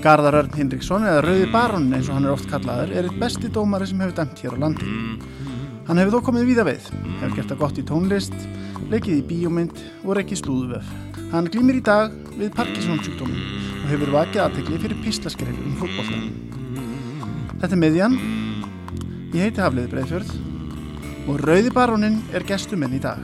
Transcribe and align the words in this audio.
Garðar 0.00 0.38
Örn 0.38 0.54
Hinriksson 0.56 1.04
eða 1.04 1.20
Rauði 1.26 1.48
Baron 1.52 1.90
eins 1.92 2.08
og 2.08 2.16
hann 2.16 2.24
er 2.24 2.32
oft 2.32 2.48
kallaður 2.48 2.94
er 2.96 3.06
eitt 3.06 3.18
besti 3.20 3.50
dómari 3.52 3.86
sem 3.86 4.00
hefur 4.00 4.14
dæmt 4.16 4.40
hér 4.40 4.56
á 4.56 4.62
landi. 4.62 4.88
Hann 5.86 6.00
hefur 6.00 6.16
þó 6.16 6.26
komið 6.30 6.48
víða 6.48 6.64
við, 6.66 6.86
hefur 7.20 7.34
gert 7.36 7.52
það 7.52 7.60
gott 7.60 7.80
í 7.80 7.84
tónlist, 7.90 8.38
leikið 8.88 9.18
í 9.18 9.26
bíómynd 9.28 9.82
og 10.06 10.16
rekkið 10.16 10.40
slúðuvöf. 10.40 10.88
Hann 11.34 11.50
glýmir 11.52 11.78
í 11.78 11.84
dag 11.84 12.16
við 12.40 12.54
Parkinson 12.56 13.00
sjúkdómin 13.04 13.40
og 13.82 13.88
hefur 13.90 14.12
vakið 14.14 14.42
aðtekli 14.44 14.78
fyrir 14.80 15.00
píslaskref 15.04 15.58
um 15.60 15.74
fólkbóltan. 15.76 16.30
Þetta 17.60 17.74
er 17.76 17.80
miðjan, 17.82 18.14
ég 19.34 19.44
heiti 19.44 19.60
Hafliði 19.60 19.90
Breiðfjörð 19.92 20.32
og 21.28 21.42
Rauði 21.44 21.74
Baronin 21.76 22.16
er 22.32 22.46
gestuminn 22.48 22.96
í 22.96 23.02
dag. 23.04 23.20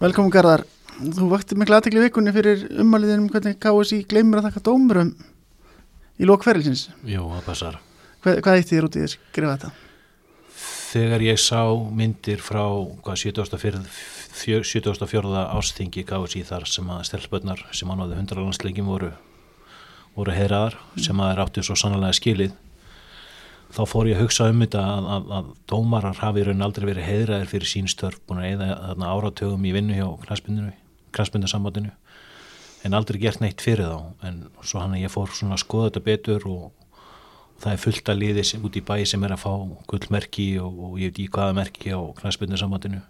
Velkomin 0.00 0.32
Garðar, 0.32 0.64
þú 0.98 1.26
vakti 1.30 1.54
miklu 1.60 1.76
aðtekli 1.76 2.08
vikunni 2.08 2.32
fyrir 2.34 2.64
ummaliðin 2.80 3.26
um 3.26 3.30
hvernig 3.30 3.60
KSI 3.60 4.06
gleymur 4.10 4.40
að 4.40 4.48
þakka 4.48 4.70
dómurum 4.72 5.12
í 6.20 6.28
lókferðilsins. 6.28 6.88
Jú, 7.08 7.24
það 7.32 7.46
passar. 7.48 7.78
Hvað, 8.20 8.40
hvað 8.44 8.58
eitt 8.58 8.70
þér 8.70 8.88
út 8.88 8.98
í 8.98 9.04
að 9.04 9.14
skrifa 9.14 9.54
þetta? 9.54 9.72
Þegar 10.90 11.24
ég 11.24 11.38
sá 11.40 11.60
myndir 11.96 12.40
frá 12.42 12.64
hvað, 13.04 13.20
74. 13.22 13.82
74. 14.40 15.44
ásþingi 15.56 16.04
KSI 16.06 16.42
þar 16.48 16.66
sem 16.68 16.90
að 16.90 17.04
stelpötnar 17.08 17.62
sem 17.76 17.90
hann 17.90 18.02
áði 18.02 18.18
100 18.18 18.42
landsleikjum 18.44 18.90
voru, 18.90 19.12
voru 20.16 20.34
heyraðar 20.34 20.76
sem 20.98 21.22
að 21.22 21.32
er 21.32 21.42
áttu 21.44 21.64
svo 21.66 21.76
sannlega 21.78 22.16
skilið 22.18 22.56
þá 23.74 23.82
fór 23.86 24.10
ég 24.10 24.18
að 24.18 24.24
hugsa 24.24 24.48
um 24.50 24.62
þetta 24.64 24.82
að, 24.82 25.08
að, 25.14 25.32
að 25.38 25.50
dómarar 25.70 26.20
hafi 26.20 26.44
raun 26.46 26.64
aldrei 26.66 26.88
verið 26.90 27.06
heiðræðir 27.06 27.50
fyrir 27.52 27.70
sín 27.70 27.90
störf, 27.90 28.18
búin 28.26 28.42
að 28.42 28.54
eða 28.56 29.10
áratögum 29.14 29.66
í 29.66 29.74
vinnu 29.74 29.98
hjá 29.98 30.08
knastbyndarsambandinu 30.26 31.92
en 32.84 32.96
aldrei 32.96 33.20
gert 33.20 33.42
neitt 33.42 33.62
fyrir 33.62 33.88
þá 33.90 34.26
en 34.28 34.42
svo 34.62 34.82
hann 34.82 34.96
að 34.96 35.04
ég 35.04 35.12
fór 35.12 35.32
svona 35.34 35.56
að 35.58 35.64
skoða 35.64 35.90
þetta 35.90 36.04
betur 36.06 36.46
og, 36.48 36.66
og 36.70 37.62
það 37.62 37.72
er 37.72 37.82
fullt 37.84 38.12
að 38.12 38.20
liði 38.22 38.44
út 38.60 38.78
í 38.78 38.84
bæi 38.90 39.04
sem 39.08 39.24
er 39.26 39.34
að 39.36 39.42
fá 39.44 39.52
gullmerki 39.90 40.48
og, 40.62 40.78
og 40.86 41.00
ég 41.00 41.12
veit 41.12 41.22
í 41.24 41.28
hvaða 41.32 41.56
merki 41.60 41.92
á 41.92 42.00
knastbyndarsambandinu 42.20 43.02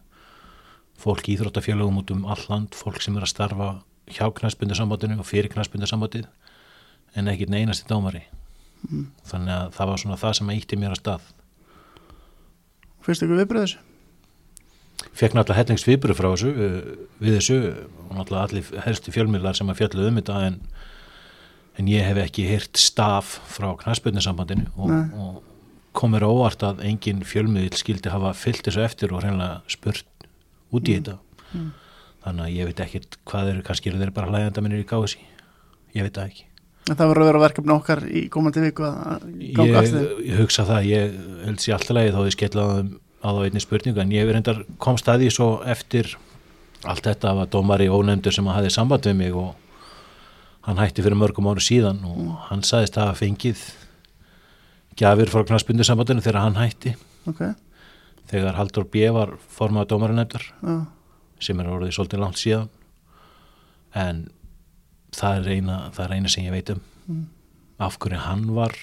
fólk 1.00 1.30
íþróttafélagum 1.32 2.02
út 2.02 2.10
um 2.12 2.26
all 2.28 2.42
land, 2.50 2.74
fólk 2.76 3.00
sem 3.00 3.16
er 3.16 3.24
að 3.24 3.32
starfa 3.32 3.70
hjá 4.10 4.26
knastbyndarsambandinu 4.40 5.20
og 5.22 5.28
fyrir 5.28 5.52
knastbyndarsambandið 5.54 6.26
en 7.16 7.30
ekkit 7.30 7.52
neinasti 7.52 7.86
dómari 7.90 8.24
mm. 8.88 9.06
þannig 9.30 9.54
að 9.54 9.76
það 9.78 9.92
var 9.92 10.02
svona 10.02 10.18
það 10.20 10.34
sem 10.40 10.56
ítti 10.56 10.80
mér 10.80 10.96
að 10.96 11.02
stað 11.04 11.30
Fyrst 13.00 13.24
ykkur 13.24 13.38
viðbröð 13.40 13.64
þessu? 13.64 13.89
Fekk 15.16 15.36
náttúrulega 15.36 15.60
hellingst 15.62 15.88
viðbröð 15.88 16.18
frá 16.18 16.28
þessu 16.32 16.50
við 17.20 17.36
þessu 17.38 17.58
og 18.08 18.16
náttúrulega 18.18 18.42
allir 18.46 18.82
helstu 18.86 19.14
fjölmiðlar 19.14 19.58
sem 19.58 19.70
að 19.72 19.80
fjallu 19.82 20.08
um 20.08 20.18
þetta 20.20 20.40
en, 20.48 20.58
en 21.80 21.90
ég 21.90 22.06
hef 22.06 22.20
ekki 22.24 22.46
hýrt 22.48 22.80
staf 22.80 23.38
frá 23.50 23.70
knæspötninsambandinu 23.80 24.68
og, 24.76 24.92
og 25.16 25.40
komur 25.96 26.26
óvart 26.28 26.62
að 26.66 26.84
engin 26.86 27.24
fjölmiðil 27.26 27.74
skildi 27.78 28.12
hafa 28.12 28.34
fyllt 28.38 28.66
þessu 28.68 28.84
eftir 28.84 29.14
og 29.14 29.24
hreinlega 29.24 29.60
spurt 29.72 30.06
út 30.70 30.86
í 30.86 30.94
mm. 30.94 31.00
þetta 31.00 31.16
mm. 31.56 31.72
þannig 32.26 32.46
að 32.46 32.54
ég 32.58 32.70
veit 32.70 32.84
ekki 32.86 33.02
hvað 33.24 33.52
eru, 33.54 33.66
kannski 33.66 33.90
eru 33.90 34.04
þeir 34.04 34.14
bara 34.14 34.30
hlæðandaminnir 34.30 34.84
í 34.84 34.88
gáðsi 34.88 35.24
ég 35.96 36.06
veit 36.06 36.14
það 36.14 36.30
ekki 36.30 36.46
En 36.90 36.96
það 36.96 37.10
verður 37.10 37.22
að 37.22 37.28
vera 37.28 37.40
verkefni 37.44 37.72
okkar 37.74 38.00
í 38.08 38.20
komandi 38.32 38.62
viku 38.64 38.86
að 38.88 39.26
ganga 39.54 39.82
aftur? 39.82 40.06
Ég 40.26 40.38
hugsa 40.40 40.64
það, 40.66 40.86
ég 40.88 41.18
held 41.44 41.60
sér 41.62 41.74
alltaf 41.76 41.94
leið 41.94 42.16
þá 42.16 42.20
ég 42.24 42.34
skellaði 42.34 42.84
á 43.20 43.28
það 43.28 43.44
einni 43.46 43.62
spurningu 43.62 44.00
en 44.02 44.12
ég 44.14 44.28
reyndar 44.30 44.62
komst 44.80 45.08
að 45.08 45.24
því 45.24 45.32
svo 45.34 45.48
eftir 45.68 46.14
allt 46.88 47.04
þetta 47.04 47.34
að 47.34 47.50
dómari 47.52 47.90
ónefndur 47.92 48.32
sem 48.32 48.48
hafði 48.48 48.72
samband 48.72 49.08
við 49.08 49.18
mig 49.18 49.36
og 49.36 49.52
hann 50.64 50.80
hætti 50.80 51.04
fyrir 51.04 51.18
mörgum 51.20 51.48
áru 51.50 51.62
síðan 51.64 52.00
og 52.08 52.16
mm. 52.16 52.32
hann 52.48 52.64
saðist 52.66 52.96
að 52.96 53.10
hafa 53.10 53.20
fengið 53.20 53.64
gafir 55.00 55.32
frá 55.32 55.44
knastbundursambandinu 55.48 56.24
þegar 56.24 56.44
hann 56.44 56.58
hætti 56.60 56.94
okay. 57.28 57.54
þegar 58.32 58.56
Haldur 58.58 58.88
B. 58.88 59.06
var 59.12 59.36
formað 59.52 59.90
dómarinefndar 59.92 60.46
uh. 60.64 60.82
sem 61.40 61.60
er 61.60 61.70
orðið 61.72 61.96
svolítið 61.96 62.24
langt 62.24 62.40
síðan 62.40 62.70
en 63.96 64.24
það 65.16 65.40
er 65.40 65.52
eina, 65.56 65.78
það 65.96 66.04
er 66.06 66.16
eina 66.16 66.32
sem 66.32 66.46
ég 66.46 66.56
veit 66.56 66.72
um 66.72 66.82
mm. 67.06 67.22
af 67.84 68.00
hverju 68.00 68.24
hann 68.24 68.48
var 68.56 68.76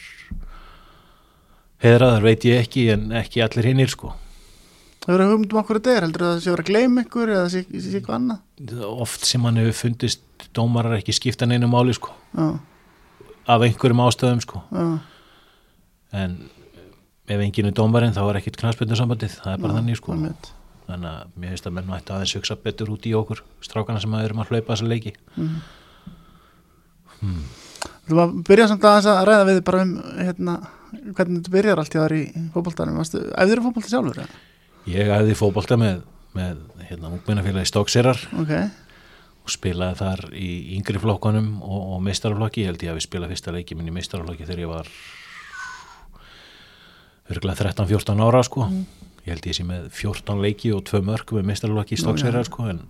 heðraðar 1.81 2.25
veit 2.25 2.45
ég 2.45 2.65
ekki 2.65 2.87
en 2.93 3.11
ekki 3.17 3.45
allir 3.45 3.69
hinnir 3.71 3.93
sko 3.93 4.13
Það 5.07 5.13
verður 5.13 5.23
að 5.23 5.29
hugmyndum 5.31 5.57
okkur 5.61 5.77
þetta 5.77 5.91
er, 5.93 6.03
heldur 6.03 6.23
það 6.23 6.29
að 6.29 6.33
það 6.35 6.41
sé 6.43 6.49
að 6.49 6.53
vera 6.53 6.63
að 6.65 6.69
gleyma 6.69 7.01
ykkur 7.05 7.29
eða 7.31 7.43
sé, 7.53 7.59
sé 7.71 7.91
eitthvað 7.95 8.15
annað? 8.17 8.79
Oft 8.87 9.27
sem 9.29 9.45
hann 9.47 9.59
hefur 9.61 9.75
fundist 9.77 10.47
dómarar 10.57 10.97
ekki 10.97 11.13
skipta 11.15 11.47
neinu 11.47 11.69
máli 11.71 11.93
sko 11.95 12.11
Já. 12.35 12.47
af 13.47 13.63
einhverjum 13.63 14.01
ástöðum 14.03 14.41
sko 14.43 14.59
Já. 14.67 14.87
en 16.11 16.35
ef 17.23 17.39
enginn 17.45 17.69
er 17.69 17.77
dómarinn 17.79 18.17
þá 18.17 18.19
er 18.25 18.39
ekkit 18.41 18.59
knastbjörnusambandið, 18.59 19.37
það 19.45 19.53
er 19.53 19.61
bara 19.63 19.77
Já, 19.77 19.79
þannig 19.79 20.01
sko 20.01 20.17
þannig 20.87 21.07
að 21.13 21.31
mér 21.39 21.53
finnst 21.53 21.69
að 21.69 21.77
menn 21.77 21.93
vært 21.93 22.11
aðeins 22.17 22.35
hugsa 22.35 22.59
betur 22.67 22.91
út 22.91 23.07
í 23.07 23.13
okkur 23.15 23.43
strákana 23.63 24.03
sem 24.03 24.17
að 24.17 24.27
erum 24.27 24.43
að 24.43 24.51
hlaupa 24.51 24.73
þessa 24.73 24.89
leiki 24.91 25.15
mm. 25.37 25.55
Hmm. 27.21 27.47
Þú 28.07 28.19
var 28.19 28.27
að 28.27 28.35
byrja 28.51 28.67
samt 28.73 28.85
að, 28.91 29.07
að 29.13 29.23
ræða 29.31 29.47
við 29.53 29.63
bara 29.71 29.81
um 29.83 29.95
hérna, 30.19 30.59
hvernig 31.15 31.47
þú 31.47 31.55
byrjar 31.55 31.81
allt 31.81 31.95
í 31.95 32.03
aðri 32.03 32.19
í 32.27 32.45
fókbóltanum 32.51 32.99
Æfðir 33.01 33.61
þú 33.63 33.65
fókbólta 33.69 33.91
sjálfur? 33.91 34.21
Ja? 34.21 34.56
Ég 34.87 35.11
æfði 35.11 35.35
fókbólta 35.37 35.77
með, 35.79 36.01
með 36.37 36.59
hérna, 36.87 37.11
ungminnafélagi 37.17 37.69
Stókseirar 37.69 38.21
okay. 38.39 38.69
og 39.43 39.51
spilaði 39.51 39.99
þar 40.01 40.25
í 40.33 40.49
yngri 40.77 41.01
flokkonum 41.03 41.49
og, 41.61 41.79
og 41.97 42.03
meistaraflokki 42.07 42.63
ég 42.63 42.71
held 42.71 42.87
ég 42.87 42.93
að 42.93 42.99
við 42.99 43.07
spilaði 43.09 43.35
fyrsta 43.35 43.55
leiki 43.55 43.77
minn 43.77 43.91
í 43.91 43.95
meistaraflokki 43.97 44.47
þegar 44.47 44.63
ég 44.63 44.71
var 44.71 44.91
örgulega 47.27 47.67
13-14 47.67 48.25
ára 48.27 48.43
sko. 48.47 48.67
mm. 48.71 49.07
ég 49.27 49.33
held 49.35 49.49
ég 49.51 49.59
sé 49.59 49.67
með 49.67 49.89
14 49.91 50.43
leiki 50.45 50.73
og 50.75 50.85
2 50.87 51.03
mörg 51.03 51.35
með 51.35 51.49
meistaraflokki 51.51 51.97
í 51.97 52.03
Stókseirar 52.03 52.47
sko, 52.47 52.69
en 52.71 52.85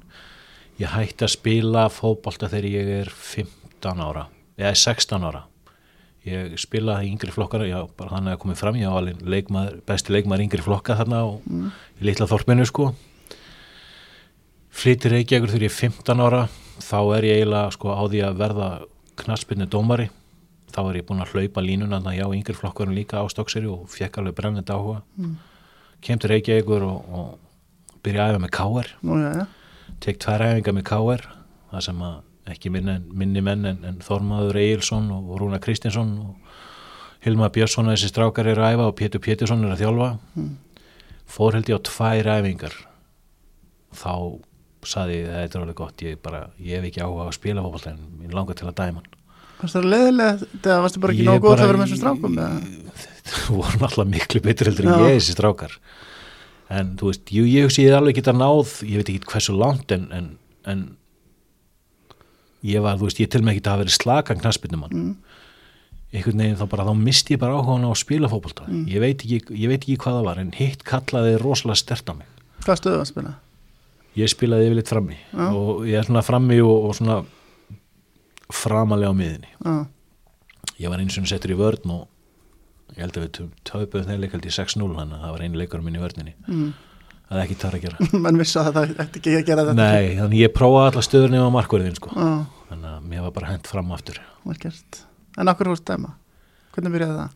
ég 0.77 0.93
hætti 0.93 1.25
að 1.25 1.33
spila 1.33 1.87
fókbólta 1.89 2.51
þegar 2.53 2.69
ég 2.77 2.93
er 3.01 3.09
5 3.09 3.55
15 3.81 4.01
ára 4.01 4.25
eða 4.57 4.73
16 4.75 5.27
ára 5.27 5.43
ég 6.27 6.57
spilaði 6.61 7.07
í 7.07 7.11
yngri 7.13 7.33
flokkar 7.33 7.65
já, 7.67 7.79
bara 7.97 8.17
þannig 8.17 8.35
að 8.35 8.41
komið 8.43 8.59
fram, 8.61 8.79
ég 8.79 8.93
var 8.93 9.07
leikmaður, 9.33 9.79
besti 9.87 10.13
leikmaður 10.15 10.45
yngri 10.45 10.65
flokka 10.65 10.97
þarna 10.99 11.23
og 11.29 11.47
mm. 11.47 11.71
í 12.01 12.07
litla 12.09 12.27
þorpinu 12.29 12.67
sko 12.67 12.91
flyttir 14.77 15.15
Reykjavíkur 15.15 15.53
þegar 15.53 15.65
ég 15.65 15.73
er 15.73 15.77
15 15.77 16.23
ára 16.27 16.43
þá 16.83 16.99
er 17.17 17.27
ég 17.27 17.41
eiginlega 17.41 17.73
sko 17.73 17.95
á 17.97 18.03
því 18.05 18.23
að 18.27 18.39
verða 18.43 18.69
knastbyrnu 19.17 19.67
dómari 19.73 20.09
þá 20.73 20.81
er 20.83 20.99
ég 20.99 21.07
búin 21.07 21.23
að 21.23 21.33
hlaupa 21.33 21.63
línuna 21.63 21.97
þannig 21.97 22.13
að 22.13 22.19
já, 22.19 22.37
yngri 22.37 22.57
flokkarinn 22.57 22.97
líka 22.97 23.23
á 23.23 23.25
stokkseri 23.31 23.69
og 23.71 23.87
fekk 23.89 24.21
alveg 24.21 24.37
brennandi 24.37 24.75
áhuga 24.75 25.01
mm. 25.17 25.35
kem 26.05 26.21
til 26.21 26.33
Reykjavíkur 26.33 26.85
og, 26.85 27.17
og 27.17 27.97
byrja 28.05 28.27
að 28.27 28.35
æfa 28.35 28.43
með 28.43 28.53
káer 28.59 28.93
tek 30.03 30.21
tvær 30.21 30.45
æfinga 30.51 30.75
með 30.77 30.87
káer 30.91 31.27
það 31.71 31.85
sem 31.87 32.03
að 32.05 32.17
ekki 32.53 32.71
minni, 32.73 32.97
minni 33.11 33.43
menn 33.43 33.65
en, 33.67 33.83
en 33.87 33.99
Þormaður 34.03 34.59
Eilsson 34.61 35.09
og 35.13 35.35
Rúna 35.41 35.59
Kristinsson 35.63 36.13
og 36.23 36.57
Hilma 37.25 37.49
Björnsson 37.53 37.89
þessi 37.91 38.11
strákar 38.11 38.47
eru 38.51 38.63
að 38.63 38.77
æfa 38.77 38.89
og 38.91 38.97
Pétur 38.97 39.23
Pétursson 39.23 39.65
er 39.65 39.73
að 39.75 39.83
þjálfa. 39.83 40.09
Mm. 40.37 40.55
fór 41.27 41.57
held 41.57 41.69
ég 41.71 41.79
á 41.81 41.87
tvær 41.89 42.29
æfingar. 42.37 42.75
Þá 43.97 44.13
saði 44.87 45.21
ég 45.21 45.31
þetta 45.33 45.57
er 45.57 45.63
alveg 45.63 45.77
gott, 45.77 46.03
ég, 46.05 46.19
bara, 46.23 46.45
ég 46.61 46.77
hef 46.77 46.87
ekki 46.87 47.03
áhuga 47.03 47.25
að 47.27 47.35
spila 47.35 47.63
fólk 47.65 47.87
en 47.89 48.03
ég 48.23 48.35
langar 48.35 48.55
til 48.55 48.69
að 48.69 48.77
dæma 48.77 49.03
Varst 49.57 49.73
það 49.73 49.87
leðilega, 49.89 50.47
það 50.61 50.83
varstu 50.83 51.01
bara 51.01 51.13
ekki 51.15 51.23
nógu 51.25 51.41
góð 51.41 51.53
að 51.55 51.69
vera 51.71 51.79
með 51.79 51.87
þessu 51.87 51.97
strákum? 51.97 52.35
Það 52.37 53.47
voru 53.57 53.79
alltaf 53.87 54.09
miklu 54.11 54.41
betur 54.45 54.69
heldur 54.69 54.85
en 54.87 55.05
ég 55.07 55.15
þessi 55.17 55.33
strákar. 55.33 55.73
En 56.77 56.91
þú 56.99 57.09
veist, 57.09 57.31
jú, 57.33 57.45
ég 57.49 57.65
hugsi 57.65 57.87
ég 57.87 57.95
alveg 57.97 58.19
geta 58.19 58.35
náð, 58.37 58.75
ég 58.85 59.01
veit 59.01 59.09
ekki 59.15 59.31
hversu 59.31 59.55
langt 59.57 59.93
en, 59.95 60.05
en, 60.13 60.27
en 60.69 60.83
ég 62.65 62.83
var, 62.83 62.97
þú 62.97 63.09
veist, 63.09 63.21
ég 63.21 63.29
til 63.31 63.43
mig 63.43 63.57
ekki 63.57 63.65
að 63.65 63.73
hafa 63.73 63.83
verið 63.83 63.97
slagan 63.97 64.41
knaspinum 64.41 64.85
hann 64.85 64.95
mm. 64.97 65.11
einhvern 66.13 66.43
veginn 66.43 66.59
þá 66.59 66.65
bara, 66.71 66.87
þá 66.87 67.03
misti 67.03 67.35
ég 67.35 67.41
bara 67.43 67.57
áhuga 67.59 67.77
á 67.85 67.91
að 67.91 67.99
spila 68.01 68.31
fókbalta, 68.31 68.67
mm. 68.67 68.87
ég, 68.89 69.51
ég 69.53 69.69
veit 69.71 69.83
ekki 69.83 69.99
hvað 70.01 70.19
það 70.19 70.29
var, 70.29 70.41
en 70.41 70.53
hitt 70.57 70.85
kallaði 70.87 71.37
rosalega 71.43 71.83
stert 71.83 72.09
á 72.09 72.13
mig 72.17 72.33
Hvað 72.65 72.79
stöðu 72.81 72.99
að 72.99 73.09
spila? 73.11 73.33
Ég 74.17 74.31
spilaði 74.31 74.67
yfirleitt 74.67 74.89
frammi 74.89 75.17
ah. 75.37 75.53
og 75.53 75.85
ég 75.87 75.99
er 75.99 76.07
svona 76.07 76.23
frammi 76.25 76.57
og, 76.63 76.89
og 76.89 76.97
svona 76.97 77.21
framalega 78.53 79.13
á 79.13 79.15
miðinni 79.15 79.51
ah. 79.67 79.83
ég 80.81 80.89
var 80.89 81.03
eins 81.03 81.17
og 81.19 81.29
settur 81.29 81.53
í 81.53 81.59
vörn 81.59 81.93
og 81.93 82.07
ég 82.95 83.03
held 83.03 83.19
að 83.19 83.25
við 83.27 83.53
töpuðum 83.67 84.09
þeir 84.09 84.21
leik 84.23 84.35
held 84.35 84.47
í 84.47 84.53
6-0 84.55 84.89
þannig 84.97 85.17
að 85.17 85.23
það 85.25 85.33
var 85.35 85.43
einu 85.45 85.61
leikur 85.61 85.83
minn 85.85 85.97
í 85.97 86.01
vörninni 86.01 86.33
mm. 86.47 86.69
Það 87.27 87.37
er 87.37 87.43
ekki 87.45 87.57
þar 87.63 87.77
að 87.77 87.85
gera 87.85 88.09
menn 88.25 88.41
vissi 88.41 88.59
að 88.61 88.69
það 88.77 88.93
ætti 89.05 89.21
ekki 89.21 89.35
að 89.35 89.45
gera 89.51 89.65
þetta 89.67 89.77
Nei, 89.81 90.15
þannig 90.21 90.43
ég 90.43 90.53
prófaði 90.55 90.91
alla 90.91 91.05
stöður 91.07 91.33
nema 91.35 91.53
markverðin 91.57 91.97
sko. 91.99 92.13
Þannig 92.69 92.89
að 92.93 93.05
mér 93.11 93.25
var 93.27 93.35
bara 93.39 93.51
hent 93.53 93.67
fram 93.71 93.91
aftur 93.95 94.21
gert 94.63 95.03
En 95.37 95.51
okkur 95.51 95.69
fórst 95.73 95.85
dæma? 95.89 96.15
Hvernig 96.75 96.95
byrjaði 96.95 97.19
það? 97.21 97.35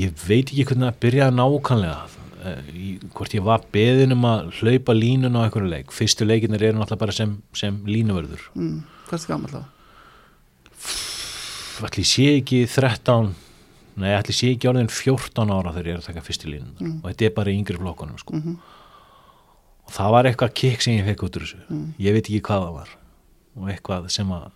ég 0.00 0.16
veit 0.26 0.48
ekki 0.50 0.64
hvernig 0.66 0.88
að 0.90 0.98
byrjaði 1.04 1.36
nákvæmlega 1.38 2.20
Eh, 2.40 2.96
hvort 3.12 3.34
ég 3.36 3.42
var 3.44 3.60
beðin 3.68 4.14
um 4.14 4.22
að 4.24 4.46
hlaupa 4.62 4.94
línun 4.96 5.34
á 5.36 5.44
einhverju 5.44 5.68
leik 5.68 5.90
fyrstu 5.92 6.24
leikinir 6.24 6.62
eru 6.70 6.78
náttúrulega 6.78 7.02
bara 7.02 7.12
sem, 7.12 7.34
sem 7.52 7.74
línuvörður 7.84 8.46
Mm. 8.56 8.78
Hvað 9.10 9.12
er 9.12 9.20
það 9.20 9.28
gammal 9.28 9.50
þá? 9.52 9.62
ég 12.00 12.08
sé 12.08 12.24
ekki 12.38 12.62
13 12.64 13.34
nei, 13.96 14.10
ætli 14.16 14.32
sé 14.34 14.50
ekki 14.54 14.68
orðin 14.70 14.88
14 14.88 15.50
ára 15.50 15.72
þegar 15.74 15.86
ég 15.86 15.94
er 15.94 15.98
að 16.02 16.06
taka 16.06 16.20
fyrstu 16.20 16.46
línun 16.50 16.74
Mm. 16.80 17.00
og 17.04 17.10
þetta 17.10 17.26
er 17.26 17.34
bara 17.34 17.50
í 17.50 17.58
yngri 17.58 17.76
flokkunum 17.78 18.18
sko. 18.18 18.34
Mhm. 18.36 18.56
og 19.86 19.90
það 19.92 20.10
var 20.10 20.24
eitthvað 20.24 20.54
kikk 20.54 20.80
sem 20.82 20.94
ég 20.94 21.04
fekk 21.04 21.22
út 21.26 21.36
úr 21.36 21.42
þessu 21.42 21.60
Mm. 21.70 21.94
ég 21.98 22.12
veit 22.12 22.24
ekki 22.28 22.40
hvað 22.40 22.62
það 22.64 22.74
var 22.74 22.88
og 23.56 23.68
eitthvað 23.68 24.10
sem 24.10 24.28
að 24.28 24.50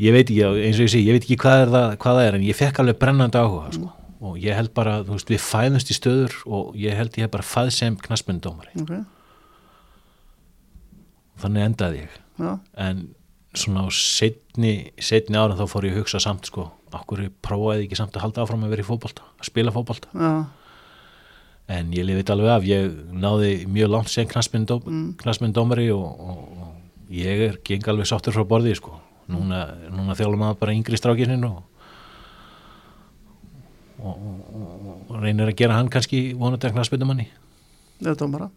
ég 0.00 0.12
veit 0.12 0.26
ekki, 0.30 0.42
eins 0.64 0.76
og 0.80 0.86
ég 0.86 0.90
segi 0.90 1.06
ég 1.06 1.12
veit 1.12 1.24
ekki 1.24 1.36
hvað, 1.36 1.62
er 1.62 1.68
það, 1.68 1.96
hvað 1.98 2.14
það 2.16 2.26
er 2.28 2.34
en 2.34 2.42
ég 2.42 2.56
fekk 2.56 2.78
alveg 2.80 2.98
brennandi 2.98 3.38
áhuga 3.38 3.72
sko. 3.74 3.92
og 4.22 4.36
ég 4.36 4.54
held 4.54 4.74
bara, 4.74 5.02
þú 5.04 5.12
veist, 5.16 5.28
við 5.30 5.40
fæðumst 5.40 5.90
í 5.90 5.94
stöður 5.96 6.34
og 6.46 6.74
ég 6.76 6.94
held 6.96 7.12
ég 7.16 7.22
hef 7.24 7.30
bara 7.30 7.42
fæð 7.42 7.70
sem 7.72 7.96
knaspundómari, 7.96 8.68
Ok, 8.82 9.06
þannig 11.40 11.64
endaði 11.70 12.02
ég 12.04 12.18
já, 12.38 12.60
en 12.76 13.14
svona 13.54 13.86
á 13.86 13.88
setni, 13.92 14.90
setni 15.00 15.36
ára 15.40 15.56
þá 15.58 15.64
fór 15.70 15.86
ég 15.88 15.94
að 15.96 16.02
hugsa 16.04 16.20
samt 16.22 16.46
sko, 16.50 16.70
okkur 16.98 17.22
prófaði 17.44 17.86
ekki 17.86 17.98
samt 17.98 18.16
að 18.16 18.24
halda 18.26 18.44
áfram 18.44 18.64
að 18.66 18.74
vera 18.74 18.84
í 18.84 18.88
fótbolta, 18.88 19.26
að 19.38 19.48
spila 19.50 19.74
fótbolta? 19.74 20.10
Já, 20.14 20.32
en 21.70 21.92
ég 21.94 22.06
lifið 22.06 22.32
alveg 22.34 22.52
af, 22.54 22.66
ég 22.66 22.94
náði 23.14 23.50
mjög 23.70 23.92
langt 23.94 24.10
sem 24.10 24.26
Mm. 24.90 25.14
knaspundómari 25.22 25.88
og, 25.94 26.06
og, 26.20 26.38
og 26.64 27.14
ég 27.14 27.44
er 27.48 27.58
geng 27.66 27.86
alveg 27.90 28.08
sáttur 28.10 28.34
frá 28.34 28.46
borði 28.46 28.74
sko. 28.78 28.96
Núna, 29.30 29.66
núna 29.94 30.16
þjálfum 30.18 30.42
maður 30.42 30.58
bara 30.58 30.74
yngri 30.74 30.98
strákinin 30.98 31.44
og, 31.46 31.60
og, 34.02 34.24
reynir 35.22 35.52
að 35.52 35.58
gera 35.60 35.76
hann 35.78 35.90
kannski 35.92 36.32
vonandi 36.38 36.66
að 36.66 36.74
knaspundum 36.74 37.12
eða 38.00 38.16
dómara 38.18 38.50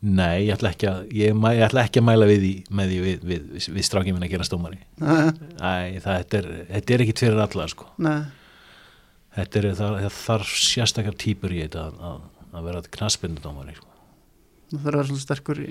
Nei, 0.00 0.46
ég 0.46 0.54
ætla 0.54 0.70
ekki 0.72 0.86
að, 0.88 1.00
ég, 1.12 1.34
ég 1.36 1.62
ætla 1.66 1.82
ekki 1.84 2.00
að 2.00 2.04
mæla 2.08 2.26
við, 2.30 2.38
því, 2.40 2.52
með 2.78 2.92
því 2.92 2.98
við, 3.04 3.24
við, 3.28 3.40
við, 3.52 3.64
við 3.76 3.84
strákinn 3.84 4.14
minn 4.16 4.24
að 4.24 4.30
gera 4.32 4.46
stómari. 4.48 4.78
Nei, 4.96 5.26
Æ, 5.60 5.98
það, 6.00 6.14
þetta, 6.22 6.38
er, 6.38 6.46
þetta 6.70 6.94
er 6.96 7.02
ekki 7.04 7.16
fyrir 7.20 7.40
alla, 7.44 7.66
sko. 7.68 7.88
nei, 8.00 8.20
Þetta 9.30 9.60
er, 9.60 9.66
það, 9.78 9.96
það 10.02 10.14
þarf 10.16 10.54
sérstakar 10.58 11.18
típur 11.20 11.52
í 11.54 11.60
þetta 11.62 11.82
að, 11.84 11.98
að, 12.08 12.22
að 12.56 12.64
vera 12.70 12.80
knaspindudómari, 12.96 13.76
sko. 13.76 13.90
það 14.72 14.78
þarf 14.78 14.80
að 14.80 14.88
vera 14.90 15.04
svolítið 15.10 15.26
sterkur 15.26 15.60
í 15.62 15.68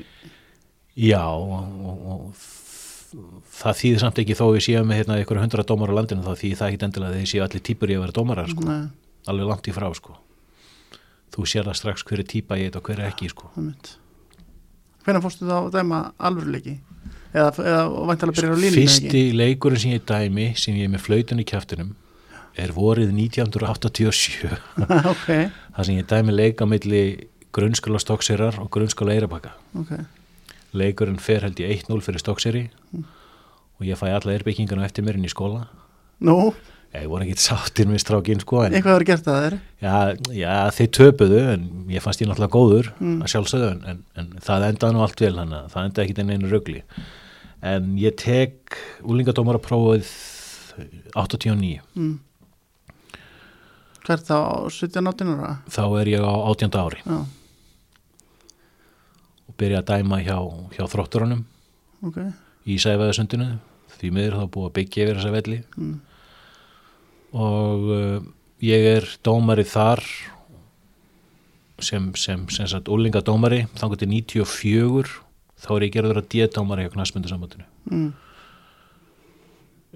Já, 0.99 1.23
og, 1.25 1.81
og, 1.89 2.05
og 2.13 3.43
það 3.59 3.77
þýðir 3.81 4.01
samt 4.03 4.21
ekki 4.23 4.37
þó 4.37 4.45
við 4.53 4.63
séum 4.67 4.89
með 4.89 5.01
hérna 5.01 5.17
ykkur 5.23 5.41
hundra 5.41 5.65
dómar 5.67 5.91
á 5.91 5.97
landinu, 5.97 6.23
þá 6.25 6.33
þýðir 6.43 6.59
það 6.61 6.71
ekki 6.73 6.85
endilega 6.87 7.17
þið 7.17 7.29
séu 7.33 7.43
allir 7.45 7.63
típur 7.69 7.91
í 7.91 7.97
að 7.97 8.03
vera 8.05 8.15
dómarar, 8.19 8.51
sko. 8.53 8.67
Nei, 8.69 8.89
Alveg 9.29 9.49
langt 9.51 9.67
í 9.69 9.73
frá, 9.75 9.87
sko. 9.97 10.15
Þú 11.33 11.45
sér 11.49 11.67
það 11.67 11.79
strax 11.81 12.05
hver 12.07 12.23
er 12.23 12.29
típa 12.29 12.57
í 12.61 12.67
þetta 12.67 12.79
og 12.81 12.87
hver 12.89 13.01
er 13.03 13.09
ekki, 13.11 13.29
sko. 13.33 13.49
það 13.57 13.67
mynd 13.71 13.91
Hvernig 15.09 15.25
fórstu 15.25 15.47
þá 15.49 15.55
að 15.57 15.71
dæma 15.73 16.01
alvöruleiki? 16.29 16.75
Eða, 17.29 17.49
eða 17.61 17.81
væntalega 18.09 18.35
byrjar 18.37 18.53
á 18.53 18.61
línunni 18.61 18.77
Fyrsti 18.77 19.23
leikurinn 19.37 19.81
sem 19.81 19.91
ég 19.93 20.05
dæmi 20.09 20.45
sem 20.57 20.77
ég 20.77 20.87
er 20.87 20.93
með 20.93 21.03
flautun 21.05 21.41
í 21.41 21.45
kjaftinum 21.49 21.91
er 22.59 22.73
vorið 22.73 23.11
1987 23.13 24.49
ok, 25.13 25.27
það 25.75 25.85
sem 25.85 25.99
ég 25.99 26.07
dæmi 26.09 26.33
leik 26.33 26.61
á 26.61 26.65
milli 26.69 27.03
grunnskóla 27.53 28.01
Stokksirar 28.01 28.57
og 28.61 28.71
grunnskóla 28.73 29.13
Eirabakka 29.13 29.53
ok. 29.77 29.93
Leikurinn 30.77 31.21
fer 31.21 31.45
held 31.45 31.61
ég 31.61 31.85
1-0 31.85 32.01
fyrir 32.05 32.21
Stokksiri 32.21 32.65
og 32.97 33.85
ég 33.87 33.97
fæ 33.97 34.09
alla 34.09 34.35
erbyggingan 34.35 34.83
eftir 34.85 35.05
mér 35.05 35.17
inn 35.17 35.25
í 35.25 35.31
skóla. 35.31 35.67
Nú, 36.25 36.51
ég 36.97 37.05
voru 37.11 37.25
ekki 37.27 37.37
sáttir 37.43 37.85
með 37.89 38.01
strákinn 38.01 38.39
sko 38.41 38.63
en 38.65 38.73
eitthvað 38.73 38.95
verður 38.97 39.09
gert 39.11 39.27
að 39.29 39.39
þeir 39.43 39.55
já, 39.83 39.95
já, 40.39 40.53
þeir 40.77 40.89
töpuðu 40.97 41.41
en 41.53 41.65
ég 41.93 42.01
fannst 42.05 42.23
ég 42.23 42.29
náttúrulega 42.31 42.55
góður 42.55 42.89
Mm. 42.99 43.19
að 43.23 43.31
sjálfsögðu 43.33 43.67
en, 43.75 43.83
en, 43.91 43.99
en 44.17 44.31
það 44.41 44.65
endaði 44.71 44.95
nú 44.97 45.03
allt 45.05 45.21
vel 45.23 45.35
að 45.43 45.53
það 45.75 45.85
endaði 45.89 46.05
ekki 46.07 46.23
inn 46.23 46.33
einu 46.33 46.49
rugli 46.51 46.81
en 47.69 47.91
ég 48.01 48.15
tek 48.19 48.79
úlingadómara 49.05 49.61
prófið 49.61 50.09
89 51.19 51.79
mm. 51.93 52.17
Er 54.09 54.21
það 54.25 54.41
á 54.41 54.57
17-18 54.73 55.31
ára? 55.37 55.51
þá 55.69 55.83
er 56.01 56.09
ég 56.09 56.23
á 56.25 56.33
18. 56.33 56.73
ári 56.81 57.01
Já, 57.05 57.17
og 59.45 59.57
byrja 59.59 59.83
að 59.83 59.89
dæma 59.91 60.17
hjá, 60.25 60.37
hjá 60.73 60.85
þrótturunum 60.89 61.43
ok 62.09 62.17
í 62.69 62.77
Sæfaðasundinu 62.81 63.51
því 63.99 64.11
miður 64.15 64.39
þá 64.39 64.45
búið 64.55 64.69
að 64.69 64.75
byggja 64.79 65.03
yfir 65.05 65.19
þessa 65.19 65.33
velli 65.35 65.59
mm. 65.77 65.93
Og 67.35 67.89
uh, 67.93 68.21
ég 68.63 68.87
er 68.95 69.07
dómari 69.25 69.65
þar 69.67 70.03
sem, 71.79 72.09
sem, 72.19 72.45
sem 72.51 72.67
sagt 72.67 72.89
úlingadómari 72.91 73.65
þannig 73.79 74.01
til 74.01 74.09
94 74.43 75.13
þá 75.59 75.69
er 75.75 75.85
ég 75.87 75.93
gerður 75.93 76.21
að 76.21 76.31
D-dómari 76.33 76.85
hjá 76.85 76.93
knastmyndasambandinu 76.95 77.67
mm. 77.91 78.07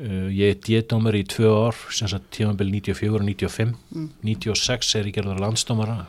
uh, 0.03 0.30
ég 0.33 0.53
er 0.53 0.59
D-dómari 0.63 1.24
í 1.24 1.30
tvö 1.33 1.53
ár 1.68 1.80
sem 1.89 2.12
sagt 2.12 2.30
tímabil 2.35 2.71
94 2.81 3.21
og 3.21 3.25
95 3.30 3.80
Mm. 3.94 4.09
96 4.25 4.95
er 4.97 5.06
ég 5.06 5.13
gerður 5.13 5.35
að 5.38 5.44
landsdómara. 5.44 6.07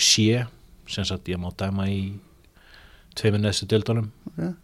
Sé 0.00 0.46
sem 0.88 1.04
sagt 1.04 1.28
ég 1.28 1.36
má 1.36 1.50
dæma 1.52 1.84
í 1.92 2.14
tveimur 3.18 3.42
neðstu 3.44 3.68
dildunum 3.68 4.08
ok 4.34 4.54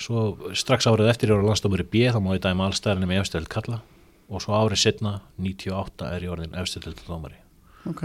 svo 0.00 0.52
strax 0.56 0.86
árið 0.88 1.10
eftir 1.12 1.32
ég 1.32 1.38
var 1.38 1.46
landsdómur 1.48 1.82
í 1.84 1.88
B 1.88 2.08
þá 2.12 2.20
má 2.20 2.34
ég 2.36 2.42
dæma 2.44 2.68
allstæðinni 2.68 3.08
með 3.08 3.22
efstöld 3.22 3.48
kalla 3.52 3.80
og 4.28 4.42
svo 4.42 4.56
árið 4.58 4.82
setna 4.82 5.14
98 5.38 6.10
er 6.10 6.26
ég 6.26 6.34
orðin 6.34 6.56
efstöld 6.58 7.02
dómari 7.06 7.38
Ok. 7.86 8.02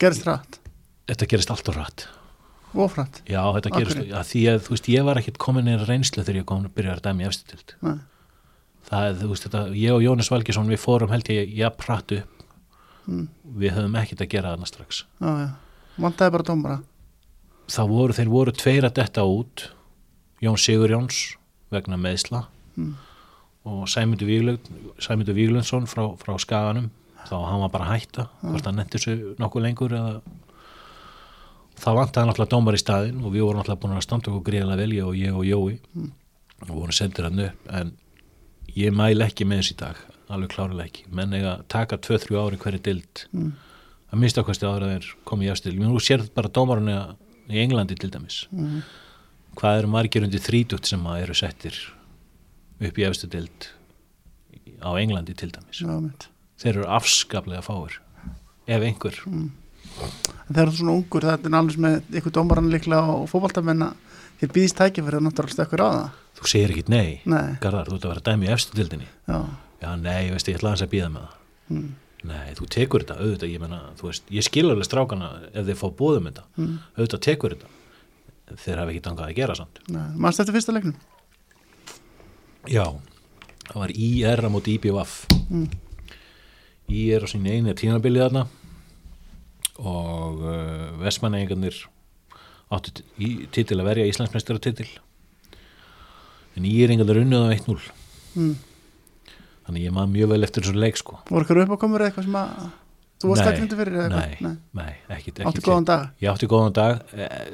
Gerist 0.00 0.26
rætt 0.26 0.60
þetta 1.10 1.28
gerist 1.28 1.52
allt 1.52 1.72
og 1.72 1.78
rætt 1.80 2.06
Ófrætt 2.72 3.20
já 3.28 3.42
þetta 3.58 3.74
gerist 3.76 4.00
að 4.00 4.28
því 4.30 4.44
að 4.54 4.62
þú 4.64 4.74
veist 4.76 4.88
ég 4.88 5.04
var 5.08 5.20
ekkert 5.20 5.40
komin 5.42 5.68
í 5.68 5.76
reynslu 5.82 6.24
þegar 6.24 6.40
ég 6.40 6.48
kom 6.48 6.64
að 6.64 6.74
byrja 6.78 6.98
að 6.98 7.24
efstöld 7.28 7.74
Nei. 7.84 7.98
það 8.88 9.08
er 9.08 9.18
þú 9.20 9.32
veist 9.34 9.48
þetta 9.48 9.64
ég 9.76 9.96
og 9.96 10.06
Jónis 10.06 10.30
Valgesson 10.32 10.72
við 10.72 10.80
fórum 10.80 11.12
held 11.12 11.28
ég 11.28 11.52
já 11.52 11.68
pratt 11.70 12.12
upp. 12.16 12.38
Mm. 13.02 13.26
við 13.58 13.74
höfum 13.74 13.96
ekkert 13.98 14.20
að 14.22 14.30
gera 14.30 14.50
þarna 14.54 14.68
strax. 14.70 15.02
Já, 15.18 15.30
já. 15.42 15.48
Vantaði 15.98 16.34
bara 16.36 16.46
dómara? 16.46 16.76
Það 17.72 17.88
voru, 17.90 18.14
þeir 18.14 18.30
voru 18.30 18.52
tveir 18.54 18.86
að 18.86 18.94
detta 19.00 19.24
út. 19.26 19.64
Jón 20.42 20.58
Sigur 20.58 20.94
Jóns 20.94 21.22
vegna 21.70 21.98
meðsla 21.98 22.46
Mm. 22.72 22.94
Og 23.64 23.84
Sæmundur 23.88 24.26
Víglund, 24.26 24.70
Víglundsson 25.36 25.86
frá, 25.86 26.04
frá 26.18 26.34
Skaganum. 26.42 26.90
Þá 27.28 27.36
hann 27.46 27.60
var 27.62 27.70
bara 27.70 27.86
að 27.86 28.00
hætta 28.00 28.24
hvort 28.42 28.66
hann 28.66 28.80
netti 28.80 28.98
þessu 28.98 29.34
nokkuð 29.38 29.62
lengur 29.62 29.92
eða 29.94 30.22
það 31.82 31.98
vantaði 31.98 32.28
náttúrulega 32.28 32.52
dómar 32.54 32.76
í 32.76 32.80
staðin 32.82 33.20
og 33.22 33.32
við 33.34 33.44
vorum 33.46 33.60
náttúrulega 33.62 33.82
búin 33.84 33.96
að 33.96 34.04
standa 34.06 34.30
okkur 34.32 34.46
greiðlega 34.48 34.80
vel 34.82 34.96
ég 34.96 35.06
og 35.06 35.18
ég 35.18 35.36
og 35.38 35.46
Jói. 35.46 35.76
Og 36.62 36.72
vorum 36.72 36.94
sendir 36.94 37.26
hann 37.28 37.42
upp 37.46 37.70
en 37.78 37.92
ég 38.76 38.94
mæl 38.94 39.22
ekki 39.26 39.46
með 39.46 39.62
þessi 39.62 39.78
dag 39.82 40.02
alveg 40.32 40.52
klárlega 40.54 40.88
ekki, 40.88 41.06
menn 41.12 41.34
eiga 41.36 41.56
taka 41.68 41.98
2-3 42.00 42.38
ári 42.40 42.58
hverju 42.60 42.82
dild 42.82 43.26
Mm. 43.32 43.52
að 44.12 44.18
mista 44.20 44.42
okkar 44.42 44.58
ára 44.68 44.88
þeir 44.92 45.06
komið 45.24 45.46
í 45.46 45.50
afstil 45.52 45.72
nú 45.78 46.00
sér 46.00 46.22
bara 46.34 46.48
dómaruna 46.48 47.16
í 47.48 47.58
Englandi 47.62 47.96
til 47.98 48.10
dæmis. 48.10 48.46
Mm. 48.52 48.82
hvað 49.56 49.78
eru 49.78 49.88
margir 49.88 50.24
undir 50.24 50.40
þrítugt 50.40 50.86
sem 50.88 51.00
að 51.04 51.22
eru 51.22 51.34
settir 51.34 51.76
upp 52.88 52.98
í 52.98 53.06
efstu 53.08 53.28
dild 53.30 53.68
á 54.82 54.90
Englandi 54.98 55.34
til 55.38 55.50
dæmis. 55.54 55.80
Já, 55.82 55.92
þeir 56.62 56.72
eru 56.76 56.86
afskaplega 56.98 57.62
fáir 57.64 57.98
ef 58.66 58.82
einhver. 58.86 59.18
Þegar 59.22 60.52
þú 60.52 60.62
ert 60.66 60.78
svona 60.78 60.94
ungur 60.96 61.26
það 61.26 61.46
er 61.48 61.56
alveg 61.58 61.80
með 61.84 62.16
ykkur 62.20 62.34
dómaran 62.38 62.70
líklega 62.72 63.14
og 63.16 63.26
fótboltamenn 63.30 63.86
að 63.88 63.96
þér 64.40 64.52
býðist 64.56 64.78
tækifæri 64.78 65.18
að 65.20 65.26
náttúrulega 65.26 65.56
stekkur 65.56 65.82
á 65.84 65.88
það. 65.92 66.06
Þú 66.38 66.48
segir 66.50 66.72
ekkit 66.74 66.88
nei, 66.92 67.08
Nei, 67.28 67.58
Garðar, 67.62 67.90
þú 67.90 67.98
ert 67.98 68.06
að 68.06 68.12
vera 68.14 68.22
að 68.22 68.28
dæmi 68.30 68.48
í 68.48 68.52
efstu 68.54 68.78
dildinni 68.78 69.06
já. 69.28 69.36
Já, 69.82 69.90
nei, 70.00 70.30
veist, 70.32 70.48
ég 70.48 70.56
ætla 70.58 70.72
aðeins 70.72 70.84
að 70.86 70.92
býða 70.94 71.10
með 71.12 71.26
það. 71.26 71.36
Mm. 71.72 71.90
nei, 72.30 72.48
þú 72.58 72.66
tekur 72.70 73.02
þetta, 73.04 73.16
auðvitað, 73.20 73.52
ég 73.52 73.62
menna 73.62 73.78
þú 73.98 74.08
veist, 74.08 74.24
ég 74.30 74.46
skil 74.46 74.64
alveg 74.70 74.86
strákana 74.88 75.28
ef 75.52 75.66
þeir 75.68 75.78
fá 75.82 75.86
bóðum 76.00 76.28
þetta, 76.30 76.44
Mm. 76.56 76.76
auðvitað 76.96 77.22
tekur 77.28 77.54
þetta. 77.56 77.70
Þeir 78.62 78.78
hafa 78.82 78.92
ekki 78.92 79.02
tangað 79.06 79.28
að 79.28 79.36
gera 79.38 79.54
samt. 79.58 79.78
Nei, 79.88 80.02
mannst 80.16 80.40
þetta 80.42 80.54
fyrsta 80.56 80.74
leiknum? 80.76 80.96
Já, 82.70 82.84
það 83.68 83.78
var 83.82 83.90
IR 83.94 84.42
á 84.46 84.48
móti 84.52 84.76
IBVF 84.78 85.26
Mm. 85.52 85.68
IR 86.88 87.24
á 87.24 87.28
sín 87.28 87.44
einu 87.48 87.72
tímabilið 87.76 88.22
þarna. 88.26 88.42
Og 89.82 90.40
uh, 90.40 90.92
Vestmannegingarnir 91.02 91.76
áttu 92.72 92.92
t- 92.96 93.04
í- 93.20 93.46
titil 93.52 93.80
að 93.80 93.88
verja 93.90 94.06
Íslandsmeistara 94.08 94.60
titil 94.62 94.88
en 96.56 96.64
IR-ingarnir 96.68 97.22
unnuð 97.24 97.48
á 97.48 97.54
1-0 97.56 97.78
Mm. 98.36 98.54
þannig 99.66 99.82
ég 99.86 99.92
maður 99.92 100.12
mjög 100.14 100.28
vel 100.32 100.44
eftir 100.46 100.64
þessu 100.64 100.78
leik 100.80 100.96
sko. 100.96 101.18
Voru 101.28 101.44
ykkur 101.44 101.62
uppákomur 101.66 102.00
eitthvað 102.06 102.24
sem 102.24 102.36
að 102.40 102.52
þú 103.20 103.28
varst 103.28 103.42
Nei, 103.44 103.48
gaggrindu 103.52 103.76
fyrir 103.76 103.96
eða 104.00 104.08
nei, 104.08 104.22
eitthvað? 104.30 104.56
nei, 104.80 104.92
ekkit, 105.16 105.40
áttu 105.44 105.60
góðan 105.66 105.84
dag? 105.90 106.06
Ég 106.24 106.30
átti 106.32 106.48
góðan 106.48 106.72
dag. 106.72 107.02
Eh, 107.12 107.50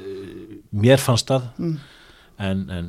mér 0.71 0.97
fannst 1.03 1.27
það. 1.27 1.49
Mm. 1.59 1.75
En, 2.39 2.61
en 2.71 2.85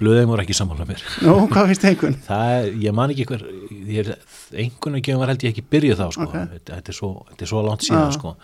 blöðum 0.00 0.32
voru 0.32 0.42
ekki 0.44 0.56
sammála 0.56 0.86
mér 0.88 1.02
Nú, 1.22 1.34
hvað 1.52 1.68
finnst 1.70 1.84
einhvern? 1.90 2.16
það, 2.30 2.70
ég 2.82 2.94
man 2.96 3.12
ekki 3.14 3.26
hver 3.30 3.44
einhvern 4.56 4.96
veginn 4.98 5.20
var 5.22 5.30
held 5.32 5.44
ég 5.46 5.52
ekki 5.54 5.64
byrjuð 5.70 6.00
þá 6.00 6.06
sko. 6.16 6.26
Ok. 6.26 6.36
þetta, 6.68 6.80
er 6.90 6.96
svo, 6.98 7.10
þetta 7.30 7.46
er 7.46 7.50
svo 7.52 7.62
langt 7.66 7.86
síðan 7.86 8.08
Já. 8.10 8.16
sko. 8.18 8.34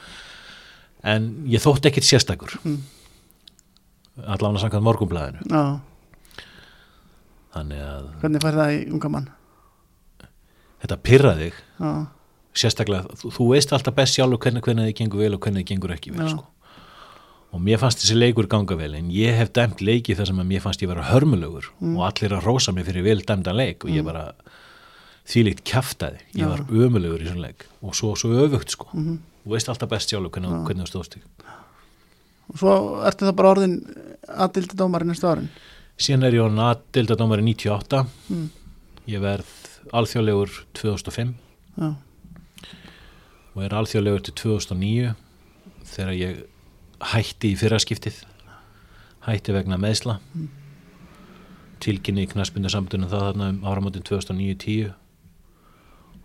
en 1.14 1.26
ég 1.50 1.62
þótti 1.66 1.90
ekkit 1.92 2.08
sérstakur 2.12 2.56
Mm. 2.62 2.78
allavega 4.32 4.62
samkvæmt 4.62 4.86
morgunblæðinu 4.86 5.42
Já, 5.52 5.64
þannig 7.56 7.80
að 7.84 8.06
hvernig 8.22 8.44
fær 8.44 8.56
það 8.60 8.70
í 8.76 8.78
unga 8.96 9.10
mann? 9.12 9.26
þetta 10.82 10.96
pyrraði 11.04 11.48
Já, 11.52 11.90
sérstaklega, 12.56 13.16
þú, 13.20 13.30
þú 13.36 13.46
veist 13.50 13.72
alltaf 13.76 13.96
best 13.98 14.16
sjálfur 14.16 14.40
hvernig, 14.46 14.64
hvernig 14.64 14.88
þið 14.90 14.96
gengur 15.02 15.20
vel 15.24 15.34
og 15.36 15.42
hvernig 15.44 15.64
þið 15.64 15.70
gengur 15.74 15.92
ekki 15.96 16.14
vel 16.16 16.30
sko. 16.32 16.46
Og 17.56 17.62
mér 17.64 17.78
fannst 17.80 18.02
þessi 18.02 18.16
leikur 18.18 18.46
ganga 18.52 18.76
vel 18.76 18.94
en 18.98 19.08
ég 19.14 19.32
hef 19.38 19.48
dæmt 19.56 19.80
leiki 19.80 20.14
þar 20.18 20.28
sem 20.28 20.40
að 20.42 20.48
mér 20.50 20.60
fannst 20.64 20.82
ég 20.84 20.90
vera 20.92 21.06
hörmulegur 21.08 21.70
Mm. 21.80 21.96
og 21.96 22.02
allir 22.10 22.34
að 22.36 22.44
rósa 22.44 22.72
mig 22.74 22.84
fyrir 22.86 23.02
vel 23.06 23.22
dæmdan 23.24 23.56
leik 23.56 23.84
og 23.84 23.90
ég 23.90 24.04
bara 24.04 24.32
þvílíkt 25.26 25.64
kjaftaði, 25.66 26.20
ég 26.36 26.44
Já. 26.44 26.48
var 26.52 26.60
ömulegur 26.70 27.22
í 27.24 27.26
svona 27.30 27.48
leik 27.48 27.64
og 27.82 27.94
svo, 27.94 28.12
svo 28.14 28.28
öfugt 28.46 28.70
sko 28.76 28.86
Mhm. 28.92 29.16
þú 29.46 29.50
veist 29.56 29.68
alltaf 29.68 29.88
best 29.88 30.10
sjálfur 30.10 30.30
hvernig, 30.30 30.50
Já. 30.52 30.64
hvernig 30.66 30.84
þú 30.86 30.90
stóðst 30.92 31.16
og 32.48 32.58
svo 32.58 33.02
ertu 33.06 33.26
það 33.26 33.36
bara 33.36 33.54
orðin 33.54 33.76
aðdildi 34.28 34.76
dómari 34.76 35.06
næstu 35.08 35.26
árin 35.26 35.48
síðan 35.98 36.24
er 36.28 36.32
ég 36.32 36.44
á 36.44 36.48
naddildadómari 36.52 37.42
98 37.42 38.06
Mm. 38.30 38.48
ég 39.08 39.20
verð 39.20 39.46
alþjóðlegur 39.92 40.50
2005 40.74 41.34
Já, 41.78 41.94
og 43.56 43.62
er 43.64 43.70
alþjóðlegur 43.70 44.22
til 44.26 44.34
2009 44.34 45.14
þegar 45.86 46.14
ég 46.18 46.44
hætti 47.12 47.52
í 47.52 47.58
fyrraskiptið. 47.58 48.22
Hætti 49.26 49.54
vegna 49.56 49.78
meðsla 49.80 50.18
mm. 50.22 50.46
tilkynni 51.82 52.26
í 52.26 52.30
knaspindarsambundunum 52.30 53.10
það 53.10 53.24
þarna 53.30 53.50
um 53.52 53.64
áramótin 53.66 54.06
2009-10 54.06 54.92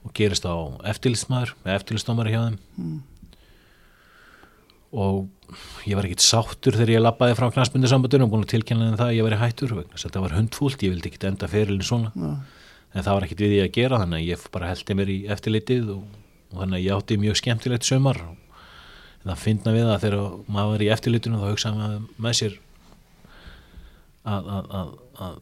og 0.02 0.14
gerist 0.18 0.46
á 0.46 0.56
eftirlistmaður 0.92 1.56
með 1.66 1.78
eftirlistómari 1.80 2.34
hjá 2.34 2.42
þeim. 2.44 2.60
Mm. 2.78 3.00
og 4.92 5.28
ég 5.88 5.96
var 5.96 6.08
ekkit 6.08 6.24
sáttur 6.24 6.76
þegar 6.76 6.94
ég 6.96 7.04
labbaði 7.04 7.36
frá 7.40 7.48
knaspindarsambundunum 7.54 8.28
og 8.28 8.34
búin 8.34 8.46
að 8.46 8.54
tilkynna 8.56 8.90
þeim 8.90 8.98
það 9.00 9.12
að 9.12 9.18
ég 9.18 9.28
var 9.28 9.36
í 9.36 9.42
hættur 9.42 9.76
vegna 9.78 9.96
þess 9.96 10.04
að 10.04 10.10
þetta 10.10 10.24
var 10.26 10.36
hundfúlt, 10.38 10.84
ég 10.84 10.94
vildi 10.94 11.12
ekkit 11.12 11.28
enda 11.30 11.50
ferilin 11.52 11.86
svona. 11.88 12.12
Já, 12.16 12.32
en 12.92 13.06
það 13.06 13.16
var 13.16 13.26
ekkit 13.28 13.44
við 13.44 13.54
því 13.54 13.62
að 13.64 13.74
gera 13.78 14.00
þannig 14.02 14.20
að 14.20 14.28
ég 14.28 14.46
bara 14.52 14.72
heldi 14.72 14.98
mér 15.00 15.12
í 15.12 15.18
eftirlitið 15.32 15.92
og, 15.96 16.02
og 16.52 16.58
þannig 16.60 16.78
að 16.78 16.86
ég 16.86 16.98
átti 16.98 17.20
mjög 17.22 17.40
skemmtilegt 17.40 17.88
sumar 17.88 18.20
en 19.22 19.30
það 19.32 19.42
finna 19.46 19.74
við 19.76 19.88
að 19.94 20.02
þegar 20.06 20.22
maður 20.48 20.72
var 20.76 20.84
í 20.86 20.90
eftirlitinu 20.96 21.40
þá 21.42 21.48
hugsaði 21.52 21.78
maður 21.82 22.04
með 22.26 22.38
sér 22.42 22.56
að, 24.26 24.50
að, 24.58 24.68
að, 24.82 24.92
að 25.26 25.40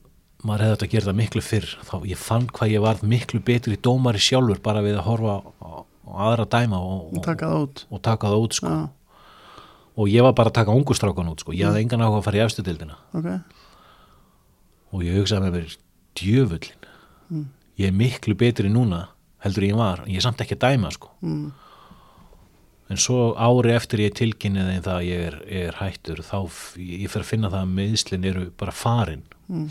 maður 0.48 0.64
hefði 0.64 0.74
þetta 0.76 0.88
að 0.88 0.94
gera 0.94 1.08
það 1.10 1.18
miklu 1.20 1.44
fyrr 1.44 1.68
þá 1.90 1.96
ég 2.10 2.22
fann 2.22 2.48
hvað 2.56 2.74
ég 2.74 2.84
varð 2.86 3.04
miklu 3.14 3.42
betri 3.50 3.78
dómari 3.90 4.22
sjálfur 4.24 4.62
bara 4.64 4.84
við 4.86 5.00
að 5.00 5.08
horfa 5.10 5.36
á, 5.60 5.70
á 5.84 6.12
aðra 6.30 6.46
dæma 6.56 6.80
og, 6.80 7.10
og 7.20 7.24
taka 7.26 7.50
það 7.52 7.66
út 7.66 7.84
og 7.90 8.02
taka 8.08 8.32
það 8.32 8.46
út 8.46 8.56
sko. 8.60 8.72
Já, 8.72 8.80
og 10.00 10.12
ég 10.14 10.24
var 10.24 10.36
bara 10.38 10.52
að 10.54 10.58
taka 10.62 10.76
ungustrákan 10.80 11.32
út 11.34 11.44
sko. 11.44 11.52
ég 11.56 11.68
hafði 11.68 11.84
engan 11.84 12.04
áhuga 12.06 12.22
að 12.22 12.28
fara 12.30 12.40
í 12.40 12.44
efstu 12.46 12.64
dildina 12.66 12.96
ok 13.20 13.30
og 14.90 15.04
ég 15.06 15.20
hugsaði 15.20 15.46
með 15.48 15.58
mér 15.60 15.78
djöfullin 16.20 16.76
Mm. 17.30 17.44
ég 17.78 17.86
er 17.86 17.94
miklu 17.94 18.34
betri 18.34 18.72
núna 18.74 19.04
heldur 19.46 19.62
ég 19.68 19.76
var, 19.78 20.00
ég 20.10 20.18
er 20.18 20.24
samt 20.26 20.40
ekki 20.42 20.56
að 20.58 20.64
dæma 20.64 20.90
sko. 20.96 21.12
mm. 21.22 21.52
En 22.90 22.98
svo 22.98 23.34
ári 23.38 23.74
eftir 23.76 24.04
ég 24.08 24.16
tilkynni 24.18 24.66
þeim 24.66 24.86
það 24.86 24.96
að 24.96 25.08
ég 25.08 25.26
er, 25.28 25.40
er 25.64 25.80
hættur 25.80 26.24
þá 26.26 26.38
ég 26.82 27.10
fer 27.12 27.24
að 27.24 27.32
finna 27.32 27.52
það 27.54 27.66
að 27.66 27.76
meðslinn 27.78 28.30
eru 28.32 28.46
bara 28.58 28.76
farin. 28.76 29.26
Mm. 29.50 29.70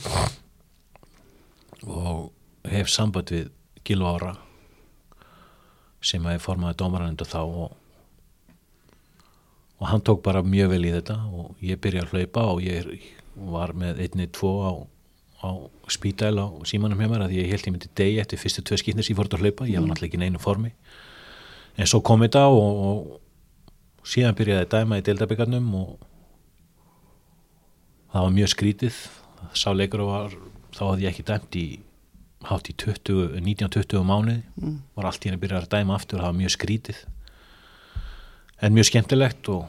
og 1.87 2.33
hef 2.67 2.89
samband 2.91 3.31
við 3.31 3.51
Gilva 3.87 4.15
Ára 4.17 4.33
sem 6.05 6.25
að 6.27 6.37
ég 6.37 6.43
formaði 6.43 6.79
dómaranendu 6.81 7.27
þá 7.27 7.41
og, 7.43 7.77
og 9.79 9.87
hann 9.91 10.03
tók 10.07 10.23
bara 10.27 10.43
mjög 10.43 10.73
vel 10.75 10.85
í 10.87 10.93
þetta 10.95 11.19
og 11.31 11.63
ég 11.65 11.81
byrja 11.83 12.05
að 12.05 12.15
hlaupa 12.15 12.47
og 12.53 12.63
ég 12.67 12.83
er, 12.83 13.09
var 13.55 13.75
með 13.79 14.03
einni, 14.05 14.29
tvo 14.35 14.53
á, 14.63 14.73
á 15.47 15.51
spítæl 15.91 16.35
á 16.39 16.47
símanum 16.69 16.99
hjá 16.99 17.11
mér 17.11 17.27
að 17.27 17.39
ég 17.39 17.51
held 17.51 17.67
ég 17.67 17.75
myndi 17.75 17.91
degi 17.99 18.21
eftir 18.23 18.43
fyrstu 18.43 18.67
tvö 18.67 18.79
skýtnir 18.83 19.07
sem 19.07 19.15
ég 19.15 19.19
fór 19.19 19.31
út 19.31 19.39
að 19.39 19.47
hlaupa, 19.47 19.71
ég 19.71 19.79
var 19.79 19.91
náttúrulega 19.91 20.11
ekki 20.11 20.21
í 20.21 20.25
neinu 20.27 20.43
formi 20.43 20.75
en 21.79 21.87
svo 21.89 22.03
kom 22.05 22.25
þetta 22.27 22.45
og, 22.51 22.85
og 22.89 24.07
síðan 24.09 24.37
byrjaði 24.39 24.67
að 24.67 24.73
dæma 24.75 24.99
í 24.99 25.05
deildabyggarnum 25.07 25.69
og 25.79 25.91
það 28.13 28.25
var 28.25 28.35
mjög 28.35 28.53
skrítið. 28.55 29.03
Sá 29.55 29.69
leikur 29.75 30.03
var, 30.09 30.35
þá 30.75 30.83
hafði 30.89 31.07
ég 31.07 31.13
ekki 31.13 31.27
dæmt 31.29 31.59
í 31.59 31.67
hátt 32.49 32.71
í 32.71 32.75
20, 32.79 33.39
19-20 33.43 34.07
mánuði. 34.07 34.43
Mm. 34.59 34.79
var 34.99 35.11
allt 35.11 35.25
í 35.25 35.31
henni 35.31 35.43
byrjað 35.43 35.67
að 35.67 35.75
dæma 35.77 35.99
aftur 35.99 36.23
það 36.23 36.31
var 36.31 36.39
mjög 36.39 36.55
skrítið. 36.55 37.03
En 38.59 38.75
mjög 38.75 38.89
skemmtilegt 38.91 39.51
og 39.55 39.69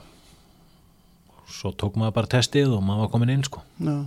svo 1.49 1.73
tók 1.73 1.97
maður 1.97 2.15
bara 2.17 2.31
testið 2.37 2.73
og 2.77 2.81
maður 2.85 3.05
var 3.05 3.13
komin 3.13 3.33
inn 3.33 3.45
sko. 3.45 3.61
Já. 3.81 3.97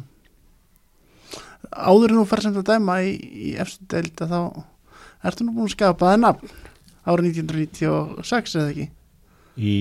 Áður 1.72 2.12
en 2.12 2.20
þú 2.20 2.26
fer 2.28 2.42
sem 2.42 2.54
þetta 2.56 2.76
dæma 2.76 2.98
í, 3.06 3.14
í 3.14 3.54
efstu 3.62 3.86
deild 3.90 4.22
að 4.24 4.34
þá 4.34 4.40
ertu 5.30 5.46
nú 5.46 5.54
búin 5.54 5.68
að 5.68 5.74
skapa 5.76 6.10
það 6.10 6.22
nafn 6.24 6.54
árið 7.06 7.42
1996 7.42 8.58
eða 8.58 8.72
ekki? 8.72 8.88
Í 9.52 9.76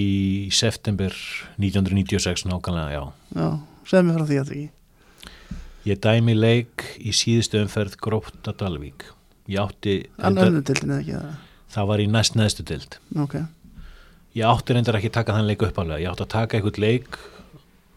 september 0.52 1.16
1996 1.62 2.46
nákvæmlega 2.50 2.92
já. 2.92 3.04
Já, 3.38 3.50
segð 3.88 4.08
mér 4.08 4.20
frá 4.20 4.26
því 4.28 4.40
að 4.42 4.48
það 4.50 4.56
ekki 4.58 4.70
ég 5.88 6.02
dæmi 6.02 6.36
leik 6.38 6.86
í 7.02 7.14
síðustu 7.16 7.62
umferð 7.62 7.98
Gróta 8.02 8.54
Dalvík 8.58 9.08
ég 9.50 9.58
átti 9.62 9.96
Ann 10.22 10.36
reyndar, 10.36 10.52
önnu 10.52 10.64
deildin 10.68 10.94
eða 10.94 11.02
ekki? 11.02 11.16
Það 11.18 11.76
það 11.76 11.90
var 11.92 12.04
í 12.04 12.08
næst 12.16 12.38
neðstu 12.38 12.66
dild 12.70 12.98
Ok, 13.24 13.38
ég 14.38 14.52
átti 14.52 14.76
reyndar 14.78 15.00
ekki 15.00 15.14
taka 15.14 15.38
þann 15.38 15.50
leik 15.50 15.66
uppálega 15.66 16.04
ég 16.04 16.12
átti 16.12 16.28
að 16.28 16.34
taka 16.36 16.60
einhvern 16.60 16.84
leik 16.86 17.18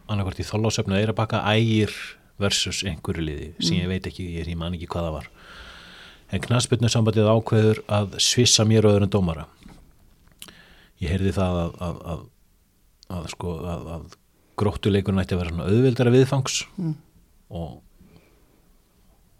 annarkvort 0.09 0.41
í 0.41 0.47
Þollásöfnu 0.47 0.95
eða 0.95 1.03
Eirabakka 1.03 1.43
ægir 1.53 1.93
versus 2.41 2.81
einhverju 2.85 3.25
liði 3.25 3.51
sem 3.61 3.77
ég 3.79 3.89
veit 3.89 4.09
ekki, 4.09 4.25
ég, 4.39 4.49
man 4.57 4.73
ekki 4.75 4.89
hvað 4.89 5.07
það 5.07 5.17
var 5.19 5.29
en 6.33 6.41
knasputnu 6.41 6.89
sambandið 6.89 7.27
ákveður 7.29 7.81
að 7.99 8.15
svissa 8.23 8.65
mér 8.65 8.87
öðrum 8.89 9.09
dómara 9.13 9.45
ég 11.03 11.11
heyrði 11.11 11.33
það 11.35 11.57
að, 11.63 11.73
að, 11.85 11.97
að, 12.13 12.21
að 13.19 13.25
sko 13.35 13.55
að, 13.61 13.89
að 13.97 14.05
gróttuleikur 14.61 15.13
nætti 15.17 15.35
að 15.35 15.41
vera 15.43 15.51
svona 15.53 15.69
auðvildara 15.71 16.13
viðfangs 16.15 16.61
Mm. 16.79 16.95
og 17.49 17.81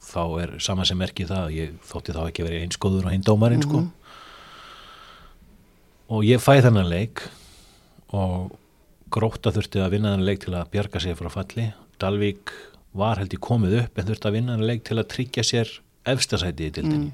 þá 0.05 0.21
er 0.43 0.51
sama 0.61 0.85
sem 0.85 0.97
merki 1.01 1.25
það 1.25 1.47
að 1.47 1.55
ég 1.57 1.77
þótti 1.89 2.13
þá 2.13 2.21
ekki 2.29 2.43
verið 2.45 2.65
eins 2.67 2.77
góður 2.83 3.07
og 3.09 3.15
hinn 3.15 3.23
dómarinn 3.25 3.63
sko 3.65 3.79
Mhm. 3.81 3.89
og 6.13 6.21
ég 6.27 6.43
fæ 6.43 6.59
þennan 6.61 6.89
leik 6.91 7.23
og 8.13 8.51
gróta 9.11 9.51
þurfti 9.55 9.81
að 9.81 9.95
vinna 9.95 10.11
þennan 10.13 10.27
leik 10.27 10.43
til 10.45 10.53
að 10.53 10.69
bjarga 10.75 11.01
sér 11.01 11.17
frá 11.17 11.31
falli 11.33 11.71
Dalvík 11.99 12.51
var 12.95 13.17
held 13.21 13.33
ég 13.33 13.41
komið 13.43 13.77
upp 13.85 13.97
en 13.99 14.07
þurfti 14.11 14.29
að 14.29 14.35
vinna 14.37 14.53
þennan 14.55 14.69
leik 14.69 14.83
til 14.87 14.97
að 15.01 15.09
tryggja 15.15 15.43
sér 15.47 15.71
efstasæti 16.05 16.69
í 16.69 16.73
dildinni 16.75 17.13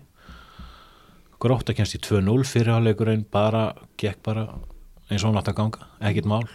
gróta 1.42 1.74
kemst 1.74 1.98
í 1.98 2.02
2-0 2.06 2.46
fyrirháleikurinn 2.46 3.26
bara, 3.34 3.72
gekk 4.00 4.22
bara 4.26 4.46
eins 5.10 5.24
og 5.24 5.32
hann 5.32 5.42
átt 5.42 5.50
að 5.52 5.58
ganga, 5.58 5.88
ekkit 6.08 6.28
mál. 6.30 6.46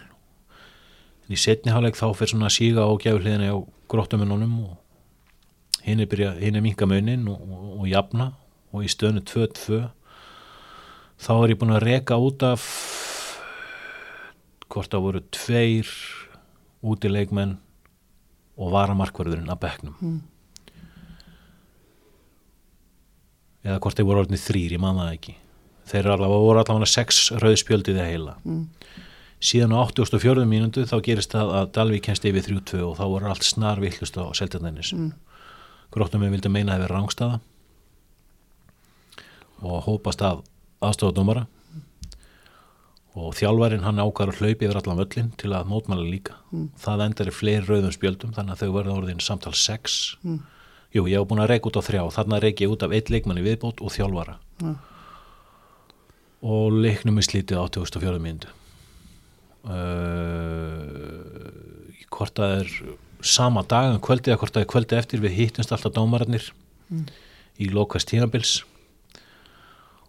En 1.27 1.35
í 1.35 1.39
setni 1.41 1.75
háleik 1.75 1.99
þá 1.99 2.07
fyrir 2.15 2.33
svona 2.35 2.53
síga 2.53 2.87
á 2.87 2.91
gæfuhliðinni 2.95 3.51
á 3.51 3.59
gróttumennunum 3.91 4.55
og 4.63 5.83
hinn 5.87 6.03
er, 6.03 6.23
er 6.39 6.61
minka 6.63 6.87
munin 6.87 7.27
og, 7.31 7.43
og, 7.43 7.67
og 7.81 7.91
jafna 7.91 8.31
og 8.73 8.87
í 8.87 8.91
stöðnu 8.91 9.25
2-2 9.27 9.83
þá 11.27 11.33
er 11.35 11.53
ég 11.55 11.61
búin 11.61 11.75
að 11.75 11.87
reka 11.87 12.19
út 12.23 12.47
af 12.47 12.65
hvort 14.71 14.93
það 14.93 15.05
voru 15.07 15.23
tveir 15.35 15.91
útileikmenn 16.87 17.57
og 18.57 18.73
varamarkverðurinn 18.73 19.51
að 19.53 19.63
bekknum. 19.67 19.99
Mm. 20.01 20.19
Eða 23.67 23.81
hvort 23.83 23.99
þeir 23.99 24.07
voru 24.09 24.23
orðinni 24.23 24.39
þrýr, 24.47 24.77
ég 24.77 24.81
man 24.83 24.97
það 25.03 25.13
ekki 25.17 25.35
þeir 25.91 26.01
eru 26.05 26.13
allavega, 26.17 26.45
voru 26.47 26.63
allavega 26.63 26.89
sex 26.93 27.21
rauðspjöldið 27.43 27.99
eða 28.01 28.11
heila 28.13 28.35
Mm. 28.45 28.65
síðan 29.41 29.75
á 29.77 29.79
84. 29.85 30.47
mínútu 30.49 30.87
þá 30.89 30.97
gerist 31.05 31.35
það 31.35 31.53
að 31.61 31.73
Dalvík 31.77 32.03
kennst 32.07 32.25
yfir 32.25 32.43
3-2 32.47 32.81
og 32.87 32.97
þá 32.97 33.05
voru 33.13 33.27
allt 33.31 33.45
snar 33.45 33.81
villust 33.83 34.17
á 34.17 34.25
Seltjarnænis 34.33 34.93
Mm. 34.97 35.13
gróttum 35.93 36.23
við 36.25 36.31
vildi 36.37 36.49
meina 36.51 36.75
að 36.77 36.87
vera 36.87 36.97
rángstaða 37.01 37.41
og 39.63 39.85
hópast 39.87 40.23
af 40.23 40.43
aðstofadómara 40.85 41.47
og 43.17 43.33
þjálfarinn 43.39 43.81
hann 43.87 43.97
ákvar 44.03 44.29
að 44.29 44.41
hlaupi 44.43 44.67
yfir 44.67 44.77
allan 44.77 44.99
völlin 45.01 45.31
til 45.41 45.51
að 45.57 45.69
mótmæla 45.71 46.05
líka 46.05 46.35
Mm. 46.53 46.69
það 46.79 47.05
endar 47.07 47.27
í 47.31 47.33
fleiri 47.33 47.67
rauðum 47.67 47.93
spjöldum 47.95 48.35
þannig 48.37 48.53
að 48.53 48.61
þau 48.63 48.73
verða 48.77 48.97
orðin 48.99 49.21
samtal 49.21 49.53
6 49.55 50.17
Mm. 50.25 50.41
Jú, 50.97 51.07
ég 51.11 51.21
hef 51.21 51.29
búin 51.31 51.43
að 51.45 51.53
reyka 51.53 51.71
út 51.71 51.79
á 51.81 51.87
þrjá. 51.87 52.03
Þarna 52.17 52.43
reyki 52.43 52.67
ég 52.67 52.73
út 52.75 52.85
af 52.87 52.95
eitt 52.97 53.13
leikmanni 53.13 53.45
viðbót 53.45 53.83
og 53.85 53.93
þjálfara. 53.95 54.39
Já. 54.63 54.75
og 56.47 56.75
leiknum 56.79 57.17
er 57.19 57.25
slítið 57.27 57.59
á 57.59 57.65
2004 57.75 58.21
myndu 58.23 58.51
uh, 59.67 59.75
hvort 62.13 62.37
það 62.39 62.53
er 62.61 62.71
sama 63.27 63.65
dag 63.67 63.91
en 63.91 64.03
kvöldið 64.05 64.35
eða 64.35 64.41
hvort 64.43 64.55
það 64.55 64.65
er 64.65 64.71
kvöldið 64.73 65.01
eftir 65.01 65.23
við 65.25 65.37
hittumst 65.41 65.73
alltaf 65.75 65.95
dómararnir 65.97 66.45
í 67.59 67.71
lokast 67.73 68.09
tímabils. 68.13 68.61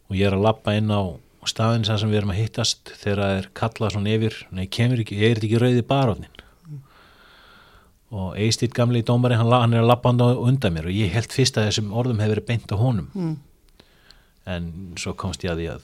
Og 0.08 0.20
ég 0.20 0.28
er 0.28 0.36
að 0.36 0.46
lappa 0.46 0.76
inn 0.78 0.92
á 0.92 1.16
staðin 1.48 1.88
sem 1.88 2.12
við 2.12 2.20
erum 2.22 2.34
að 2.36 2.42
hittast 2.42 2.92
þegar 3.00 3.24
það 3.24 3.38
er 3.38 3.48
kallað 3.58 3.94
svona 3.96 4.14
yfir. 4.14 4.36
Nei, 4.52 4.66
kemur 4.68 5.02
ekki, 5.02 5.18
ég 5.24 5.34
er 5.34 5.42
ekki 5.42 5.62
rauði 5.64 5.84
barónin 5.88 6.44
og 8.12 8.38
Eistýtt 8.40 8.74
gamli 8.74 9.02
dómari, 9.04 9.36
hann, 9.36 9.50
la- 9.50 9.60
hann 9.66 9.74
er 9.74 9.82
að 9.84 9.88
lappa 9.92 10.10
hann 10.14 10.22
undan 10.22 10.74
mér 10.74 10.86
og 10.88 10.96
ég 10.96 11.12
held 11.12 11.28
fyrst 11.34 11.58
að 11.60 11.68
þessum 11.70 11.92
orðum 11.92 12.22
hefur 12.24 12.36
verið 12.38 12.46
beint 12.48 12.72
á 12.72 12.76
honum 12.80 13.10
Mm. 13.16 13.38
en 14.48 14.94
svo 14.96 15.14
komst 15.14 15.44
ég 15.44 15.52
að 15.52 15.58
því 15.60 15.68
að 15.76 15.82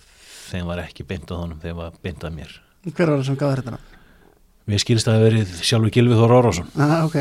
þeim 0.51 0.65
var 0.69 0.77
ekki 0.85 1.03
beint 1.07 1.27
á 1.31 1.35
honum, 1.35 1.59
þeim 1.59 1.75
var 1.75 1.91
beint 2.03 2.23
að 2.23 2.33
mér 2.37 2.59
Hver 2.83 3.07
var 3.09 3.17
það 3.19 3.25
sem 3.25 3.35
gaf 3.39 3.55
þetta? 3.59 3.77
Mér 4.67 4.79
skilst 4.79 5.07
að 5.07 5.13
það 5.13 5.19
hafi 5.19 5.29
verið 5.29 5.53
sjálfur 5.67 5.91
Gilvið 5.97 6.19
Þór 6.23 6.35
Orásson 6.39 6.67
Ah, 6.79 7.03
ok. 7.05 7.17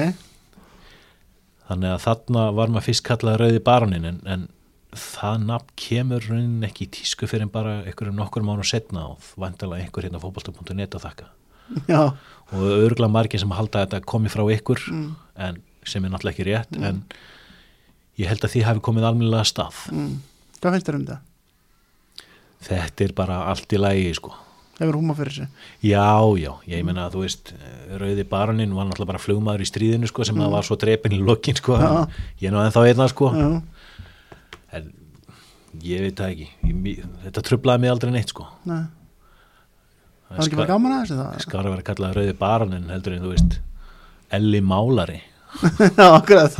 þannig 1.68 1.92
að 1.97 2.02
þarna 2.06 2.42
var 2.54 2.68
maður 2.75 2.87
fyrst 2.88 3.04
kallað 3.06 3.38
rauði 3.42 3.61
baronin 3.64 4.04
en, 4.09 4.18
en 4.26 4.49
það 4.92 5.44
nafn 5.49 5.71
kemur 5.80 6.26
raunin 6.28 6.66
ekki 6.68 6.87
í 6.87 6.90
tísku 6.99 7.26
fyrir 7.30 7.49
bara 7.50 7.78
einhverjum 7.87 8.18
nokkur 8.18 8.44
mánu 8.44 8.64
setna 8.66 9.06
og 9.14 9.23
vandalega 9.40 9.87
einhver 9.87 10.04
hérna 10.06 10.21
fótbolta.net 10.23 10.94
að 10.99 11.06
þakka 11.06 11.30
Já. 11.88 12.02
Og 12.52 12.62
örgulega 12.68 13.11
margir 13.12 13.40
sem 13.40 13.50
halda 13.50 13.82
að 13.82 13.87
þetta 13.90 14.04
komi 14.12 14.28
frá 14.32 14.44
ykkur 14.56 14.80
Mm. 14.92 15.14
en 15.37 15.62
sem 15.85 16.04
er 16.04 16.11
náttúrulega 16.12 16.35
ekki 16.37 16.44
rétt 16.50 16.76
en 16.82 17.02
ég 18.18 18.28
held 18.28 18.44
að 18.44 18.52
því 18.54 18.62
hafi 18.68 18.80
komið 18.80 19.04
almennilega 19.09 19.42
að 19.42 19.50
stað 19.52 19.82
Mm. 19.92 20.16
Hvað 20.61 20.73
finnst 20.76 20.87
þér 20.88 20.94
um 21.00 21.06
þetta? 21.06 21.21
þetta 22.62 23.04
er 23.04 23.12
bara 23.18 23.40
allt 23.50 23.73
í 23.75 23.78
lægi 23.80 24.14
sko 24.21 24.32
Hefur 24.78 24.97
húma 24.97 25.14
fyrir 25.14 25.30
þessu? 25.35 25.47
Já, 25.85 26.23
já, 26.40 26.52
ég 26.66 26.85
meina 26.87 27.04
að 27.09 27.12
þú 27.16 27.21
veist 27.26 27.50
Rauði 28.00 28.25
baronin 28.28 28.73
var 28.75 28.87
náttúrulega 28.88 29.11
bara 29.12 29.18
flugmaður 29.23 29.62
í 29.62 29.68
stríðinu 29.68 30.09
sko, 30.09 30.25
sem 30.25 30.37
það 30.40 30.50
var 30.54 30.62
svo 30.66 30.76
drepin 30.80 31.12
í 31.12 31.21
lokin 31.23 31.54
sko, 31.59 31.76
Já. 31.76 32.06
ég 32.40 32.49
er 32.49 32.54
nú 32.54 32.62
ennþá 32.64 32.87
einna 32.88 33.09
sko 33.12 33.28
Já. 33.37 33.49
en 34.73 34.92
ég 35.82 36.00
veit 36.06 36.16
það 36.16 36.32
ekki 36.32 36.49
ég, 36.73 37.04
þetta 37.26 37.44
trublaði 37.47 37.80
mig 37.85 37.90
aldrei 37.92 38.12
neitt 38.16 38.32
sko 38.32 38.47
Nei. 38.64 38.82
Það 40.33 40.39
var 40.39 40.47
ekki 40.49 40.59
bara 40.61 40.71
gaman 40.73 40.95
að 40.97 41.11
þessu 41.12 41.45
skar 41.47 41.67
að 41.67 41.75
vera 41.75 41.85
kallað 41.91 42.15
Rauði 42.19 42.35
baronin 42.39 42.89
heldur 42.93 43.17
en 43.17 43.25
þú 43.27 43.33
veist 43.35 43.59
Elli 44.33 44.61
Málari 44.65 45.19
Já, 45.99 46.07
akkurat. 46.17 46.55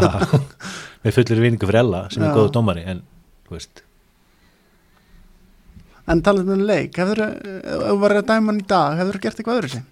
með 1.02 1.17
fullir 1.17 1.41
vinningu 1.41 1.69
fyrir 1.71 1.81
Ella 1.81 2.02
sem 2.12 2.23
er 2.23 2.29
Já. 2.31 2.37
góðu 2.37 2.52
dómari 2.59 2.85
en 2.93 3.00
þú 3.49 3.57
veist 3.57 3.83
En 6.12 6.21
talað 6.26 6.50
um 6.52 6.64
leik, 6.67 6.97
hefur 6.99 7.21
ef 7.23 7.37
þú 7.87 7.97
varir 8.02 8.21
að 8.21 8.29
dæma 8.33 8.50
hann 8.50 8.59
í 8.61 8.64
dag, 8.69 8.97
hefur 8.99 9.17
þú 9.17 9.23
gert 9.23 9.41
eitthvað 9.41 9.59
öðru 9.61 9.71
sig? 9.76 9.85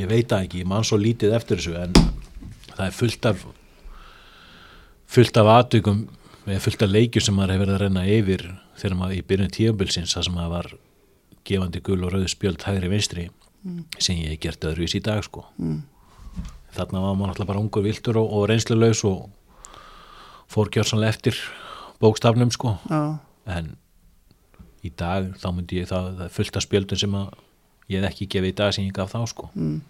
ég 0.00 0.08
veit 0.10 0.26
það 0.32 0.46
ekki, 0.46 0.62
ég 0.64 0.70
man 0.70 0.86
svo 0.86 0.96
lítið 0.98 1.34
eftir 1.36 1.60
þessu 1.60 1.76
en 1.78 1.92
það 2.74 2.86
er 2.88 2.96
fullt 2.96 3.28
af 3.30 3.44
fullt 5.14 5.38
af 5.38 5.50
aðtökum 5.58 6.00
eða 6.48 6.62
fullt 6.64 6.82
af 6.82 6.90
leikjur 6.90 7.22
sem 7.28 7.36
maður 7.38 7.54
hefur 7.54 7.64
verið 7.68 7.76
að 7.76 7.84
renna 7.84 8.06
yfir 8.16 8.42
þegar 8.80 8.96
maður 8.98 9.20
í 9.20 9.22
byrjun 9.28 9.52
tíumbilsins 9.54 10.16
það 10.16 10.26
sem 10.26 10.34
maður 10.40 10.54
var 10.56 10.72
gefandi 11.44 11.80
gul 11.84 12.04
og 12.04 12.12
rauð 12.14 12.28
spjöld 12.32 12.62
hægri 12.66 12.88
vinstri 12.92 13.28
sem 13.98 14.16
ég 14.20 14.34
hef 14.34 14.40
gert 14.44 14.64
öðruvis 14.68 14.94
í 14.98 15.02
dag 15.02 15.22
sko 15.24 15.44
Mm. 15.58 15.82
þarna 16.74 17.00
var 17.04 17.14
maður 17.16 17.32
alltaf 17.34 17.46
bara 17.46 17.60
ungur 17.62 17.82
viltur 17.84 18.16
og, 18.18 18.28
og 18.32 18.48
reynslulegs 18.50 19.04
og 19.04 19.30
fór 20.50 20.68
gjörsanlega 20.74 21.14
eftir 21.14 21.38
bókstafnum 22.02 22.50
sko 22.52 22.74
Já. 22.90 23.18
en 23.46 23.76
í 24.84 24.90
dag 24.96 25.30
þá 25.40 25.46
myndi 25.54 25.80
ég 25.80 25.88
það, 25.88 26.10
það 26.18 26.24
er 26.26 26.34
fullt 26.34 26.56
af 26.60 26.62
spjöldum 26.66 26.98
sem 27.00 27.14
ég 27.88 28.00
hef 28.02 28.10
ekki 28.10 28.28
gefið 28.34 28.50
í 28.52 28.56
dag 28.60 28.74
sem 28.76 28.84
ég 28.88 28.92
gaf 28.96 29.12
þá 29.14 29.22
sko 29.30 29.50
Mm. 29.54 29.80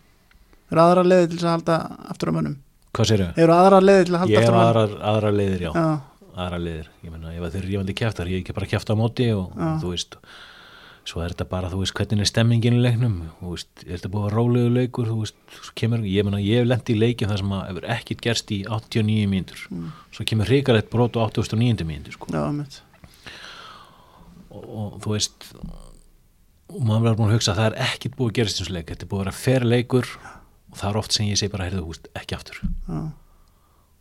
Hefur 0.70 0.80
aðra 0.80 1.02
leiði 1.04 1.28
til 1.36 1.44
að 1.44 1.50
halda 1.54 1.74
aftur 2.10 2.30
á 2.30 2.34
mönnum? 2.34 2.54
hvað 2.94 3.08
sér 3.10 3.20
ég? 3.24 3.34
Hefur 3.36 3.50
aðra 3.54 3.80
leiði 3.84 4.04
til 4.06 4.14
að 4.14 4.18
halda 4.22 4.32
Ég 4.32 4.38
aftur 4.38 4.54
á 4.54 4.58
mönnum? 4.58 4.70
aðrar, 4.70 4.94
aðra 5.10 5.30
leiðir, 5.34 5.60
já, 5.66 5.72
Já. 5.74 6.00
aðra 6.44 6.58
leiðir 6.64 6.88
ég 7.04 7.10
menna, 7.12 7.32
ef 7.34 7.52
þeir 7.54 7.66
rífandi 7.68 7.94
kjæftar, 7.98 8.30
ég 8.32 8.40
ekki 8.44 8.54
bara 8.54 8.66
kjæfta 8.70 8.94
á 8.94 8.96
móti 8.96 9.26
og, 9.34 9.50
Já. 9.54 9.68
þú 9.82 9.90
veist 9.92 10.16
svo 11.04 11.20
er 11.20 11.34
þetta 11.34 11.46
bara, 11.50 11.68
þú 11.72 11.82
veist, 11.82 11.94
hvernig 11.98 12.24
er 12.24 12.28
stemmingin 12.30 12.78
í 12.78 12.80
leiknum, 12.80 13.16
þú 13.40 13.50
veist, 13.52 13.70
er 13.84 13.98
þetta 13.98 14.10
búið 14.14 14.26
að 14.28 14.34
rólegu 14.38 14.70
leikur, 14.72 15.08
þú 15.10 15.16
veist, 15.20 15.36
svo 15.58 15.72
kemur 15.76 16.04
ég 16.08 16.24
menna, 16.24 16.40
ég 16.40 16.62
hef 16.62 16.68
lent 16.70 16.92
í 16.92 16.96
leikin 16.96 17.28
þar 17.28 17.40
sem 17.42 17.52
að 17.56 17.64
hefur 17.68 17.86
ekkit 17.94 18.22
gerst 18.24 18.52
í 18.54 18.58
89 18.64 19.28
mínútur, 19.32 19.60
svo 20.14 20.26
kemur 20.30 20.48
hrikalegt 20.48 20.88
brot 20.92 21.18
á 21.20 21.28
89 21.28 21.84
mínútur, 21.88 22.16
sko. 22.16 22.30
Já, 22.32 22.44
mitt. 22.56 22.80
og, 24.48 24.64
og 24.64 24.96
þú 25.04 25.12
veist 25.12 25.48
og 26.74 26.80
maður 26.80 27.04
verður 27.04 27.18
búin 27.20 27.28
að 27.28 27.36
hugsa 27.36 27.52
að 27.52 27.58
það 27.60 27.68
er 27.68 27.76
ekkit 27.84 28.16
búið 28.16 28.30
að 28.30 28.36
gerast 28.38 28.60
eins 28.60 28.70
og 28.70 28.74
leik, 28.78 28.88
þetta 28.88 29.04
er 29.04 29.10
búið 29.10 29.20
að 29.20 29.24
vera 29.24 29.36
fer 29.42 29.62
leikur 29.68 30.08
og 30.24 30.78
það 30.80 30.88
er 30.88 30.98
oft 31.02 31.12
sem 31.14 31.28
ég 31.28 31.38
segi 31.38 31.52
bara, 31.52 31.68
heyrðu, 31.68 31.84
þú 31.84 31.90
veist, 31.92 32.08
ekki 32.16 32.38
aftur. 32.38 32.56
Já. 32.64 33.00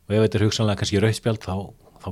og 0.07 0.15
ef 0.15 0.23
þetta 0.23 0.39
er 0.39 0.45
hugsanlega 0.47 0.79
kannski 0.79 1.03
rauðspjald 1.03 1.41
þá, 1.43 1.55
þá 1.99 2.09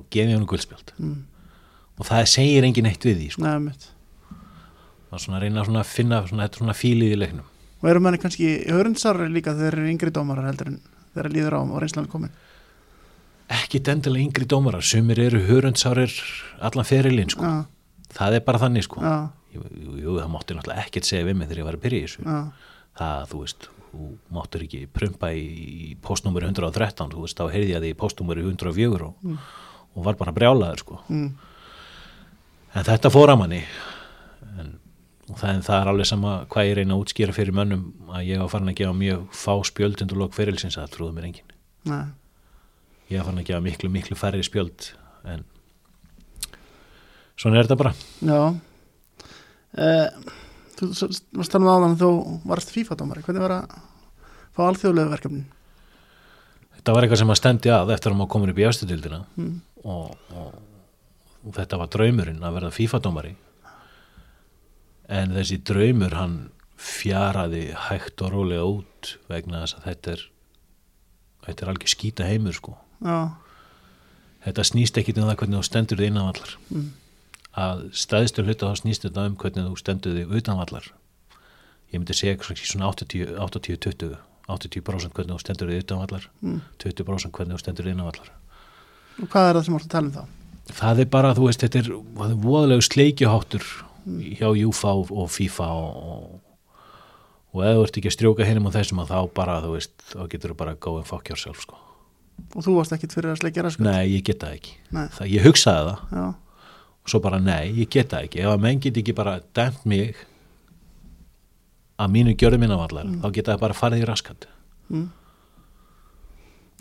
ég 5.12 5.18
Mm. 5.18 5.18
er 5.18 5.24
svona 5.26 5.38
að 5.38 5.42
reyna 5.44 5.66
svona 5.68 5.82
að 5.84 5.90
finna 5.92 6.22
svona, 6.28 6.48
þetta 6.48 6.58
svona 6.62 6.74
fílið 6.78 7.12
í 7.16 7.20
leiknum 7.20 7.48
Og 7.82 7.90
eru 7.90 8.00
manni 8.00 8.18
kannski 8.22 8.48
hörundsarri 8.70 9.26
líka 9.34 9.56
þegar 9.58 9.74
þeir 9.74 9.80
eru 9.82 9.92
yngri 9.92 10.12
dómarar 10.14 10.46
heldur 10.52 10.68
en 10.70 10.80
þegar 11.16 11.32
líður 11.34 11.56
á 11.58 11.62
og 11.66 11.80
reynslan 11.82 12.08
komin? 12.08 12.30
ekki 13.52 13.82
endilega 13.92 14.24
yngri 14.24 14.46
dómarar, 14.48 14.82
sumir 14.86 15.20
eru 15.20 15.42
hörundsárir 15.44 16.14
allan 16.62 16.86
ferilinn 16.88 17.30
sko. 17.34 17.44
Það 18.16 18.36
er 18.38 18.44
bara 18.48 18.60
þannig 18.62 18.86
sko. 18.86 19.02
jú, 19.52 19.62
jú, 20.00 20.14
það 20.22 20.30
mátti 20.32 20.56
náttúrulega 20.56 20.86
ekkert 20.86 21.04
segja 21.10 21.26
við 21.28 21.36
mig 21.36 21.50
þegar 21.50 21.60
ég 21.60 21.68
var 21.68 21.76
að 21.76 21.82
byrja 21.84 22.00
í 22.00 22.06
þessu 22.06 22.24
já, 22.24 22.38
það, 23.02 23.26
þú 23.32 23.40
veist, 23.42 23.68
þú 23.92 24.08
máttur 24.32 24.64
ekki 24.64 24.82
prumpa 24.88 25.32
í, 25.36 25.44
postnúmeri 26.00 26.48
113 26.48 27.12
þú 27.12 27.26
veist, 27.26 27.36
þá 27.42 27.52
heyrði 27.52 27.74
ég 27.74 27.80
að 27.82 27.84
því 27.88 27.92
í 27.92 27.98
postnúmeri 28.00 28.46
104 28.48 29.10
og, 29.10 29.16
og 29.96 30.06
var 30.08 30.16
bara 30.22 30.32
brjálaður 30.32 30.80
sko. 30.86 31.02
mm, 31.10 31.28
en 32.76 32.88
þetta 32.88 33.12
fór 33.12 33.34
að 33.34 33.42
manni 33.44 33.64
og 35.32 35.38
það, 35.40 35.62
það 35.68 35.78
er 35.82 35.90
alveg 35.92 36.10
sama 36.10 36.32
hvað 36.52 36.68
ég 36.70 36.76
reyna 36.82 36.96
að 36.98 37.04
útskýra 37.06 37.36
fyrir 37.36 37.56
mönnum 37.56 37.86
að 38.12 38.26
ég 38.28 38.42
var 38.44 38.52
farin 38.52 38.72
að 38.74 38.80
gefa 38.82 38.96
mjög 39.00 39.22
fá 39.42 39.54
spjöld 39.72 40.02
undir 40.04 40.20
lok 40.20 40.36
ferilsins 40.36 40.76
að 40.78 40.86
það 40.88 40.96
trúðu 40.98 41.16
mér 41.18 41.28
enginn 41.30 41.56
nei, 41.92 42.02
ég 43.14 43.22
var 43.22 43.30
farin 43.30 43.42
að 43.44 43.48
gefa 43.52 43.64
miklu, 43.70 43.92
miklu 43.94 44.18
færri 44.20 44.44
spjöld 44.46 44.90
en 45.32 45.46
svona 47.42 47.58
er 47.62 47.66
þetta 47.70 47.80
bara 47.80 47.94
já. 48.28 48.42
Uh, 49.72 50.36
þú 50.78 50.90
varst 51.40 51.54
talað 51.54 51.64
um 51.64 51.72
áðan 51.72 51.94
að 51.96 52.02
þú 52.04 52.12
varst 52.52 52.74
FIFA-dómari, 52.76 53.24
hvernig 53.26 53.44
var 53.46 53.54
að 53.62 53.76
fá 54.58 54.62
alþjóðlegu 54.68 55.14
verkefnin? 55.14 55.46
þetta 56.76 56.96
var 56.96 57.06
eitthvað 57.06 57.22
sem 57.22 57.32
að 57.32 57.40
stendi 57.40 57.72
að 57.72 57.94
eftir 57.96 58.12
að 58.12 58.18
maður 58.20 58.32
komur 58.36 58.52
upp 58.52 58.60
í 58.60 58.66
efstudildina 58.68 59.22
Mm. 59.38 59.54
og, 59.86 60.18
og, 60.36 60.58
og 61.46 61.56
þetta 61.56 61.80
var 61.80 61.92
draumurinn 61.94 62.44
að 62.44 62.56
verða 62.58 62.74
FIFA-dómari 62.76 63.34
en 65.12 65.34
þessi 65.36 65.58
draumur 65.68 66.16
hann 66.16 66.36
fjaraði 66.82 67.66
hægt 67.90 68.22
og 68.26 68.32
rólega 68.34 68.64
út 68.66 69.12
vegna 69.30 69.62
þess 69.66 69.78
að 69.80 69.86
þetta 69.90 70.14
er 70.16 70.24
þetta 71.46 71.66
er 71.66 71.72
algjör 71.74 71.94
skýta 71.96 72.28
heimur 72.30 72.56
sko 72.58 72.74
Já, 73.02 73.18
þetta 74.46 74.66
snýst 74.72 74.98
ekki 75.02 75.14
um 75.18 75.28
það 75.30 75.38
hvernig 75.42 75.60
þú 75.62 75.68
stendur 75.70 76.02
þig 76.02 76.12
innanvallar 76.12 76.56
Mm. 76.72 76.90
að 77.58 77.80
stæðstu 78.00 78.46
hluta 78.48 78.70
þá 78.72 78.80
snýst 78.82 79.04
þetta 79.06 79.26
um 79.28 79.36
hvernig 79.36 79.66
þú 79.68 79.78
stendur 79.82 80.14
þig 80.18 80.36
utanvallar 80.40 80.86
ég 81.92 82.00
myndi 82.00 82.16
segja 82.16 82.38
svona 82.56 82.88
80 82.94 83.36
80-20 83.36 84.18
80% 84.48 85.12
hvernig 85.18 85.36
þú 85.36 85.40
stendur 85.44 85.70
þig 85.74 85.84
utanvallar 85.86 86.30
Mm. 86.42 86.62
20% 86.80 87.32
hvernig 87.36 87.58
þú 87.58 87.60
stendur 87.66 87.86
þig 87.90 87.94
innanvallar 87.98 88.32
og 89.22 89.28
hvað 89.30 89.50
er 89.50 89.56
það 89.60 89.66
sem 89.66 89.74
þú 89.76 89.80
ert 89.82 89.90
að 89.90 89.96
tala 89.98 90.08
um 90.08 90.14
þá? 90.16 90.24
það 90.82 91.00
er 91.04 91.06
bara, 91.12 91.34
þú 91.36 91.48
veist, 91.50 91.62
þetta 91.66 91.80
er, 91.82 91.90
voðalegu 92.46 92.82
sleikjuháttur 92.88 93.66
hjá 94.06 94.48
Júfa 94.58 94.94
og, 94.98 95.30
FIFA 95.32 95.68
og, 95.78 96.42
og, 97.54 97.64
ef 97.64 97.78
þú 97.78 97.86
ert 97.86 98.00
ekki 98.02 98.12
að 98.12 98.16
strjóka 98.18 98.48
hinum 98.48 98.70
á 98.70 98.76
þessum 98.78 99.02
að 99.04 99.14
þá 99.14 99.20
bara, 99.38 99.60
þú 99.64 99.74
veist, 99.76 99.96
þá 100.12 100.22
getur 100.32 100.54
þú 100.54 100.58
bara 100.64 100.76
góðum 100.88 101.08
fuck 101.10 101.32
yourself, 101.32 101.64
sko. 101.66 101.80
Og 102.56 102.66
þú 102.66 102.76
varst 102.80 102.96
ekkit 102.96 103.14
fyrir 103.14 103.34
að 103.34 103.42
sleikja 103.44 103.66
raskat? 103.68 103.86
Nei, 103.86 104.16
ég 104.16 104.26
get 104.26 104.42
það 104.42 104.58
ekki. 104.58 104.76
Það, 104.92 105.28
ég 105.30 105.46
hugsaði 105.46 105.92
það 105.92 106.18
Já, 106.18 106.26
og 107.02 107.14
svo 107.14 107.22
bara, 107.22 107.40
nei, 107.42 107.72
ég 107.78 107.90
get 107.94 108.12
það 108.14 108.28
ekki. 108.28 108.44
Ef 108.44 108.52
að 108.52 108.64
menn 108.66 108.82
get 108.82 108.98
ekki 109.02 109.16
bara 109.18 109.40
dæmt 109.58 109.86
mig 109.90 110.16
að 112.02 112.14
mínu 112.16 112.34
gjörðu 112.40 112.62
minna 112.62 112.78
vallar, 112.80 113.10
þá 113.22 113.28
geta 113.36 113.54
það 113.54 113.64
bara 113.66 113.78
farið 113.78 114.04
í 114.04 114.08
raskat. 114.10 114.48
mm. 114.90 115.10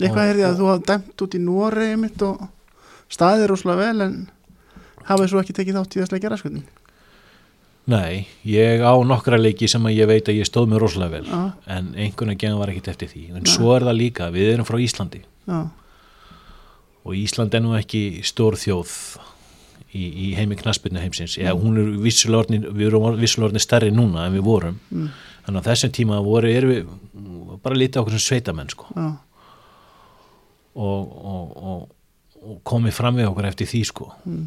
Eitthvað 0.01 0.31
heyrði 0.31 0.41
ég 0.41 0.49
að 0.49 0.61
þú 0.61 0.69
hafði 0.71 0.87
dæmt 0.89 1.23
út 1.25 1.35
í 1.37 1.41
Nóri 1.45 1.89
mitt 2.01 2.23
og 2.25 2.45
staðið 3.13 3.51
rosalega 3.51 3.89
vel 3.91 4.05
en 4.07 4.15
hafið 5.11 5.33
svo 5.33 5.43
ekki 5.43 5.57
tekið 5.59 5.77
þátt 5.77 5.97
í 5.97 6.01
að 6.01 6.09
sleikja 6.09 6.31
raskatin? 6.33 6.63
Nei, 7.91 8.27
ég 8.47 8.83
á 8.87 8.93
nokkra 9.03 9.39
leiki 9.41 9.67
sem 9.71 9.83
að 9.89 9.97
ég 9.99 10.07
veit 10.11 10.29
að 10.31 10.37
ég 10.39 10.47
stóð 10.49 10.69
mér 10.71 10.83
rosalega 10.85 11.17
vel 11.17 11.27
Já. 11.27 11.41
en 11.77 11.89
einhvern 11.97 12.31
veginn 12.35 12.59
var 12.61 12.71
ekkit 12.71 12.91
eftir 12.93 13.09
því 13.11 13.23
en 13.41 13.47
svo 13.51 13.73
er 13.77 13.87
það 13.89 13.97
líka, 13.99 14.29
við 14.35 14.53
erum 14.55 14.69
frá 14.69 14.79
Íslandi 14.85 15.23
já, 15.49 15.61
og 17.05 17.17
Ísland 17.17 17.55
er 17.57 17.63
nú 17.65 17.73
ekki 17.79 18.03
stór 18.29 18.55
þjóð 18.61 18.93
í, 19.97 20.05
í 20.05 20.27
heimi 20.39 20.55
knaspinu 20.61 21.01
heimsins 21.03 21.39
Mm. 21.41 21.63
hún 21.65 21.79
er 21.81 21.89
vissulega 22.05 22.45
orðin, 22.45 22.69
við 22.77 22.87
erum 22.93 23.17
vissulega 23.19 23.49
orðin 23.51 23.65
stærri 23.65 23.91
núna 23.91 24.27
en 24.29 24.37
við 24.37 24.45
vorum 24.47 24.77
Mm. 24.93 25.09
þannig 25.47 25.63
að 25.65 25.71
þessum 25.73 25.95
tíma 25.97 26.21
voru, 26.23 26.53
erum 26.53 26.71
við 26.71 27.59
bara 27.65 27.75
lítið 27.81 28.03
okkur 28.05 28.19
sem 28.19 28.27
sveitamenn 28.29 28.69
sko 28.71 28.87
já, 28.95 29.09
og, 30.77 31.17
og, 31.25 31.57
og, 31.57 31.89
og 32.45 32.61
komið 32.65 32.93
fram 32.97 33.17
við 33.19 33.29
okkur 33.33 33.49
eftir 33.51 33.67
því 33.73 33.83
sko 33.91 34.13
Mm. 34.27 34.47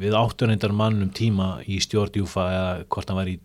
Við 0.00 0.16
áttum 0.16 0.50
reyndar 0.50 0.74
mannum 0.76 1.10
tíma 1.14 1.54
í 1.68 1.78
stjórn 1.82 2.20
Júfa 2.22 2.46
eða 2.50 2.70
hvort 2.88 3.10
hann 3.10 3.20
var 3.20 3.30
í 3.30 3.38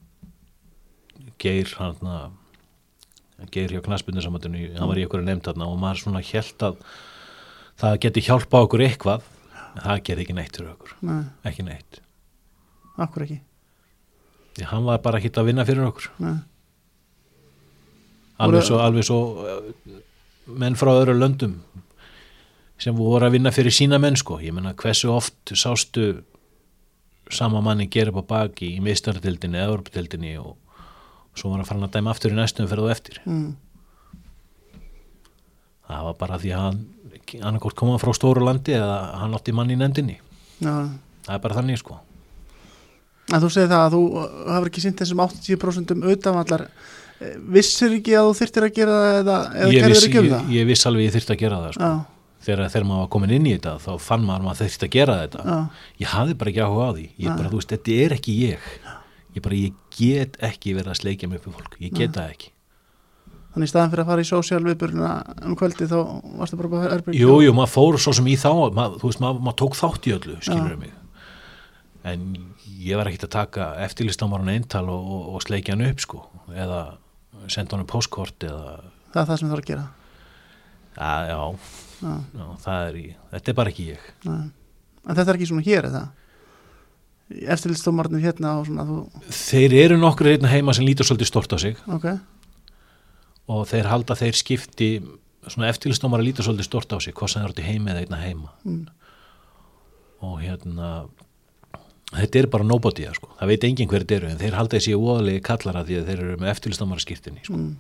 geir 1.42 1.70
hann 1.78 3.52
geir 3.54 3.74
hjá 3.74 3.84
knaspindarsamöndinu 3.86 4.74
hann 4.78 4.90
var 4.90 5.00
í 5.00 5.06
okkur 5.06 5.26
nefnd 5.26 5.46
þarna 5.50 5.70
og 5.70 5.80
maður 5.82 6.04
svona 6.06 6.24
held 6.26 6.68
að 6.70 6.80
það 7.78 8.00
geti 8.06 8.24
hjálpa 8.26 8.64
okkur 8.66 8.86
eitthvað 8.88 9.26
en 9.78 9.84
það 9.84 10.04
geti 10.10 10.24
ekki 10.26 10.36
neitt 10.38 10.58
fyrir 10.58 10.74
okkur. 10.74 10.94
Nei, 11.06 11.24
ekki 11.48 11.66
neitt. 11.68 12.00
Akkur 12.98 13.28
ekki? 13.28 13.40
Því 14.58 14.70
hann 14.72 14.88
var 14.88 15.02
bara 15.04 15.20
ekki 15.22 15.34
að 15.38 15.52
vinna 15.52 15.66
fyrir 15.68 15.86
okkur. 15.86 16.10
Nei, 16.24 16.38
alveg 18.42 18.66
svo, 18.66 18.80
alveg 18.82 19.06
svo 19.06 19.20
uh, 19.44 20.00
menn 20.48 20.78
frá 20.80 20.94
öðru 20.96 21.18
löndum 21.18 21.60
sem 22.82 22.98
voru 22.98 23.26
að 23.26 23.38
vinna 23.38 23.54
fyrir 23.54 23.74
sína 23.74 23.98
menn 24.02 24.18
sko, 24.20 24.38
ég 24.42 24.54
menna 24.54 24.76
hversu 24.78 25.10
oft 25.10 25.54
sástu 25.58 26.22
sama 27.34 27.62
manni 27.64 27.90
gera 27.92 28.14
upp 28.14 28.24
á 28.24 28.30
baki 28.32 28.74
í 28.76 28.82
mistardildinni 28.84 29.60
eða 29.60 29.74
Europatildinni 29.74 30.34
og 30.42 30.56
svo 31.38 31.52
var 31.52 31.62
að 31.62 31.70
fara 31.70 31.80
hann 31.80 31.90
að 31.90 31.96
dæma 31.98 32.14
aftur 32.14 32.34
í 32.34 32.38
næstum 32.38 32.70
fyrir 32.70 32.86
þú 32.86 32.92
eftir. 32.94 33.22
Mm, 33.28 33.50
það 35.88 36.10
var 36.10 36.20
bara 36.22 36.42
því 36.42 36.54
að 36.56 36.66
hann 36.66 36.84
annarkort 37.42 37.78
koma 37.78 37.98
frá 38.02 38.14
stóru 38.16 38.46
landi 38.46 38.76
eða 38.78 39.00
hann 39.22 39.36
átti 39.38 39.56
manni 39.56 39.76
í 39.78 39.82
nefndinni. 39.82 40.20
Já. 40.64 40.76
Það 41.28 41.34
er 41.36 41.44
bara 41.44 41.60
þannig 41.60 41.82
sko. 41.82 42.00
En 43.28 43.44
þú 43.44 43.50
segir 43.52 43.74
það 43.74 43.82
að 43.84 43.98
þú 43.98 44.04
hafur 44.54 44.70
ekki 44.72 44.84
sýnt 44.86 45.02
þessum 45.02 45.24
80% 45.26 46.06
utanvallar 46.14 46.70
Eh, 47.18 47.34
vissir 47.50 47.96
ekki 47.98 48.14
að 48.14 48.28
þú 48.30 48.34
þyrftir 48.38 48.66
að 48.68 48.76
gera 48.76 48.98
það 49.02 49.16
eða, 49.20 49.38
eða 49.58 49.70
ég 49.74 49.82
gerður 49.82 50.06
ekki 50.06 50.20
um 50.20 50.28
ég, 50.28 50.34
það? 50.34 50.50
ég 50.54 50.68
viss 50.70 50.86
alveg 50.86 51.08
ég 51.08 51.14
þyrfti 51.16 51.34
að 51.34 51.40
gera 51.42 51.62
það 51.64 51.72
sko. 51.74 51.88
Já, 51.88 52.17
þegar, 52.46 52.68
þegar 52.74 52.88
maður 52.90 53.04
var 53.04 53.10
komin 53.16 53.34
inn 53.38 53.48
í 53.48 53.56
þetta 53.56 53.78
þá 53.84 53.90
fann 54.04 54.26
maður 54.28 54.44
að 54.44 54.48
maður 54.50 54.62
þyrfti 54.64 54.88
að 54.88 54.94
gera 54.98 55.16
þetta. 55.24 55.46
Já, 55.48 55.58
ég 56.04 56.14
hafði 56.14 56.38
bara 56.42 56.54
ekki 56.54 56.64
áhuga 56.68 56.88
á 56.88 56.92
því. 56.98 57.08
Ég 57.18 57.32
bara, 57.32 57.52
þú 57.54 57.62
veist, 57.62 57.74
þetta 57.74 57.98
er 58.04 58.16
ekki 58.18 58.36
ég. 58.44 58.70
Ég 59.38 59.46
bara, 59.46 59.58
ég 59.62 59.82
get 59.98 60.38
ekki 60.48 60.76
verið 60.78 60.94
að 60.94 61.02
sleikja 61.02 61.32
mig 61.32 61.42
við 61.44 61.58
fólk, 61.58 61.80
ég 61.84 61.98
get 61.98 62.16
það 62.18 62.36
ekki. 62.36 62.52
Þannig 63.58 63.70
í 63.70 63.72
staðan 63.72 63.92
fyrir 63.94 64.04
að 64.04 64.10
fara 64.12 64.24
í 64.24 64.28
sósíal 64.30 64.62
viðburðina 64.68 65.12
um 65.48 65.56
kvöldi 65.58 65.88
þá 65.90 65.98
varstu 66.38 66.58
bara 66.60 66.70
bara 66.70 66.90
erbyrg 66.94 67.18
jú, 67.18 67.38
jú, 67.42 67.54
maður 67.58 67.72
fór 67.74 67.96
svo 68.04 68.12
sem 68.14 68.28
í 68.30 68.36
þá 68.38 68.52
maður, 68.76 69.00
þú 69.02 69.10
veist, 69.10 69.22
maður, 69.24 69.40
maður 69.48 69.58
tók 69.64 69.78
þátt 69.80 70.10
í 70.10 70.14
öllu, 70.14 70.36
skilur 70.46 70.76
mig. 70.78 70.92
En 72.06 72.28
ég 72.86 73.00
var 73.00 73.10
ekki 73.10 73.24
að 73.26 73.34
taka 73.34 73.72
eftirlistamarinn 73.88 74.54
eintal 74.54 74.84
og, 74.94 75.10
og, 75.16 75.24
og 75.34 75.46
sleikja 75.48 75.74
hann 75.74 75.88
upp, 75.88 76.04
sko 76.06 76.22
eða 76.54 76.84
senda 77.50 77.80
hann 77.80 77.90
postkort 77.90 78.46
eða, 78.46 78.78
Það 79.14 79.22
er 79.24 79.30
það 79.32 79.40
sem 79.40 79.48
þú 79.48 79.54
þarf 79.56 79.64
að 79.64 79.70
gera. 79.72 79.86
Að, 81.08 81.32
já, 81.32 81.42
það 82.02 82.88
er 82.90 82.96
í 83.02 83.06
þetta 83.34 83.52
er 83.54 83.58
bara 83.58 83.74
ekki 83.74 83.90
ég 83.94 84.08
nei. 84.28 84.48
En 85.08 85.16
þetta 85.16 85.30
er 85.32 85.38
ekki 85.40 85.48
svona 85.50 85.64
hér 85.66 85.88
eða? 85.90 86.02
Eftirlitstómarnir 87.28 88.24
hérna 88.24 88.54
svona 88.64 88.86
þú, 88.88 88.98
þeir 89.36 89.74
eru 89.82 89.98
nokkur 90.00 90.30
hérna 90.32 90.52
heima 90.52 90.74
sem 90.76 90.86
lítur 90.88 91.08
svolítið 91.08 91.28
stort 91.32 91.52
á 91.52 91.58
sig 91.60 91.80
ok, 91.92 92.06
og 93.52 93.66
þeir 93.68 93.90
halda 93.92 94.16
að 94.16 94.22
þeir 94.26 94.38
skipti 94.40 94.90
svona 95.48 95.68
eftirlistómar 95.72 96.24
að 96.24 96.30
líta 96.30 96.46
svolítið 96.46 96.68
stort 96.70 96.96
á 96.96 96.98
sig 97.04 97.16
hvað 97.16 97.34
sem 97.34 97.42
þeir 97.42 97.50
eru 97.50 97.58
til 97.60 97.68
heima 97.68 97.92
eða 97.94 98.04
einna 98.06 98.22
heima 98.24 98.54
Mm. 98.64 98.88
og 100.24 100.40
hérna 100.42 100.88
þetta 102.16 102.40
er 102.40 102.48
bara 102.48 102.64
nobody 102.64 103.06
sko. 103.14 103.30
það 103.40 103.48
veit 103.52 103.64
enginn 103.68 103.90
hver 103.92 104.04
þetta 104.06 104.16
eru 104.22 104.28
en 104.32 104.40
þeir 104.40 104.56
halda 104.58 104.78
þessi 104.78 104.96
óðalegi 104.96 105.44
kallara 105.44 105.84
því 105.84 106.00
að 106.00 106.08
þeir 106.08 106.20
eru 106.24 106.38
með 106.42 106.52
eftirlistómar 106.56 107.04
skiptinni 107.04 107.44
sko. 107.44 107.54
mm, 107.60 107.76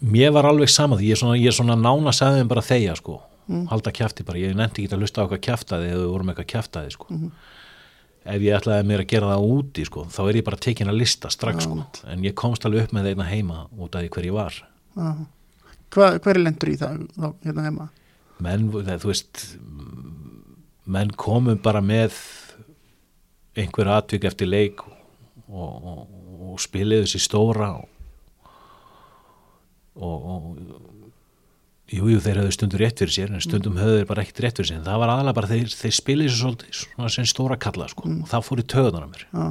mér 0.00 0.32
var 0.36 0.48
alveg 0.48 0.70
sama 0.70 0.98
því 0.98 1.08
ég 1.08 1.16
er 1.16 1.20
svona, 1.22 1.38
ég 1.38 1.50
er 1.50 1.56
svona 1.56 1.76
nána 1.78 2.14
þeim 2.14 2.48
bara 2.50 2.64
þegja 2.64 2.96
sko. 3.00 3.20
Mm. 3.48 3.64
halda 3.70 3.92
kjafti 3.96 4.26
bara, 4.28 4.36
ég 4.42 4.56
nefndi 4.56 4.82
ekki 4.84 4.92
að 4.92 5.00
hlusta 5.00 5.22
á 5.22 5.24
eitthvað 5.24 5.44
kjaftaði 5.46 5.86
eða 5.88 6.00
við 6.02 6.10
vorum 6.12 6.30
eitthvað 6.32 6.48
kjaftaði 6.52 6.90
sko. 6.92 7.06
Mhm. 7.08 7.30
ef 8.28 8.42
ég 8.44 8.56
ætlaði 8.58 8.84
mér 8.84 9.00
að 9.00 9.08
gera 9.08 9.30
það 9.32 9.46
úti 9.54 9.84
sko, 9.88 10.04
þá 10.04 10.20
er 10.28 10.36
ég 10.36 10.44
bara 10.44 10.56
tekin 10.56 10.90
að 10.92 10.98
lista 11.00 11.30
strax 11.32 11.64
sko. 11.64 11.86
en 12.12 12.22
ég 12.22 12.34
komst 12.34 12.66
alveg 12.66 12.82
upp 12.84 12.92
með 12.92 13.08
þeirna 13.08 13.24
heima 13.24 13.66
út 13.72 13.94
af 13.94 14.02
því 14.02 14.10
hver 14.10 14.26
ég 14.28 14.36
var 14.36 14.52
já. 14.52 15.26
Hva, 15.88 16.18
hver 16.20 16.36
er 16.36 16.42
lendur 16.44 16.68
í 16.68 16.76
það 16.76 17.08
þá, 17.16 17.34
hérna 17.46 17.64
heima? 17.64 17.88
menn, 18.38 18.68
það, 18.70 19.00
þú 19.00 19.08
veist 19.08 19.58
menn 20.84 21.10
komum 21.16 21.58
bara 21.62 21.80
með 21.80 22.12
einhver 23.56 23.88
atvik 23.96 24.24
eftir 24.28 24.46
leik 24.46 24.84
og, 25.48 25.72
og, 25.72 26.04
og 26.52 26.60
spiliðu 26.60 27.08
sér 27.08 27.24
stóra 27.24 27.70
og, 27.80 27.88
og, 29.98 30.26
og 30.32 30.42
jú, 31.88 32.08
jú, 32.12 32.18
þeir 32.22 32.42
höfðu 32.42 32.56
stundur 32.56 32.82
rétt 32.84 33.00
fyrir 33.00 33.14
sér 33.14 33.32
en 33.32 33.44
stundum 33.44 33.78
höfðu 33.80 34.02
þeir 34.02 34.10
bara 34.10 34.24
ekkert 34.24 34.42
rétt 34.44 34.60
fyrir 34.60 34.70
sér. 34.70 34.80
En 34.80 34.88
það 34.88 35.00
var 35.02 35.12
aðalega 35.14 35.38
bara 35.38 35.50
þeir, 35.52 35.72
þeir 35.72 35.96
spiliðu 35.96 36.32
sér 36.32 36.42
svolítið 36.42 36.76
svona 36.82 37.12
sem 37.14 37.28
stóra 37.28 37.58
kalla 37.60 37.88
sko, 37.92 38.04
og 38.12 38.28
það 38.30 38.46
fór 38.48 38.62
í 38.62 38.66
töðunar 38.74 39.06
á 39.06 39.12
mér. 39.12 39.24
Já, 39.32 39.48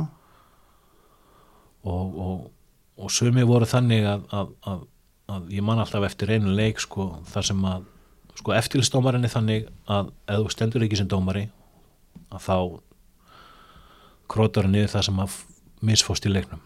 og, 1.88 2.18
og, 2.28 2.48
og 2.98 3.14
sumi 3.14 3.46
voru 3.48 3.68
þannig 3.70 4.08
að, 4.10 4.26
að, 4.36 4.52
að, 4.72 4.82
að 5.36 5.54
ég 5.58 5.66
man 5.66 5.82
alltaf 5.82 6.08
eftir 6.08 6.34
einu 6.36 6.56
leik 6.58 6.82
sko, 6.84 7.10
þar 7.32 7.48
sem 7.50 7.64
að 7.70 7.88
sko, 8.38 8.54
eftirlistómarinn 8.58 9.26
er 9.26 9.34
þannig 9.34 9.72
að 9.90 10.12
ef 10.28 10.44
þú 10.44 10.54
stendur 10.54 10.86
ekki 10.86 11.00
sem 11.00 11.10
dómari 11.10 11.48
að 12.28 12.44
þá 12.44 12.58
krótar 14.28 14.68
niður 14.70 14.94
það 14.94 15.08
sem 15.08 15.24
að 15.24 15.40
misfóst 15.88 16.26
í 16.28 16.34
leiknum. 16.34 16.62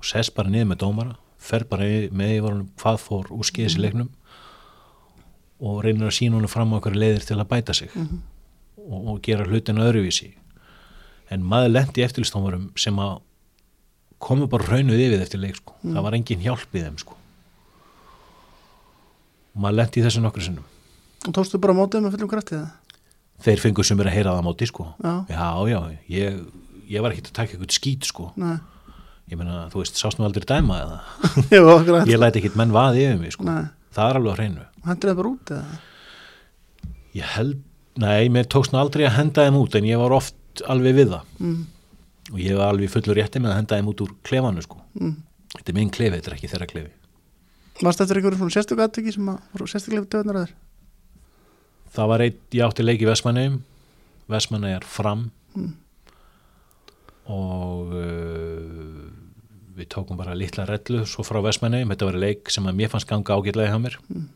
Og 0.00 0.06
sess 0.06 0.32
bara 0.34 0.52
niður 0.52 0.70
með 0.72 0.82
dómara 0.84 1.16
fer 1.40 1.64
bara 1.70 1.86
í- 1.88 2.10
með 2.12 2.34
yfirvonum 2.36 2.66
hvað 2.80 2.98
fór 3.04 3.30
úr 3.32 3.46
skeiðis 3.48 3.78
í 3.78 3.84
leiknum 3.84 4.10
og 5.60 5.80
reynir 5.84 6.08
að 6.08 6.16
sína 6.18 6.38
honum 6.38 6.48
fram 6.52 6.72
á 6.72 6.78
okkur 6.78 6.96
leiðir 6.96 7.24
til 7.28 7.38
að 7.40 7.48
bæta 7.50 7.74
sig 7.76 7.90
og, 7.96 9.00
og 9.14 9.18
gera 9.24 9.44
hlutina 9.48 9.86
öðruvísi 9.88 10.30
en 11.30 11.44
maður 11.46 11.74
lendi 11.74 12.04
eftirlistómarum 12.04 12.70
sem 12.80 12.96
að 13.00 13.18
komu 14.20 14.48
bara 14.52 14.66
raunuð 14.68 15.00
yfir 15.00 15.22
eftir 15.24 15.40
leik 15.40 15.56
sko. 15.60 15.74
það 15.84 16.02
var 16.04 16.16
engin 16.18 16.42
hjálp 16.44 16.74
í 16.76 16.82
þeim 16.84 16.98
sko. 17.00 17.16
maður 19.60 19.76
lendi 19.80 20.00
í 20.00 20.04
þessu 20.06 20.22
nokkru 20.24 20.44
sinnum 20.46 20.66
og 21.28 21.34
tókstu 21.36 21.60
bara 21.60 21.74
mótið 21.76 22.04
með 22.06 22.14
fullum 22.16 22.30
kraftið 22.32 22.66
þeir 23.44 23.62
fengur 23.62 23.86
sem 23.88 24.00
er 24.02 24.08
að 24.10 24.16
heyra 24.18 24.32
það 24.34 24.40
á 24.40 24.48
móti 24.48 24.66
sko. 24.68 24.84
Já. 25.00 25.12
já, 25.32 25.46
já, 25.72 25.80
ég, 26.12 26.40
ég 26.92 27.00
var 27.04 27.14
ekkert 27.14 27.30
að 27.30 27.36
taka 27.38 27.54
eitthvað 27.56 27.72
skít 27.72 28.04
sko. 28.08 28.26
Nei, 28.36 28.58
ég 29.30 29.38
meina, 29.38 29.68
þú 29.72 29.82
veist, 29.84 29.98
sást 30.00 30.18
nú 30.18 30.26
aldrei 30.26 30.44
dæma 30.50 30.78
eða 30.82 30.98
ég 32.10 32.18
læti 32.18 32.40
ekkert 32.42 32.56
menn 32.58 32.72
vaði 32.74 33.04
yfir 33.06 33.20
mig 33.22 33.32
sko. 33.36 33.46
Það 33.94 34.10
er 34.10 34.18
alveg 34.20 34.32
á 34.32 34.36
hreinu 34.38 34.64
hendur 34.86 35.10
það 35.12 35.18
bara 35.20 35.30
út 35.34 35.52
eða? 35.54 35.80
ég 37.20 37.32
held, 37.36 37.56
nei, 38.02 38.28
mér 38.32 38.46
tókst 38.50 38.72
nú 38.74 38.80
aldrei 38.82 39.04
að 39.08 39.16
henda 39.18 39.46
þeim 39.46 39.58
út 39.60 39.74
en 39.80 39.88
ég 39.90 39.98
var 40.02 40.14
oft 40.18 40.64
alveg 40.70 40.96
við 41.00 41.12
það 41.16 41.26
Mm, 41.40 41.60
og 42.30 42.38
ég 42.42 42.54
var 42.58 42.70
alveg 42.74 42.90
fullur 42.92 43.16
rétti 43.18 43.40
með 43.42 43.50
að 43.54 43.58
henda 43.62 43.78
þeim 43.80 43.88
út 43.94 44.02
úr 44.04 44.10
klefanu 44.26 44.62
sko. 44.62 44.76
mm. 45.00 45.14
þetta 45.56 45.72
er 45.72 45.78
minn 45.78 45.90
klefi, 45.94 46.16
þetta 46.20 46.30
er 46.30 46.36
ekki 46.38 46.50
þeirra 46.54 46.70
klefi 46.70 46.96
Varst 47.80 48.02
eftir 48.04 48.18
einhverjum 48.20 48.42
svona 48.42 48.52
sérstöku 48.58 48.82
aðtöki 48.84 49.12
sem 49.14 49.28
að 49.32 49.38
voru 49.54 49.66
sérstökulega 49.72 50.10
döðnar 50.12 50.36
að 50.40 50.46
þér? 50.50 50.56
það 51.96 52.10
var 52.12 52.24
eitt, 52.26 52.40
ég 52.54 52.64
átti 52.66 52.84
leik 52.86 53.00
í 53.02 53.08
Vestmanneum 53.08 53.60
Vestmannegar 54.30 54.84
fram 54.86 55.28
Mm. 55.50 55.72
og 57.30 57.90
uh, 57.98 59.09
við 59.80 59.90
tókum 59.96 60.20
bara 60.20 60.36
litla 60.38 60.66
rellu 60.68 61.02
svo 61.08 61.24
frá 61.26 61.40
Vestmanneum, 61.44 61.90
þetta 61.92 62.10
var 62.10 62.20
leik 62.20 62.52
sem 62.52 62.68
að 62.68 62.78
mér 62.80 62.92
fannst 62.92 63.08
ganga 63.10 63.36
ágætlega 63.36 63.72
hjá 63.72 63.82
mér. 63.82 63.98
Mm. 64.12 64.28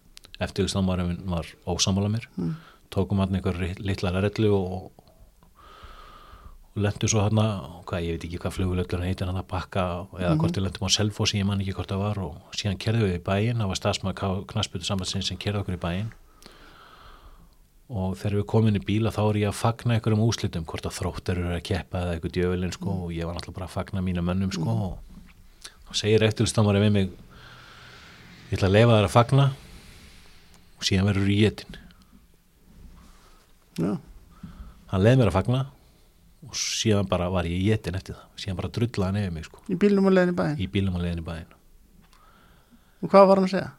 eftir 0.43 0.67
þess 0.67 0.79
að 0.81 0.87
maður 0.89 1.17
var 1.31 1.51
ósamála 1.71 2.11
mér. 2.11 2.29
Mm. 2.37 2.55
tókum 2.95 3.21
hann 3.23 3.35
einhver 3.35 3.59
litla 3.79 4.13
rellu 4.15 4.51
og, 4.55 4.91
og 6.75 6.83
lendu 6.85 7.09
svo 7.11 7.23
þarna, 7.23 7.47
hvað, 7.87 8.05
ég 8.07 8.17
veit 8.17 8.27
ekki 8.29 8.41
hvað 8.43 8.57
flugulöllur 8.57 9.01
hann 9.01 9.09
heitir 9.11 9.31
hann 9.31 9.39
að 9.39 9.49
bakka 9.51 9.85
eða 10.19 10.35
hvort 10.41 10.59
við 10.59 10.67
lendum 10.67 10.87
á 10.87 10.95
Selfossi, 10.95 11.39
ég 11.39 11.49
man 11.49 11.63
ekki 11.63 11.75
hvort 11.79 11.91
það 11.91 12.03
var 12.03 12.21
og 12.23 12.59
síðan 12.59 12.81
kerðum 12.83 13.09
við 13.09 13.17
í 13.19 13.25
bæinn, 13.29 13.63
það 13.63 13.73
var 13.73 13.81
stafsmaður 13.81 14.45
knassbyttu 14.51 14.89
sambandsins 14.89 15.31
sem 15.31 15.41
kerði 15.41 15.63
okkur 15.63 15.79
í 15.79 15.83
bæinn. 15.87 16.13
Og 17.95 18.15
þegar 18.17 18.39
við 18.41 18.47
komin 18.49 18.79
í 18.79 18.83
bíla 18.83 19.13
þá 19.13 19.23
er 19.25 19.41
ég 19.43 19.51
að 19.51 19.59
fagna 19.59 19.99
einhverjum 19.99 20.23
úslitum 20.25 20.65
hvort 20.67 20.87
að 20.89 20.97
þróttur 20.99 21.41
eru 21.43 21.53
að 21.53 21.67
keppa 21.69 22.01
eða 22.01 22.15
eitthvað 22.15 22.37
djöfilinn 22.39 22.73
sko 22.75 22.95
og 23.05 23.11
ég 23.13 23.29
var 23.29 23.37
náttúrulega 23.37 23.59
bara 23.59 23.69
að 23.69 23.75
fagna 23.75 24.03
mínu 24.07 24.25
mönnum 24.25 24.55
sko 24.55 24.77
og 24.87 25.14
þá 25.95 26.01
segir 26.03 26.27
eftirlistamari 26.27 26.83
við 26.83 26.93
mig 26.97 27.07
ég 28.51 28.57
ætla 28.59 28.67
að 28.67 28.75
leifa 28.75 28.97
þær 28.99 29.07
að 29.07 29.15
fagna 29.15 29.47
og 30.75 30.89
síðan 30.89 31.07
verður 31.07 31.31
ég 31.31 31.47
getinn 31.47 31.81
Já, 33.75 33.95
hann 34.91 35.03
leiði 35.03 35.21
mér 35.23 35.31
að 35.31 35.39
fagna 35.39 35.63
og 36.45 36.59
síðan 36.59 37.09
bara 37.11 37.31
var 37.33 37.47
ég 37.49 37.63
jetin 37.67 37.97
eftir 37.99 38.15
það. 38.15 38.27
Síðan 38.39 38.59
bara 38.61 38.69
drullaði 38.77 39.09
hann 39.09 39.17
yfir 39.25 39.33
mig 39.35 39.47
sko. 39.49 39.63
Í 39.67 39.79
bílnum 39.81 40.07
og 40.07 40.13
leiðin 40.15 40.31
í 40.31 40.37
bæinn? 40.39 40.61
Í 40.61 40.69
bílum 40.71 40.99
og 40.99 41.03
leiðin 41.03 41.23
í 41.23 41.25
bæinn. 41.27 41.57
Og 43.03 43.11
hvað 43.11 43.27
var 43.31 43.41
hann 43.41 43.49
að 43.49 43.55
segja? 43.57 43.73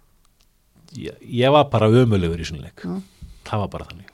ég, 1.00 1.22
ég 1.40 1.54
var 1.56 1.70
bara 1.72 1.88
ömulegur 1.92 2.42
í 2.42 2.48
svona 2.48 2.68
leik. 2.68 2.84
Já. 2.84 2.98
það 3.46 3.64
var 3.64 3.72
bara 3.78 3.88
þannig. 3.92 4.12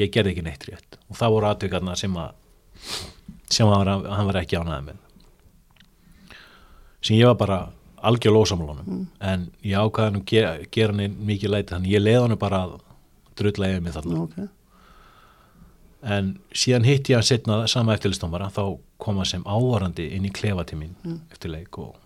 Ég 0.00 0.10
gerði 0.14 0.34
ekki 0.34 0.44
neitt 0.46 0.66
rétt. 0.66 0.98
Og 1.10 1.18
það 1.18 1.36
voru 1.36 1.50
aðtökarna 1.50 1.96
sem 1.98 2.18
að 2.18 2.34
sem 3.50 3.70
var, 3.70 3.88
hann 3.90 4.28
var 4.28 4.40
ekki 4.40 4.58
ánæði 4.58 4.86
með 4.88 5.06
sem 7.00 7.16
ég 7.16 7.26
var 7.26 7.38
bara 7.40 7.58
algjör 8.00 8.32
lósamlunum 8.32 9.08
en 9.20 9.50
ég 9.62 9.76
ákvaði 9.76 10.06
hann 10.08 10.20
að 10.20 10.26
gera, 10.30 10.52
gera 10.72 10.94
hann 10.94 11.16
mikið 11.26 11.50
læti 11.54 11.74
þannig 11.74 11.92
ég 11.94 12.02
leiði 12.02 12.20
hann 12.22 12.38
bara 12.40 12.62
að 12.66 12.78
drulla 13.40 13.70
yfir 13.72 13.80
mig 13.84 13.92
þarna. 13.94 14.14
Nú, 14.14 14.24
ok, 14.28 14.36
en 16.16 16.30
síðan 16.52 16.86
hitti 16.88 17.12
ég 17.12 17.20
hann 17.20 17.28
setna 17.28 17.66
sama 17.68 17.96
eftirlistómara 17.96 18.50
þá 18.52 18.78
kom 19.00 19.20
hann 19.20 19.28
sem 19.28 19.44
ávarandi 19.44 20.10
inn 20.16 20.28
í 20.28 20.32
klefatímin 20.32 20.94
eftir 21.32 21.52
leik 21.52 21.78
og, 21.78 21.96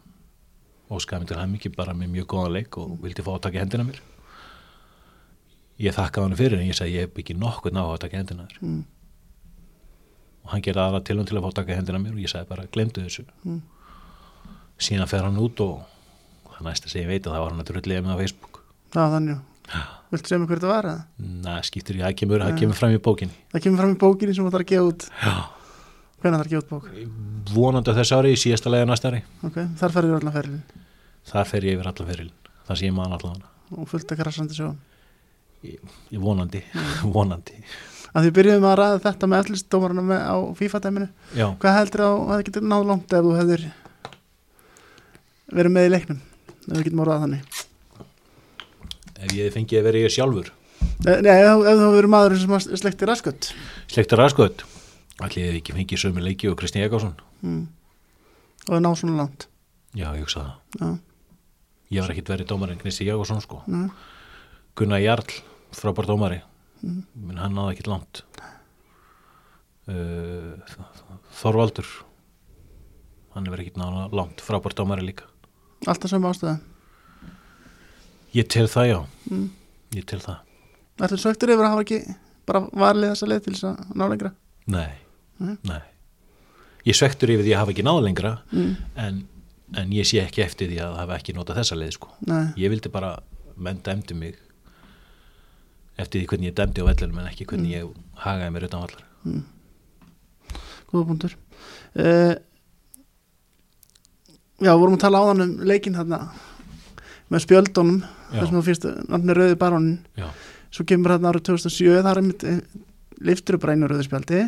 og 0.88 1.02
skæði 1.02 1.20
mig 1.20 1.30
til 1.30 1.38
hann 1.38 1.54
mikið 1.54 1.76
bara 1.76 1.94
með 1.94 2.11
mjög 2.16 2.26
góðan 2.35 2.57
leik 2.59 2.78
og 2.78 2.98
vildi 3.02 3.22
fá 3.22 3.35
að 3.37 3.44
taka 3.48 3.62
hendina 3.62 3.87
mér. 3.87 4.00
Ég 5.83 5.94
þakkaði 5.94 6.28
hann 6.28 6.38
fyrir 6.38 6.61
en 6.61 6.68
ég 6.68 6.76
sagði 6.78 6.98
ég 6.98 7.09
hef 7.09 7.18
ekki 7.18 7.35
nokkuð 7.38 7.74
ná 7.74 7.85
að 7.85 8.02
taka 8.07 8.20
hendina 8.20 8.48
þér. 8.50 8.59
Mm. 8.62 8.83
og 10.44 10.50
hann 10.52 10.62
gerði 10.62 10.83
aðra 10.83 11.00
til 11.00 11.16
hann 11.16 11.26
til 11.26 11.38
að 11.38 11.44
fá 11.46 11.48
að 11.48 11.59
taka 11.61 11.78
hendina 11.78 11.98
mér 11.98 12.12
og 12.14 12.20
ég 12.20 12.30
sagði 12.30 12.50
bara 12.50 12.66
glemdu 12.70 13.02
þessu. 13.02 13.24
Mm. 13.42 13.62
Síðan 14.80 15.10
fer 15.10 15.26
hann 15.26 15.40
út 15.42 15.60
og 15.64 15.82
það 16.54 16.68
næsta 16.68 16.92
sem 16.92 17.04
ég 17.04 17.10
veit 17.10 17.26
að 17.26 17.34
það 17.37 17.44
var 17.44 17.54
hann 17.54 17.64
að 17.64 17.70
drulliða 17.72 18.04
mig 18.04 18.14
á 18.14 18.20
Facebook. 18.22 18.62
Já 18.94 19.02
þannig 19.14 19.42
viltu 20.14 20.30
segja 20.30 20.38
mig 20.38 20.50
hver 20.50 20.60
þetta 20.60 20.70
var 20.70 20.88
eða? 20.90 21.04
Næ, 21.18 21.52
skiptir 21.66 21.98
ég, 21.98 22.04
það 22.06 22.16
kemur, 22.20 22.44
það 22.44 22.58
kemur 22.60 22.78
fram 22.78 22.94
í 22.94 23.02
bókinni. 23.02 23.37
Það 23.54 23.64
kemur 23.66 23.82
fram 23.82 23.94
í 23.94 24.00
bókinni 24.04 24.37
sem 24.37 24.46
þú 24.46 24.52
þarf 24.54 24.64
að 24.66 24.70
gefa 24.70 24.88
út. 24.90 25.06
Já. 25.24 25.34
hvernig 26.22 26.38
þarf 26.38 26.46
að 26.46 26.52
gefa 26.54 26.62
út 26.62 26.70
bók? 26.70 26.87
vonandi 27.54 27.90
á 27.92 27.98
þessu 27.98 28.18
ári, 28.18 28.34
í 28.34 28.40
síðasta 28.40 28.70
leiða 28.72 28.87
næsta 28.88 29.10
ári. 29.10 29.22
Ok, 29.44 29.58
þar 29.80 29.94
ferður 29.96 30.18
allan 30.20 30.37
ferðin 30.37 30.62
þar 31.28 31.48
fer 31.48 31.66
ég 31.66 31.78
yfir 31.78 31.88
allan 31.90 32.10
ferilin 32.10 32.37
það 32.68 32.84
ég 32.84 32.94
man 32.96 33.16
allan. 33.16 33.42
Og 33.74 33.88
fullt 33.90 34.12
að 34.12 34.20
krassandi 34.20 34.56
sjó 34.56 34.70
ég, 35.64 35.80
ég 36.12 36.20
vonandi, 36.22 36.62
vonandi. 37.16 37.58
Að 38.14 38.28
því 38.28 38.34
byrjuðum 38.37 38.66
að 38.70 38.76
ræða 38.78 38.98
þetta 39.08 39.28
með 39.30 39.40
allistómarana 39.42 40.04
með 40.06 40.20
á 40.22 40.37
FIFA-dæminu. 40.60 41.08
Hvað 41.34 41.78
heldur 41.80 42.04
að 42.04 42.18
það 42.28 42.44
getur 42.48 42.66
náð 42.70 42.84
langt 42.90 43.16
ef 43.16 43.24
þú 43.26 43.32
hefur 43.40 43.64
verið 45.52 45.74
með 45.74 45.88
í 45.88 45.92
leiknum 45.92 46.20
ef 46.64 46.76
við 46.76 46.85
getum 46.88 47.02
orðað 47.04 47.24
þannig. 47.24 47.64
Ef 49.14 49.35
ég 49.37 49.54
fengi 49.54 49.78
að 49.78 49.88
vera 49.88 50.04
ég 50.04 50.14
sjálfur? 50.14 50.52
Eh, 51.04 51.20
Nei, 51.24 51.35
ef, 51.35 51.64
ef 51.64 51.80
þú 51.80 51.90
verið 51.94 52.12
maður 52.12 52.38
sem 52.40 52.54
að 52.57 52.68
slekti 52.80 53.09
raskött 53.09 53.50
slektar 53.92 54.22
aðskoð 54.24 54.64
allir 55.22 55.40
ég 55.44 55.50
hef 55.52 55.59
ekki 55.61 55.74
fengið 55.76 56.02
sömu 56.02 56.22
leiki 56.24 56.50
og 56.50 56.57
Kristi 56.59 56.83
Ekásson 56.83 57.14
mm. 57.44 57.64
og 58.66 58.70
það 58.72 58.83
náð 58.83 58.96
svona 59.00 59.18
langt. 59.22 59.46
Já, 59.94 60.09
ég 60.16 60.24
hugsa 60.24 60.42
það. 60.42 60.54
Já, 60.80 60.88
ég 61.94 62.02
var 62.02 62.14
ekkit 62.14 62.33
verið 62.35 62.50
dómarinn 62.50 62.80
Kristi 62.80 63.07
Ekásson 63.07 63.42
sko. 63.44 63.61
Nei. 63.70 63.87
Gunnar 64.74 65.02
Jarl, 65.04 65.37
frábær 65.76 66.09
dómari. 66.11 66.40
Menn 66.83 67.38
hann 67.38 67.54
náði 67.54 67.76
ekkit 67.76 67.90
langt. 67.92 68.24
Uh, 69.85 70.59
Þorvaldur. 71.38 71.87
Hann 73.37 73.46
er 73.46 73.54
verið 73.54 73.68
ekkit 73.68 73.78
náða 73.78 74.09
langt. 74.16 74.42
Frábær 74.42 74.74
dómari 74.74 75.07
líka 75.07 75.30
alltaf 75.86 76.10
sem 76.10 76.24
ástöða 76.30 76.58
ég 78.34 78.48
tel 78.50 78.66
það 78.70 78.88
já 78.92 79.00
Mm. 79.30 79.46
ég 79.96 80.04
tel 80.04 80.18
það 80.20 80.40
Ertu 81.00 81.16
söktur 81.18 81.48
yfir 81.54 81.64
að 81.64 81.70
hafa 81.72 81.82
ekki 81.86 81.98
bara 82.46 82.60
varlið 82.76 83.12
þessa 83.14 83.28
leið 83.30 83.44
til 83.46 83.52
þess 83.54 83.64
að 83.70 83.94
ná 83.96 84.04
lengra 84.10 84.30
Nei, 84.66 84.90
Nei. 85.40 85.56
nei. 85.64 85.80
Ég 86.84 86.94
svektur 86.98 87.32
yfir 87.32 87.44
því 87.46 87.54
að 87.54 87.60
hafa 87.62 87.72
ekki 87.74 87.84
náð 87.88 88.02
lengra 88.04 88.32
mm. 88.52 88.74
en, 89.00 89.22
en 89.80 89.92
ég 89.96 90.04
sé 90.08 90.20
ekki 90.20 90.44
eftir 90.44 90.68
því 90.70 90.78
að 90.84 90.98
hafa 91.00 91.16
ekki 91.18 91.34
notað 91.36 91.58
þessa 91.62 91.78
leið 91.80 91.94
sko. 91.96 92.10
Nei, 92.28 92.44
Ég 92.60 92.70
vildi 92.74 92.92
bara, 92.92 93.14
menn 93.56 93.80
dæmdi 93.84 94.14
mig 94.20 94.36
eftir 95.96 96.20
því 96.20 96.28
hvernig 96.34 96.50
ég 96.52 96.56
dæmdi 96.60 96.84
á 96.84 96.88
vellunum 96.90 97.18
en 97.24 97.28
ekki 97.32 97.46
hvernig 97.48 97.72
ég 97.78 97.90
hagaði 98.26 98.52
mér 98.58 98.66
utan 98.68 98.84
vallar. 98.84 99.04
góða 100.92 101.06
punktur 101.08 101.34
uh, 101.96 102.34
Já, 104.62 104.70
vorum 104.78 104.94
að 104.96 105.02
tala 105.02 105.22
áðan 105.24 105.44
um 105.44 105.54
leikinn 105.66 105.96
þarna 105.98 106.20
með 107.32 107.42
spjöldunum 107.46 107.96
þessum 108.30 108.60
að 108.60 108.68
fyrst 108.68 108.86
nafni 109.10 109.34
Rauði 109.36 109.56
Barónin 109.58 109.96
Já, 110.18 110.28
svo 110.74 110.86
kemur 110.88 111.14
þarna 111.16 111.32
árið 111.32 111.46
2007 111.50 112.04
þar 112.06 112.20
er 112.20 112.26
mitt 112.28 112.46
liftur 113.24 113.58
upp 113.58 113.66
rænu 113.70 113.90
Rauði 113.90 114.06
spjaldi 114.06 114.42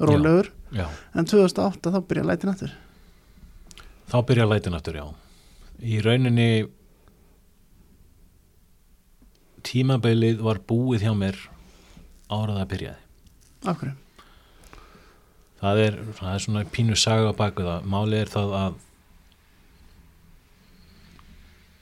rólegur, 0.00 0.50
já. 0.74 0.88
en 1.14 1.28
2008 1.30 1.94
þá 1.94 2.00
byrja 2.08 2.26
lætin 2.28 2.52
aftur 2.52 2.72
Þá 4.10 4.16
byrja 4.28 4.46
lætin 4.50 4.76
aftur, 4.76 4.98
já. 5.00 5.06
Í 5.80 5.98
rauninni 6.04 6.48
tímabilið 9.64 10.42
var 10.44 10.60
búið 10.68 11.06
hjá 11.06 11.14
mér 11.16 11.38
árað 12.28 12.60
að 12.60 12.70
byrjaði. 12.74 13.00
Af 13.64 13.78
hverju? 13.80 13.94
það 15.64 15.80
er, 15.80 15.94
það 16.18 16.32
er 16.34 16.42
svona 16.44 16.64
pínu 16.72 16.96
saga 16.98 17.30
á 17.32 17.34
baku 17.36 17.64
það, 17.64 17.86
málið 17.88 18.20
er 18.20 18.32
það 18.34 18.54
að 18.58 18.74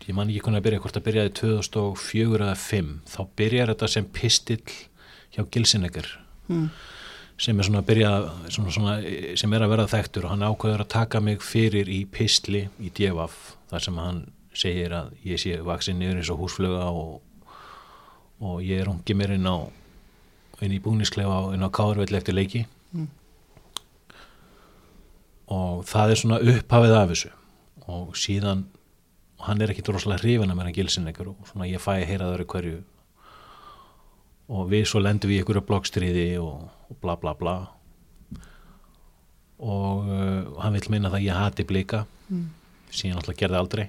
ég 0.09 0.15
man 0.17 0.29
ekki 0.31 0.41
hvernig 0.43 0.61
að 0.63 0.67
byrja 0.67 0.81
hvort 0.85 0.97
að 0.99 1.05
byrjaði 1.09 1.33
2004 1.39 2.41
eða 2.47 2.57
5 2.59 2.91
þá 3.13 3.21
byrjar 3.39 3.71
þetta 3.73 3.89
sem 3.95 4.09
pistill 4.19 4.63
hjá 5.37 5.45
Gilsinegger 5.55 6.19
Mm. 6.51 6.65
sem 7.39 7.59
er 7.61 7.65
svona 7.65 7.81
að 7.81 7.87
byrja 7.87 8.09
svona, 8.51 8.71
svona, 8.75 8.95
sem 9.39 9.53
er 9.55 9.63
að 9.63 9.71
verða 9.73 9.87
þekktur 9.93 10.25
og 10.27 10.31
hann 10.35 10.43
ákveður 10.43 10.83
að 10.83 10.89
taka 10.93 11.21
mig 11.23 11.39
fyrir 11.41 11.87
í 11.89 12.01
pistli 12.11 12.65
í 12.83 12.91
djefaf 12.93 13.37
þar 13.71 13.85
sem 13.87 13.97
hann 14.03 14.19
segir 14.53 14.91
að 14.93 15.13
ég 15.25 15.39
sé 15.41 15.55
vaksin 15.65 15.99
niður 16.03 16.19
eins 16.21 16.31
og 16.35 16.43
húsfluga 16.43 16.89
og, 16.91 17.23
og 18.43 18.59
ég 18.67 18.83
er 18.83 18.91
ungi 18.91 19.15
mér 19.17 19.37
inn 19.39 19.47
á 19.49 19.57
inn 20.63 20.75
í 20.77 20.81
búnisklefa 20.83 21.55
inn 21.55 21.63
á 21.65 21.71
Kárvell 21.71 22.13
eftir 22.19 22.35
leiki 22.37 22.67
Mm. 22.93 23.07
og 25.53 25.85
það 25.89 26.11
er 26.13 26.21
svona 26.21 26.39
upphafið 26.53 26.95
af 26.99 27.09
þessu 27.15 27.31
og 27.89 28.13
síðan 28.19 28.67
og 29.43 29.49
hann 29.49 29.59
er 29.59 29.73
ekki 29.73 29.83
droslega 29.83 30.23
hrifin 30.23 30.53
að 30.53 30.59
mér 30.61 30.69
að 30.71 30.77
gilsin 30.77 31.11
ykkur 31.11 31.33
og 31.33 31.47
svona 31.49 31.67
ég 31.67 31.83
fæ 31.83 31.97
að 31.97 32.05
heyra 32.07 32.29
það 32.29 32.35
öru 32.37 32.45
hverju. 32.53 32.81
Og 34.55 34.69
við 34.71 34.83
svo 34.87 35.01
lendum 35.03 35.33
við 35.33 35.41
í 35.41 35.43
ykkur 35.43 35.59
blokkstriði 35.67 36.27
og, 36.39 36.69
og 36.87 36.99
bla 37.03 37.17
bla 37.19 37.33
bla. 37.41 37.55
Og 39.59 40.07
uh, 40.07 40.53
hann 40.63 40.77
vil 40.77 40.93
meina 40.95 41.11
það 41.11 41.19
að 41.19 41.27
ég 41.27 41.41
hati 41.41 41.67
blika. 41.67 42.05
Mm. 42.29 42.53
síðan 42.95 43.19
alltaf 43.19 43.37
gerði 43.41 43.59
aldrei. 43.59 43.85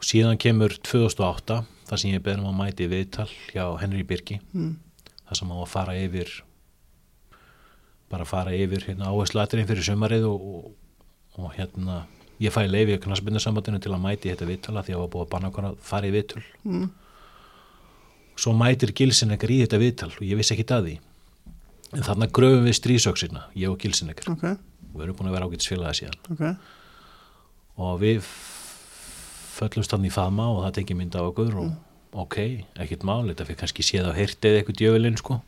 Og 0.00 0.08
síðan 0.08 0.40
kemur 0.42 0.74
2008 0.82 1.60
þar 1.86 2.00
sem 2.02 2.10
ég 2.10 2.24
beðum 2.26 2.48
að 2.50 2.58
mæti 2.58 2.88
viðtal 2.90 3.28
hjá 3.52 3.68
Henry 3.78 4.02
Birki. 4.02 4.40
Mm. 4.50 4.80
þar 5.28 5.38
sem 5.38 5.52
hann 5.52 5.60
var 5.60 5.68
að 5.68 5.76
fara 5.76 5.94
yfir 6.00 6.32
bara 8.10 8.26
að 8.26 8.32
fara 8.32 8.56
yfir 8.58 8.82
hérna, 8.90 9.12
áhersluatriðin 9.14 9.70
fyrir 9.70 9.86
sömarið 9.86 10.26
og, 10.28 10.42
og, 10.42 10.66
og 11.38 11.54
hérna 11.54 12.00
ég 12.42 12.54
fæ 12.54 12.64
leiði 12.66 12.96
að 12.96 13.04
knastbyndarsambandinu 13.06 13.80
til 13.82 13.92
að 13.94 14.02
mæti 14.02 14.28
í 14.28 14.32
þetta 14.32 14.48
viðtala 14.48 14.82
því 14.82 14.92
að 14.92 14.96
ég 14.96 15.02
var 15.02 15.12
búið 15.12 15.24
að 15.24 15.32
banna 15.34 15.50
okkur 15.52 15.68
að 15.68 15.78
fara 15.86 16.08
í 16.08 16.14
viðtöl. 16.16 16.44
Mm. 16.66 16.90
svo 18.42 18.52
mætir 18.56 18.90
Gilsinegger 18.96 19.50
í 19.52 19.58
þetta 19.60 19.78
viðtal 19.78 20.10
og 20.10 20.22
ég 20.24 20.38
vissi 20.40 20.54
ekki 20.56 20.64
að 20.72 20.86
því. 20.88 20.94
En 21.92 22.06
þarna 22.06 22.28
gröfum 22.32 22.64
við 22.64 22.78
strísöksina 22.78 23.44
ég 23.54 23.68
og 23.68 23.76
Gilsinegger 23.78 24.30
Ok, 24.32 24.44
og 24.48 24.96
við 24.96 25.04
erum 25.04 25.18
búin 25.18 25.28
að 25.28 25.36
vera 25.36 25.48
ágætt 25.50 25.66
svilaða 25.66 25.98
síðan. 25.98 26.18
Ok. 26.32 26.42
Og 27.82 28.00
við 28.00 28.30
föllumst 29.52 29.92
hann 29.92 30.08
í 30.08 30.12
faðma 30.12 30.48
og 30.54 30.62
það 30.64 30.76
tekið 30.80 30.98
mynd 30.98 31.18
á 31.20 31.22
okkur 31.22 31.58
og 31.60 32.22
ok, 32.24 32.36
ekkert 32.82 33.06
mál, 33.08 33.22
þetta 33.28 33.46
fyrir 33.48 33.60
kannski 33.60 33.84
séð 33.86 34.08
á 34.08 34.16
heyrtið 34.16 34.58
eitthvað 34.58 34.80
djöfulinn 34.80 35.20
sko. 35.20 35.38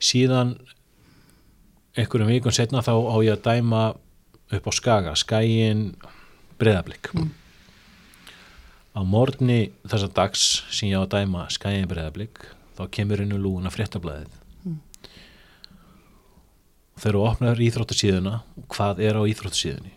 Síðan 0.00 0.56
einhverjum 1.98 2.32
vikun 2.32 2.54
setna 2.54 2.82
þá 2.84 2.94
á 2.96 3.16
ég 3.24 3.36
að 3.36 3.44
dæma 3.46 3.82
upp 4.52 4.66
á 4.68 4.72
Skaga, 4.72 5.12
skæin 5.14 5.94
breðablík 6.58 7.10
Mm. 7.14 7.30
á 8.96 9.00
morgni 9.04 9.70
þessa 9.86 10.08
dags 10.12 10.62
sem 10.70 10.88
ég 10.90 10.98
á 10.98 11.04
að 11.06 11.12
dæma 11.14 11.46
skæin 11.50 11.86
breðablík 11.88 12.40
þá 12.78 12.88
kemur 12.90 13.20
inn 13.22 13.32
úr 13.32 13.42
lúuna 13.44 13.70
fréttablaðið 13.70 14.32
Mm. 14.64 14.78
þegar 16.98 17.14
þú 17.14 17.26
opnar 17.30 17.56
íþróttasíðuna 17.62 18.40
hvað 18.68 18.98
er 19.06 19.14
á 19.14 19.22
íþróttasíðunni 19.22 19.92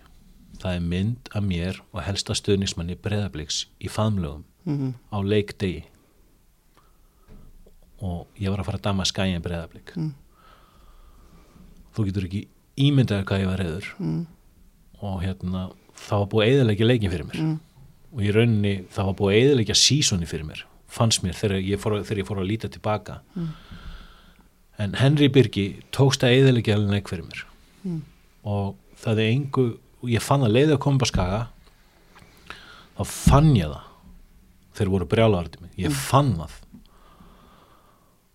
það 0.62 0.76
er 0.76 0.80
mynd 0.86 1.30
af 1.34 1.44
mér 1.44 1.80
og 1.94 2.04
helsta 2.06 2.34
stöðnismanni 2.38 2.96
breðablíks 3.02 3.66
í 3.82 3.90
faðmlögum 3.90 4.44
mm. 4.66 4.94
á 5.10 5.18
leikdegi 5.24 5.84
og 8.02 8.28
ég 8.42 8.50
var 8.50 8.62
að 8.62 8.66
fara 8.70 8.78
að 8.82 8.86
dama 8.90 9.06
skæin 9.06 9.42
breðablík 9.42 9.96
Mm. 9.98 10.14
þú 11.96 12.06
getur 12.08 12.26
ekki 12.30 12.48
ímyndaði 12.78 13.26
hvað 13.26 13.42
ég 13.42 13.50
var 13.52 13.60
reyður 13.60 13.88
Mm. 14.00 14.28
Og 15.02 15.22
hérna 15.24 15.68
það 15.98 16.24
var 16.24 16.32
búið 16.32 16.46
að 16.46 16.56
eðalegja 16.56 16.88
leikin 16.88 17.14
fyrir 17.14 17.30
mér. 17.30 17.42
Mm. 17.42 17.60
og 18.12 18.24
í 18.26 18.34
rauninni 18.36 18.74
það 18.92 19.10
var 19.10 19.18
búið 19.20 19.34
að 19.34 19.46
eðalegja 19.46 19.78
sísoni 19.82 20.30
fyrir 20.30 20.48
mér 20.48 20.66
fannst 20.92 21.24
mér 21.24 21.38
þegar 21.38 21.62
ég 21.64 21.80
fór, 21.80 22.02
þegar 22.04 22.20
ég 22.20 22.28
fór 22.28 22.42
að 22.42 22.50
líta 22.50 22.70
tilbaka. 22.72 23.22
Mm. 23.36 23.52
en 24.84 24.98
Henry 25.00 25.30
Birgi 25.32 25.66
tókst 25.94 26.26
að 26.26 26.40
eðilegja 26.40 26.76
alveg 26.76 26.96
neik 26.96 27.12
fyrir 27.12 27.28
mér. 27.28 27.46
Mm. 27.84 28.02
og 28.44 28.76
það 29.02 29.24
er 29.24 29.32
engu 29.36 29.68
og 30.02 30.10
ég 30.10 30.24
fann 30.26 30.46
að 30.46 30.56
leiði 30.58 30.76
að 30.76 30.84
koma 30.84 31.06
á 31.06 31.08
skaga 31.10 31.42
þá 32.98 33.04
fann 33.10 33.56
ég 33.58 33.72
það 33.72 33.88
þeir 34.78 34.92
voru 34.94 35.08
brjálaðar 35.10 35.62
mig, 35.62 35.72
ég 35.84 35.94
fann 35.94 36.36
það. 36.40 36.54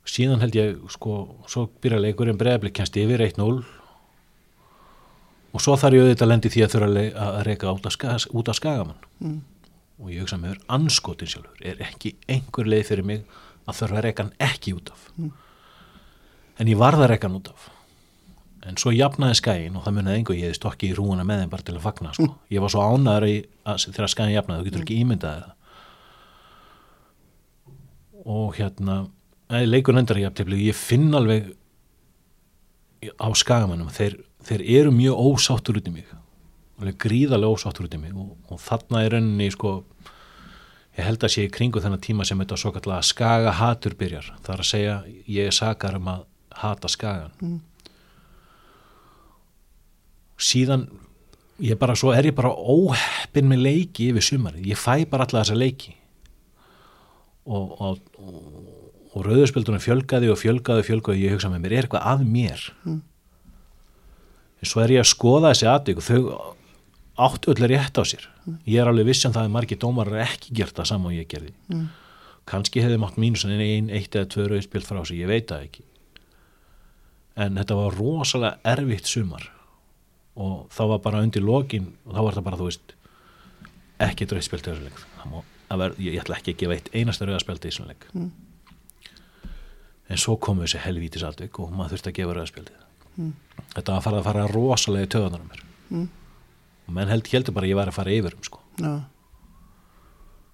Síðan 0.07 0.43
held 0.45 0.55
ég 0.55 0.77
sko, 0.93 1.15
svo 1.51 1.67
byrja 1.83 1.99
leikurinn 1.99 2.39
breyðablik 2.39 2.77
kennst 2.77 2.97
yfir 3.01 3.25
1-0 3.25 3.65
og 5.57 5.63
svo 5.65 5.77
þarf 5.81 5.97
ég 5.97 6.05
auðvitað 6.05 6.31
lendi 6.31 6.53
því 6.53 6.65
að 6.65 6.73
þurfa 6.75 6.89
að 6.93 7.21
að 7.25 7.39
reyka 7.49 7.73
út 7.73 7.87
af, 7.89 7.95
skaga, 7.97 8.57
skagamann. 8.59 9.07
Mm. 9.25 9.39
og 9.97 10.11
ég 10.13 10.21
hugsa 10.21 10.37
með 10.37 10.51
þér 10.53 10.65
anskotin 10.77 11.31
sjálfur 11.33 11.63
er 11.71 11.79
ekki 11.87 12.11
einhver 12.29 12.69
leið 12.69 12.83
fyrir 12.91 13.07
mig 13.09 13.23
að 13.65 13.79
þurfa 13.79 13.97
að 13.97 14.05
reyka 14.05 14.27
hann 14.27 14.35
ekki 14.45 14.75
út 14.77 14.93
af. 14.93 15.09
En 16.61 16.69
ég 16.69 16.79
varð 16.81 17.07
að 17.07 17.11
reyka 17.15 17.31
hann 17.31 17.39
út 17.39 17.49
af. 17.55 17.71
En 18.67 18.79
svo 18.81 18.93
jafnaði 18.93 19.39
skæin 19.39 19.77
og 19.79 19.87
það 19.87 19.97
munið 19.97 20.19
einhver 20.19 20.39
ég 20.41 20.57
stokki 20.59 20.91
í 20.91 20.97
rúuna 20.99 21.25
með 21.25 21.43
þeim 21.43 21.53
bara 21.53 21.67
til 21.67 21.77
að 21.77 21.85
fagna 21.87 22.15
sko. 22.17 22.29
ég 22.51 22.65
var 22.65 22.73
svo 22.75 22.83
að, 22.85 23.27
þegar 23.87 24.13
skæin 24.13 24.35
jafnaði 24.35 24.61
þú 24.61 24.69
getur 24.69 24.85
ekki 24.85 25.01
ímyndað 25.05 25.43
það. 25.43 25.53
Og 28.27 28.57
hérna 28.59 28.97
leikur 29.71 29.97
endar 29.97 30.19
ég 30.19 30.29
aftifli 30.29 30.65
ég 30.67 30.77
finn 30.77 31.15
alveg 31.15 31.53
á 33.23 33.29
skagamannum 33.39 33.93
þeir, 33.95 34.19
þeir 34.47 34.65
eru 34.81 34.93
mjög 34.95 35.21
ósáttur 35.31 35.81
út 35.81 35.91
í 35.91 35.95
mig. 35.95 36.09
Gríðarlega 37.03 37.53
ósáttur 37.57 37.89
út 37.89 37.97
í 37.97 38.01
mig. 38.01 38.15
Og, 38.15 38.35
og 38.53 38.61
þarna 38.63 39.03
er 39.05 39.17
rauninni 39.17 39.49
sko 39.55 39.79
ég 40.97 41.05
held 41.05 41.25
að 41.27 41.33
sé 41.35 41.45
í 41.47 41.53
kringu 41.53 41.81
þennan 41.85 42.01
tíma 42.05 42.25
sem 42.25 42.41
þetta 42.41 42.57
svo 42.61 42.73
kallega 42.75 43.05
skaga 43.05 43.57
hatur 43.59 43.97
byrjar. 43.99 44.31
Það 44.45 44.55
er 44.55 44.63
að 44.65 44.71
segja 44.71 44.95
ég 45.39 45.51
er 45.51 45.57
sakar 45.57 45.99
um 45.99 46.13
að 46.15 46.25
hata 46.57 46.89
skagan 46.89 47.35
Mm. 47.43 47.59
síðan 50.41 50.87
ég 51.61 51.79
bara 51.81 51.95
svo 51.97 52.13
er 52.13 52.29
ég 52.29 52.35
bara 52.37 52.53
óheppin 52.53 53.49
með 53.49 53.63
leiki 53.65 54.11
yfir 54.11 54.25
sumarið, 54.25 54.67
ég 54.69 54.81
fæ 54.81 55.05
bara 55.09 55.25
alla 55.25 55.43
þessa 55.43 55.57
leiki. 55.57 55.95
Og, 57.47 57.77
og, 57.81 58.01
og, 58.19 58.39
og 59.15 59.25
rauðurspildunum 59.25 59.81
fjölgaði 59.81 60.29
og 60.33 60.41
fjölgaði 60.41 60.83
og 60.83 60.89
fjölgaði. 60.89 61.23
Ég 61.25 61.37
hugsa 61.37 61.51
með 61.53 61.63
mér, 61.63 61.77
er 61.77 61.87
eitthvað 61.87 62.09
að 62.11 62.25
mér? 62.27 62.65
Mm. 62.85 62.99
Svo 64.69 64.83
er 64.83 64.95
ég 64.97 65.03
að 65.03 65.11
skoða 65.13 65.53
þessi 65.53 65.69
aðvík 65.73 66.01
og 66.03 66.07
þau 66.07 66.21
áttu 67.27 67.53
öll 67.55 67.69
rétt 67.73 67.97
á 67.97 68.03
sér. 68.05 68.27
Ég 68.69 68.81
er 68.83 68.91
alveg 68.91 69.09
viss 69.09 69.25
um 69.27 69.33
það 69.35 69.49
að 69.49 69.55
margir 69.57 69.81
dómarar 69.81 70.23
ekki 70.27 70.55
gert 70.59 70.77
það 70.77 70.91
saman 70.93 71.13
og 71.13 71.17
ég 71.17 71.29
gerði. 71.31 71.55
Mm. 71.73 71.87
kannski 72.47 72.79
hefði 72.79 72.99
mátt 73.03 73.17
mínus 73.19 73.43
en 73.45 73.57
ein, 73.59 73.89
eitt 73.91 74.15
eða 74.15 74.29
tvö 74.31 74.45
rauðspild 74.53 74.87
frá 74.87 75.01
sig, 75.03 75.19
ég 75.19 75.27
veit 75.27 75.49
það 75.51 75.65
ekki. 75.67 75.83
En 77.43 77.59
þetta 77.59 77.75
var 77.75 77.97
rosalega 77.99 78.61
erfitt 78.71 79.11
sumar. 79.11 79.49
Og 80.39 80.69
þá 80.71 80.83
var 80.93 81.01
bara 81.03 81.23
undir 81.27 81.43
lokin 81.43 81.89
og 82.07 82.15
þá 82.15 82.21
var 82.21 82.37
þetta 82.37 82.47
bara, 82.47 82.61
þú 82.61 82.69
veist 82.69 82.95
ekki 84.07 84.29
Það 85.17 85.33
má- 85.33 85.45
það 85.67 85.83
ver, 85.83 85.95
ég, 85.99 86.21
ætla 86.23 86.37
ekki 86.39 86.55
að 86.55 86.61
gefa 86.63 86.77
eitt 86.77 86.91
einasta 86.95 87.27
rauðspild 87.27 87.65
í 87.65 87.69
þessu 87.71 87.87
leik. 87.89 88.07
Mm. 88.15 88.31
en 90.09 90.17
svo 90.23 90.37
komu 90.39 90.63
þessi 90.63 90.85
helvítis 90.85 91.25
atvik 91.27 91.59
og 91.59 91.73
maður 91.75 91.97
þurfti 91.97 92.13
að 92.13 92.19
gefa 92.21 92.35
rauðspildið 92.37 92.86
Mm. 93.17 93.33
þetta 93.75 93.93
var 93.93 93.99
að 93.99 94.05
fara 94.05 94.19
að 94.21 94.25
fara 94.31 94.47
rosalega 94.53 95.07
í 95.07 95.13
töðunar 95.17 95.41
um 95.45 95.51
mér 95.53 95.63
Mm. 95.91 96.09
og 96.89 96.95
menn 96.95 97.09
held, 97.09 97.29
heldur 97.31 97.55
bara 97.55 97.67
að 97.67 97.71
ég 97.71 97.77
var 97.79 97.89
að 97.93 97.95
fara 97.95 98.11
yfir 98.11 98.35
um 98.35 98.43
sko. 98.43 98.59
Já. 98.83 98.95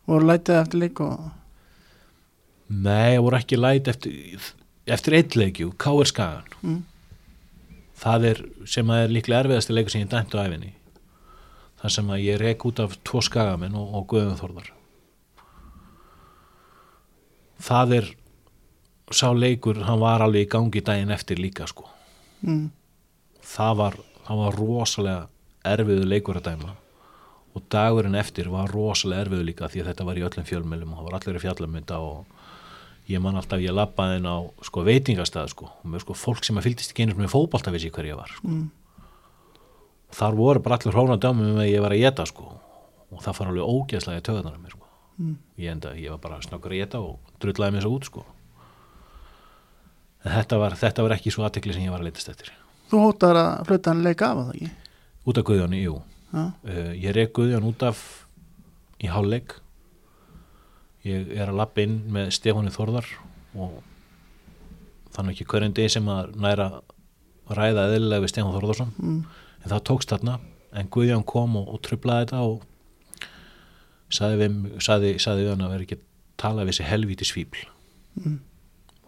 Voru 0.06 0.26
lætið 0.28 0.58
eftir 0.60 0.80
leik 0.82 1.00
og 1.00 1.30
nei, 2.68 3.16
voru 3.18 3.36
ekki 3.38 3.56
læt 3.58 3.88
eftir, 3.88 4.52
eftir 4.86 5.14
eitt 5.18 5.36
leikju, 5.36 5.72
K.R. 5.78 6.04
Skagan 6.04 6.44
Mm. 6.62 6.82
það 8.02 8.24
er 8.30 8.44
sem 8.66 8.86
að 8.86 9.04
er 9.04 9.08
líklega 9.16 9.44
erfiðasti 9.44 9.74
leikur 9.74 9.90
sem 9.90 10.02
ég 10.04 10.10
dæmtu 10.10 10.38
á 10.38 10.44
æfinni 10.46 10.72
það 11.82 11.90
sem 11.96 12.06
að 12.14 12.22
ég 12.24 12.38
rek 12.40 12.64
út 12.66 12.80
af 12.80 12.96
tvo 13.04 13.20
skagamenn 13.22 13.74
og, 13.74 13.94
og 13.94 14.06
Guðum 14.12 14.36
Þórðar 14.38 14.70
það 17.62 17.94
er 18.00 18.08
sá 19.12 19.28
leikur, 19.36 19.82
hann 19.86 20.00
var 20.00 20.22
alveg 20.24 20.46
í 20.46 20.50
gangi 20.50 20.80
daginn 20.84 21.10
eftir 21.14 21.38
líka 21.40 21.66
sko 21.70 21.88
mm. 22.42 22.68
það 23.54 23.74
var, 23.80 23.98
það 24.26 24.44
var 24.44 24.60
rosalega 24.60 25.26
erfiðu 25.72 26.06
leikur 26.10 26.40
að 26.40 26.48
dæma 26.50 26.76
og 27.52 27.64
dagurinn 27.72 28.16
eftir 28.16 28.48
var 28.52 28.70
rosalega 28.72 29.26
erfiðu 29.26 29.46
líka 29.48 29.68
því 29.68 29.82
að 29.82 29.90
þetta 29.92 30.06
var 30.08 30.18
í 30.18 30.24
öllum 30.28 30.48
fjölmjölum 30.48 30.94
og 30.94 31.00
það 31.00 31.08
var 31.08 31.18
allir 31.18 31.38
í 31.38 31.42
fjallamynda 31.42 31.98
og 32.02 32.38
ég 33.10 33.22
man 33.22 33.38
alltaf, 33.38 33.60
ég 33.62 33.74
lappaði 33.74 34.20
inn 34.20 34.28
á 34.28 34.36
sko, 34.64 34.84
veitingastað 34.86 35.50
sko, 35.52 35.68
og 35.68 35.90
með 35.90 36.04
sko, 36.04 36.16
fólk 36.16 36.46
sem 36.46 36.58
að 36.58 36.68
fylgdist 36.68 36.94
ekki 36.94 37.04
einhvern 37.04 37.26
með 37.26 37.32
fótbolta 37.34 37.72
vissi 37.74 37.90
hver 37.92 38.08
ég 38.08 38.18
var 38.18 38.30
sko. 38.30 38.48
Mm. 38.48 38.68
þar 40.12 40.36
voru 40.38 40.62
bara 40.62 40.78
allir 40.78 40.94
hróna 40.94 41.18
dæmi 41.18 41.48
með 41.48 41.64
að 41.64 41.72
ég 41.72 41.84
var 41.84 41.96
að 41.96 42.04
geta 42.04 42.26
sko, 42.28 42.46
og 43.10 43.24
það 43.24 43.38
far 43.38 43.50
alveg 43.50 43.74
ógeðslega 43.74 44.22
í 44.22 44.26
töðunar 44.28 44.60
mér 44.60 44.76
sko. 44.76 44.88
Mm. 45.18 45.34
ég 45.60 45.74
enda, 45.74 45.96
ég 45.98 46.14
var 46.14 46.22
bara 46.22 46.40
snakkur 46.44 46.72
að 46.72 46.84
geta 46.84 47.02
og 47.02 47.34
drullaði 47.42 47.76
mér 47.76 47.86
svo 47.86 47.96
út 47.98 48.08
sko. 48.08 48.24
Þetta 50.24 50.58
var, 50.60 50.76
þetta 50.78 51.06
var 51.06 51.16
ekki 51.16 51.32
svo 51.34 51.46
aðtekli 51.46 51.74
sem 51.76 51.86
ég 51.86 51.92
var 51.94 52.02
að 52.02 52.10
leitast 52.10 52.30
eftir. 52.32 52.52
Þú 52.90 53.02
hóttar 53.06 53.38
að 53.38 53.52
flöta 53.68 53.92
hann 53.92 54.02
leik 54.04 54.22
af 54.22 54.38
að 54.38 54.48
það 54.48 54.56
ekki? 54.58 54.70
Út 55.22 55.38
af 55.38 55.46
Guðjóni, 55.48 55.82
jú. 55.82 55.98
Uh, 56.32 56.92
ég 56.98 57.14
rek 57.16 57.32
Guðjón 57.36 57.68
út 57.68 57.84
af 57.86 58.02
í 59.02 59.10
hálfleik. 59.12 59.56
Ég 61.06 61.32
er 61.34 61.50
að 61.50 61.58
lappa 61.58 61.82
inn 61.82 61.98
með 62.14 62.30
Stefáni 62.36 62.72
Þórðar 62.74 63.08
og 63.58 63.80
þannig 65.12 65.34
ekki 65.34 65.48
hverjum 65.50 65.74
degi 65.76 65.96
sem 65.96 66.08
að 66.08 66.36
næra 66.40 66.68
ræða 67.52 67.88
eðlilega 67.90 68.24
við 68.24 68.32
Stefán 68.32 68.54
Þórðarsson 68.54 68.92
mm. 68.96 69.18
en 69.62 69.72
það 69.72 69.84
tókst 69.90 70.14
þarna. 70.14 70.38
En 70.72 70.88
Guðjón 70.92 71.26
kom 71.28 71.58
og, 71.60 71.66
og 71.74 71.82
trublaði 71.84 72.28
þetta 72.30 72.44
og 72.46 72.62
saði 74.12 74.38
við, 74.40 74.56
saði, 74.84 75.12
saði 75.20 75.44
við 75.44 75.52
hann 75.52 75.66
að 75.66 75.74
vera 75.74 75.86
ekki 75.88 76.00
tala 76.40 76.64
við 76.64 76.74
þessi 76.74 76.90
helvíti 76.92 77.28
svíbl 77.28 77.68
Mm. 78.12 78.34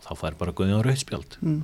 Þá 0.05 0.13
fær 0.21 0.37
bara 0.41 0.53
Guðjón 0.53 0.85
rauðspjald 0.87 1.39
Mm. 1.41 1.63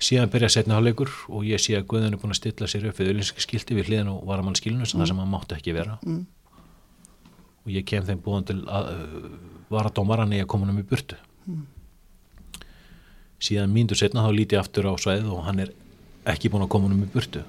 síðan 0.00 0.30
byrja 0.32 0.48
setna 0.48 0.78
hálfleikur 0.78 1.10
og 1.28 1.44
ég 1.44 1.60
sé 1.60 1.76
að 1.76 1.86
Guðjón 1.92 2.14
er 2.14 2.20
búin 2.22 2.32
að 2.32 2.40
stilla 2.40 2.66
sér 2.68 2.86
upp 2.88 2.98
við 3.00 3.10
auðlinski 3.12 3.44
skilti 3.44 3.74
við 3.76 3.90
hliðin 3.90 4.08
og 4.14 4.22
varamann 4.26 4.56
skilinu 4.56 4.86
sem 4.88 5.00
það 5.00 5.10
sem 5.12 5.18
hann 5.20 5.30
mátti 5.34 5.56
ekki 5.58 5.74
vera. 5.76 5.98
Mm. 6.06 6.26
og 7.60 7.68
ég 7.74 7.84
kem 7.84 8.04
þeim 8.08 8.22
búin 8.24 8.46
til 8.48 8.62
að 8.64 8.86
uh, 8.94 9.26
vara 9.68 9.90
dómaran 9.92 10.32
í 10.32 10.40
að 10.40 10.46
koma 10.48 10.64
hann 10.64 10.72
um 10.74 10.80
í 10.80 10.86
burtu. 10.88 11.16
Síðan 13.40 13.72
mínútur 13.72 13.96
setna 14.00 14.24
þá 14.24 14.32
líti 14.36 14.56
aftur 14.56 14.88
á 14.88 14.96
sveið 15.00 15.28
og 15.32 15.44
hann 15.44 15.60
er 15.64 15.70
ekki 16.28 16.48
búin 16.52 16.64
að 16.64 16.70
koma 16.72 16.88
hann 16.88 16.96
um 16.96 17.04
í 17.04 17.10
burtu. 17.12 17.42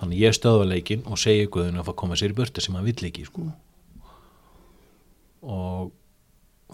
Þannig 0.00 0.18
ég 0.24 0.34
stöðva 0.36 0.64
leikinn 0.68 1.04
og 1.06 1.20
segi 1.20 1.44
Guðun 1.52 1.78
að 1.80 1.86
fá 1.86 1.92
að 1.92 2.00
koma 2.02 2.16
sér 2.18 2.32
í 2.32 2.38
burtu 2.40 2.64
sem 2.64 2.74
hann 2.74 2.88
vill 2.88 3.06
ekki 3.08 3.24
sko. 3.28 3.52
og 5.42 5.92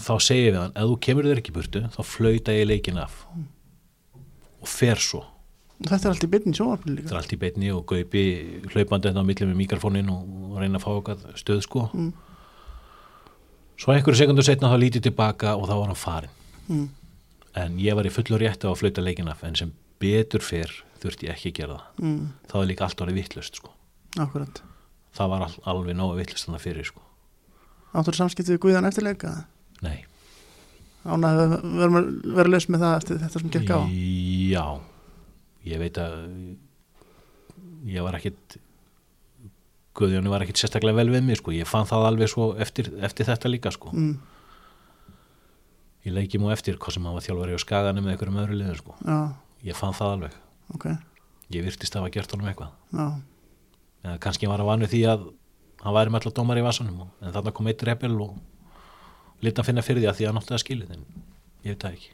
þá 0.03 0.13
segi 0.23 0.47
ég 0.47 0.53
við 0.53 0.61
hann 0.63 0.77
ef 0.77 0.91
þú 0.91 1.01
kemur 1.07 1.29
þér 1.29 1.43
ekki 1.43 1.55
burtu 1.57 1.83
þá 1.95 2.01
flauta 2.07 2.55
ég 2.55 2.69
leikinn 2.71 3.01
af. 3.03 3.25
Og 4.59 4.71
fer 4.71 5.01
svo. 5.03 5.25
Þetta 5.79 6.09
er 6.09 6.13
allt 6.13 6.25
í 6.27 6.31
byrni 6.33 6.57
sjónvarpinu 6.59 6.97
þetta 6.97 7.05
líka 7.05 7.15
er 7.15 7.21
allt 7.21 7.33
í 7.35 7.39
beinni 7.39 7.69
og 7.71 7.85
gaupi 7.87 8.23
hlaupandi 8.73 9.11
þetta 9.11 9.23
á 9.23 9.29
milli 9.29 9.47
með 9.47 9.59
mikrofónin 9.61 10.09
og, 10.11 10.23
reyna 10.59 10.81
að 10.81 10.83
fá 10.83 10.89
okkar 10.91 11.21
stöð 11.39 11.61
sko. 11.63 11.85
Mm. 11.95 12.09
svo 13.79 13.93
einhverju 13.95 14.19
sekundur 14.19 14.47
setna 14.47 14.73
þá 14.73 14.81
lítið 14.83 15.05
tilbaka 15.07 15.53
og 15.55 15.69
þá 15.69 15.75
var 15.77 15.93
hann 15.93 16.01
farin 16.01 16.33
mm. 16.67 16.89
en 17.63 17.77
ég 17.79 17.95
var 17.95 18.09
í 18.09 18.11
fullur 18.11 18.43
rétti 18.43 18.67
á 18.67 18.75
að 18.75 18.81
flauta 18.81 19.05
leikin 19.05 19.31
af 19.31 19.45
en 19.47 19.55
sem 19.61 19.71
betur 20.03 20.43
fyrr 20.43 20.73
þurfti 20.99 21.29
ég 21.29 21.37
ekki 21.37 21.53
að 21.53 21.61
gera 21.61 21.77
það. 21.77 22.03
Mm. 22.03 22.25
það 22.51 22.59
var 22.59 22.69
líka 22.73 22.89
allt 22.89 23.05
orðið 23.05 23.21
vittlust 23.21 23.61
sko. 23.61 23.71
Akkurat. 24.19 24.63
Það 25.15 25.31
var 25.31 25.47
all, 25.47 25.57
alveg 25.71 25.95
nógu 25.95 26.19
vittlust 26.19 26.49
þannig 26.49 26.65
fyrir 26.65 26.91
sko. 26.91 27.05
Áttur 27.95 28.19
samskiptið 28.19 28.57
við 28.57 28.63
Guðan 28.67 28.91
eftir 28.91 29.07
leika 29.07 29.37
nei, 29.85 29.99
Ánað 31.09 31.41
að 31.41 31.53
vera, 31.79 32.01
vera 32.37 32.51
laus 32.53 32.67
með 32.69 32.83
það 32.85 32.97
eftir 32.99 33.21
þetta 33.23 33.41
sem 33.41 33.53
gekk 33.55 33.71
á? 33.73 33.81
Já. 34.53 34.65
Ég 35.69 35.81
veit 35.83 36.01
að 36.03 36.17
ég 37.89 38.05
var 38.05 38.19
ekkit 38.19 38.59
Guðjóni 39.99 40.31
var 40.31 40.45
ekkit 40.45 40.61
sérstaklega 40.61 40.95
vel 41.01 41.09
við 41.11 41.25
mig 41.27 41.39
sko. 41.41 41.51
Ég 41.55 41.67
fann 41.67 41.89
það 41.89 42.05
alveg 42.07 42.31
svo 42.31 42.53
eftir, 42.63 42.91
eftir 43.03 43.27
þetta 43.27 43.51
líka 43.51 43.73
sko. 43.75 43.91
Mm. 43.95 44.19
ég 46.07 46.15
leiki 46.15 46.39
mú 46.41 46.53
eftir 46.55 46.79
hvað 46.81 46.95
sem 46.95 47.09
hann 47.09 47.17
var 47.17 47.25
þjálfari 47.25 47.57
á 47.59 47.61
skaganum 47.61 48.07
með 48.07 48.15
einhverjum 48.15 48.39
öðru 48.45 48.59
liður 48.61 48.79
sko. 48.79 48.95
Já, 49.03 49.17
ég 49.67 49.77
fann 49.77 49.97
það 49.99 50.13
alveg, 50.15 50.37
ok. 50.77 50.87
Ég 51.53 51.67
virtist 51.67 51.99
hafa 51.99 52.13
gert 52.15 52.33
honum 52.33 52.49
eitthvað. 52.49 52.71
Já, 52.95 53.07
eða 54.07 54.15
kannski 54.23 54.49
var 54.49 54.63
hann 54.63 54.71
vanur 54.71 54.93
því 54.93 55.03
að 55.11 55.27
hann 55.83 55.97
væri 55.99 56.15
með 56.15 56.21
alltaf 56.21 56.37
dómar 56.39 56.61
í 56.61 56.65
vasanum 56.65 57.03
en 57.03 57.35
þarna 57.35 57.55
kom 57.59 57.71
eitt 57.73 57.85
repel 57.91 58.15
og 58.23 58.39
lítið 59.45 59.63
að 59.63 59.69
finna 59.71 59.85
fyrir 59.87 60.03
því 60.05 60.09
að 60.11 60.19
því 60.19 60.27
að 60.29 60.33
hann 60.33 60.55
að 60.59 60.63
skilið 60.65 60.93
en 60.97 61.05
ég 61.65 61.75
veit 61.75 61.85
það 61.85 61.97
ekki. 61.99 62.11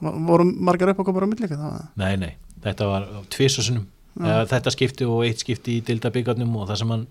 Vo- 0.00 0.14
voru 0.28 0.44
margar 0.68 0.90
uppákomur 0.94 1.26
á 1.26 1.28
millika 1.30 1.58
það 1.58 1.76
nei, 2.00 2.14
nei, 2.18 2.32
þetta 2.64 2.88
var 2.90 3.06
tvisasunum 3.30 3.86
eða 4.20 4.46
þetta 4.50 4.72
skipti 4.74 5.06
og 5.10 5.24
eitt 5.26 5.42
skipti 5.42 5.78
í 5.78 5.84
dildabíkarnum 5.86 6.54
og 6.60 6.68
það 6.70 6.80
sem 6.82 6.92
hann 6.94 7.06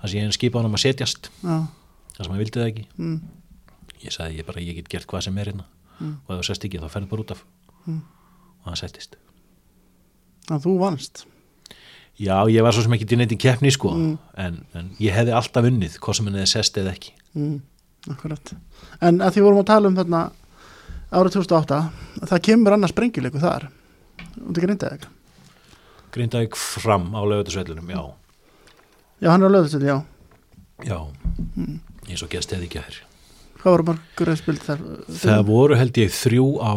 það 0.00 0.10
sem 0.12 0.20
ég 0.20 0.36
skipa 0.36 0.60
hann 0.60 0.68
um 0.70 0.76
að 0.78 0.84
setjast. 0.86 1.30
Já, 1.42 1.56
það 2.16 2.22
sem 2.24 2.32
hann 2.34 2.42
vildi 2.42 2.60
það 2.60 2.70
ekki. 2.72 2.84
Mm. 2.96 3.20
ég 4.06 4.12
sagði 4.14 4.40
ég 4.40 4.46
bara, 4.48 4.62
ég 4.62 4.76
get 4.78 4.88
gert 4.92 5.06
hvað 5.10 5.24
sem 5.26 5.38
er 5.40 5.50
hérna. 5.50 5.64
Og 6.00 6.32
ef 6.34 6.40
þú 6.42 6.46
sest 6.50 6.66
ekki 6.68 6.80
þá 6.82 6.88
ferðu 6.92 7.08
bara 7.10 7.24
út 7.24 7.32
af. 7.34 7.40
Og 7.88 8.68
hann 8.68 8.76
settist. 8.80 9.16
Þannig 10.46 10.58
að 10.60 10.66
þú 10.66 10.74
vannst? 10.82 11.24
Já, 12.16 12.36
ég 12.48 12.64
var 12.64 12.72
svo 12.72 12.84
sem 12.84 12.94
ekki 12.96 13.08
til 13.08 13.18
neitt 13.20 13.32
í 13.34 13.38
keppni 13.40 13.72
sko. 13.74 13.92
En, 14.40 14.60
en 14.76 14.90
ég 15.02 15.12
hefði 15.16 15.34
alltaf 15.36 15.66
unnið 15.68 15.98
hvað 16.00 16.18
sem 16.18 16.28
henni 16.30 16.40
hefði 16.44 16.52
sest 16.54 16.78
eða 16.80 16.92
ekki. 16.96 17.12
Mm, 17.36 17.56
Akkurat. 18.12 18.52
En 19.02 19.20
að 19.24 19.36
því 19.36 19.44
vorum 19.46 19.62
að 19.62 19.70
tala 19.72 19.90
um 19.90 19.96
þarna 19.98 20.22
árið 21.16 21.36
2008 21.40 21.80
það 22.30 22.44
kemur 22.48 22.76
annars 22.76 22.94
sprengjuleiku 22.94 23.42
þar. 23.42 23.68
Það 24.36 24.62
grindaði 24.62 24.98
ekki 24.98 25.12
Grindavík 26.16 26.54
fram 26.56 27.10
á 27.12 27.20
lögutasvellunum, 27.28 27.90
já. 27.92 28.00
Já, 29.20 29.28
hann 29.34 29.42
er 29.44 29.50
á 29.52 29.54
löðustöld, 29.56 29.84
já. 29.84 29.96
Já, 30.86 30.96
eins 32.08 32.22
og 32.24 32.30
gæst 32.32 32.54
eða 32.56 32.64
ekki 32.64 32.80
að 32.80 32.86
þér. 32.86 33.00
Hvað 33.60 33.74
voru 33.74 33.86
margur 33.90 34.30
rauðspild 34.30 34.62
þar? 34.64 34.84
Það 35.20 35.42
voru 35.50 35.76
held 35.76 36.00
ég 36.00 36.14
þrjú 36.16 36.46
á 36.64 36.72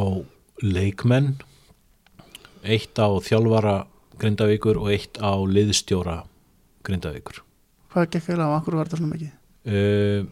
leikmenn 0.66 1.30
eitt 2.68 3.00
á 3.00 3.08
þjálfara 3.24 3.76
Grindavíkur 4.20 4.82
og 4.82 4.92
eitt 4.92 5.22
á 5.24 5.32
liðstjóra 5.40 6.18
Grindavíkur. 6.84 7.40
Hvað 7.94 8.10
gekk 8.12 8.28
eiginlega 8.28 8.52
á, 8.52 8.58
akkur 8.60 8.76
var 8.76 8.90
þetta 8.90 9.00
svona 9.00 9.14
mikið? 9.16 9.32
uh, 9.72 10.28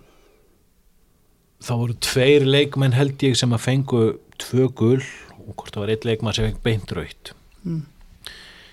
Það 1.63 1.79
voru 1.81 1.93
tveir 2.05 2.45
leikmenn 2.45 2.93
held 2.93 3.23
ég 3.25 3.35
sem 3.39 3.53
að 3.55 3.63
fengu 3.65 4.01
tvö 4.37 4.67
gul 4.77 5.01
og 5.47 5.55
hvort 5.55 5.73
það 5.73 5.81
var 5.83 5.91
eitt 5.95 6.05
leikmann 6.05 6.33
sem 6.37 6.45
fengi 6.49 6.63
beint 6.63 6.91
raut 6.97 7.33
Mm. 7.65 7.81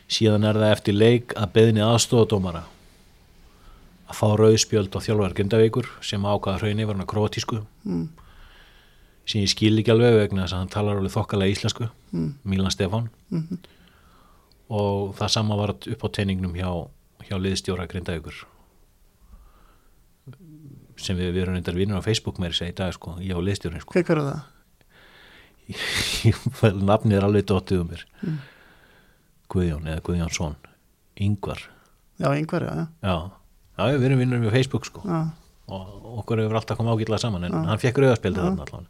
síðan 0.08 0.44
er 0.46 0.54
það 0.54 0.72
eftir 0.72 0.94
leik 0.94 1.32
að 1.34 1.52
beðni 1.56 1.80
aðstofadómara 1.82 2.60
að 4.08 4.14
fá 4.18 4.26
rauðspjöld 4.38 4.92
á 4.94 5.00
þjálfara 5.02 5.34
Grindavíkur 5.34 5.88
sem 6.04 6.22
ákvaða 6.22 6.60
hraunni 6.60 6.84
var 6.86 6.94
hann 6.94 7.06
að 7.06 7.10
krótísku 7.14 7.62
Mm. 7.86 8.08
sem 9.26 9.40
ég 9.40 9.48
skil 9.48 9.78
ekki 9.80 9.90
alveg 9.90 10.18
vegna 10.20 10.44
þess 10.44 10.52
að 10.52 10.58
hann 10.58 10.68
talar 10.68 10.96
alveg 11.00 11.10
þokkalega 11.16 11.54
íslensku 11.56 11.88
Mm. 12.12 12.34
Milan 12.44 12.70
Stefán 12.70 13.08
Mhm. 13.32 13.58
og 14.70 15.16
það 15.16 15.30
sama 15.30 15.56
var 15.56 15.70
upp 15.70 16.02
á 16.04 16.08
teiningnum 16.12 16.54
hjá, 16.54 16.88
hjá 17.24 17.36
liðstjóra 17.40 17.88
Grindavíkur 17.88 18.44
sem 21.04 21.16
við, 21.18 21.30
við 21.36 21.42
erum 21.44 21.54
reyndar 21.58 21.76
vinnur 21.78 22.00
á 22.00 22.06
Facebook 22.06 22.38
með 22.42 22.52
þess 22.54 22.64
að 22.64 22.72
í 22.72 22.76
dag 22.80 22.92
sko, 22.96 23.14
ég 23.20 23.36
á 23.36 23.40
liðstjórin 23.44 23.82
sko. 23.84 23.94
Hver 23.96 24.18
er 24.18 24.26
það? 24.30 24.42
Nafnið 26.90 27.16
er 27.18 27.24
alveg 27.28 27.46
dottið 27.48 27.80
um 27.84 27.88
mér 27.92 28.02
Mm. 28.24 28.38
Guðjón 29.52 29.86
eða 29.90 30.00
Guðjónsson 30.06 30.54
Yngvar 31.20 31.60
Já, 32.18 32.28
einhver, 32.30 32.64
já, 32.64 32.86
já, 33.04 33.14
já 33.76 33.84
við 33.98 34.04
erum 34.08 34.20
vinnur 34.22 34.40
með 34.40 34.54
Facebook 34.54 34.86
sko 34.88 35.02
já. 35.04 35.18
og 35.68 36.06
okkur 36.22 36.40
hefur 36.44 36.56
alltaf 36.60 36.78
komið 36.78 36.94
ágætlega 36.94 37.20
saman 37.24 37.44
en 37.48 37.52
Já. 37.52 37.60
hann 37.68 37.82
fekk 37.82 38.00
rauðaspjaldið 38.00 38.40
Já. 38.40 38.46
þarna 38.48 38.64
allan 38.68 38.86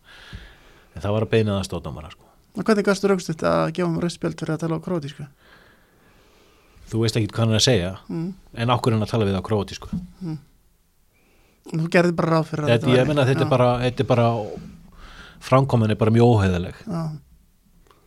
en 0.94 1.02
það 1.04 1.14
var 1.16 1.26
að 1.26 1.32
beina 1.34 1.56
það 1.58 1.66
stóðdómara 1.70 2.12
sko 2.14 2.30
Og 2.54 2.62
hvernig 2.68 2.86
gastu 2.86 3.08
raukstuðt 3.10 3.42
að 3.50 3.72
gefa 3.74 3.88
hann 3.90 4.02
rauðspjöld 4.04 4.38
fyrir 4.38 4.54
að 4.54 4.60
tala 4.62 4.78
á 4.78 4.84
krótísku? 4.86 5.26
þú 6.90 7.00
veist 7.02 7.16
ekki 7.18 7.32
hvað 7.34 7.42
hann 7.46 7.54
er 7.56 7.60
að 7.62 7.66
segja 7.66 7.92
Mm. 8.08 8.28
en 8.54 8.70
okkur 8.76 8.92
hann 8.94 9.02
að 9.02 9.10
tala 9.14 9.26
við 9.26 9.38
á 9.40 9.42
króti 9.42 9.74
sko 9.74 9.88
Þú 11.70 11.86
gerði 11.92 12.12
bara 12.18 12.30
ráð 12.38 12.48
fyrir 12.50 12.66
að 12.66 12.72
þetta, 12.74 12.94
ég 12.98 13.06
menna 13.08 13.24
þetta 13.28 13.40
já, 13.40 13.46
er 13.46 13.52
bara, 13.54 13.68
þetta 13.84 14.04
er 14.04 14.08
bara 14.10 14.26
framkomin 15.44 15.90
er 15.94 15.98
bara 16.00 16.12
mjög 16.14 16.32
óheðaleg 16.34 16.80
Já, 16.84 17.02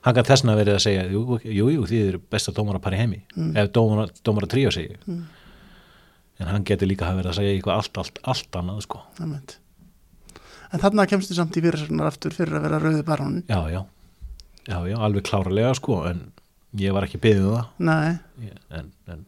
hann 0.07 0.15
kann 0.15 0.27
þessna 0.29 0.55
verið 0.59 0.77
að 0.77 0.83
segja 0.85 1.05
jú, 1.11 1.23
jú, 1.43 1.69
jú 1.73 1.87
þið 1.89 2.03
eru 2.11 2.21
besta 2.31 2.53
dómara 2.55 2.79
pari 2.83 2.99
heimi. 3.01 3.23
Mm. 3.35 3.49
ef 3.57 3.71
dómara, 3.75 4.07
dómara 4.23 4.47
tríu 4.51 4.71
segi 4.71 4.95
Mm. 5.07 5.23
en 6.39 6.47
hann 6.53 6.63
getur 6.69 6.87
líka 6.87 7.05
hafa 7.09 7.17
verið 7.21 7.31
að 7.33 7.39
segja 7.39 7.55
eitthvað 7.57 7.79
allt, 7.81 7.97
allt, 7.97 8.19
allt 8.23 8.59
annað 8.61 8.81
sko. 8.85 9.01
Það 9.17 9.31
mynd 9.33 9.57
En 10.67 10.79
þarna 10.83 11.05
kemstu 11.07 11.33
samt 11.33 11.55
í 11.57 11.61
fyrirsögnar 11.63 12.09
aftur 12.11 12.33
fyrir 12.35 12.57
að 12.59 12.65
vera 12.67 12.79
rauði 12.83 13.03
barónin 13.07 13.43
já, 13.47 13.61
já, 13.71 13.81
já, 14.67 14.77
já, 14.91 14.97
alveg 14.99 15.23
klárlega 15.23 15.73
sko 15.79 16.01
en 16.09 16.25
ég 16.77 16.91
var 16.93 17.07
ekki 17.07 17.17
byggðið 17.23 17.53
það. 17.55 17.69
Nei, 17.79 18.19
en, 18.69 18.91
en 19.07 19.25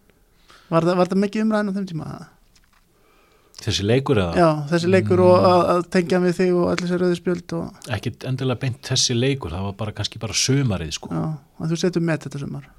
var 0.69 0.83
það, 0.85 0.97
var 0.99 1.07
það 1.09 1.21
mikið 1.23 1.45
umræðin 1.45 1.71
á 1.71 1.75
þeim 1.79 1.87
tíma? 1.89 2.09
Þessi 3.65 3.85
leikur 3.85 4.19
eða? 4.21 4.33
Já, 4.39 4.49
þessi 4.71 4.89
leikur 4.93 5.21
og 5.25 5.47
að, 5.49 5.61
að 5.73 5.85
tengja 5.95 6.19
við 6.23 6.35
þig 6.39 6.51
og 6.57 6.67
allir 6.73 6.91
sér 6.91 7.03
rauði 7.03 7.19
spjöld 7.19 7.55
og 7.59 7.89
ekki 7.97 8.13
endilega 8.29 8.61
beint 8.63 8.81
þessi 8.89 9.15
leikur 9.17 9.55
það 9.55 9.65
var 9.67 9.77
bara 9.81 9.95
kannski 9.99 10.21
bara 10.21 10.37
sömarið 10.37 10.93
sko. 10.97 11.11
Já, 11.13 11.23
að 11.59 11.73
þú 11.73 11.79
setur 11.83 12.05
með 12.05 12.25
þetta 12.27 12.43
sumar. 12.43 12.69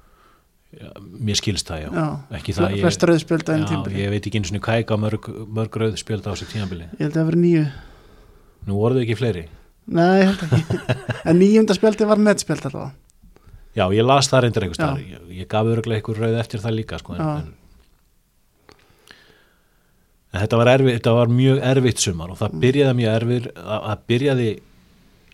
Já, 0.71 0.87
mér 1.19 1.35
skilst 1.35 1.67
það 1.67 1.81
já, 1.83 1.87
Já, 1.91 2.05
ekki 2.37 2.53
það 2.55 2.75
ég, 2.77 2.83
flest 2.85 3.05
rauði 3.09 3.23
spjöld 3.25 3.49
á 3.49 3.51
einn 3.51 3.65
já, 3.65 3.69
tímbili 3.73 4.03
ég 4.05 4.13
veit 4.13 4.27
ekki 4.29 4.39
eins 4.39 4.51
og 4.55 4.69
ég 4.71 4.85
gaf 4.87 5.01
mörg, 5.03 5.27
mörg 5.59 5.79
rauð 5.81 5.97
spjöld 5.99 6.23
á 6.23 6.31
þessu 6.31 6.47
tímabili. 6.53 6.87
Ég 6.95 7.01
held 7.03 7.11
að 7.11 7.19
það 7.19 7.31
verið 7.31 7.43
nýju 7.43 7.65
nú 8.69 8.77
voru 8.79 8.95
þau 8.95 9.03
ekki 9.03 9.17
fleiri. 9.19 9.43
Nei, 9.91 10.21
ég 10.21 10.29
held 10.31 10.45
ekki. 10.47 10.79
En 11.27 11.37
nýjunda 11.41 11.75
spjöldi 11.75 12.07
var 12.07 12.21
netspjöld 12.23 12.69
allavega. 12.69 12.93
Já, 13.75 13.85
ég 13.95 14.03
las 14.03 14.27
það 14.31 14.45
reyndir 14.45 14.65
einhvers 14.65 14.79
Já. 14.79 14.83
staðar 14.83 15.03
ég, 15.07 15.27
ég 15.41 15.47
gaf 15.51 15.69
öruglega 15.71 16.01
einhver 16.01 16.17
rauð 16.19 16.39
eftir 16.41 16.63
það 16.63 16.73
líka 16.75 16.99
sko, 16.99 17.15
Já. 17.15 17.21
en, 17.23 17.45
en 17.45 17.51
þetta 20.31 20.59
var, 20.59 20.71
erfi, 20.75 20.93
þetta 20.95 21.15
var 21.17 21.31
mjög 21.33 21.63
erfitt 21.71 22.03
sumar 22.03 22.31
og 22.31 22.39
það 22.39 22.59
byrjaði 22.63 22.97
mjög 22.99 23.15
erfir 23.15 23.49
að, 23.55 23.79
að 23.79 24.05
byrjaði 24.11 24.49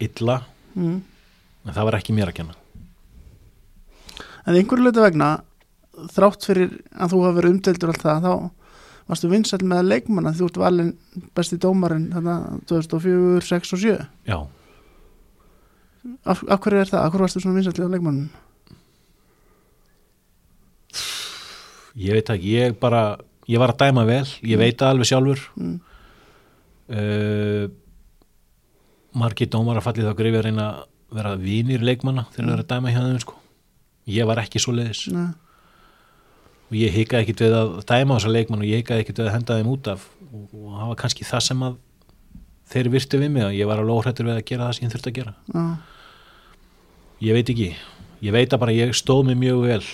illa 0.08 0.38
mm. 0.74 0.96
en 1.68 1.76
það 1.76 1.90
var 1.90 2.00
ekki 2.00 2.18
mér 2.18 2.34
að 2.34 2.40
kenna 2.42 2.64
En 4.48 4.56
einhverju 4.56 4.86
hluta 4.86 5.04
vegna 5.04 5.32
þrátt 6.14 6.46
fyrir 6.48 6.78
að 6.96 7.12
þú 7.12 7.18
hafa 7.26 7.36
verið 7.36 7.52
umdeldur 7.52 7.92
allt 7.92 8.06
það, 8.06 8.28
þá 8.28 8.34
varstu 9.08 9.30
vinsæl 9.32 9.60
með 9.68 9.90
leikmanna 9.90 10.32
því 10.32 10.40
þú 10.40 10.48
ert 10.48 10.60
valin 10.62 10.92
besti 11.36 11.60
dómarinn 11.60 12.10
þarna 12.14 12.36
2004, 12.70 13.44
6 13.50 13.76
og 13.76 13.82
7 13.84 13.96
Já, 14.30 14.38
af, 16.24 16.44
af 16.48 16.62
hverju 16.64 16.82
er 16.82 16.92
það? 16.92 17.02
Af 17.02 17.12
hverju 17.12 17.26
varstu 17.26 17.44
svona 17.44 17.60
vinsæl 17.60 17.76
með 17.84 17.96
leikmannin? 17.98 18.30
ég 21.98 22.14
veit 22.14 22.30
ekki, 22.30 22.54
ég 22.60 22.78
bara 22.80 23.18
ég 23.48 23.62
var 23.62 23.74
að 23.74 23.82
dæma 23.86 24.06
vel, 24.08 24.26
ég 24.44 24.60
veit 24.60 24.78
það 24.78 24.94
alveg 24.94 25.12
sjálfur. 25.12 25.44
Mm. 25.56 25.80
uh, 26.92 27.66
margir 29.18 29.50
dómar 29.50 29.80
að 29.80 29.88
fallið 29.88 30.08
þá 30.12 30.20
grifið 30.20 30.40
að 30.40 30.48
reyna 30.48 30.70
að 30.70 30.86
vera 31.18 31.34
vinir 31.40 31.84
leikmanna 31.84 32.28
þegar 32.34 32.48
það 32.48 32.54
er 32.54 32.64
að 32.64 32.72
dæma 32.74 32.94
hjá 32.94 33.02
þeim 33.02 33.20
sko. 33.24 33.36
ég 34.12 34.28
var 34.28 34.42
ekki 34.44 34.62
svo 34.62 34.74
leiðis 34.76 35.08
Nei, 35.16 35.30
og 36.68 36.76
ég 36.76 36.96
hikaði 36.96 37.24
ekkit 37.24 37.44
við 37.46 37.56
að 37.56 37.74
dæma 37.88 38.18
þessa 38.18 38.32
leikmann 38.34 38.64
og 38.64 38.70
ég 38.70 38.82
hikaði 38.84 39.06
ekkit 39.06 39.22
við 39.22 39.30
að 39.30 39.36
henda 39.38 39.60
þeim 39.60 39.70
út 39.72 39.92
af. 39.94 40.08
Og, 40.28 40.48
og 40.52 40.74
það 40.76 40.90
var 40.92 41.00
kannski 41.00 41.28
það 41.28 41.44
sem 41.46 41.62
að 41.64 41.78
þeir 42.68 42.90
virtu 42.92 43.22
við 43.22 43.32
mig 43.32 43.46
og 43.48 43.56
ég 43.56 43.70
var 43.70 43.82
alveg 43.82 44.02
óhrættur 44.02 44.28
við 44.28 44.36
að 44.36 44.48
gera 44.50 44.68
það 44.68 44.76
sem 44.76 44.88
ég 44.88 44.94
þurfti 44.96 45.14
að 45.14 45.20
gera. 45.22 45.34
Já, 45.48 45.64
ég 47.28 47.38
veit 47.38 47.54
ekki, 47.54 47.70
ég 48.28 48.36
veit 48.36 48.52
að 48.52 48.64
bara 48.66 48.76
ég 48.76 48.92
stóð 49.00 49.24
mig 49.30 49.40
mjög 49.40 49.64
vel 49.64 49.86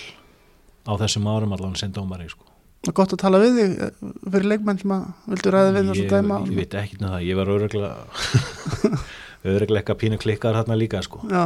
á 0.84 0.92
þessum 1.04 1.30
árum 1.30 1.54
allan 1.54 1.78
sem 1.78 1.94
dómari 1.94 2.26
sko. 2.32 2.43
Og 2.84 2.96
gott 2.96 3.14
að 3.16 3.22
tala 3.24 3.40
við 3.42 3.58
þig 3.58 3.76
eh, 3.86 3.92
fyrir 4.34 4.48
leikmenn 4.52 4.80
sem 4.80 4.94
að 4.96 5.06
vildu 5.32 5.54
ræða 5.54 5.72
við 5.76 5.90
þessu 5.90 6.06
dæma. 6.10 6.40
ég 6.48 6.58
veit 6.58 6.76
ekkit 6.82 7.04
með 7.04 7.14
það, 7.14 7.24
ég 7.28 7.38
var 7.40 7.52
öruglega 7.54 7.92
öruglega 9.54 9.80
eitthvað 9.80 10.00
pínu 10.02 10.20
klikkar 10.20 10.58
þarna 10.58 10.78
líka 10.80 11.00
sko. 11.04 11.22
Já, 11.30 11.44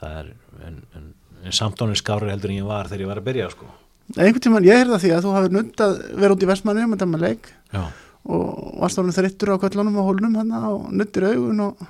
það 0.00 0.16
er 0.22 0.32
en, 0.68 0.80
en, 0.96 1.06
en 1.44 1.58
samtónir 1.60 2.00
skári 2.00 2.32
heldur 2.32 2.54
en 2.54 2.60
ég 2.60 2.68
var 2.68 2.90
þegar 2.90 3.04
ég 3.04 3.12
var 3.12 3.22
að 3.22 3.28
byrja 3.30 3.52
sko. 3.54 3.70
einhvern 4.16 4.44
tímann 4.48 4.68
ég 4.68 4.82
heyrði 4.82 4.96
að 4.96 5.04
því 5.04 5.14
að 5.16 5.24
þú 5.26 5.36
hafi 5.36 5.54
nutt 5.58 5.84
að 5.84 5.96
vera 6.22 6.36
út 6.36 6.44
í 6.44 6.48
um 6.48 6.96
þetta 6.96 7.12
með 7.12 7.24
leik 7.26 7.52
já, 7.72 7.84
og 8.28 8.48
varst 8.82 9.00
orðin 9.00 9.16
þreyttur 9.16 9.54
á 9.56 9.62
köllunum 9.62 10.00
og 10.00 10.10
hólnum 10.10 10.36
hann 10.40 10.52
og 10.58 10.90
nuttir 10.92 11.28
augun 11.28 11.64
og 11.68 11.86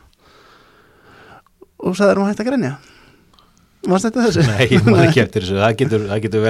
og 1.78 1.94
sagði 1.96 2.18
hún 2.18 2.30
hægt 2.30 2.42
að 2.42 2.50
grenja. 2.50 2.72
Varst 3.88 4.08
þetta 4.08 4.24
þessu? 4.26 4.46
nei, 4.50 4.80
maður 4.82 5.04
ekki 5.08 5.24
þessu. 5.36 5.60
Það 5.60 5.76
getur, 5.82 6.08
það 6.10 6.24
getur 6.26 6.44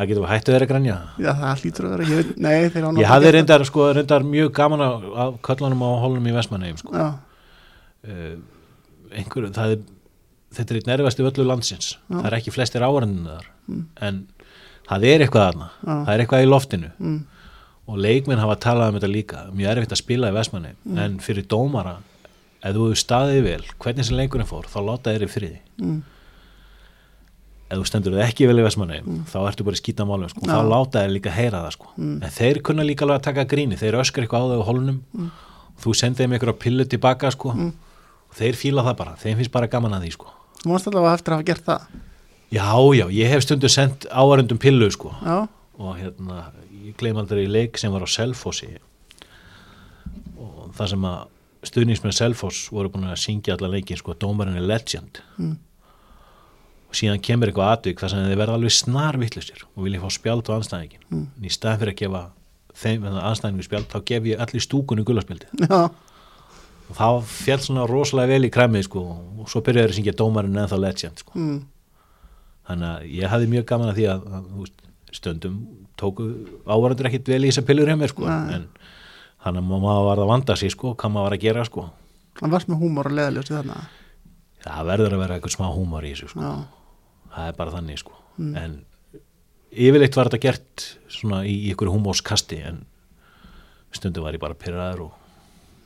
það 0.00 0.10
getur 0.10 0.28
hættu 0.30 0.54
þeirra 0.54 0.68
grænja 0.70 0.96
já, 1.20 1.30
það 1.36 1.62
hlýtur 1.62 1.86
að 1.86 1.94
vera. 1.94 2.08
Ég 2.10 2.34
Nei, 2.40 2.56
Ég 3.04 3.08
hafði 3.10 3.32
reyndar, 3.36 3.64
sko, 3.68 3.86
reyndar 3.96 4.26
mjög 4.26 4.52
gaman 4.56 4.84
af, 4.86 5.08
af 5.24 5.38
köllunum 5.46 5.84
á 5.84 5.90
holunum 6.02 6.28
í 6.30 6.34
Vestmanneim 6.34 6.80
sko. 6.80 7.06
Uh, 8.00 8.36
einhver, 9.12 9.50
það 9.52 9.76
er 9.76 9.82
þetta 10.56 10.74
er 10.74 10.80
eitt 10.80 10.90
nervasti 10.90 11.24
völlu 11.24 11.46
landsins. 11.46 11.94
Já. 12.08 12.16
það 12.16 12.28
er 12.30 12.36
ekki 12.40 12.54
flestir 12.54 12.84
árendinu 12.86 13.34
þar. 13.36 13.50
En 14.06 14.22
það 14.88 15.06
er 15.10 15.24
eitthvað 15.24 15.46
þarna. 15.46 15.68
Já. 15.80 15.92
það 15.92 16.12
er 16.14 16.24
eitthvað 16.24 16.44
í 16.44 16.48
loftinu. 16.50 16.92
Mm, 16.98 17.18
og 17.90 17.98
leikmenn 18.06 18.42
hafa 18.42 18.56
talað 18.62 18.92
um 18.92 18.98
þetta 18.98 19.10
líka. 19.10 19.42
Mjög 19.56 19.74
erfitt 19.74 19.94
að 19.94 20.02
spila 20.02 20.30
í 20.30 20.36
Vestmanneim 20.36 20.98
en 21.04 21.18
fyrir 21.22 21.46
dómara 21.50 21.98
ef 22.60 22.74
þú 22.76 22.88
hefur 22.88 23.00
staðið 23.00 23.44
vel, 23.46 23.62
hvernig 23.80 24.06
sem 24.06 24.18
leikurinn 24.18 24.48
fór 24.48 24.68
þá 24.70 24.80
láta 24.84 25.14
þeir 25.14 25.26
í 25.26 25.30
friði. 25.32 25.60
Mm, 25.80 26.00
ef 27.70 27.78
þú 27.78 27.84
stendur 27.86 28.16
þið 28.16 28.24
ekki 28.26 28.48
vel 28.50 28.58
í 28.58 28.64
Vestmanneim 28.66 29.20
þá 29.30 29.36
ertu 29.46 29.64
bara 29.66 29.76
að 29.78 29.82
skýta 29.82 30.06
málum 30.08 30.30
sko. 30.32 30.42
Þá 30.42 30.58
láta 30.66 31.04
þeir 31.04 31.12
líka 31.14 31.30
heyra 31.34 31.60
það 31.64 31.74
sko. 31.76 31.86
Mm. 31.96 32.16
en 32.26 32.34
þeir 32.34 32.60
kunna 32.66 32.86
líka 32.86 33.04
alveg 33.06 33.20
að 33.20 33.26
taka 33.28 33.44
gríni 33.52 33.78
þeir 33.78 33.98
öskar 34.02 34.26
eitthvað 34.26 34.42
á 34.42 34.48
þau 34.50 34.60
á 34.64 34.68
holunum 34.70 34.98
og 35.20 35.84
þú 35.84 35.94
sendið 36.00 36.24
þeim 36.24 36.34
eitthvað 36.36 36.58
pillu 36.64 36.84
tilbaka 36.90 37.30
sko. 37.30 37.54
Mm. 37.54 37.72
og 38.30 38.36
þeir 38.40 38.58
fíla 38.58 38.84
það 38.88 38.96
bara 39.00 39.14
þeim 39.22 39.38
finnst 39.40 39.54
bara 39.54 39.70
gaman 39.70 39.94
að 39.96 40.04
því 40.08 40.12
sko. 40.18 40.32
þú 40.64 40.74
varst 40.74 40.90
allavega 40.90 41.14
eftir 41.20 41.32
að 41.32 41.38
hafa 41.40 41.48
gert 41.52 41.64
það 41.70 41.80
já, 42.50 42.66
já, 42.98 43.06
ég 43.14 43.30
hef 43.30 43.42
stundu 43.46 43.68
sendt 43.70 44.06
áarundum 44.10 44.58
pillu 44.58 44.90
sko. 44.90 45.14
Og 45.80 45.94
hérna, 45.96 46.50
ég 46.84 46.96
gleym 46.98 47.16
aldrei 47.22 47.44
í 47.46 47.48
leik 47.50 47.78
sem 47.78 47.92
var 47.94 48.02
á 48.04 48.08
Selfossi 48.10 48.74
og 50.40 50.70
það 50.76 50.90
sem 50.94 51.06
að 51.08 51.20
stuðningsmenn 51.70 52.14
Selfoss 52.16 52.66
voru 52.72 52.90
búin 52.92 53.08
að 53.10 53.18
syngja 53.20 53.54
allar 53.56 53.72
leikin 53.74 53.98
sko, 54.00 54.14
dómarinn 54.16 54.56
er 54.60 54.66
legend 54.66 55.20
Mm. 55.40 55.56
Og 56.90 56.98
síðan 56.98 57.22
kemur 57.22 57.50
eitthvað 57.52 57.72
atvik 57.76 58.00
þar 58.02 58.10
sem 58.12 58.24
þeir 58.26 58.40
verða 58.42 58.58
alveg 58.58 58.74
snar 58.74 59.18
vittlusir 59.20 59.64
og 59.76 59.84
vilja 59.86 60.00
fá 60.02 60.10
spjald 60.16 60.50
á 60.50 60.52
anstæðingin 60.58 61.04
Mm. 61.10 61.26
en 61.38 61.46
í 61.46 61.50
staðan 61.54 61.80
fyrir 61.80 61.94
að 61.94 62.00
gefa 62.02 62.22
þeim 62.80 63.04
anstæðingu 63.30 63.66
spjald 63.66 63.88
þá 63.90 63.98
gef 64.10 64.28
ég 64.30 64.40
allir 64.42 64.64
stúkunni 64.64 65.04
gulaspjaldi 65.06 65.46
Já, 65.70 65.80
og 66.90 66.94
þá 66.98 67.06
fjall 67.30 67.60
svona 67.62 67.86
rosalega 67.90 68.32
vel 68.34 68.48
í 68.48 68.50
kræmið 68.54 68.86
sko, 68.88 69.02
og 69.42 69.50
svo 69.50 69.62
byrjaði 69.62 69.86
þeir 69.86 69.94
að 69.94 69.98
syngja 70.00 70.16
dómarinn 70.18 70.58
ennþá 70.64 70.78
legend 70.82 71.22
sko. 71.22 71.32
mm. 71.38 71.60
þannig 72.70 72.88
að 72.90 73.06
ég 73.20 73.30
hafði 73.34 73.50
mjög 73.54 73.66
gaman 73.70 73.92
að 73.92 74.00
því 74.00 74.08
að, 74.10 74.26
að 74.34 75.14
stundum 75.20 75.60
tóku 76.00 76.26
ávarandur 76.66 77.08
ekkit 77.10 77.28
vel 77.28 77.42
í 77.44 77.50
þessar 77.50 77.66
pillur 77.70 77.90
hjá 77.90 77.96
mér 77.98 78.12
sko, 78.14 78.26
en 78.26 78.66
hann 79.44 79.56
að 79.58 79.70
maður 79.70 80.04
var 80.10 80.20
að 80.22 80.30
vanda 80.30 80.56
sig 80.56 80.70
sko, 80.74 80.94
hvað 80.94 81.14
maður 81.14 81.26
var 81.30 81.36
að 81.38 81.42
gera 81.46 81.64
sko. 81.66 81.86
hann 82.40 82.50
varst 82.54 82.68
með 82.70 82.82
húmor 82.84 83.10
og 83.10 83.16
leðaljósi 83.18 83.54
þarna 83.56 83.80
það 84.64 84.86
verður 84.90 85.14
að 85.16 85.22
vera 85.24 85.36
eitthvað 85.38 85.54
smá 85.56 85.66
húmar 85.72 86.04
í 86.06 86.12
þessu 86.14 86.28
sko. 86.34 86.52
Það 87.30 87.48
er 87.48 87.56
bara 87.58 87.74
þannig 87.76 87.98
sko. 88.02 88.12
en 88.40 88.78
yfirleitt 89.70 90.16
var 90.16 90.28
þetta 90.30 90.40
gert 90.42 90.84
svona 91.12 91.42
í, 91.46 91.52
í 91.66 91.72
ykkur 91.74 91.90
húmórskasti 91.92 92.58
en 92.66 92.78
stundum 93.94 94.24
var 94.24 94.34
ég 94.34 94.40
bara 94.42 94.54
pyrraður 94.58 95.06
og 95.08 95.16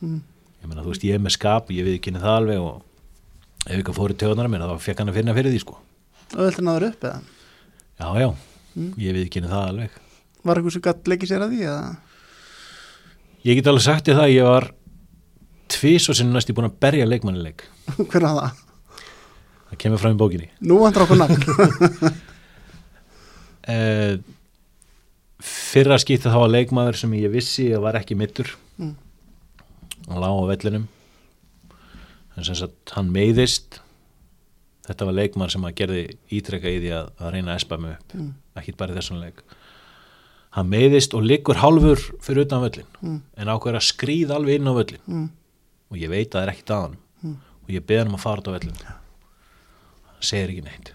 Mm. 0.05 0.20
ég 0.61 0.68
meina 0.68 0.82
þú 0.84 0.90
veist 0.92 1.05
ég 1.07 1.14
er 1.14 1.20
með 1.22 1.32
skap, 1.36 1.68
ég 1.72 1.84
við 1.86 2.01
kynni 2.05 2.20
það 2.20 2.34
alveg 2.36 2.59
og 2.61 2.82
ef 3.70 3.78
ykkur 3.80 3.95
fór 3.97 4.12
í 4.12 4.16
töðunar 4.20 4.49
minna 4.53 4.66
þá 4.68 4.80
fekk 4.84 4.99
hann 5.01 5.09
að 5.12 5.16
finna 5.20 5.34
fyrir 5.36 5.55
því 5.55 5.61
sko 5.62 5.76
auðvitað 6.34 6.64
náður 6.66 6.86
upp 6.90 7.05
eða 7.09 7.20
já 8.03 8.09
já, 8.20 8.28
ég 9.07 9.14
við 9.16 9.28
kynni 9.32 9.49
það 9.53 9.68
alveg 9.70 9.95
Var 10.45 10.59
eitthvað 10.61 10.74
sem 10.76 10.84
gætt 10.84 11.09
leikið 11.09 11.30
sér 11.30 11.45
að 11.47 11.55
því 11.55 11.62
eða 11.70 11.97
ég 13.49 13.57
get 13.61 13.70
alveg 13.72 13.86
sagt 13.86 14.11
þér 14.11 14.18
það, 14.20 14.34
ég 14.34 14.49
var 14.51 14.66
tvís 15.78 16.09
og 16.12 16.18
sinni 16.18 16.34
næst 16.36 16.51
ég 16.53 16.59
búin 16.59 16.68
að 16.68 16.76
berja 16.84 17.09
leikmannileik 17.09 17.64
hver 18.11 18.26
var 18.26 18.36
það? 18.42 18.64
Það 19.75 19.81
kemur 19.85 20.01
fram 20.03 20.14
í 20.16 20.20
bókinni. 20.22 20.49
Nú 20.64 20.79
vandur 20.85 21.05
okkur 21.07 21.20
nafn. 21.20 22.14
Eh, 23.64 24.18
fyrra 25.41 25.97
skipti 25.97 26.29
þá 26.29 26.35
var 26.43 26.51
leikmaður 26.53 26.99
sem 27.01 27.12
ég 27.16 27.31
vissi 27.33 27.70
að 27.72 27.85
var 27.87 27.97
ekki 28.01 28.16
mittur 28.20 28.51
Mm. 28.77 28.91
hann 30.09 30.20
lá 30.20 30.29
á 30.29 30.45
vellinum. 30.51 30.89
En 32.37 32.45
sem 32.45 32.55
sagt 32.59 32.91
hann 32.93 33.09
meiðist. 33.14 33.79
Þetta 34.85 35.07
var 35.09 35.14
leikmaður 35.16 35.53
sem 35.55 35.64
að 35.64 35.75
gerði 35.79 36.03
ítrekka 36.29 36.68
í 36.68 36.81
því 36.83 36.91
að, 36.93 37.09
að 37.20 37.33
reyna 37.33 37.53
að 37.55 37.57
espa 37.62 37.79
mig 37.81 37.95
upp. 37.97 38.12
Mm. 38.18 38.35
ekki 38.61 38.77
bara 38.77 38.95
þessum 38.99 39.20
leik. 39.22 39.41
Hann 40.59 40.68
meiðist 40.70 41.14
og 41.16 41.25
liggur 41.25 41.57
hálfur 41.62 42.03
fyrir 42.20 42.45
utan 42.45 42.61
völlin 42.66 42.91
Mm. 43.01 43.22
en 43.37 43.47
ákveður 43.49 43.79
að 43.81 43.89
skrýða 43.89 44.37
alveg 44.37 44.61
inn 44.61 44.68
á 44.68 44.75
völlin 44.77 45.01
mm. 45.09 45.29
og 45.91 45.97
ég 45.97 46.11
veit 46.12 46.29
að 46.29 46.37
það 46.37 46.43
er 46.45 46.53
ekkit 46.53 46.70
að 46.77 46.83
hann 46.85 46.97
Mm. 47.25 47.37
og 47.64 47.68
ég 47.72 47.87
beð 47.87 47.99
hann 47.99 48.09
um 48.12 48.14
að 48.20 48.27
fara 48.27 48.41
út 48.45 48.49
á 48.53 48.57
vellinu 48.59 48.85
hann 48.85 49.01
segir 50.25 50.51
ekki 50.55 50.64
neitt. 50.66 50.93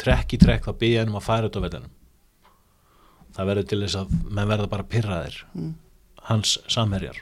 Trekk 0.00 0.34
í 0.36 0.38
trekk 0.42 0.64
þá 0.68 0.72
beð 0.80 0.90
ég 0.92 0.98
hann 1.02 1.12
um 1.14 1.18
að 1.20 1.26
fara 1.28 1.48
út 1.50 1.56
á 1.56 1.64
vellinu 1.66 1.90
það 3.36 3.48
verður 3.50 3.66
til 3.68 3.80
þess 3.84 3.96
að 4.00 4.12
menn 4.32 4.48
verða 4.48 4.68
bara 4.72 4.84
pyrraðir 4.92 5.34
Mm. 5.54 5.74
hans 6.28 6.58
samherjar. 6.72 7.18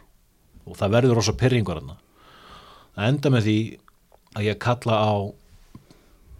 Og 0.66 0.77
það 0.79 0.93
verður 0.95 1.14
rosa 1.18 1.33
pyrringur 1.33 1.81
hann 1.81 1.97
það 2.97 3.09
enda 3.09 3.31
með 3.35 3.43
því 3.49 3.57
að 4.37 4.45
ég 4.49 4.59
kalla 4.62 4.95
á 4.95 5.12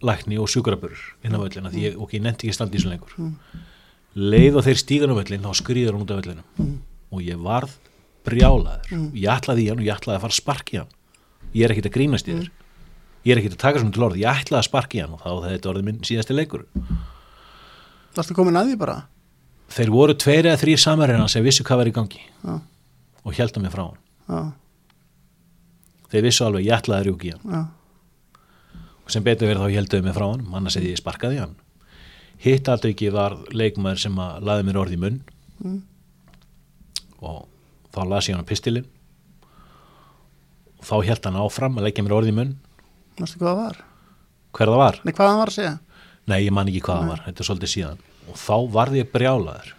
lækni 0.05 0.39
og 0.39 0.49
sjúkrabur 0.53 0.95
inn 1.25 1.35
á 1.35 1.39
völlina 1.41 1.71
því 1.73 1.81
ég, 1.89 1.97
og 1.99 2.11
ég 2.15 2.23
nefndi 2.23 2.49
ekki 2.49 2.55
standi 2.55 2.79
í 2.79 2.83
svo 2.83 2.91
lengur. 2.93 3.15
Mm. 3.19 3.35
leið 4.15 4.57
og 4.61 4.65
þeir 4.65 4.79
stígan 4.79 5.11
á 5.11 5.19
völlin 5.19 5.43
þá 5.43 5.53
skrýður 5.59 5.93
hann 5.97 6.05
út 6.07 6.13
á 6.15 6.19
völlinu 6.21 6.45
Mm. 6.59 6.79
og 7.11 7.21
ég 7.23 7.39
varð 7.43 7.71
brjálaður. 8.25 8.91
Mm. 8.91 9.11
ég 9.15 9.29
ætlaði 9.31 9.65
í 9.65 9.69
hann 9.69 9.79
og 9.81 9.85
ég 9.87 9.97
ætlaði 9.97 10.17
að 10.17 10.21
fara 10.25 10.33
að 10.35 10.41
sparki 10.43 10.77
hann. 10.79 10.93
Ég 11.55 11.65
er 11.65 11.71
ekkit 11.75 11.87
að 11.91 11.97
grínast 11.99 12.29
í 12.29 12.33
þér 12.39 12.51
ég 13.25 13.35
er 13.35 13.41
ekkit 13.41 13.57
að 13.57 13.65
taka 13.65 13.81
svona 13.83 13.97
til 13.97 14.07
orð, 14.07 14.21
ég 14.21 14.45
ætlaði 14.45 14.61
að 14.61 14.69
sparki 14.69 15.03
hann 15.03 15.17
og 15.17 15.25
þá 15.25 15.31
hefði 15.33 15.57
þetta 15.57 15.73
orðið 15.73 15.89
minn 15.89 16.05
síðasti 16.05 16.37
leikur. 16.37 16.67
Varstu 18.15 18.37
komin 18.37 18.61
að 18.61 18.73
því 18.73 18.81
bara? 18.85 18.99
þeir 19.73 19.93
voru 19.95 20.15
tveir 20.19 20.49
eða 20.49 20.61
þrýr 20.61 20.81
samarina 20.81 21.27
sem 21.31 21.45
vissu 21.45 21.65
hvað 21.67 21.81
var 21.81 21.91
í 21.91 21.95
gangi 21.95 22.21
Já, 22.23 22.59
og 23.25 23.37
hjælta 23.37 23.63
mig 23.63 23.73
frá 23.73 23.87
hann 23.87 24.01
já, 24.29 24.43
þeir 26.13 26.27
vissu 26.29 26.47
alveg, 26.47 26.67
ég 26.69 26.77
ætlaði 26.77 27.01
að 27.01 27.07
rjúki 27.09 27.33
hann. 27.35 27.55
Já. 27.55 28.81
Og 29.05 29.13
sem 29.13 29.25
betur 29.25 29.51
verið 29.51 29.65
þá 29.65 29.75
hjæltuði 29.75 30.07
mig 30.07 30.17
frá 30.17 30.27
hann 30.29 30.45
annars 30.55 30.77
hefði 30.79 30.93
ég 30.93 31.01
sparkaði 31.01 31.41
hann. 31.43 31.57
Hitt 32.45 32.69
aldrei 32.71 32.93
ekki 32.95 33.11
var 33.13 33.35
leikmaður 33.53 34.03
sem 34.05 34.21
að 34.23 34.47
laði 34.49 34.67
mér 34.69 34.79
orð 34.85 34.95
í 34.95 35.01
munn. 35.03 35.19
Mm. 35.65 35.83
og 37.25 37.45
þá 37.95 38.01
las 38.11 38.29
ég 38.29 38.37
hann 38.37 38.47
á 38.47 38.51
pistilinn. 38.51 38.87
Og 40.79 40.87
þá 40.87 40.97
hjælt 41.09 41.29
hann 41.29 41.41
áfram 41.41 41.79
að 41.79 41.89
leggja 41.89 42.05
mér 42.07 42.17
orð 42.21 42.31
í 42.31 42.37
munn 42.39 42.55
Varstu 43.21 43.41
hvað 43.41 43.51
það 43.53 43.61
var? 43.63 43.83
hver 44.55 44.71
það 44.71 44.81
var? 44.81 45.01
Nei, 45.05 45.15
hvað 45.15 45.31
hann 45.31 45.41
var 45.41 45.51
að 45.51 45.57
segja? 45.59 45.73
Nei, 46.31 46.39
ég 46.41 46.53
man 46.55 46.71
ekki 46.71 46.83
hvað 46.87 47.01
það 47.01 47.11
var, 47.13 47.23
þetta 47.27 47.43
er 47.43 47.49
svolítið 47.49 47.73
síðan. 47.73 48.05
Og 48.31 48.37
þá 48.41 48.55
varði 48.75 49.01
ég 49.03 49.11
brjálaður. 49.13 49.73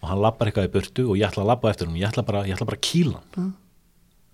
Og 0.00 0.08
hann 0.10 0.22
lappar 0.24 0.50
eitthvað 0.50 0.68
í 0.68 0.72
burtu 0.74 1.04
og 1.08 1.18
ég 1.20 1.28
ætla 1.28 1.44
að 1.44 1.50
lappa 1.52 1.70
eftir 1.70 1.88
hún, 1.88 1.98
ég 2.00 2.08
ætla 2.08 2.24
bara, 2.26 2.44
ég 2.48 2.56
ætla 2.56 2.68
bara 2.68 2.80
að 2.80 2.86
kýla 2.88 3.20
hann. 3.20 3.44
Mm. 3.44 3.52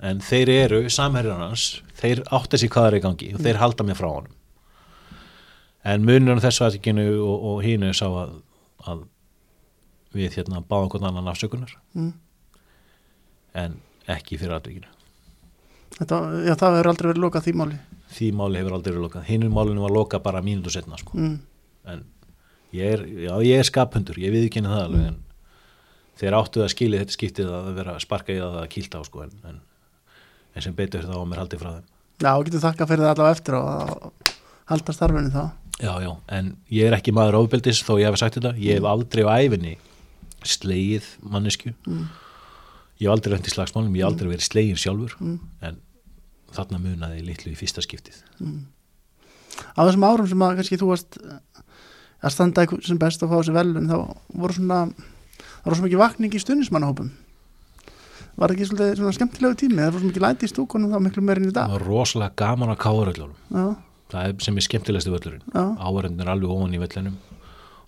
en 0.09 0.23
þeir 0.25 0.49
eru, 0.49 0.79
samherjar 0.89 1.43
hans 1.43 1.65
þeir 1.99 2.23
átta 2.33 2.57
sig 2.57 2.71
hvað 2.73 2.87
er 2.89 2.95
í 2.97 3.01
gangi 3.05 3.27
og 3.37 3.43
þeir 3.45 3.59
halda 3.61 3.85
mér 3.85 3.99
frá 3.99 4.07
honum. 4.09 4.37
En 5.85 6.07
munurinn 6.09 6.41
þessu 6.41 6.65
aðtíkinu 6.65 7.05
og, 7.21 7.45
og 7.51 7.61
hínu 7.65 7.91
sá 7.97 8.07
að, 8.09 8.33
að 8.89 9.03
við 10.17 10.39
hérna 10.39 10.63
báðum 10.65 10.89
hvern 10.95 11.11
annan 11.11 11.29
afsökunar. 11.33 11.77
Mm. 11.93 12.15
en 13.61 13.77
ekki 14.09 14.39
fyrir 14.41 14.57
aðtíkinu 14.57 15.00
Þetta, 16.01 16.19
já, 16.49 16.55
það 16.57 16.77
hefur 16.79 16.89
aldrei 16.95 17.09
verið 17.11 17.23
lokað 17.27 17.45
því 17.47 17.53
máli 17.61 17.79
því 18.17 18.29
máli 18.41 18.61
hefur 18.63 18.77
aldrei 18.79 18.93
verið 18.95 19.05
lokað 19.07 19.27
hinu 19.29 19.51
málinu 19.53 19.83
var 19.85 19.93
lokað 19.95 20.23
bara 20.25 20.41
mínútu 20.45 20.73
setna 20.73 20.97
sko. 21.01 21.17
mm. 21.19 21.35
en 21.93 22.05
ég 22.73 22.95
er, 22.97 23.03
já, 23.27 23.33
ég 23.45 23.59
er 23.61 23.69
skaphundur, 23.69 24.17
ég 24.23 24.33
viðkynna 24.35 24.71
það 24.73 24.85
alveg 24.87 25.07
en 25.11 25.19
þeir 26.21 26.37
áttu 26.41 26.63
að 26.65 26.73
skilja 26.73 27.01
þetta 27.03 27.17
skiptið 27.17 27.51
að 27.57 27.69
vera 27.81 27.95
sparka 28.03 28.33
í 28.35 28.39
það 28.41 28.57
að 28.63 28.69
kýlta 28.75 29.01
á 29.01 29.03
sko 29.09 29.23
en, 29.27 29.31
en, 29.51 29.61
en 30.57 30.65
sem 30.67 30.75
betur 30.79 31.05
þá 31.07 31.15
var 31.19 31.29
mér 31.31 31.43
haldið 31.45 31.63
frá 31.65 31.71
þeim 31.77 31.89
Já, 32.21 32.31
og 32.37 32.45
getur 32.49 32.61
þakka 32.67 32.87
fyrir 32.91 33.05
það 33.07 33.13
allavega 33.15 33.37
eftir 33.37 33.57
og 33.61 34.35
halda 34.73 34.93
starfinu 34.97 35.31
þá 35.33 35.45
já, 35.81 35.93
já, 36.05 36.11
en 36.37 36.51
ég 36.77 36.89
er 36.91 36.97
ekki 36.99 37.15
maður 37.17 37.39
ofbeldis 37.45 37.81
þó 37.87 37.95
ég 38.01 38.09
hef 38.11 38.19
sagt 38.21 38.37
þetta, 38.41 38.53
ég 38.61 38.77
hef 38.81 38.89
aldrei 38.91 39.25
á 39.25 39.33
æfinni 39.45 39.77
slegið 40.45 41.07
mannesku 41.25 41.73
Mm. 41.89 42.09
ég 43.01 43.07
hef 43.09 43.15
aldrei 43.15 43.33
reyndi 43.37 43.53
slagsmálum 43.55 43.95
ég 43.97 44.05
hef 44.05 44.11
aldrei 44.13 44.29
verið 44.35 44.49
slegin 44.51 44.77
sjálfur 44.81 45.17
Mm. 45.21 45.39
en 45.65 45.81
þarna 46.57 46.83
munaði 46.83 47.25
litlu 47.27 47.53
í 47.53 47.59
fyrsta 47.59 47.83
skiptið. 47.85 48.21
Á 49.77 49.81
þessum 49.83 50.07
árum 50.07 50.29
sem 50.31 50.45
að 50.45 50.61
kannski 50.61 50.79
þú 50.81 50.91
varst 50.93 51.19
eh, 51.21 51.41
að 52.21 52.35
standa 52.37 52.67
sem 52.87 53.01
best 53.01 53.25
og 53.25 53.33
fá 53.33 53.39
þessi 53.41 53.57
velun 53.57 53.91
þá 53.91 53.97
voru 54.41 54.57
svona 54.57 54.79
það 54.91 55.67
voru 55.67 55.79
svo 55.81 55.89
mikið 55.89 56.03
vakning 56.05 56.37
í 56.37 56.43
stuðnismannahópum 56.45 57.11
Var 58.41 58.49
það 58.49 58.55
ekki 58.55 58.67
svolítið 58.71 59.01
svona 59.01 59.17
skemmtilegu 59.17 59.57
tími? 59.61 59.81
Það 59.81 59.91
voru 59.91 60.03
svo 60.03 60.11
mikið 60.11 60.25
læti 60.25 60.47
í 60.47 60.53
stúkunum 60.53 60.93
þá 60.95 61.01
miklu 61.05 61.25
meirinn 61.27 61.49
í 61.49 61.51
það 61.51 61.59
dag 61.59 61.75
var 61.75 61.87
rosalega 61.89 62.37
gaman 62.41 62.73
að 62.73 62.79
káuröllunum 62.85 63.35
Já, 63.51 63.67
það 64.15 64.29
er 64.29 64.47
sem 64.47 64.61
er 64.61 64.67
skemmtilegstu 64.67 65.13
völlurinn. 65.13 65.45
Áverðin 65.59 66.23
er 66.25 66.33
alveg 66.33 66.55
ofan 66.55 66.77
í 66.77 66.81
vellinum 66.81 67.19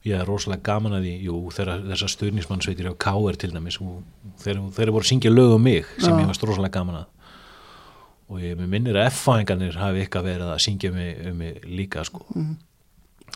ég 0.03 0.19
er 0.19 0.27
rosalega 0.27 0.67
gaman 0.67 0.97
að 0.99 1.07
því 1.07 1.15
jú, 1.29 1.39
þessar 1.55 2.11
stuðnismannsveitir 2.11 2.91
á 2.91 2.95
K.R. 2.99 3.39
til 3.39 3.53
dæmis 3.55 3.79
og 3.83 4.01
þeir, 4.43 4.59
þeir 4.75 4.91
voru 4.91 5.05
að 5.07 5.11
syngja 5.13 5.31
lög 5.31 5.55
um 5.57 5.63
mig 5.63 5.87
sem 5.95 6.11
Já. 6.11 6.19
ég 6.19 6.31
varst 6.33 6.47
rosalega 6.49 6.75
gaman 6.81 7.05
að 7.05 7.22
og 8.31 8.43
ég 8.43 8.61
minnir 8.61 8.99
að 8.99 9.11
F-fæðingarnir 9.11 9.79
hafi 9.81 10.05
eitthvað 10.05 10.29
verið 10.29 10.53
að 10.53 10.63
syngja 10.65 10.93
um 10.93 11.01
mig, 11.01 11.11
um 11.31 11.41
mig 11.43 11.65
líka 11.67 12.05
sko, 12.07 12.23
mm, 12.35 12.53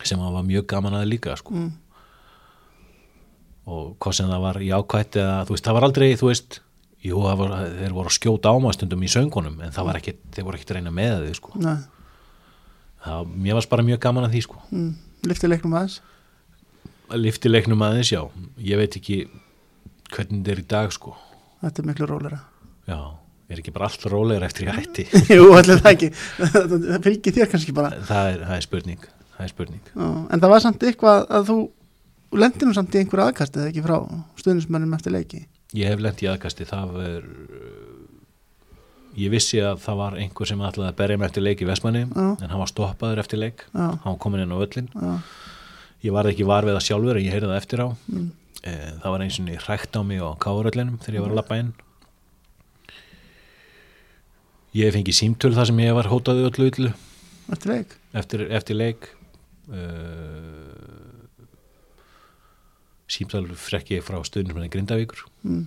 sem 0.03 0.23
að 0.23 0.37
var 0.39 0.47
mjög 0.47 0.69
gaman 0.73 0.99
að 1.01 1.11
líka 1.11 1.37
sko. 1.41 1.55
mm, 1.55 1.73
og 3.67 3.97
hvað 3.99 4.19
sem 4.21 4.31
það 4.31 4.45
var 4.47 4.61
jákvætt 4.63 5.19
eða 5.23 5.37
þú 5.47 5.57
veist, 5.57 5.67
það 5.67 5.77
var 5.79 5.89
aldrei, 5.89 6.09
þú 6.17 6.31
veist 6.31 6.61
jú, 7.07 7.21
það 7.23 7.41
var, 7.43 7.55
þeir 7.81 7.97
voru 7.97 8.13
að 8.13 8.19
skjóta 8.19 8.53
ámastundum 8.55 9.03
í 9.03 9.11
söngunum 9.11 9.61
en 9.65 9.75
það 9.75 9.89
var 9.91 10.01
ekkit, 10.01 10.21
þeir 10.35 10.47
voru 10.49 10.61
ekkit 10.61 10.73
að 10.73 10.79
reyna 10.81 10.95
með 10.95 11.17
þau 11.27 11.39
sko. 11.41 11.57
nei, 11.63 11.77
það, 13.07 13.33
mér 13.47 13.59
varst 13.59 13.73
bara 13.73 13.87
mjög 13.87 14.03
gaman 14.07 14.29
að 14.29 14.37
því 14.37 14.45
sko. 14.47 14.63
mm, 14.71 14.93
lifti 15.31 15.51
leiknum 15.51 15.77
aðeins? 15.77 16.01
Lifti 17.15 17.51
leiknum 17.51 17.85
aðeins, 17.87 18.11
já. 18.11 18.25
Ég 18.59 18.81
veit 18.81 18.97
ekki 18.99 19.21
hvernig 20.11 20.41
þetta 20.41 20.53
er 20.53 20.63
í 20.63 20.67
dag 20.73 20.95
sko. 20.95 21.13
Þetta 21.63 21.83
er 21.83 21.87
miklu 21.87 22.09
rólera. 22.11 22.41
Já, 22.87 22.99
er 23.51 23.61
ekki 23.63 23.75
bara 23.75 23.91
allt 23.91 24.09
rólegur 24.11 24.47
eftir 24.47 24.67
ég 24.67 24.81
hætti? 24.81 25.07
Jú, 25.37 25.51
allir 25.55 25.83
það 25.83 25.93
ekki. 25.93 26.09
Það 26.57 26.97
fylgir 27.05 27.37
þér 27.37 27.53
kannski 27.53 27.77
bara. 27.77 27.93
Það 28.09 28.33
er, 28.33 28.43
það 28.49 28.57
er 28.57 28.67
spurning 28.67 29.07
það 29.37 29.45
er 29.45 29.53
spurning. 29.53 29.83
Já, 29.93 30.07
En 30.33 30.43
það 30.43 30.53
var 30.53 30.65
samt 30.65 30.87
eitthvað 30.89 31.27
að 31.39 31.51
þú 31.51 31.59
lendir 32.37 32.69
nú 32.69 32.77
samt 32.77 32.97
í 32.97 33.03
einhver 33.03 33.23
aðkast 33.27 33.59
eða 33.59 33.71
ekki 33.71 33.85
frá 33.85 33.97
stuðnismannum 34.41 34.97
eftir 34.97 35.15
leiki? 35.15 35.43
Ég 35.77 35.91
hef 35.91 36.03
lent 36.03 36.23
í 36.25 36.31
aðkasti, 36.31 36.67
það 36.69 36.97
er 37.05 37.27
ég 39.17 39.33
vissi 39.33 39.61
að 39.65 39.81
það 39.85 40.01
var 40.03 40.17
einhver 40.21 40.49
sem 40.49 40.65
ætlaði 40.69 40.91
að 40.93 40.99
berja 40.99 41.19
mig 41.21 41.31
eftir 41.31 41.45
leik 41.45 41.63
í 41.65 41.69
Vestmanni 41.69 42.03
Já. 42.05 42.27
en 42.37 42.51
hann 42.53 42.61
var 42.63 42.73
stoppaður 42.73 43.23
eftir 43.23 43.41
leik. 43.41 43.65
Já, 43.73 43.87
hann 43.93 44.09
var 44.11 44.19
komin 44.23 44.45
inn 44.45 44.53
á 44.53 44.59
öllin 44.61 44.91
já, 44.93 45.15
ég 46.05 46.17
varð 46.17 46.33
ekki 46.35 46.49
var 46.49 46.69
við 46.69 46.77
það 46.77 46.87
sjálfur 46.89 47.21
en 47.21 47.25
ég 47.25 47.37
heyrði 47.37 47.51
það 47.53 47.61
eftir 47.63 47.85
á. 47.85 47.89
Mm, 48.13 48.29
e, 48.61 48.75
það 49.01 49.15
var 49.15 49.25
eins 49.25 49.41
og 49.41 49.51
hrækt 49.67 49.97
á 49.97 50.01
mig 50.05 50.21
á 50.21 50.31
káuröllinum 50.45 51.01
þegar 51.01 51.19
ég 51.19 51.25
var 51.25 51.33
að 51.33 51.41
lappa 51.41 51.61
inn 51.63 51.73
ég 54.77 54.89
hef 54.89 54.97
fengið 54.97 55.17
símtöl 55.17 55.55
þar 55.57 55.71
sem 55.71 55.85
ég 55.85 55.97
var 55.97 56.11
hótaði 56.11 56.49
öllu 56.49 56.69
yllu 56.71 56.93
eftir 57.53 57.73
leik? 57.73 57.95
Eftir, 58.17 58.45
eftir 58.59 58.79
leik 58.79 59.09
uh, 59.71 60.77
símtöl 63.11 63.47
frekk 63.61 63.95
ég 63.97 64.05
frá 64.05 64.19
stuðnismenni 64.27 64.71
Grindavíkur. 64.73 65.25
Mm. 65.47 65.67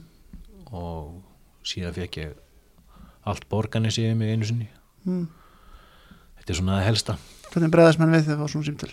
og 0.76 1.24
síðan 1.66 1.95
fekk 1.95 2.20
ég 2.20 2.36
allt 3.30 3.47
borganis 3.49 3.97
yfir 3.97 4.18
mig 4.18 4.34
einu 4.34 4.47
sinni. 4.47 4.68
Mm. 5.05 5.26
þetta 6.39 6.53
er 6.53 6.60
svona 6.60 6.78
að 6.80 6.88
helsta. 6.89 7.18
Hvernig 7.49 7.74
bregðast 7.74 8.01
menn 8.01 8.14
við 8.14 8.28
þegar 8.28 8.36
það 8.36 8.43
var 8.43 8.53
svona 8.53 8.70
símtöl? 8.70 8.91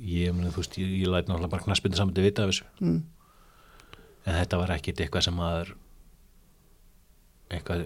Ég, 0.00 0.32
meni, 0.34 0.50
þú 0.50 0.62
veist, 0.62 0.78
ég, 0.80 0.94
ég 1.02 1.10
læt 1.12 1.28
náttúrulega 1.28 1.52
bara 1.52 1.66
knaspinu 1.66 1.98
saman 1.98 2.16
til 2.16 2.24
vita 2.24 2.46
af 2.46 2.54
þessu. 2.54 2.66
Mm. 2.80 3.00
en 4.24 4.36
þetta 4.36 4.58
var 4.60 4.72
ekkit 4.76 5.00
eitthvað 5.00 5.26
sem 5.26 5.38
að 5.44 5.74
eitthvað 7.50 7.84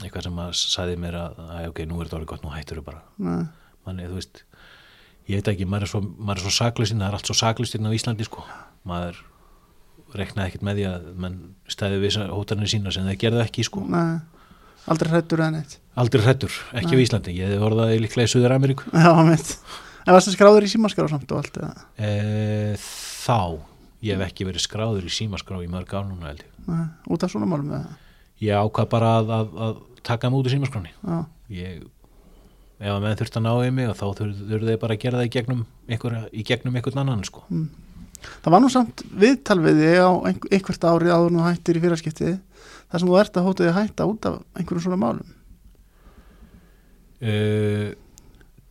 eitthvað 0.00 0.26
sem 0.26 0.40
að 0.44 0.56
sagði 0.60 0.96
mér 1.04 1.18
að, 1.20 1.38
að 1.44 1.68
ok, 1.70 1.84
nú 1.90 2.00
er 2.00 2.08
þetta 2.08 2.18
orðið 2.18 2.30
gott, 2.32 2.44
nú 2.44 2.54
hættur 2.54 2.80
þau 2.80 2.88
bara. 2.88 3.04
Nei. 3.18 3.44
manni, 3.84 4.08
þú 4.08 4.18
veist 4.18 4.42
ég 5.28 5.40
veit 5.40 5.52
ekki, 5.54 5.68
maður 5.68 5.86
er 5.86 5.92
svo, 5.92 6.02
svo 6.42 6.52
saklustinn 6.58 7.00
það 7.02 7.08
er 7.08 7.18
allt 7.18 7.30
svo 7.30 7.38
saklustinn 7.38 7.88
á 7.88 7.96
Íslandi 7.96 8.26
sko. 8.28 8.44
Maður 8.88 9.22
reknaði 10.14 10.52
ekkit 10.52 10.66
með 10.66 10.78
því 10.78 10.86
að 10.90 11.08
mann 11.24 11.40
stæði 11.70 12.02
við 12.02 12.18
hótarnir 12.30 12.70
sína 12.70 12.92
sem 12.94 13.08
það 13.08 13.20
gerði 13.24 13.42
ekki 13.44 13.64
sko. 13.66 13.82
Nei. 13.90 14.20
aldrei 14.90 15.10
hrættur 15.14 15.40
eða 15.40 15.56
neitt? 15.56 15.78
Aldrei 15.98 16.22
hrættur, 16.26 16.60
ekki 16.76 16.98
á 16.98 17.02
Íslandi. 17.06 17.34
Ég 17.38 17.50
hefði 17.50 17.66
orðaði 17.70 18.02
líklega 18.04 18.28
í 18.28 18.32
Suður 18.34 18.56
Ameríku 18.58 18.90
já, 18.92 19.10
mitt 19.26 19.56
en 20.04 20.12
varst 20.12 20.28
það 20.28 20.36
skráður 20.36 20.66
í 20.66 20.70
símaskrá 20.72 21.06
samt 21.10 21.32
og 21.32 21.40
allt 21.40 21.60
eða? 21.60 21.84
e, 21.96 22.76
þá. 22.80 23.40
Ég 24.04 24.18
hef 24.18 24.26
ekki 24.26 24.44
verið 24.48 24.66
skráður 24.66 25.06
í 25.08 25.12
símaskrá 25.12 25.60
í 28.40 28.48
ég 28.48 28.58
ákvað 28.58 28.90
bara 28.92 29.16
að, 29.20 29.34
að, 29.38 29.52
að 29.66 29.82
taka 30.04 30.28
hann 30.28 30.38
út 30.38 30.48
úr 30.48 30.54
símaskráni 30.54 30.92
já, 30.92 31.18
ég 31.54 31.84
ef 32.84 32.90
að 32.90 33.02
menn 33.04 33.18
þurft 33.18 33.38
að 33.38 33.46
ná 33.46 33.52
í 33.64 33.72
mig 33.74 33.90
og 33.90 33.96
þá 33.98 34.06
þurfðu 34.20 34.68
þeir 34.68 34.80
bara 34.82 34.96
að 34.96 35.02
gera 35.04 35.20
það 35.20 35.28
í 35.28 35.34
gegnum 35.36 35.64
einhver, 35.88 36.16
í 36.32 36.44
gegnum 36.46 36.78
einhvern 36.78 37.02
annan 37.04 37.24
sko. 37.26 37.44
það 38.42 38.56
var 38.56 38.64
nú 38.64 38.70
samt 38.72 39.04
viðtal 39.14 39.60
við 39.62 39.80
þig 39.84 40.00
á 40.02 40.10
einhver, 40.30 40.52
einhvert 40.58 40.88
árið 40.90 41.14
áður 41.14 41.36
þú 41.36 41.46
hættir 41.46 41.78
í 41.78 41.84
fyrarskipti 41.84 42.32
þar 42.34 43.02
sem 43.02 43.10
þú 43.10 43.18
ert 43.20 43.38
að 43.38 43.48
hóta 43.48 43.64
þig 43.64 43.72
að 43.72 43.78
hætta 43.80 44.08
út 44.10 44.28
af 44.30 44.40
einhverjum 44.58 44.84
svona 44.84 45.00
málum. 45.00 45.32
Uh, 47.24 47.94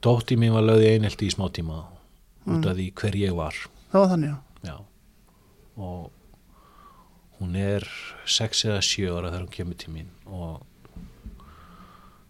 dótti 0.03 0.37
mín 0.37 0.53
var 0.53 0.65
lögði 0.67 0.91
einhelti 0.93 1.29
í 1.29 1.33
smá 1.33 1.47
tíma 1.53 1.79
út 2.43 2.67
af 2.67 2.75
því 2.77 2.89
hver 2.99 3.17
ég 3.17 3.37
var. 3.37 3.55
Það 3.93 4.03
var 4.03 4.11
þannig, 4.13 4.33
já. 4.33 4.69
Já. 4.69 4.75
Og 5.79 6.11
hún 7.39 7.55
er 7.59 7.87
6 8.25 8.65
eða 8.69 8.83
7 8.85 9.09
ára 9.11 9.31
þegar 9.31 9.45
hún 9.45 9.55
kemur 9.57 9.79
til 9.79 9.93
mín 9.93 10.11
og 10.25 10.61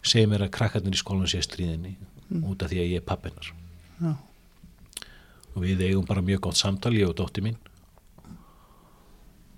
segir 0.04 0.30
mér 0.32 0.48
að 0.48 0.56
krakkarnir 0.58 0.96
í 0.96 1.00
skólanum 1.00 1.30
sé 1.32 1.42
stríðinni 1.44 1.96
út 2.42 2.64
af 2.64 2.72
því 2.72 2.82
að 2.82 2.92
ég 2.92 3.02
er 3.02 3.08
pappinar 3.08 3.52
Já. 4.02 4.14
og 5.54 5.60
við 5.64 5.84
eigum 5.86 6.08
bara 6.08 6.26
mjög 6.26 6.48
gott 6.48 6.60
samtal 6.60 6.94
ég 6.98 7.10
og 7.10 7.18
dótti 7.20 7.44
mín 7.46 7.60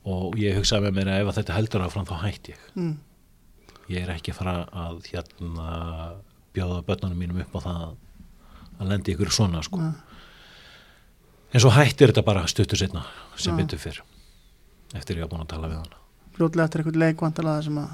og 0.05 0.37
ég 0.39 0.57
hugsaði 0.59 0.87
með 0.87 0.97
mér 0.99 1.11
að 1.13 1.21
ef 1.23 1.37
þetta 1.39 1.57
heldur 1.57 1.85
áfram 1.85 2.09
þá 2.09 2.15
hætti 2.25 2.53
ég 2.53 2.65
mm. 2.75 2.95
ég 3.93 4.03
er 4.03 4.15
ekki 4.15 4.33
að 4.33 4.41
fara 4.41 4.57
að 4.85 4.99
hérna 5.11 5.69
bjóða 6.55 6.83
börnunum 6.87 7.23
mínum 7.23 7.41
upp 7.43 7.55
á 7.57 7.59
það 7.65 7.85
að 8.75 8.89
lendi 8.91 9.13
ykkur 9.15 9.31
svona 9.31 9.61
sko. 9.63 9.79
Nei. 9.79 9.93
en 11.55 11.63
svo 11.63 11.71
hættir 11.71 12.11
þetta 12.11 12.25
bara 12.27 12.45
stuttur 12.51 12.79
setna 12.79 13.05
sem 13.35 13.55
Já. 13.55 13.63
betur 13.63 13.81
fyrr 13.81 14.03
eftir 14.95 15.19
ég 15.19 15.25
hafa 15.25 15.33
búin 15.35 15.45
að 15.45 15.51
tala 15.53 15.69
við 15.71 15.79
hana. 15.81 16.01
Fljótlega 16.35 16.67
eftir 16.67 16.83
einhvern 16.83 17.03
leik 17.03 17.23
vantalega 17.25 17.65
sem 17.67 17.77
að 17.81 17.93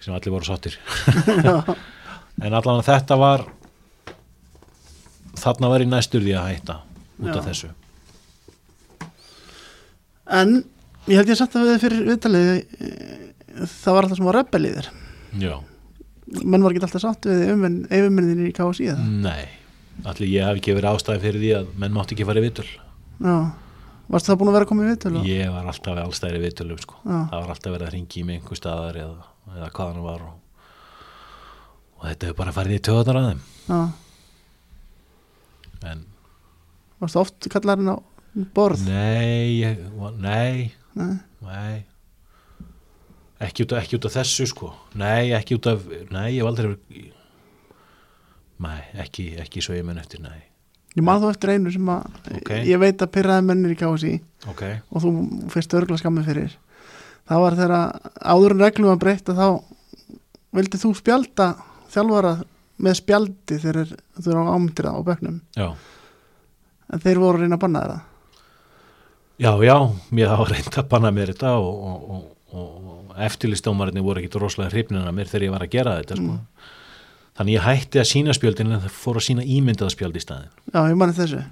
sem 0.00 0.16
allir 0.16 0.32
voru 0.32 0.48
sáttir. 0.48 0.78
Já, 1.44 1.56
en 2.44 2.56
allan 2.56 2.84
þetta 2.86 3.18
var 3.20 3.46
þarna 5.40 5.72
var 5.72 5.84
ég 5.84 5.90
næstur 5.90 6.24
því 6.24 6.36
að 6.40 6.50
hætta 6.54 6.80
út 7.20 7.34
af 7.36 7.48
þessu. 7.50 7.72
En 10.30 10.60
ég 11.10 11.18
held 11.18 11.32
ég 11.32 11.38
satt 11.38 11.56
að 11.58 11.66
við 11.66 11.74
þig 11.74 11.84
fyrir 11.84 12.08
viðtalið 12.10 12.50
eh, 12.54 13.30
það 13.66 13.96
var 13.96 14.06
alltaf 14.06 14.20
sem 14.20 14.28
var 14.28 14.38
rebelliðir 14.40 14.90
já, 15.40 15.54
menn 16.42 16.64
var 16.64 16.74
ekki 16.74 16.84
alltaf 16.86 17.04
sátt 17.04 17.28
við 17.30 17.42
yfirminniðin 17.48 18.50
í 18.50 18.52
KSI 18.56 18.92
nei. 19.24 19.48
Allir 20.08 20.30
ég 20.30 20.46
hef 20.46 20.60
ekki 20.60 20.76
verið 20.76 20.94
ástæði 20.94 21.22
fyrir 21.24 21.42
því 21.42 21.50
að 21.58 21.72
menn 21.82 21.96
mátti 21.96 22.16
ekki 22.16 22.28
fara 22.28 22.42
í 22.42 22.46
vitul 22.46 22.66
já, 22.68 23.34
varstu 24.10 24.32
það 24.32 24.38
búin 24.40 24.50
að 24.50 24.56
vera 24.58 24.66
að 24.66 24.70
koma 24.72 24.84
í 24.84 24.90
viðtöl 24.90 25.16
og- 25.20 25.26
ég 25.30 25.50
var 25.54 25.66
alltaf 25.70 25.98
allstæðir 26.04 26.38
í 26.40 26.44
vitulum 26.44 26.78
sko. 26.82 26.94
Það 27.06 27.34
var 27.40 27.50
alltaf 27.54 27.72
verið 27.74 27.86
að 27.88 27.92
ringi 27.96 28.20
í 28.20 28.24
mig 28.26 28.40
einhver 28.40 28.58
staðar 28.60 28.96
eða, 29.04 29.26
eða 29.56 29.70
hvað 29.76 29.92
hann 29.92 30.02
var 30.06 30.24
og, 30.26 30.34
og 32.00 32.06
þetta 32.08 32.26
hefur 32.30 32.38
bara 32.42 32.54
farið 32.58 32.76
í 32.78 32.82
töðunar 32.88 33.20
að 33.20 33.28
þeim. 33.30 33.42
Já, 33.70 33.80
en 35.90 36.02
varstu 37.00 37.20
oft 37.22 37.48
kallarinn 37.52 37.92
á 37.94 37.96
borð? 38.54 38.82
Nei, 38.86 39.60
ég, 39.62 39.78
nei, 40.20 40.72
Nei. 40.94 41.14
nei. 41.46 41.84
Ekki 43.40 43.64
út, 43.64 43.72
af, 43.72 43.84
ekki 43.86 43.96
út 43.96 44.04
af 44.10 44.12
þessu 44.18 44.44
sko. 44.50 44.68
Nei, 45.00 45.30
ekki 45.32 45.56
út 45.56 45.66
af 45.70 45.86
nei, 46.12 46.26
ég 46.36 46.42
hef 46.42 46.50
aldrei 46.50 46.66
verið 46.74 47.12
nei, 48.60 48.80
ekki, 49.00 49.30
ekki 49.40 49.62
svo 49.64 49.72
ég 49.78 49.86
mun 49.88 49.96
eftir 50.02 50.20
nei, 50.20 50.42
ég 50.96 51.06
man 51.06 51.22
þú 51.22 51.30
eftir 51.30 51.54
einu 51.54 51.72
sem 51.74 51.92
að 51.92 52.06
Ok. 52.40 52.50
ég 52.66 52.82
veit 52.82 53.02
að 53.02 53.12
pyrraði 53.14 53.46
mennir 53.46 53.74
í 53.74 53.78
KSI 53.78 54.14
ok. 54.50 54.62
og 54.90 55.04
þú 55.04 55.12
fyrst 55.52 55.76
örgla 55.78 55.98
skammið 56.00 56.30
fyrir. 56.32 56.56
Það 57.30 57.44
var 57.44 57.58
þegar 57.60 57.74
áður 58.34 58.56
en 58.56 58.64
reglum 58.64 58.94
að 58.94 59.02
breyta 59.04 59.36
þá 59.38 59.62
vildi 60.56 60.80
þú 60.82 60.92
spjalda 60.98 61.48
þjálfara 61.92 62.34
með 62.80 62.94
spjaldi 62.98 63.58
þegar 63.60 63.96
þú 64.18 64.30
eru 64.30 64.44
ámyndir 64.50 64.88
á 64.90 64.98
bekknum. 65.04 65.40
Já, 65.54 65.74
en 66.90 67.02
þeir 67.02 67.20
voru 67.22 67.38
að 67.38 67.44
reyna 67.44 67.58
að 67.58 67.64
banna 67.66 67.82
þeirra 67.84 68.00
já, 69.40 69.52
já 69.64 69.76
mér 70.10 70.32
hafa 70.34 70.48
reynd 70.50 70.76
að 70.76 70.88
banna 70.90 71.12
mér 71.14 71.32
þetta 71.32 71.54
og, 71.60 71.70
og, 71.90 72.10
og, 72.14 72.58
og, 72.60 73.14
eftirlistómarinni 73.20 74.02
voru 74.04 74.22
ekki 74.22 74.40
rosalega 74.40 74.74
hrifnina 74.74 75.12
mér 75.12 75.28
þegar 75.30 75.46
ég 75.46 75.54
var 75.54 75.64
að 75.64 75.72
gera 75.74 75.96
þetta 76.00 76.18
sko. 76.20 76.36
Þannig 77.38 77.54
ég 77.56 77.64
hætti 77.66 78.00
að 78.02 78.08
sína 78.10 78.34
spjöldin 78.36 78.72
en 78.74 78.80
það 78.84 78.96
fór 78.96 79.20
að 79.20 79.26
sína 79.28 79.44
ímyndaða 79.46 79.94
spjöld 79.94 80.16
í 80.18 80.22
staðin 80.24 80.50
já, 80.74 80.80
ég 80.90 80.96
manni 81.00 81.16
þessu. 81.16 81.42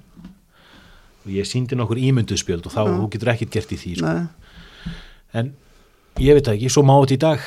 Og 1.25 1.31
ég 1.35 1.47
síndi 1.49 1.77
nokkur 1.79 2.01
ímynduð 2.01 2.41
spjöld 2.41 2.67
og 2.69 2.73
þá 2.75 2.83
þú 2.89 3.09
getur 3.15 3.33
ekkert 3.35 3.53
gert 3.57 3.73
í 3.75 3.79
því 3.83 3.95
sko. 4.01 4.13
En 5.37 5.53
ég 6.23 6.35
veit 6.39 6.47
það 6.47 6.55
ekki, 6.57 6.71
svo 6.73 6.83
má 6.89 6.95
þetta 7.03 7.15
í 7.17 7.21
dag. 7.27 7.47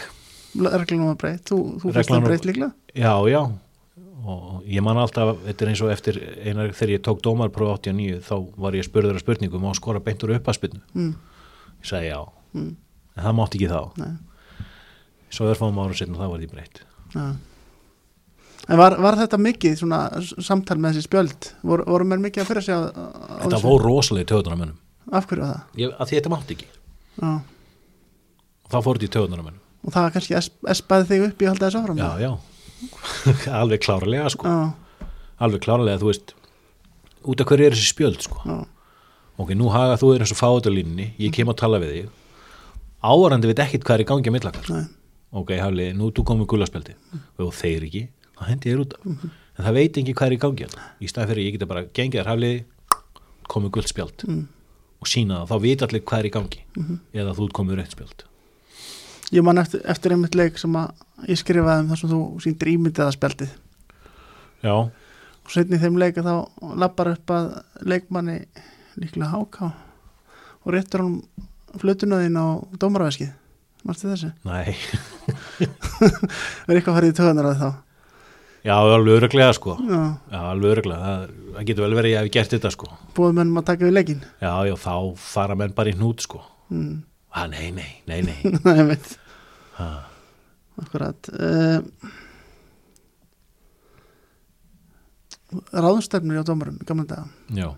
Reglum 0.62 1.08
að 1.10 1.18
breyta 1.24 1.50
þú, 1.54 1.60
þú 1.82 1.86
fyrst 1.90 1.98
Reglan 2.02 2.18
að 2.18 2.22
var- 2.22 2.30
breyta 2.30 2.50
líklega? 2.50 2.72
Já, 2.94 3.14
já. 3.32 3.42
Og 4.22 4.64
ég 4.70 4.84
man 4.86 5.00
alltaf, 5.02 5.38
þetta 5.48 5.66
er 5.66 5.70
eins 5.72 5.82
og 5.82 5.90
eftir 5.90 6.18
einar 6.46 6.70
þegar 6.78 6.92
ég 6.94 7.02
tók 7.08 7.22
dómarpróf 7.26 7.80
89 7.80 8.20
þá 8.28 8.36
var 8.62 8.76
ég 8.78 8.86
spurður 8.86 9.18
að 9.18 9.24
spurningum 9.24 9.64
og 9.66 9.76
skora 9.80 10.00
beintur 10.04 10.30
upp 10.36 10.46
að 10.52 10.60
spynnu 10.60 10.82
mm, 10.94 11.14
ég 11.82 11.88
sagði 11.90 12.12
já, 12.12 12.20
mm, 12.54 12.68
en 13.18 13.24
það 13.26 13.38
mátti 13.40 13.58
ekki 13.58 13.72
þá. 13.72 13.82
Nei, 13.98 14.12
svo 15.34 15.50
örfáum 15.50 15.80
árum 15.82 15.98
setna 15.98 16.20
þá 16.22 16.28
var 16.36 16.44
því 16.44 16.52
breytt. 16.52 16.84
Já. 17.16 17.26
En 18.72 18.80
var, 18.80 18.96
var 19.04 19.18
þetta 19.20 19.40
mikið 19.42 19.80
svona 19.82 20.00
samtal 20.22 20.78
með 20.82 20.96
þessi 20.98 21.08
spjöld? 21.10 21.50
Voru, 21.68 21.86
voru 21.92 22.08
mér 22.08 22.22
mikið 22.24 22.44
að 22.44 22.52
fyrir 22.52 22.66
sig 22.66 22.78
á, 22.78 22.82
á 22.88 23.44
þetta 23.44 23.62
fór 23.64 23.84
rosalega 23.86 24.26
í 24.26 24.30
töðunar 24.32 24.60
mönnum. 24.60 24.78
Af 25.12 25.28
hverju 25.30 25.44
var 25.44 25.52
það? 25.58 25.82
Ég, 25.82 25.96
að 25.98 26.12
því 26.12 26.20
þetta 26.20 26.32
mátti 26.32 26.56
ekki. 26.58 26.70
Já. 27.22 27.32
þá 28.72 28.78
fór 28.86 29.00
þetta 29.00 29.10
í 29.10 29.14
töðunar 29.18 29.44
mönnum. 29.44 29.64
Og 29.82 29.96
það 29.96 30.06
var 30.06 30.14
kannski 30.16 30.38
es, 30.38 30.52
espaði 30.76 31.10
þig 31.10 31.26
upp 31.28 31.42
í 31.42 31.48
að 31.48 31.54
halda 31.56 31.68
þessu 31.68 31.82
áfram? 31.82 32.02
Já, 32.02 32.12
já, 32.22 32.32
alveg 33.62 33.84
klárlega 33.84 34.30
sko, 34.34 34.52
já, 34.52 35.10
alveg 35.42 35.66
klárlega 35.66 36.02
þú 36.02 36.12
veist, 36.12 36.34
út 37.34 37.42
af 37.42 37.50
hverju 37.50 37.68
er 37.68 37.76
þessi 37.76 37.90
spjöld 37.90 38.24
sko? 38.28 38.42
Já, 38.46 38.58
ok, 39.42 39.54
nú 39.58 39.72
haga 39.74 39.98
þú 40.02 40.14
er 40.16 40.26
eins 40.26 40.34
og 40.36 40.40
fáutalínni 40.40 41.12
ég 41.22 41.34
kem 41.36 41.50
að 41.52 41.60
tala 41.64 41.82
við 41.82 41.96
þig. 41.98 42.10
Áarandi 43.02 43.50
veit 43.50 43.64
ekkit 43.66 43.86
hvað 43.88 43.98
er 43.98 44.04
í 44.06 44.10
gangi 44.12 44.30
að 44.30 44.36
millakar 44.38 44.68
nei, 44.70 44.84
ok, 45.42 45.56
hafli, 45.58 45.88
nú 45.98 46.12
þú 46.14 46.26
komið 46.30 46.52
gulaspjaldi 46.54 46.94
og 47.42 47.54
þeir 47.58 47.88
ekki, 47.88 48.04
þá 48.38 48.44
hendi 48.50 48.72
þér 48.72 48.84
út 48.86 48.98
af 48.98 49.06
en 49.62 49.66
það 49.66 49.78
veit 49.78 50.00
ekki 50.02 50.16
hvað 50.18 50.28
er 50.28 50.36
í 50.36 50.42
gangi 50.42 50.66
hérna. 50.66 50.88
í 51.00 51.12
stað 51.12 51.32
fyrir 51.32 51.48
ég 51.48 51.56
geta 51.58 51.70
bara 51.70 51.86
gengið 51.92 52.22
þar 52.22 52.32
hafli 52.32 52.52
komið 53.52 53.74
guldspjald 53.78 54.26
mm. 54.28 54.44
og 55.04 55.12
sína 55.12 55.42
það, 55.42 55.52
þá 55.52 55.66
veit 55.66 55.86
allir 55.86 56.06
hvað 56.08 56.24
er 56.24 56.30
í 56.30 56.34
gangi 56.38 56.64
eða 57.14 57.36
þú 57.38 57.50
komið 57.58 57.82
rautt 57.82 57.96
spjald 57.98 58.26
ég 59.32 59.46
man 59.48 59.62
eftir, 59.62 59.84
eftir 59.88 60.16
einmitt 60.16 60.38
leik 60.38 60.60
sem 60.60 60.76
að 60.80 61.06
ég 61.30 61.40
skrifaði 61.40 61.84
um 61.84 61.92
þar 61.92 62.02
sem 62.02 62.12
þú 62.12 62.22
sýndir 62.46 62.74
ímyndiða 62.74 63.14
spjaldið 63.16 63.54
já, 64.64 64.74
og 64.74 65.54
setni 65.54 65.80
þeim 65.82 66.00
leik 66.02 66.20
að 66.22 66.32
þá 66.32 66.72
lappar 66.82 67.14
upp 67.14 67.36
að 67.36 67.54
leikmanni 67.86 68.42
líklega 69.00 69.32
háká 69.32 69.72
og 70.62 70.74
réttur 70.76 71.06
hann 71.06 71.22
flutunaðinn 71.82 72.40
á 72.40 72.60
dómaraveskið 72.80 73.38
Mástu 73.82 74.12
þessu? 74.12 74.28
nei 74.46 74.76
Er 76.70 76.76
eitthvað 76.76 76.92
að 76.92 76.98
fara 76.98 77.08
í 77.10 77.16
töðunar 77.18 77.48
að 77.50 77.62
þá? 77.62 77.70
Já, 78.66 78.74
alveg 78.78 79.18
öruglega 79.18 79.54
sko. 79.58 79.76
Já, 79.82 80.02
já, 80.32 80.40
alveg 80.40 80.76
öruglega, 80.76 81.02
það, 81.06 81.36
það 81.56 81.68
getur 81.70 81.86
vel 81.86 81.98
verið 82.00 82.12
að 82.12 82.16
ég 82.16 82.26
hef 82.26 82.34
gert 82.38 82.56
þetta 82.56 82.72
sko. 82.76 82.90
Búið 83.18 83.38
mennum 83.40 83.62
að 83.62 83.68
taka 83.72 83.88
við 83.88 83.96
leikin 83.98 84.24
já, 84.42 84.52
já, 84.70 84.76
þá 84.86 84.96
fara 85.26 85.58
menn 85.60 85.76
bara 85.78 85.92
í 85.92 85.98
hnút 85.98 86.26
sko. 86.26 86.42
Mm. 86.72 87.02
ah, 87.36 87.48
nei, 87.52 87.68
nei, 87.76 87.90
nei, 88.08 88.22
nei. 88.30 88.38
Nei, 88.68 88.84
veit 88.94 89.14
ha. 89.76 89.88
akkurat 90.80 91.32
uh, 91.36 91.82
ráðumstefnur 95.76 96.40
hjá 96.40 96.46
dómarum 96.48 96.78
í 96.80 96.88
gamla 96.88 97.08
daga. 97.10 97.26
Já, 97.56 97.72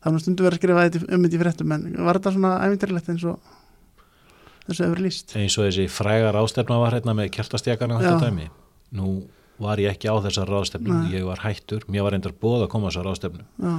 það 0.00 0.14
var 0.14 0.24
stundu 0.24 0.46
verið 0.46 0.56
að 0.56 0.62
skrifa 0.62 1.16
um 1.16 1.26
þetta 1.26 1.36
í 1.36 1.42
fréttum 1.42 1.74
en 1.76 1.88
var 2.06 2.20
þetta 2.20 2.34
svona 2.36 2.54
æfintirilegt 2.64 3.10
eins 3.12 3.26
og 3.28 3.56
þessu 4.70 4.86
hefur 4.86 5.02
líst 5.04 5.36
eins 5.36 5.58
og 5.58 5.66
þessi 5.68 5.86
frægar 5.92 6.38
ástefna 6.40 6.80
var 6.80 6.96
hérna 6.96 7.16
með 7.18 7.32
kertastjakana 7.36 7.98
og 7.98 8.04
Já. 8.04 8.14
þetta 8.14 8.30
dæmi. 8.30 8.48
Nú 8.96 9.12
var 9.60 9.80
ég 9.82 9.92
ekki 9.92 10.08
á 10.08 10.16
þessar 10.24 10.48
ráðstefnu. 10.50 11.00
Ég 11.12 11.26
var 11.28 11.42
hættur, 11.44 11.84
mér 11.90 12.06
var 12.06 12.16
reyndar 12.16 12.32
bóð 12.36 12.64
að 12.64 12.70
koma 12.72 12.88
á 12.88 12.90
þessar 12.90 13.08
ráðstefnu 13.10 13.44
já, 13.60 13.74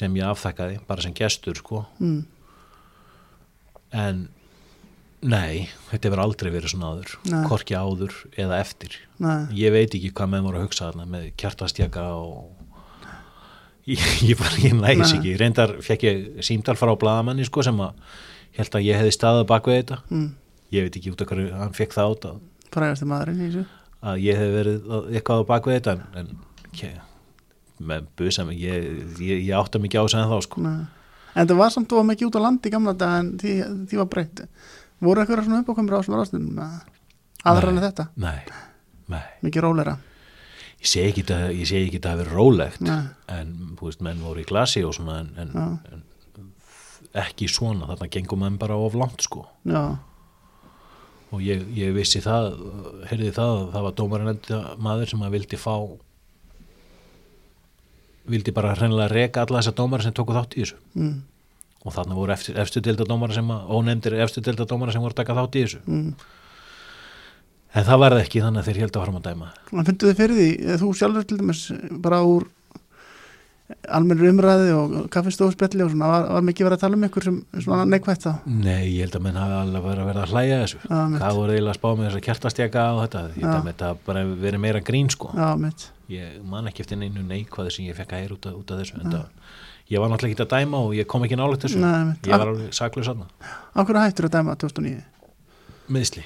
sem 0.00 0.18
ég 0.18 0.26
afþakkaði, 0.28 0.80
bara 0.88 1.04
sem 1.04 1.14
gestur 1.16 1.56
sko, 1.58 1.84
mm, 2.02 2.18
en 3.98 4.28
nei, 5.24 5.68
þetta 5.88 6.10
hefur 6.10 6.22
aldrei 6.22 6.50
verið 6.54 6.74
svona 6.74 6.92
áður 6.92 7.14
Nei. 7.26 7.40
korki 7.48 7.74
áður 7.78 8.14
eða 8.38 8.60
eftir. 8.62 8.98
Nei, 9.22 9.48
ég 9.58 9.74
veit 9.74 9.94
ekki 9.96 10.12
hvað 10.14 10.32
menn 10.34 10.46
voru 10.46 10.60
að 10.60 10.68
hugsa 10.68 10.90
þarna 10.90 11.08
með 11.14 11.30
kjartastjaka 11.40 12.04
og 12.18 12.52
ég, 13.88 14.04
ég 14.28 14.38
bara, 14.38 14.58
ég 14.62 14.76
næs 14.78 15.00
Nei. 15.00 15.14
ekki. 15.18 15.36
Reyndar 15.40 15.78
fekk 15.82 16.06
ég 16.06 16.44
símtal 16.46 16.76
frá 16.78 16.92
blaðamanni 17.00 17.46
sko 17.48 17.64
sem 17.66 17.80
að 17.82 17.96
held 18.58 18.78
að 18.78 18.86
ég 18.86 19.00
hefði 19.00 19.16
staðið 19.16 19.48
bak 19.50 19.66
við 19.70 19.80
þetta. 19.80 19.98
Mm, 20.12 20.28
ég 20.74 20.86
veit 20.86 21.00
ekki 21.00 21.12
út 21.14 21.24
af 21.24 21.32
hverju 21.32 21.50
hann 21.56 21.74
fekk 21.76 21.96
það 21.96 22.12
át 22.14 22.30
að, 22.30 22.38
frægasti 22.74 23.08
maðurinn 23.08 23.42
í 23.42 23.48
þessu 23.48 23.66
að 24.02 24.20
ég 24.24 24.38
hefði 24.38 24.54
verið 24.58 24.88
að- 24.98 25.08
eitthvað 25.14 25.42
á 25.42 25.44
bak 25.50 25.66
við 25.68 25.76
þetta 25.78 25.92
en, 25.96 26.02
en 26.14 26.28
ég, 26.82 26.98
með 27.80 28.06
busa 28.18 28.44
mig 28.46 28.58
ég, 28.62 28.88
ég, 29.22 29.42
ég 29.48 29.54
átta 29.58 29.78
mikið 29.82 30.00
á 30.00 30.04
þess 30.06 30.18
að 30.20 30.32
þá 30.34 30.42
sko 30.46 30.64
en 31.38 31.46
það 31.46 31.56
var 31.60 31.70
samt 31.70 31.92
og 31.94 32.06
mikið 32.08 32.28
út 32.30 32.38
á 32.38 32.44
landi 32.46 32.70
gamla 32.72 32.94
daga 32.98 33.18
en 33.22 33.32
því, 33.38 33.52
því 33.90 33.98
var 34.00 34.08
breytt. 34.10 34.40
Voru 34.98 35.20
eitthvað 35.22 35.44
svona 35.46 35.60
uppákomur 35.62 35.94
á 35.94 36.02
svona 36.02 36.18
ráðstefnum 36.22 36.58
aðra 37.46 37.70
en 37.70 37.78
þetta, 37.84 38.06
nei, 38.18 38.40
nei, 39.12 39.22
mikið 39.46 39.62
rólera? 39.62 39.92
Ég 40.78 40.86
segi 40.90 41.08
ekki 41.12 41.98
að 41.98 42.04
það 42.06 42.18
verið 42.22 42.34
rólegt 42.38 42.80
Nei. 42.86 43.00
en 43.34 43.54
veist, 43.80 44.02
menn 44.02 44.20
voru 44.22 44.42
í 44.42 44.46
glasi 44.46 44.82
og 44.86 44.94
svona 44.94 45.20
en, 45.24 45.30
en, 45.42 45.78
en 45.92 46.04
ekki 47.18 47.48
svona, 47.50 47.86
þarna 47.90 48.10
gengum 48.14 48.42
menn 48.44 48.58
bara 48.60 48.76
of 48.78 48.94
langt 48.98 49.22
sko. 49.26 49.46
Já, 49.66 49.96
og 51.28 51.42
ég, 51.44 51.64
ég 51.76 51.94
vissi 51.96 52.22
það 52.24 52.54
heyrði 53.10 53.32
það, 53.36 53.54
að 53.54 53.72
það 53.74 53.86
var 53.86 53.96
dómarinn 54.00 54.30
enda 54.32 54.60
maður 54.80 55.12
sem 55.12 55.24
að 55.26 55.34
vildi 55.36 55.60
fá 55.60 55.74
vildi 58.28 58.52
bara 58.56 58.74
hreinlega 58.76 59.12
reka 59.12 59.44
alla 59.44 59.60
þessa 59.60 59.76
dómara 59.76 60.04
sem 60.04 60.14
tóku 60.16 60.36
þátt 60.36 60.56
í 60.56 60.64
þessu. 60.64 60.80
Mm, 60.96 61.14
og 61.84 61.94
þarna 61.94 62.18
voru 62.18 62.34
eftir, 62.34 62.82
delta 62.84 63.06
dómara 63.08 63.36
sem 63.36 63.54
að 63.54 63.70
ónefndir 63.76 64.18
efstu 64.24 64.42
delta 64.44 64.66
dómara 64.68 64.92
sem 64.94 65.04
voru 65.04 65.16
að 65.16 65.22
taka 65.22 65.36
þátt 65.38 65.56
í 65.56 65.64
þessu. 65.64 65.80
Mm. 65.86 66.10
en 67.78 67.84
það 67.84 68.00
varði 68.02 68.20
ekki 68.24 68.40
þannig 68.42 68.60
að 68.62 68.68
þeir 68.68 68.80
held 68.82 68.94
að 68.96 69.02
fara 69.02 69.18
að 69.18 69.26
dæma. 69.28 69.50
En 69.72 69.88
fyndu 69.88 70.08
þið 70.08 70.20
fyrir 70.22 70.38
því, 70.38 70.50
þú 70.80 70.92
sjálfur 70.96 71.26
til 71.28 71.40
dæmis 71.40 71.64
bara 72.04 72.20
úr 72.24 72.48
almennur 73.68 74.30
umræði 74.30 74.70
og 74.72 74.92
kaffistofspjalli 75.12 75.84
og 75.84 75.90
svona, 75.92 76.08
var, 76.08 76.26
var 76.38 76.44
mikið 76.46 76.66
verið 76.66 76.78
að 76.78 76.82
tala 76.84 76.96
um 76.96 77.04
ykkur 77.08 77.26
sem 77.26 77.36
svona 77.60 77.84
neikvægt 77.88 78.24
þá? 78.24 78.30
Nei, 78.48 78.94
ég 78.94 79.02
held 79.04 79.18
að 79.18 79.24
menn 79.26 79.36
hafi 79.36 79.56
alveg 79.58 79.84
verið 79.84 80.02
að 80.02 80.08
vera 80.08 80.22
að 80.22 80.32
hlæja 80.32 80.60
þessu. 80.62 80.80
Mitt. 80.88 81.20
hvað 81.20 81.38
voru 81.38 81.54
eiginlega 81.54 81.74
að 81.74 81.78
spá 81.78 81.88
með 81.90 82.06
þess 82.06 82.18
að 82.18 82.24
kertastjaka 82.28 82.86
og 82.94 83.00
þetta, 83.02 83.22
ég 83.34 83.44
held 83.44 83.58
að 83.58 83.68
þetta 83.68 83.90
bara 84.08 84.24
verið 84.46 84.64
meira 84.64 84.82
grín 84.88 85.12
sko. 85.12 85.34
Mitt, 85.60 85.86
ég 86.14 86.40
man 86.48 86.72
ekki 86.72 86.84
eftir 86.86 87.00
neinu 87.02 87.26
neikvæði 87.28 87.76
sem 87.76 87.88
ég 87.90 88.00
fekk 88.00 88.16
að 88.16 88.24
heyra 88.24 88.38
út 88.38 88.50
út 88.54 88.72
af 88.72 88.80
þessu 88.80 88.98
en 89.02 89.12
það, 89.12 89.46
ég 89.92 90.00
var 90.00 90.12
náttúrulega 90.14 90.38
ekki 90.38 90.46
að 90.48 90.52
dæma 90.56 90.84
og 90.88 90.96
ég 90.96 91.12
kom 91.12 91.28
ekki 91.28 91.40
nálægt 91.40 91.68
þessu. 91.68 91.84
Nei, 91.84 92.16
ég 92.24 92.32
var 92.32 92.48
alveg 92.54 92.76
saklaus 92.76 93.12
aðna 93.12 93.28
á 93.28 93.80
hverju 93.84 94.04
hættur 94.06 94.30
að 94.30 94.36
dæma 94.38 94.56
2009 94.64 95.04
meðsli, 95.92 96.24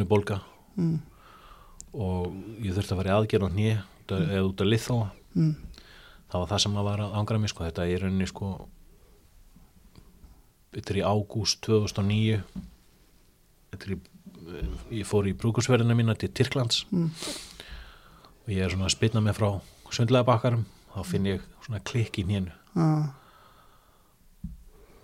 e, 0.00 0.04
bólga. 0.08 0.40
Mm, 0.74 0.96
og 1.94 2.32
ég 2.64 2.74
þurfti 2.74 2.92
að 2.96 3.00
fara 3.00 3.12
í 3.12 3.16
aðgerð 3.18 3.48
á 3.48 3.50
hnið 4.10 4.34
eða 4.36 4.48
út 4.50 4.64
að 4.64 4.70
lið 4.70 4.84
þó 4.84 4.96
mm, 5.34 5.52
það 6.30 6.40
var 6.40 6.48
það 6.52 6.64
sem 6.64 6.78
að 6.80 6.88
var 6.88 7.04
að 7.04 7.18
ángra 7.20 7.40
mig 7.42 7.52
sko. 7.52 7.64
þetta 7.64 7.86
er 7.88 8.04
rauninni 8.04 8.30
sko 8.30 8.54
þetta 10.74 10.94
er 10.94 11.00
í 11.00 11.06
ágúst 11.06 11.62
2009 11.64 12.42
þetta 13.72 13.88
er 13.88 13.96
í 13.96 14.00
ég 14.94 15.06
fór 15.08 15.28
í 15.28 15.34
brúkursverðina 15.36 15.96
mína 15.96 16.16
til 16.18 16.30
Tyrklands. 16.34 16.84
Mm. 16.92 17.10
og 18.44 18.52
ég 18.52 18.64
er 18.64 18.72
svona 18.72 18.88
að 18.88 18.96
spilna 18.96 19.22
mig 19.24 19.36
frá 19.36 19.48
sundlega 19.94 20.26
bakkarum 20.28 20.64
þá 20.92 21.00
finn 21.08 21.28
ég 21.30 21.44
svona 21.64 21.80
klikk 21.80 22.18
í 22.20 22.26
hnénu. 22.26 22.52
Já, 22.74 22.88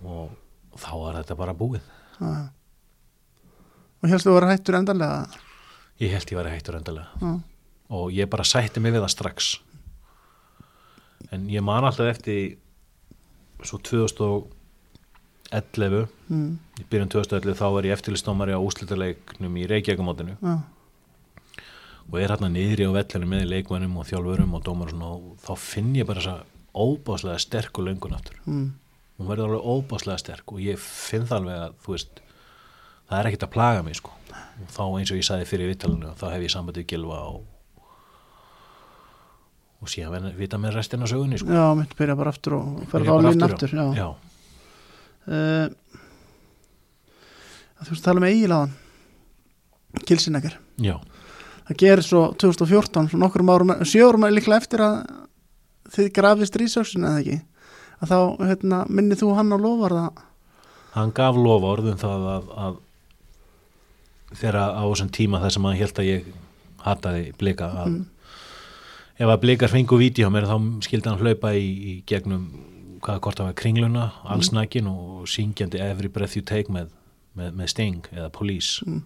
og 0.05 0.35
þá 0.81 0.91
var 1.01 1.21
þetta 1.21 1.37
bara 1.39 1.57
búið. 1.57 1.87
Já. 2.19 2.51
Og 4.01 4.09
helstu 4.13 4.33
að 4.33 4.39
vera 4.39 4.51
hættur 4.53 4.79
endanlega? 4.79 5.41
Ég 6.01 6.13
held 6.15 6.33
ég 6.33 6.41
væri 6.41 6.53
hættur 6.55 6.79
endalega 6.79 7.09
já, 7.21 7.33
og 7.91 8.13
ég 8.15 8.31
bara 8.31 8.45
sætti 8.47 8.81
mig 8.81 8.93
við 8.95 9.03
það 9.05 9.15
strax. 9.15 9.61
En 11.35 11.49
ég 11.51 11.63
man 11.63 11.85
alltaf 11.87 12.07
eftir 12.11 12.57
svo 13.67 13.79
2011 13.85 16.07
mm, 16.31 16.53
í 16.81 16.83
byrjun 16.91 17.11
2011 17.13 17.59
þá 17.59 17.67
var 17.75 17.85
ég 17.89 17.95
eftirlistómari 17.97 18.57
á 18.57 18.61
úslitaleiknum 18.63 19.55
í 19.61 19.67
Reykjavíkumótinu 19.69 20.35
já, 20.41 20.55
og 22.11 22.17
er 22.19 22.31
hérna 22.33 22.49
niðri 22.51 22.85
á 22.89 22.97
vellinu 22.97 23.27
með 23.31 23.51
leikmennum 23.51 23.99
og 24.01 24.09
þjálfurum 24.09 24.57
og 24.57 24.65
dómar 24.67 24.89
og 24.89 24.93
svona 24.95 25.09
og 25.19 25.23
þá 25.45 25.53
finn 25.67 25.93
ég 25.99 26.09
bara 26.09 26.21
þessa 26.23 26.39
óbáslega 26.71 27.39
sterk 27.43 27.73
og 27.79 27.87
löngun 27.87 28.17
aftur. 28.17 28.37
Mm, 28.47 28.69
hún 29.19 29.29
verður 29.29 29.47
alveg 29.51 29.67
óbáslega 29.67 30.23
sterk 30.23 30.47
og 30.55 30.59
ég 30.65 30.77
finn 30.81 31.29
það 31.29 31.39
alveg 31.43 31.57
að 31.67 31.73
þú 31.85 31.89
veist 31.97 32.13
það 33.11 33.19
er 33.19 33.27
ekkert 33.31 33.47
að 33.47 33.55
plaga 33.59 33.81
mig 33.87 33.97
sko. 33.99 34.11
Og 34.31 34.69
þá 34.71 34.85
eins 34.87 35.11
og 35.11 35.19
ég 35.19 35.27
sagði 35.27 35.51
fyrir 35.51 35.71
vittalinu 35.73 36.11
þá 36.19 36.27
hef 36.33 36.43
ég 36.47 36.53
sambandið 36.55 36.91
gilva 36.91 37.19
og 37.31 37.39
og 39.81 39.89
síðan 39.89 40.31
vita 40.37 40.59
með 40.61 40.77
restina 40.77 41.09
sögunni 41.09 41.39
sko 41.41 41.53
já, 41.55 41.65
mitt 41.79 41.95
byrja 41.99 42.17
bara 42.19 42.33
aftur 42.35 42.59
og 42.59 42.83
ferða 42.91 43.15
á 43.15 43.17
bara 43.17 43.33
línu 43.33 43.47
aftur 43.47 43.73
já. 43.73 43.85
já. 43.97 44.09
Uh, 45.31 45.67
þú 47.81 47.93
veist 47.95 48.01
að 48.03 48.09
tala 48.09 48.21
um 48.23 48.29
eigilaðan 48.29 48.75
Kilsinegar 50.07 50.59
já, 50.81 50.97
það 51.69 51.79
gerir 51.83 52.07
svo 52.07 52.25
2014 52.39 53.11
svo 53.11 53.21
nokkur 53.21 53.47
árum, 53.49 53.75
sjö 53.89 54.09
árum 54.09 54.29
líklega 54.31 54.61
eftir 54.61 54.85
að 54.85 55.01
þið 55.91 56.13
grafist 56.15 56.59
rísöksin 56.61 57.07
eða 57.09 57.23
ekki 57.25 57.41
að 58.01 58.13
þá 58.13 58.19
hérna, 58.51 58.85
minni 58.89 59.19
þú 59.19 59.33
hann 59.39 59.53
á 59.53 59.59
lofarða 59.61 60.05
hann 60.95 61.13
gaf 61.15 61.37
lofa 61.39 61.73
orðum 61.77 61.99
það 62.01 62.29
að, 62.37 62.55
að 62.67 62.79
þegar 64.41 64.61
á 64.77 64.83
þessum 64.87 65.11
tíma 65.15 65.41
þar 65.43 65.55
sem 65.57 65.67
hann 65.69 65.81
held 65.81 66.01
að 66.03 66.09
ég 66.11 66.31
hataði 66.85 67.29
blika 67.41 67.73
að 67.83 67.91
Mm. 67.91 68.07
Ef 69.21 69.29
að 69.29 69.41
blikar 69.43 69.69
fengu 69.73 69.99
víti 70.01 70.25
á 70.25 70.31
mér 70.33 70.47
þá 70.49 70.57
skildi 70.87 71.11
hann 71.11 71.21
hlaupa 71.21 71.53
í, 71.57 71.67
í 71.69 71.95
gegnum 72.09 72.47
hvaða 73.05 73.21
hvort 73.25 73.39
það 73.41 73.49
var 73.51 73.57
kringluna, 73.61 74.05
allsnakin 74.29 74.89
og 74.91 75.29
syngjandi 75.29 75.81
every 75.85 76.09
breath 76.13 76.37
you 76.37 76.43
take 76.45 76.73
með, 76.73 76.89
með, 77.37 77.53
með 77.61 77.69
sting 77.75 78.09
eða 78.17 78.31
police 78.33 78.81
Mm. 78.87 79.03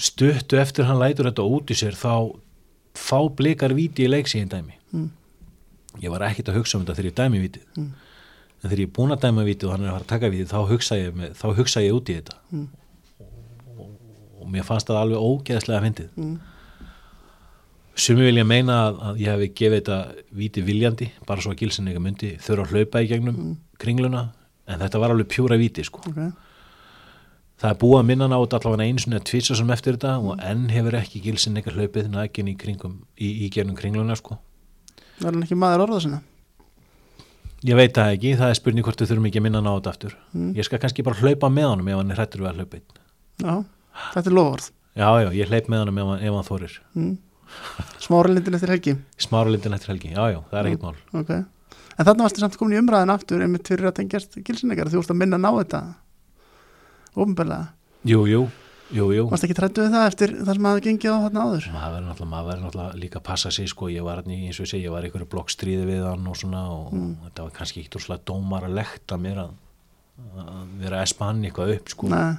stuttu 0.00 0.56
eftir 0.60 0.86
hann 0.88 1.00
lætur 1.00 1.28
þetta 1.28 1.44
út 1.44 1.70
í 1.72 1.76
sér 1.76 1.96
þá 1.98 2.12
fá 2.96 3.18
blikar 3.36 3.74
víti 3.76 4.06
í 4.06 4.10
leiksíðin 4.12 4.48
dæmi 4.52 4.76
Mm. 4.90 5.10
ég 6.02 6.10
var 6.10 6.20
ekkert 6.26 6.48
að 6.50 6.56
hugsa 6.60 6.78
um 6.78 6.84
þetta 6.84 6.96
þegar 6.96 7.10
ég 7.10 7.18
dæmi 7.20 7.40
vítið 7.44 7.64
Mm. 7.76 7.90
en 8.62 8.70
þegar 8.70 8.78
ég 8.80 8.88
er 8.88 8.94
búin 8.96 9.12
að 9.14 9.20
dæma 9.24 9.44
vítið 9.44 9.64
og 9.68 9.70
hann 9.72 9.84
er 9.84 9.88
að 9.88 9.92
fara 9.92 10.04
að 10.04 10.12
taka 10.14 10.30
vítið 10.30 10.48
þá 10.50 10.68
hugsa 10.70 10.94
ég, 10.98 11.14
með, 11.14 11.30
þá 11.36 11.46
hugsa 11.56 11.80
ég 11.84 11.92
út 11.94 12.08
í 12.10 12.16
þetta 12.20 12.36
Mm. 12.52 12.68
og, 13.78 13.90
og 14.40 14.48
mér 14.50 14.64
fannst 14.64 14.86
það 14.88 15.00
alveg 15.02 15.18
ógeðslega 15.20 15.82
fyndið 15.84 16.08
mm. 16.16 16.38
Sumi 18.00 18.24
vilja 18.24 18.44
meina 18.48 18.76
að, 18.86 19.00
að 19.08 19.18
ég 19.20 19.34
hef 19.34 19.56
gefið 19.58 19.74
þetta 19.80 19.96
víti 20.40 20.62
viljandi, 20.64 21.08
bara 21.28 21.42
svo 21.44 21.52
að 21.52 21.60
gilsin 21.64 21.88
eitthvað 21.90 22.06
myndi 22.06 22.30
þurfa 22.40 22.64
að 22.64 22.76
hlaupa 22.76 23.02
í 23.02 23.10
gegnum 23.10 23.40
kringluna, 23.80 24.22
en 24.70 24.80
þetta 24.84 25.02
var 25.02 25.14
alveg 25.14 25.28
pjúra 25.32 25.58
víti 25.60 25.84
sko. 25.86 26.04
ok, 26.08 26.22
Það 27.60 27.74
er 27.74 27.76
búið 27.82 27.98
að 27.98 28.06
minna 28.08 28.28
þetta 28.32 28.56
allavega 28.56 28.88
einu 28.88 29.02
sinni 29.02 29.18
að 29.18 29.26
tvisa 29.28 29.56
sem 29.58 29.70
eftir 29.74 29.98
þetta 29.98 30.14
og 30.24 30.38
enn 30.48 30.70
hefur 30.72 30.96
ekki 30.96 31.20
gilsin 31.26 31.58
eitthvað 31.60 31.76
hlaupið 31.76 32.06
nægin 32.14 32.48
í, 32.48 32.54
í, 32.56 33.28
í 33.44 33.50
gegnum 33.52 33.76
kringluna 33.76 34.16
sko. 34.16 34.38
var 35.20 35.34
hann 35.34 35.44
ekki 35.44 35.58
maður 35.60 35.84
orða 35.84 36.00
sinna 36.06 36.22
Ég 37.60 37.76
veit 37.76 37.92
það 37.92 38.14
ekki, 38.14 38.30
það 38.40 38.50
er 38.50 38.56
spurning 38.56 38.86
hvort 38.86 39.02
við 39.02 39.10
þurfum 39.10 39.26
ekki 39.28 39.40
að 39.42 39.44
minna 39.44 39.60
þetta 39.60 39.90
aftur. 39.92 40.14
Mm. 40.32 40.52
Ég 40.56 40.64
skal 40.64 40.78
kannski 40.80 41.04
bara 41.04 41.20
hlaupa 41.20 41.50
með 41.52 41.66
honum 41.68 41.90
ef 41.92 41.98
hann 42.00 42.14
er 42.14 42.16
hrættur 42.16 42.40
við 42.40 42.48
að 42.48 42.62
hlaupa 42.62 42.78
já, 42.80 43.56
þetta 44.14 44.30
er 44.30 44.36
lofarð 44.38 44.70
Já, 44.96 45.08
já, 45.22 45.28
ég 45.36 45.50
hleyp 45.52 45.68
með 45.70 45.82
honum 45.84 46.00
ef 46.00 46.08
hann, 46.08 46.22
ef 46.24 46.38
hann 46.38 46.48
þorir. 46.48 46.78
mm. 46.96 47.12
Smára 48.00 48.30
lindin 48.32 48.56
eftir 48.58 48.72
helgi? 48.74 48.94
Smára 49.20 49.50
lindin 49.52 49.74
eftir 49.76 49.92
helgi, 49.94 50.12
já, 50.14 50.22
já, 50.34 50.40
það 50.50 50.60
er 50.62 50.70
ekkert 50.70 50.86
mál. 50.86 51.00
ok, 51.22 51.30
en 51.98 52.06
þarna 52.08 52.26
varstu 52.26 52.40
samt 52.44 52.56
komin 52.60 52.78
í 52.78 52.80
umræðin 52.82 53.12
aftur 53.14 53.44
einmitt 53.44 53.68
fyrir 53.68 53.90
að 53.90 53.98
tengjast 54.00 54.38
Kilsinegar 54.46 54.88
þú 54.92 55.00
vorst 55.02 55.12
að 55.14 55.20
minna 55.22 55.38
ná 55.40 55.50
þetta. 55.58 55.82
Ofnbörlega, 57.20 57.72
Jú, 58.06 58.22
jú, 58.30 58.44
jú, 58.94 59.06
jú. 59.12 59.24
varst 59.28 59.44
ekki 59.44 59.56
trættu 59.58 59.82
við 59.84 59.92
það 59.96 60.06
eftir 60.08 60.30
það 60.40 60.54
sem 60.56 60.68
hafi 60.70 60.84
gengið 60.86 61.10
á 61.12 61.18
þarna 61.26 61.42
áður? 61.44 61.64
Maður 61.74 61.90
verður 61.94 62.06
náttúrulega, 62.08 62.30
maður 62.30 62.46
náttúrulega 62.64 63.00
líka 63.02 63.18
að 63.20 63.24
passa 63.26 63.50
sig 63.52 63.68
sko, 63.68 63.88
ég 63.92 64.06
var 64.06 64.22
eins 64.48 64.60
og 64.60 64.64
ég 64.64 64.70
segi, 64.70 64.84
ég 64.86 64.94
var 64.94 65.04
í 65.04 65.10
einhverju 65.10 65.28
blokkstríði 65.34 65.88
við 65.90 66.06
hann 66.06 66.30
og 66.30 66.38
svona 66.40 66.62
og 66.72 66.94
þetta 67.26 67.44
var 67.48 67.52
kannski 67.58 67.82
ekki 67.82 68.00
úrslega 68.00 68.24
dómar 68.30 68.64
að 68.68 68.78
mér 69.20 69.42
að, 69.42 69.50
að 70.46 70.70
vera 70.80 71.00
að 71.02 71.04
espa 71.10 71.28
hann 71.28 71.44
eitthvað 71.44 71.74
upp 71.76 71.92
sko. 71.92 72.08
Nei, 72.14 72.30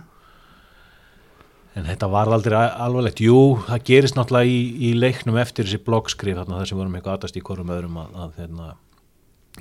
en 1.76 1.86
þetta 1.88 2.08
var 2.12 2.28
aldrei 2.36 2.58
alvarlegt 2.68 3.22
jú, 3.24 3.38
það 3.68 3.84
gerist 3.88 4.16
náttúrulega 4.18 4.50
í, 4.52 4.62
í 4.90 4.94
leiknum 5.00 5.38
eftir 5.40 5.66
þessi 5.68 5.80
bloggskrif 5.86 6.36
þarna 6.42 6.58
þar 6.60 6.68
sem 6.72 6.78
vorum 6.82 6.96
eitthvað 7.00 7.18
aðast 7.20 7.38
í 7.40 7.44
hvorum 7.48 7.72
öðrum 7.72 8.00
að, 8.02 8.10
að 8.26 8.34
hérna, 8.42 8.68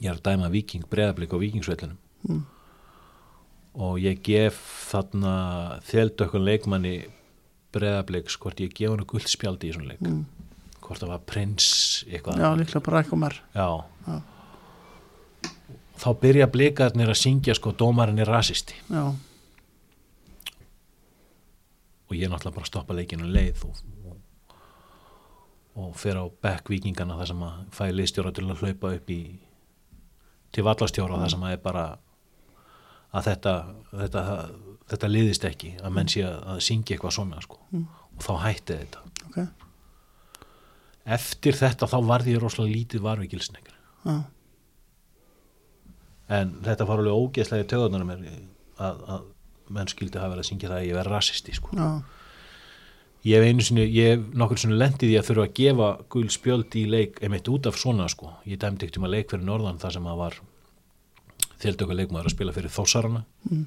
ég 0.00 0.08
er 0.10 0.16
að 0.18 0.24
dæma 0.26 0.50
viking 0.50 0.88
breðablik 0.90 1.34
á 1.34 1.38
vikingsvellunum 1.42 1.98
Mm. 2.20 2.42
og 3.80 3.94
ég 4.02 4.18
gef 4.26 4.58
þarna 4.90 5.30
þjeldökkun 5.88 6.42
leikmanni 6.44 6.90
breðabliks 7.72 8.34
hvort 8.36 8.58
ég 8.60 8.74
gef 8.76 8.90
hann 8.92 9.06
guldspjaldi 9.08 9.70
í 9.70 9.72
svona 9.72 9.88
leik 9.94 10.02
Mm. 10.04 10.26
hvort 10.84 11.00
það 11.00 11.12
var 11.14 11.22
prins 11.30 11.70
eitthvað 12.10 12.42
Já, 12.42 12.50
líklega 12.60 12.82
bara 12.84 13.00
eitthvað 13.00 13.22
mér. 13.22 13.38
Já. 13.54 13.68
Já. 14.10 14.18
Þá 16.00 16.08
byrja 16.20 16.46
blikarnir 16.52 17.10
að 17.12 17.18
syngja 17.20 17.54
sko 17.56 17.72
dómarinn 17.76 18.20
er 18.20 18.28
rasisti 18.28 18.76
Já, 18.90 19.06
og 22.10 22.18
ég 22.18 22.26
er 22.26 22.32
náttúrulega 22.32 22.56
bara 22.58 22.66
að 22.66 22.72
stoppa 22.72 22.96
leikinu 22.98 23.30
leið 23.30 23.64
og, 23.68 23.80
og, 24.10 24.58
og 25.78 25.94
fer 25.98 26.18
á 26.18 26.24
bekk 26.26 26.72
vikingana 26.74 27.18
þar 27.20 27.30
sem 27.30 27.44
að 27.46 27.62
fæ 27.76 27.84
liðstjóra 27.94 28.34
til 28.34 28.46
að 28.48 28.64
hlaupa 28.64 28.92
upp 28.98 29.12
í 29.14 29.20
til 30.50 30.66
vallastjóra 30.66 31.20
þar 31.22 31.34
sem 31.34 31.46
að 31.46 31.54
er 31.54 31.62
bara 31.62 31.86
að 33.14 33.26
þetta 33.30 33.54
þetta, 34.02 34.24
þetta 34.90 35.10
liðist 35.10 35.46
ekki 35.46 35.72
að 35.78 35.94
menn 35.94 36.10
sé 36.10 36.24
að, 36.26 36.36
að 36.54 36.62
syngja 36.66 36.96
eitthvað 36.96 37.16
svona 37.16 37.42
sko. 37.44 37.58
Og 37.70 38.24
þá 38.26 38.32
hætti 38.44 38.78
þetta. 38.82 39.04
Ok. 39.30 39.38
eftir 41.16 41.56
þetta 41.56 41.88
þá 41.90 41.98
varði 42.06 42.34
ég 42.34 42.42
rosalega 42.42 42.74
lítið 42.76 43.04
varvikilsnegur 43.06 43.76
Já, 44.00 44.16
en 46.30 46.52
þetta 46.64 46.86
var 46.88 47.02
alveg 47.02 47.20
ógeðslega 47.24 47.66
í 47.66 47.68
töðunar 47.70 48.04
að, 48.10 49.00
að 49.14 49.28
menn 49.70 49.88
skildi 49.90 50.18
hafa 50.18 50.32
verið 50.34 50.44
að 50.44 50.48
syngja 50.50 50.68
það 50.72 50.78
að 50.80 50.88
ég 50.90 50.98
verið 50.98 51.14
rasisti 51.14 51.54
sko. 51.56 51.70
já, 51.76 51.88
ég 53.30 53.36
hef 53.42 53.48
einu 53.50 53.62
sinni, 53.66 53.86
ég 53.94 54.12
hef 54.14 54.22
nokkur 54.42 54.58
sinni 54.62 54.78
lendið 54.80 55.10
í 55.14 55.18
að 55.20 55.26
þurfa 55.30 55.46
að 55.48 55.56
gefa 55.60 55.88
gul 56.14 56.28
spjöld 56.32 56.76
í 56.80 56.84
leik 56.90 57.18
einmitt 57.22 57.48
út 57.52 57.66
af 57.70 57.76
svona 57.80 58.06
sko. 58.08 58.32
Ég 58.48 58.58
dæmdi 58.62 58.86
ekkert 58.86 58.98
um 59.00 59.08
að 59.08 59.14
leik 59.16 59.30
fyrir 59.34 59.44
norðan 59.48 59.78
þar 59.82 59.96
sem 59.98 60.06
að 60.10 60.20
var 60.22 60.38
þjöldöku 61.60 61.96
leikmaður 61.98 62.30
að 62.30 62.34
spila 62.36 62.52
fyrir 62.56 62.72
þósarana 62.72 63.24
Mm. 63.50 63.66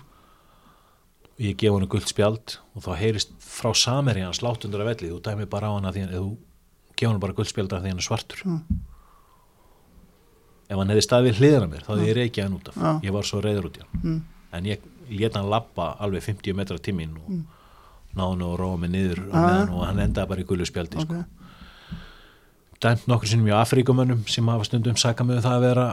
og 1.34 1.39
ég 1.41 1.58
gef 1.58 1.74
hann 1.74 1.88
guld 1.89 2.08
spjald 2.10 2.58
og 2.76 2.82
þá 2.86 2.91
heyrist 2.97 3.32
frá 3.41 3.72
sameri 3.74 4.22
hans 4.26 4.41
látt 4.45 4.66
undir 4.66 4.82
að 4.82 4.89
velli. 4.93 5.10
Þú 5.14 5.22
dæmi 5.26 5.45
bara 5.49 5.70
á 5.70 5.74
hann 5.78 5.86
að 5.89 5.93
því 5.97 6.04
að 6.08 6.18
þú 6.18 6.38
gef 6.97 7.10
hann 7.10 7.20
bara 7.20 7.34
guld 7.34 7.47
spjald 7.49 7.74
af 7.74 7.82
því 7.82 7.88
að 7.89 7.93
hann 7.93 8.01
er 8.04 8.08
svartur. 8.10 8.41
Mm. 8.45 8.62
ef 10.70 10.78
hann 10.80 10.89
hefði 10.93 11.04
staðið 11.06 11.39
hliðina 11.41 11.68
mér 11.70 11.84
þá 11.86 11.89
hefði 11.93 12.08
ég 12.10 12.16
reykja 12.18 12.43
hann 12.47 12.56
út 12.58 12.70
af. 12.72 12.78
Ég 13.06 13.14
var 13.14 13.28
svo 13.28 13.41
reyður 13.43 13.68
út 13.70 13.78
í 13.78 13.84
hann. 13.84 13.99
Mm, 14.04 14.20
en 14.58 14.70
ég 14.70 14.86
leta 15.20 15.39
hann 15.41 15.49
lappa 15.51 15.91
alveg 15.99 16.24
50 16.26 16.53
metra 16.57 16.78
tímin 16.80 17.14
og 17.20 17.30
mm. 17.30 17.43
náðu 18.18 18.30
hann 18.36 18.41
og 18.47 18.57
róa 18.59 18.78
mig 18.82 18.91
niður 18.93 19.24
Ah. 19.32 19.39
meðan 19.45 19.70
og 19.78 19.86
hann 19.88 19.99
endaði 20.07 20.28
bara 20.34 20.41
í 20.41 20.47
gullu 20.49 20.66
spjaldi 20.70 20.97
ok. 20.97 21.05
sko. 21.05 21.24
dæmt 22.84 23.07
nokkur 23.07 23.28
sinnum 23.32 23.47
í 23.47 23.55
Afríkumönnum 23.55 24.26
sem 24.28 24.47
hafa 24.51 24.66
stundum 24.68 24.97
saka 24.99 25.24
með 25.24 25.41
það 25.45 25.55
að 25.57 25.66
vera 25.68 25.86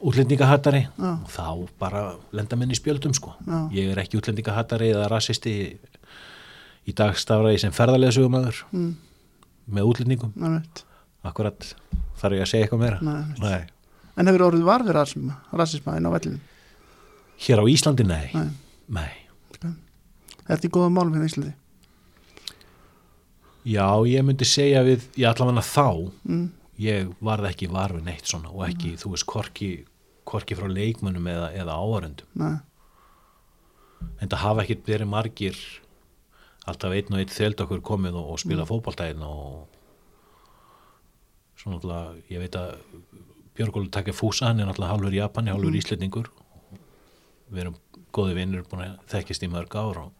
útlendingahattari 0.00 0.80
Já. 0.88 1.10
og 1.20 1.28
þá 1.28 1.48
bara 1.82 2.02
lenda 2.32 2.56
minn 2.56 2.70
í 2.72 2.78
spjöldum 2.78 3.12
sko. 3.16 3.34
Já. 3.44 3.58
ég 3.76 3.90
er 3.92 3.98
ekki 4.00 4.16
útlendingahattari 4.20 4.88
eða 4.94 5.10
rasisti 5.12 5.52
í 6.88 6.94
dag 6.96 7.12
stafra 7.20 7.52
ég 7.52 7.60
sem 7.60 7.72
ferðarleðsugumæður 7.76 8.62
Mm, 8.72 8.94
með 9.70 9.90
útlendingum 9.92 10.32
veit. 10.34 10.84
akkurat 11.22 11.74
þarf 12.20 12.32
ég 12.38 12.42
að 12.46 12.48
segja 12.54 12.64
eitthvað 12.66 12.80
meira 12.80 12.98
Nei, 13.02 13.34
nei. 13.44 13.60
En 14.16 14.26
hefur 14.26 14.46
orðið 14.50 14.64
var 14.66 14.82
við 14.82 14.96
rasisma, 14.96 15.36
rasisma 15.52 15.96
inn 15.96 16.08
á 16.08 16.10
vellinu? 16.16 16.40
Hér 17.40 17.62
á 17.62 17.64
Íslandi 17.70 18.04
nei, 18.06 18.28
Nei. 18.34 18.50
nei. 18.90 19.74
Er 20.46 20.56
þetta 20.56 20.68
í 20.68 20.72
góða 20.74 20.92
málum 20.94 21.14
hérna 21.16 21.28
í 21.28 21.32
Íslandi? 21.32 21.52
já 23.70 23.86
ég 24.08 24.24
myndi 24.24 24.46
segja 24.48 24.82
við 24.86 25.04
ég 25.20 25.28
allavega 25.28 25.64
þá 25.64 26.10
Mm, 26.24 26.48
ég 26.80 27.10
varð 27.20 27.50
ekki 27.50 27.68
var 27.68 27.92
við 27.92 28.06
neitt 28.08 28.26
svona 28.28 28.52
og 28.52 28.64
ekki, 28.68 28.94
þú 28.96 29.12
veist, 29.14 29.26
korki, 29.28 29.70
korki 30.24 30.56
frá 30.56 30.68
leikmönnum 30.70 31.26
eða, 31.28 31.50
eða 31.52 31.76
áhörendum 31.76 32.40
nei, 32.40 32.56
en 34.20 34.28
það 34.28 34.44
hafa 34.44 34.64
ekkert 34.64 34.88
verið 34.88 35.12
margir 35.12 35.60
alltaf 36.68 36.94
einn 36.94 37.12
og 37.12 37.20
einn 37.20 37.34
þeld 37.34 37.60
okkur 37.66 37.82
komið 37.84 38.16
og, 38.16 38.32
og 38.32 38.40
spila 38.40 38.64
mm. 38.64 38.70
fótballtæðin 38.70 39.26
og 39.28 39.68
svona 41.60 41.76
náttúrulega, 41.76 42.22
ég 42.32 42.44
veit 42.44 42.56
að 42.56 42.76
Björgólu 43.58 43.90
takkja 43.92 44.14
fúsa, 44.16 44.46
hann 44.48 44.62
er 44.62 44.68
náttúrulega 44.70 44.94
hálfur 44.94 45.16
Japani, 45.16 45.52
hálfur 45.52 45.72
mm. 45.74 45.80
Íslendingur 45.82 46.30
við 47.50 47.64
erum 47.64 47.76
góði 48.14 48.36
vinnur 48.38 48.66
búin 48.70 48.86
að 48.86 48.96
þekkist 49.12 49.44
í 49.46 49.50
mörg 49.50 49.76
ár 49.78 50.02
og 50.04 50.10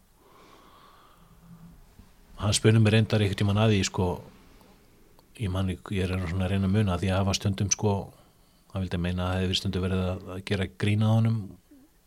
hann 2.41 2.57
spunum 2.57 2.85
mér 2.85 2.99
reyndar 2.99 3.23
einhvern 3.23 3.41
tímann 3.43 3.61
að 3.61 3.75
því 3.75 3.83
sko 3.91 4.07
ég 5.41 5.53
manni, 5.53 5.77
ég 5.95 6.07
er 6.07 6.27
svona 6.29 6.47
að 6.47 6.55
reyna 6.55 6.69
að 6.69 6.77
muna 6.77 6.99
því 7.01 7.13
að 7.13 7.23
hafa 7.23 7.37
stundum 7.37 7.71
sko 7.73 7.93
hann 8.73 8.85
vildi 8.85 9.01
meina 9.01 9.27
að 9.27 9.31
það 9.33 9.45
hefði 9.45 9.61
stundum 9.61 9.85
verið 9.87 10.03
að, 10.07 10.27
að 10.35 10.43
gera 10.51 10.69
grína 10.81 11.11
á 11.11 11.13
honum 11.17 11.39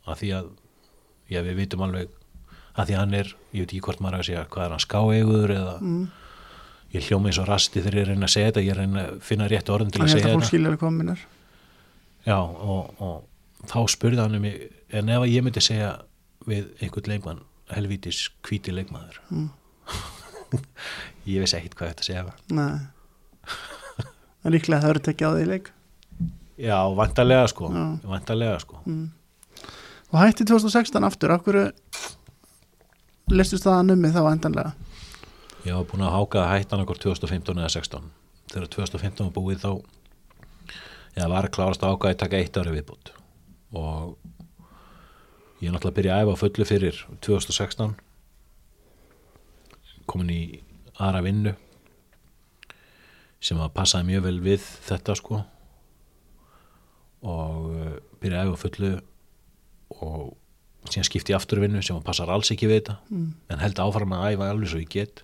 að 0.08 0.20
því 0.22 0.34
að 0.40 0.52
já, 1.34 1.40
við 1.40 1.60
vitum 1.62 1.86
alveg 1.86 2.20
að 2.74 2.90
því 2.90 2.96
að 2.96 3.02
hann 3.02 3.18
er, 3.20 3.32
ég 3.54 3.64
veit 3.64 3.72
ekki 3.72 3.84
hvort 3.86 4.04
maður 4.04 4.20
að 4.20 4.28
segja 4.30 4.46
hvað 4.54 4.66
er 4.66 4.76
hann 4.76 4.84
skáeiguður 4.84 5.56
eða 5.56 5.74
mm. 5.80 6.04
ég 6.96 7.10
hljóma 7.10 7.30
eins 7.30 7.42
og 7.42 7.50
rasti 7.50 7.84
þegar 7.84 8.00
ég 8.00 8.10
reyna 8.10 8.30
að 8.30 8.36
segja 8.36 8.52
þetta 8.52 8.66
ég 8.66 8.80
reyna 8.80 9.04
að 9.04 9.20
finna 9.28 9.50
rétt 9.52 9.74
orðin 9.74 9.94
til 9.94 10.02
Þannig 10.02 10.14
að 10.14 10.18
að 10.18 10.24
segja 10.24 10.34
fólk 10.34 10.44
þetta 10.44 10.52
skilja 10.52 10.74
við 10.74 10.82
kominar. 10.82 11.26
já, 12.26 12.38
og, 12.40 13.04
og 13.04 13.70
þá 13.70 13.80
spurði 13.94 14.24
hann 14.24 14.40
um 14.40 14.48
mig 14.48 14.64
en 14.94 15.10
ef 15.10 15.26
ég 15.30 15.44
myndi 15.46 15.62
segja 15.64 15.92
við 16.48 16.70
einhvern 16.84 17.10
leikmann 17.14 17.42
helvítis 17.74 18.26
hvíti 18.46 18.74
leikmaður 18.76 19.20
Mm. 19.32 19.50
ég 21.34 21.42
vissi 21.44 21.58
ekkit 21.58 21.76
hvað 21.80 21.94
þetta 21.94 22.08
segja 22.08 22.26
Nei. 22.54 22.80
En 24.44 24.52
líklega 24.52 24.82
það 24.84 24.90
eru 24.94 25.02
tekið 25.08 25.28
á 25.28 25.32
því 25.38 25.46
leik. 25.50 25.70
já, 26.60 26.78
vantarlega 26.96 27.48
sko 27.52 27.70
Já. 27.74 27.84
vantarlega 28.08 28.60
sko 28.64 28.82
Mm. 28.86 29.10
Og 30.14 30.20
hætti 30.22 30.46
2016 30.46 31.04
aftur, 31.08 31.32
af 31.34 31.42
hverju 31.42 31.72
listist 33.34 33.64
það 33.66 33.80
að 33.80 33.88
nummi 33.88 34.12
þá 34.14 34.20
endanlega? 34.30 34.74
Ég 35.66 35.74
var 35.74 35.88
búin 35.90 36.04
að 36.06 36.12
háka 36.14 36.42
að 36.44 36.52
hætta 36.54 36.76
hann 36.76 36.84
okkur 36.86 37.00
2015 37.02 37.58
eða 37.64 37.72
16 37.74 38.12
þegar 38.54 38.68
2015 38.76 39.26
var 39.26 39.34
búið 39.34 39.64
þá 39.64 39.72
ég 41.18 41.30
var 41.32 41.48
að 41.48 41.54
klárast 41.56 41.82
að 41.86 41.96
ákvæði 41.96 42.20
taka 42.22 42.38
eitt 42.44 42.58
ári 42.62 42.76
viðbútt 42.76 43.14
og 43.74 44.18
ég 45.64 45.70
er 45.70 45.76
náttúrulega 45.76 45.94
að 45.94 45.98
byrja 46.00 46.16
að 46.20 46.26
æfa 46.28 46.40
fullu 46.44 46.66
fyrir 46.68 46.98
2016 47.24 47.94
komin 50.12 50.32
í 50.34 50.42
aðra 51.00 51.22
vinnu 51.24 51.54
sem 53.44 53.60
að 53.64 53.72
passaði 53.76 54.08
mjög 54.12 54.24
vel 54.28 54.38
við 54.44 54.66
þetta 54.88 55.16
sko. 55.20 55.42
Og 57.24 57.66
uh, 57.72 57.96
byrja 58.24 58.42
að 58.44 58.52
æfa 58.52 58.62
fullu 58.62 58.92
og 60.04 60.90
síðan 60.92 61.08
skipti 61.08 61.32
ég 61.34 61.40
aftur 61.40 61.62
vinnu 61.64 61.82
sem 61.84 61.96
að 61.96 62.06
passar 62.08 62.32
alls 62.32 62.52
ekki 62.52 62.68
við 62.72 62.82
þetta 62.82 62.98
Mm. 63.14 63.28
en 63.52 63.60
held 63.64 63.80
áfram 63.80 64.16
að 64.16 64.26
æfa 64.34 64.50
alveg 64.52 64.72
svo 64.72 64.80
ég 64.84 64.92
get. 64.92 65.24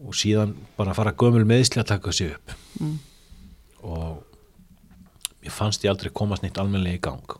Og 0.00 0.14
síðan 0.16 0.54
bara 0.78 0.94
fara 0.94 1.12
gömul 1.12 1.44
meðsli 1.46 1.82
að 1.82 1.90
taka 1.92 2.10
þessi 2.10 2.30
upp. 2.34 2.56
Mm. 2.80 2.98
og 3.82 4.26
ég 5.42 5.52
fannst 5.56 5.82
ég 5.84 5.90
aldrei 5.90 6.10
komast 6.12 6.42
neitt 6.44 6.58
almennilega 6.60 6.98
í 6.98 7.00
gang 7.00 7.38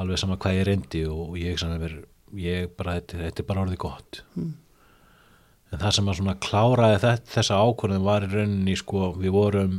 alveg 0.00 0.20
sama 0.20 0.38
hvað 0.40 0.58
ég 0.58 0.68
reyndi 0.68 1.02
og 1.08 1.34
ég, 1.40 1.66
ver, 1.80 1.98
ég 2.40 2.70
bara, 2.76 2.98
þetta, 3.00 3.20
þetta 3.24 3.42
er 3.42 3.48
bara 3.50 3.64
orðið 3.64 3.82
gott. 3.86 4.22
Mm. 4.36 4.54
en 5.72 5.82
það 5.82 5.96
sem 5.96 6.08
að 6.08 6.18
svona 6.20 6.36
kláraði 6.46 6.98
þetta, 7.02 7.32
þessa 7.34 7.60
ákvörðin 7.64 8.06
var 8.06 8.26
í 8.26 8.32
rauninni 8.32 8.76
sko, 8.78 9.10
við 9.18 9.34
vorum 9.34 9.76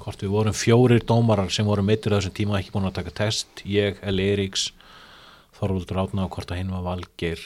hvort 0.00 0.22
við 0.22 0.30
vorum 0.30 0.54
fjórir 0.54 1.02
dómarar 1.02 1.50
sem 1.50 1.66
vorum 1.66 1.88
meittir 1.88 2.14
á 2.14 2.18
þessum 2.20 2.34
tíma 2.36 2.60
ekki 2.60 2.72
búin 2.74 2.86
að 2.86 3.00
taka 3.00 3.14
test 3.24 3.62
ég, 3.66 3.98
Eli 4.06 4.28
Eiríks 4.30 4.68
Þorvaldur 5.56 6.02
Átna 6.04 6.26
og 6.26 6.36
hvort 6.36 6.52
að 6.52 6.60
hinn 6.60 6.70
var 6.70 6.84
Valgeir 6.84 7.42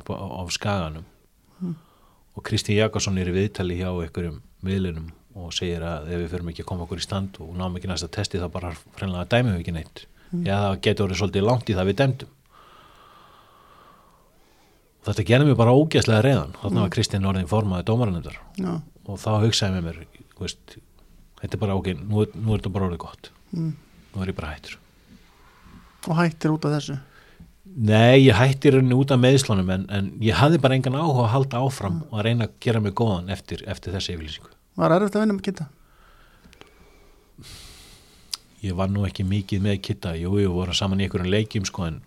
upp 0.00 0.10
á, 0.10 0.16
á 0.16 0.42
skaganum. 0.54 1.04
Og 2.34 2.42
Kristín 2.46 2.78
Jakobsson 2.78 3.18
er 3.20 3.30
í 3.30 3.34
viðtali 3.34 3.76
hjá 3.78 3.90
einhverjum 3.90 4.40
viðlunum 4.64 5.10
og 5.34 5.52
segir 5.54 5.82
að 5.84 6.08
ef 6.14 6.22
við 6.22 6.32
förum 6.32 6.50
ekki 6.52 6.64
að 6.64 6.70
koma 6.70 6.86
okkur 6.86 7.02
í 7.02 7.04
stand 7.04 7.38
og 7.42 7.54
náum 7.58 7.76
ekki 7.76 7.90
næsta 7.90 8.08
testi 8.16 8.40
þá 8.40 8.48
bara 8.54 8.72
hreinlega 8.96 9.28
dæmum 9.30 9.56
við 9.56 9.64
ekki 9.64 9.74
neitt 9.74 10.04
eða 10.42 10.62
það 10.68 10.80
getur 10.86 11.06
orðið 11.06 11.20
svolítið 11.22 11.46
langt 11.48 11.70
í 11.70 11.76
það 11.78 11.88
við 11.90 11.98
dæmdum 12.02 12.32
og 15.04 15.08
þetta 15.10 15.26
gerði 15.28 15.48
mér 15.50 15.58
bara 15.60 15.74
ógeðslega 15.76 16.24
reyðan 16.24 16.54
þannig 16.62 16.82
var 16.84 16.92
Kristín 16.94 17.28
orðin 17.28 17.48
formaði 17.50 17.86
dómaranendar 17.90 18.38
Já. 18.60 18.72
og 19.04 19.18
þá 19.20 19.30
hugsaði 19.44 19.76
með 19.76 19.88
mér 19.88 19.98
veist, 20.40 20.76
þetta 21.42 21.56
er 21.58 21.62
bara 21.66 21.76
ok, 21.78 21.90
nú, 22.00 22.24
nú 22.34 22.54
er 22.54 22.62
þetta 22.62 22.74
bara 22.78 22.90
orðið 22.90 23.02
gott 23.06 23.30
Mm. 23.54 23.74
nú 24.16 24.22
er 24.24 24.30
ég 24.32 24.34
bara 24.34 24.48
hættur 24.56 24.78
Og 26.08 26.16
hættir 26.18 26.50
út 26.50 26.64
af 26.66 26.72
þessu. 26.74 26.96
Nei, 27.64 28.24
ég 28.26 28.34
hætti 28.34 28.72
rauninni 28.74 28.96
út 28.98 29.12
af 29.14 29.20
meðslunum 29.22 29.70
en, 29.70 29.84
en 29.94 30.08
ég 30.20 30.34
hafði 30.36 30.58
bara 30.60 30.74
engan 30.74 30.96
áhuga 30.98 31.22
að 31.28 31.30
halda 31.36 31.60
áfram 31.64 32.00
og 32.10 32.18
að 32.18 32.24
reyna 32.26 32.48
að 32.48 32.56
gera 32.66 32.80
mig 32.82 32.92
góðan 32.98 33.30
eftir, 33.32 33.62
eftir 33.70 33.94
þessi 33.94 34.16
yfirlýsingu. 34.16 34.50
Var 34.82 34.94
erfitt 34.96 35.14
að 35.16 35.22
vinna 35.24 35.36
með 35.38 35.44
kitta? 35.46 35.68
Ég 38.64 38.76
var 38.78 38.88
nú 38.88 39.04
ekki 39.04 39.26
mikið 39.28 39.64
með 39.64 39.80
kitta, 39.84 40.14
jú, 40.16 40.38
ég 40.40 40.52
voru 40.52 40.74
saman 40.76 41.02
í 41.02 41.06
einhverjum 41.06 41.32
leikjum 41.32 41.66
sko 41.68 41.88
en 41.90 42.00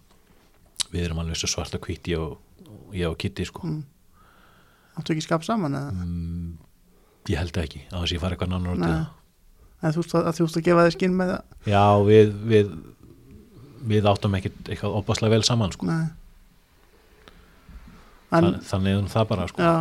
við 0.91 1.05
erum 1.05 1.21
alveg 1.21 1.37
svo 1.37 1.49
svarta 1.51 1.79
kvíti 1.81 2.15
og 2.17 2.95
ég 2.95 3.09
og 3.09 3.17
Kitty 3.19 3.45
sko. 3.45 3.67
Mm. 3.67 3.83
áttu 4.97 5.13
ekki 5.13 5.25
skap 5.27 5.43
saman 5.45 5.75
mm, 5.77 6.51
ég 7.29 7.37
held 7.37 7.57
ekki 7.61 7.83
á 7.91 7.99
þess 7.99 8.09
að 8.09 8.15
ég 8.15 8.23
fara 8.23 8.37
eitthvað 8.37 8.53
nánar 8.53 8.77
út 8.77 9.13
en 9.85 9.93
þú 9.93 10.05
veist 10.07 10.57
að 10.57 10.65
gefa 10.65 10.85
þér 10.87 10.95
skinn 10.95 11.17
með 11.17 11.33
það? 11.33 11.57
Já 11.69 11.83
við 12.07 12.31
við, 12.49 12.71
við 13.91 14.09
áttum 14.09 14.37
ekkert 14.39 14.71
eitthvað 14.71 14.95
opaslega 15.01 15.35
vel 15.35 15.45
saman 15.45 15.75
sko. 15.75 15.89
Nei. 15.89 16.07
en, 18.31 18.47
Þann, 18.47 18.57
þannig 18.71 18.97
er 18.97 19.11
það 19.13 19.27
bara 19.29 19.45
sko. 19.51 19.67
Já, 19.67 19.75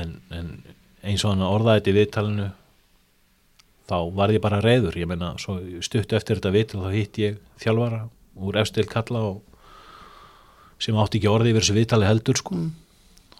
en, 0.00 0.16
en 0.34 0.50
eins 1.02 1.22
og 1.22 1.32
hann 1.32 1.46
orðaði 1.46 1.80
þetta 1.80 1.92
í 1.92 1.96
viðtalinu 2.00 2.48
þá 3.90 3.96
var 4.16 4.32
ég 4.34 4.42
bara 4.44 4.60
reyður 4.62 4.98
ég 5.00 5.08
meina, 5.10 5.32
svo 5.42 5.58
stuttu 5.84 6.16
eftir 6.18 6.38
þetta 6.38 6.52
viðtal 6.54 6.84
þá 6.84 6.94
hitt 6.94 7.18
ég 7.20 7.40
þjálfara 7.62 8.04
úr 8.42 8.58
efstil 8.62 8.86
kalla 8.90 9.24
og 9.32 9.42
sem 10.82 10.96
átti 10.98 11.20
ekki 11.20 11.30
orði 11.30 11.52
yfir 11.52 11.64
þessu 11.64 11.76
viðtali 11.76 12.08
heldur 12.08 12.40
sko. 12.40 12.56
Mm. 12.58 12.72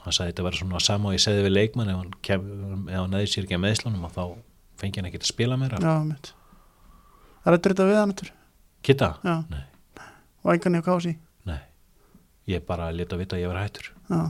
hann 0.05 0.15
sagði 0.15 0.33
þetta 0.33 0.47
var 0.47 0.59
svona 0.59 0.83
sama 0.83 1.11
og 1.11 1.17
ég 1.17 1.23
segði 1.25 1.47
við 1.47 1.57
leikmann 1.57 1.91
ef 1.91 1.99
hann, 1.99 2.15
kem, 2.27 2.47
ef 2.87 2.99
hann 2.99 3.13
neði 3.15 3.31
sér 3.33 3.47
ekki 3.47 3.59
að 3.59 3.65
meðslunum 3.67 4.07
og 4.07 4.15
þá 4.15 4.23
fengi 4.83 5.01
hann 5.01 5.11
ekkert 5.11 5.27
að 5.27 5.33
spila 5.33 5.59
meira. 5.59 5.83
Já, 5.83 5.95
mitt 6.07 6.33
það 7.43 7.57
rættur 7.57 7.75
þetta 7.75 7.89
við 7.89 8.01
hann 8.01 8.15
aftur? 8.15 8.33
Kitta? 8.83 9.11
já, 9.23 9.35
Nei, 9.51 9.65
og 10.43 10.55
engan 10.55 10.79
ég 10.79 10.83
á 10.83 10.89
kási 10.91 11.17
nei. 11.49 11.61
Ég 12.51 12.67
bara 12.67 12.91
leta 12.95 13.19
vita 13.19 13.39
að 13.39 13.45
ég 13.45 13.53
var 13.53 13.63
hættur. 13.63 13.93
Já, 14.11 14.23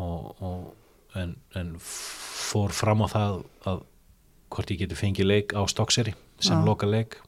og, 0.00 0.42
og 0.44 1.20
en, 1.20 1.36
en 1.56 1.74
fór 1.80 2.72
fram 2.76 3.04
á 3.04 3.08
það 3.12 3.38
að 3.68 3.84
hvort 4.56 4.72
ég 4.74 4.80
geti 4.82 4.96
fengið 4.98 5.28
leik 5.30 5.52
á 5.54 5.62
Stokkseri 5.68 6.14
sem 6.40 6.56
Já. 6.58 6.64
loka 6.66 6.86
leik. 6.88 7.18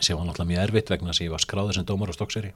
Sem 0.00 0.14
var 0.16 0.26
náttúrulega 0.28 0.50
mjög 0.52 0.62
erfitt 0.68 0.90
vegna 0.92 1.10
þess 1.10 1.20
að 1.22 1.26
ég 1.26 1.32
var 1.34 1.42
skráður 1.42 1.74
sem 1.78 1.86
dómar 1.88 2.10
á 2.10 2.14
Stokkseri 2.14 2.52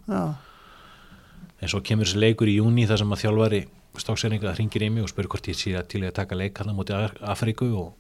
en 1.63 1.71
svo 1.71 1.81
kemur 1.85 2.07
þessi 2.09 2.21
leikur 2.23 2.51
í 2.51 2.57
júni 2.59 2.85
þar 2.91 3.01
sem 3.03 3.13
að 3.15 3.21
þjálfari 3.25 3.61
Stokkseringa 4.03 4.53
hringir 4.57 4.83
í 4.87 4.89
mig 4.91 5.05
og 5.05 5.11
spyr 5.13 5.27
hvort 5.29 5.49
ég 5.51 5.59
sé 5.59 5.75
að 5.77 5.89
til 5.93 6.01
í 6.03 6.09
að 6.09 6.15
taka 6.17 6.39
leik 6.39 6.57
hann 6.63 6.71
á 6.73 6.75
móti 6.75 6.95
Af- 6.97 7.19
Afríku 7.35 7.69
og 7.77 7.93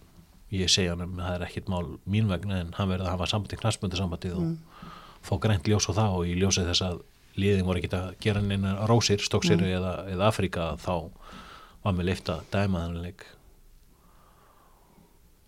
ég 0.55 0.71
segja 0.73 0.95
hann 0.95 1.03
að 1.05 1.19
það 1.21 1.35
er 1.37 1.45
ekkit 1.49 1.69
mál 1.69 1.85
mín 2.09 2.31
vegna 2.31 2.61
en 2.63 2.71
hann 2.79 2.89
verði 2.89 3.07
að 3.07 3.13
hafa 3.17 3.29
sambandi 3.35 3.59
knastböndu 3.61 3.99
sambandið 4.01 4.39
og 4.41 4.89
fá 5.23 5.35
grænt 5.43 5.69
ljós 5.69 5.87
á 5.87 5.93
það. 5.93 6.17
Og 6.17 6.27
í 6.33 6.35
ljósið 6.41 6.71
þess 6.73 6.83
að 6.89 7.03
liðin 7.39 7.67
voru 7.69 7.79
ekkit 7.83 7.95
að 7.99 8.09
gera 8.25 8.41
neina 8.45 8.73
rósir, 8.91 9.21
Stokkseri 9.23 9.69
eða, 9.77 9.93
eða 10.13 10.27
Afríka 10.33 10.71
þá 10.81 10.95
var 11.85 11.95
mér 11.99 12.09
leift 12.11 12.29
að 12.33 12.43
dæma 12.53 12.87
þannig 12.87 13.07
leik 13.11 13.27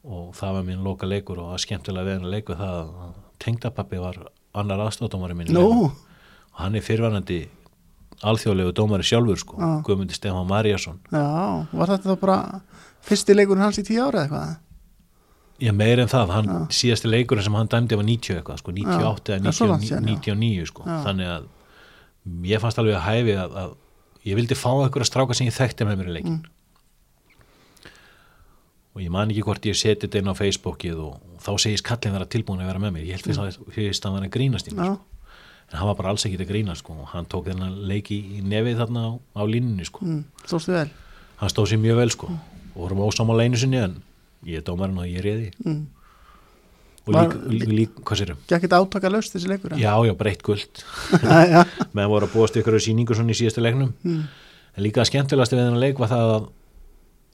og 0.05 0.35
það 0.37 0.53
var 0.59 0.65
mín 0.69 0.83
loka 0.85 1.07
leikur 1.09 1.39
og 1.41 1.53
var 1.55 1.63
skemmtilega 1.63 2.05
við 2.09 2.19
hann 2.21 2.31
leiku 2.33 2.57
það 2.59 2.81
að 3.05 3.13
tengdapappi 3.45 4.01
var 4.03 4.19
annar 4.55 4.83
aðstóttamari 4.87 5.35
minn 5.37 5.49
í 5.49 5.55
nú 5.57 5.63
leiknum. 5.65 5.85
og 5.91 6.61
hann 6.61 6.75
er 6.79 6.85
fyrrvanandi 6.87 7.39
alþjóðlegu 8.25 8.73
dómari 8.79 9.03
sjálfur 9.05 9.37
sko, 9.41 9.57
Já. 9.59 9.71
Guðmundi 9.87 10.15
Stefán 10.17 10.47
Maríasson 10.49 11.01
já, 11.11 11.25
var 11.73 11.91
þetta 11.91 12.13
þá 12.15 12.21
bara 12.21 12.37
fyrsti 13.05 13.35
leikurinn 13.35 13.65
hans 13.67 13.81
í 13.81 13.85
tíu 13.85 14.05
ára 14.07 14.23
eða 14.23 14.29
eitthvað 14.29 14.61
ég 15.65 15.75
meir 15.77 16.01
en 16.03 16.09
það, 16.11 16.31
hann, 16.35 16.47
Já. 16.53 16.61
síðasti 16.79 17.11
leikurinn 17.11 17.45
sem 17.47 17.55
hann 17.59 17.69
dæmdi 17.73 17.97
var 17.99 18.05
90 18.07 18.39
eitthvað, 18.39 18.61
sko, 18.63 18.73
98 18.73 19.35
Já, 19.35 19.39
eða 19.39 19.69
langt 19.71 19.85
99, 19.85 19.89
síðan, 19.89 20.09
já. 20.09 20.35
99 20.35 20.67
sko, 20.71 20.87
Já. 20.87 20.97
þannig 21.09 21.33
að 21.35 21.49
ég 22.55 22.63
fannst 22.63 22.81
alveg 22.81 22.97
að 23.01 23.07
hæfi 23.09 23.35
að, 23.43 23.59
að 23.65 23.75
ég 24.31 24.39
vildi 24.39 24.57
fá 24.57 24.71
eitthvað 24.87 25.09
stráka 25.11 25.35
sem 25.37 25.49
ég 25.51 25.57
þekkti 25.59 25.89
með 25.91 25.99
mér 26.01 26.11
í 26.13 26.19
leikin 26.21 26.39
Mm. 26.39 26.51
Og 28.95 29.03
ég 29.03 29.11
man 29.11 29.33
ekki 29.33 29.43
hvort 29.43 29.67
ég 29.67 29.77
seti 29.79 30.07
þetta 30.07 30.21
inn 30.23 30.31
á 30.31 30.35
Facebookið 30.39 31.01
og, 31.03 31.15
þá 31.45 31.51
segist 31.61 31.85
kallin 31.87 32.15
vera 32.15 32.29
tilbúin 32.31 32.63
að 32.63 32.71
vera 32.71 32.83
með 32.83 32.95
mér 32.95 33.09
ég 33.09 33.19
held 33.19 33.27
fyrst 33.27 33.43
að, 33.43 33.57
fyrst 33.75 34.05
að 34.05 34.13
hann 34.13 34.21
var 34.21 34.29
að 34.29 34.35
grínast 34.37 34.71
í 34.71 34.75
mér 34.77 34.93
sko. 34.93 35.33
en 35.65 35.79
hann 35.81 35.91
var 35.91 35.99
bara 35.99 36.13
alls 36.15 36.27
ekki 36.29 36.39
að 36.39 36.53
grínast 36.53 36.85
sko. 36.85 36.95
og 37.03 37.11
hann 37.11 37.27
tók 37.27 37.51
þennan 37.51 37.75
leiki 37.91 38.21
í 38.39 38.45
nefið 38.47 38.79
þarna 38.85 39.03
á, 39.03 39.11
á 39.19 39.43
línunni 39.51 39.89
sko. 39.89 40.07
mm, 40.07 40.23
stóðstu 40.47 40.77
vel 40.77 40.87
hann 41.43 41.53
stóð 41.53 41.73
sér 41.73 41.83
mjög 41.83 42.01
vel 42.05 42.15
sko. 42.15 42.31
og 42.31 42.79
vorum 42.79 43.03
ósámála 43.05 43.49
einu 43.49 43.61
sinni 43.61 43.83
en 43.83 43.99
ég 44.47 44.63
er 44.63 44.65
dómarinn 44.65 45.03
og 45.03 45.11
ég 45.11 45.19
er 45.19 45.29
reyði 45.29 45.51
mm. 45.65 45.85
og 47.05 47.13
líka, 47.19 47.45
líka, 47.51 47.77
líka 47.83 48.07
hvað 48.07 48.23
sérum 48.23 48.43
gekk 48.47 48.69
þetta 48.69 48.81
átaka 48.81 49.13
löst 49.13 49.35
þessi 49.35 49.51
leikur 49.51 49.75
já, 49.75 49.93
já, 50.07 50.15
breytt 50.15 50.47
guld 50.47 50.85
meðan 51.93 52.13
voru 52.15 52.31
að 52.31 52.37
búast 52.39 52.57
ykkur 52.63 52.79
síningu 52.79 53.19
svona 53.19 53.35
í 53.35 53.41
síðasta 53.43 53.65
leiknum 53.65 53.91
Mm. 54.05 54.29
en 54.77 54.87
líka 54.87 55.05
skemmtilegast 55.05 55.53
við 55.53 55.65
þennan 55.65 55.83
leik 55.83 55.99
var 55.99 56.15
það 56.15 56.37
að 56.39 56.53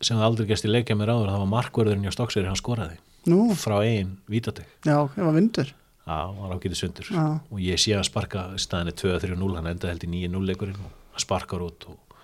sem 0.00 0.16
það 0.16 0.26
aldrei 0.26 0.48
gæst 0.48 0.66
í 0.66 0.70
leikja 0.70 0.96
mér 0.96 1.12
áður 1.12 1.30
það 1.30 1.42
var 1.42 1.50
markvörðurinn 1.54 2.06
hjá 2.06 2.14
Stokkseri, 2.14 2.48
hann 2.48 2.58
skoraði. 2.58 2.96
Nú, 3.28 3.40
frá 3.60 3.76
eigin 3.84 4.14
vítateg. 4.32 4.68
Já, 4.86 4.96
það 5.12 5.26
var 5.26 5.36
vindur. 5.36 5.72
Já, 6.06 6.14
hann 6.16 6.38
var 6.40 6.54
ágætið 6.56 6.78
sundur 6.80 7.10
Já. 7.12 7.24
og 7.38 7.58
ég 7.62 7.80
sé 7.80 7.92
að 7.94 8.06
sparka 8.08 8.46
staðinni 8.58 8.94
2-3-0, 8.96 9.50
hann 9.58 9.68
endaði 9.70 9.92
held 9.92 10.06
í 10.06 10.12
9-0 10.30 10.46
leikurinn. 10.48 10.80
Og 10.80 11.12
hann 11.12 11.24
sparkar 11.24 11.64
út 11.66 11.86
og 11.92 12.16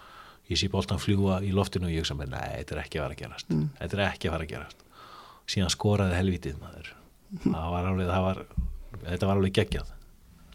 ég 0.51 0.61
sé 0.61 0.71
boltan 0.73 1.03
fljúa 1.03 1.43
í 1.45 1.53
loftinu 1.55 1.91
og 1.91 1.93
ég 1.93 2.03
hugsa 2.03 2.17
mér, 2.17 2.33
nei, 2.33 2.63
þetta 2.63 2.79
er 2.79 2.83
ekki 2.87 3.01
að 3.01 3.05
fara 3.05 3.19
að 3.19 3.23
gerast. 3.25 3.53
Mm. 3.53 3.67
þetta 3.81 3.99
er 3.99 4.05
ekki 4.07 4.31
að 4.31 4.37
fara 4.37 4.49
að 4.49 4.55
gerast. 4.55 4.87
Síðan 5.47 5.75
skoraði 5.77 6.17
helvítið 6.17 6.57
maður. 6.63 6.95
Það 7.45 7.69
var 7.77 7.91
alveg, 7.93 8.11
var 8.27 8.43
þetta 9.05 9.29
var 9.29 9.41
alveg 9.41 9.57
geggjað 9.61 9.96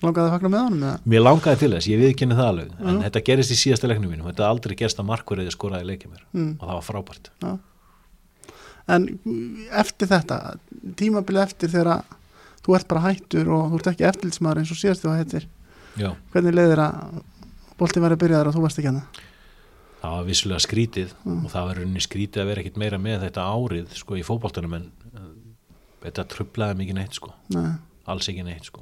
langaði 0.02 0.28
að 0.28 0.34
fagna 0.36 0.50
með 0.54 0.64
honum 0.66 0.84
eða? 0.88 1.00
mér 1.14 1.22
langaði 1.26 1.60
til 1.62 1.72
þess, 1.76 1.88
ég 1.92 2.00
viðkynni 2.02 2.38
það 2.40 2.50
alveg 2.52 2.72
en 2.82 2.96
Já. 2.96 3.02
þetta 3.08 3.22
gerist 3.30 3.52
í 3.54 3.58
síðasta 3.62 3.88
leiknum 3.92 4.12
mínum 4.12 4.28
þetta 4.32 4.44
hafði 4.48 4.54
aldrei 4.56 4.76
gerst 4.82 5.00
að 5.02 5.10
markverðið 5.12 5.52
skoraði 5.56 5.86
leikja 5.92 6.10
mér 6.12 6.24
Mm. 6.34 6.52
og 6.60 6.68
það 6.68 6.78
var 6.80 6.88
frábært 6.88 7.30
Já. 7.42 7.52
En 8.92 9.06
eftir 9.78 10.10
þetta, 10.10 10.38
tímabilið 11.00 11.44
eftir 11.46 11.70
þegar 11.72 12.02
þú 12.66 12.76
ert 12.78 12.88
bara 12.90 13.04
hættur 13.06 13.48
og 13.54 13.68
þú 13.72 13.80
ert 13.80 13.90
ekki 13.94 14.08
eftirlitsmaður 14.10 14.62
eins 14.64 14.72
og 14.74 14.80
síðast 14.82 15.06
þú 15.06 15.14
hættir, 15.18 15.46
Já, 16.00 16.10
hvernig 16.34 16.56
leiðir 16.56 16.80
að 16.82 17.22
boltið 17.78 18.04
væri 18.06 18.16
að 18.18 18.22
byrja 18.24 18.40
þar 18.42 18.50
og 18.52 18.56
þú 18.58 18.62
varst 18.66 18.80
ekki 18.82 18.90
hana? 18.92 19.04
það 20.02 20.16
var 20.18 20.26
vissulega 20.26 20.64
skrítið 20.66 21.10
Mm. 21.26 21.46
og 21.46 21.52
það 21.54 21.66
var 21.68 21.76
rauninni 21.78 22.02
skrítið 22.02 22.42
að 22.42 22.48
vera 22.50 22.62
ekkit 22.64 22.78
meira 22.82 22.98
með 22.98 23.22
þetta 23.28 23.44
árið 23.54 23.94
sko 24.02 24.16
í 24.18 24.24
fótboltanum 24.26 24.74
en 24.80 24.86
uh, 25.14 25.28
þetta 26.04 26.26
trublaði 26.34 26.78
mikið 26.82 26.96
neitt 26.98 27.14
sko 27.20 27.34
Nei, 27.54 27.76
alls 28.10 28.28
ekki 28.32 28.44
neitt 28.44 28.66
sko 28.66 28.82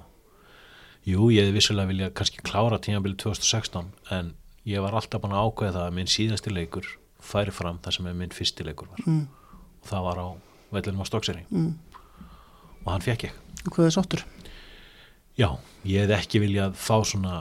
Jú, 1.09 1.29
ég 1.33 1.45
hefði 1.45 1.55
vissulega 1.55 1.89
vilja 1.89 2.09
kannski 2.13 2.43
klára 2.45 2.77
tímabilið 2.81 3.21
2016 3.23 3.87
en 4.13 4.33
ég 4.69 4.83
var 4.83 4.97
alltaf 4.97 5.23
búin 5.23 5.33
að 5.33 5.47
ákveða 5.47 5.75
það 5.77 5.85
að 5.87 5.95
minn 5.97 6.11
síðasti 6.11 6.53
leikur 6.53 6.89
færi 7.23 7.53
fram 7.55 7.79
þar 7.83 7.95
sem 7.95 8.09
minn 8.19 8.35
fyrsti 8.35 8.65
leikur 8.67 8.91
var 8.91 9.01
mm, 9.05 9.23
og 9.81 9.89
það 9.89 10.05
var 10.07 10.21
á 10.21 10.27
vellinum 10.75 11.01
á 11.01 11.09
Stokkseri 11.09 11.45
mm. 11.49 11.71
og 12.83 12.91
hann 12.93 13.05
fekk 13.05 13.29
ég 13.29 13.37
Og 13.67 13.73
hvað 13.75 13.89
er 13.89 13.95
sóttur? 13.95 14.21
Já, 15.39 15.49
ég 15.83 16.05
hefði 16.05 16.15
ekki 16.15 16.43
viljað 16.45 16.77
fá 16.79 16.95
svona 17.07 17.35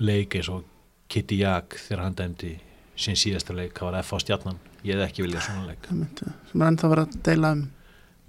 leik 0.00 0.36
eins 0.36 0.50
og 0.52 0.66
Kitty 1.12 1.38
Jag 1.40 1.76
þegar 1.78 2.04
hann 2.04 2.18
dæmdi 2.18 2.54
sín 2.98 3.18
síðasta 3.18 3.54
leik, 3.56 3.74
það 3.76 3.90
var 3.90 4.00
F 4.02 4.14
á 4.14 4.18
stjarnan 4.24 4.60
ég 4.82 4.94
hefði 4.96 5.06
ekki 5.06 5.26
viljað 5.26 5.46
svona 5.48 5.68
leik 5.70 5.90
er 5.90 6.70
ennþá 6.72 6.90
verið 6.92 7.04
að 7.06 7.20
deila 7.28 7.52
um 7.54 7.66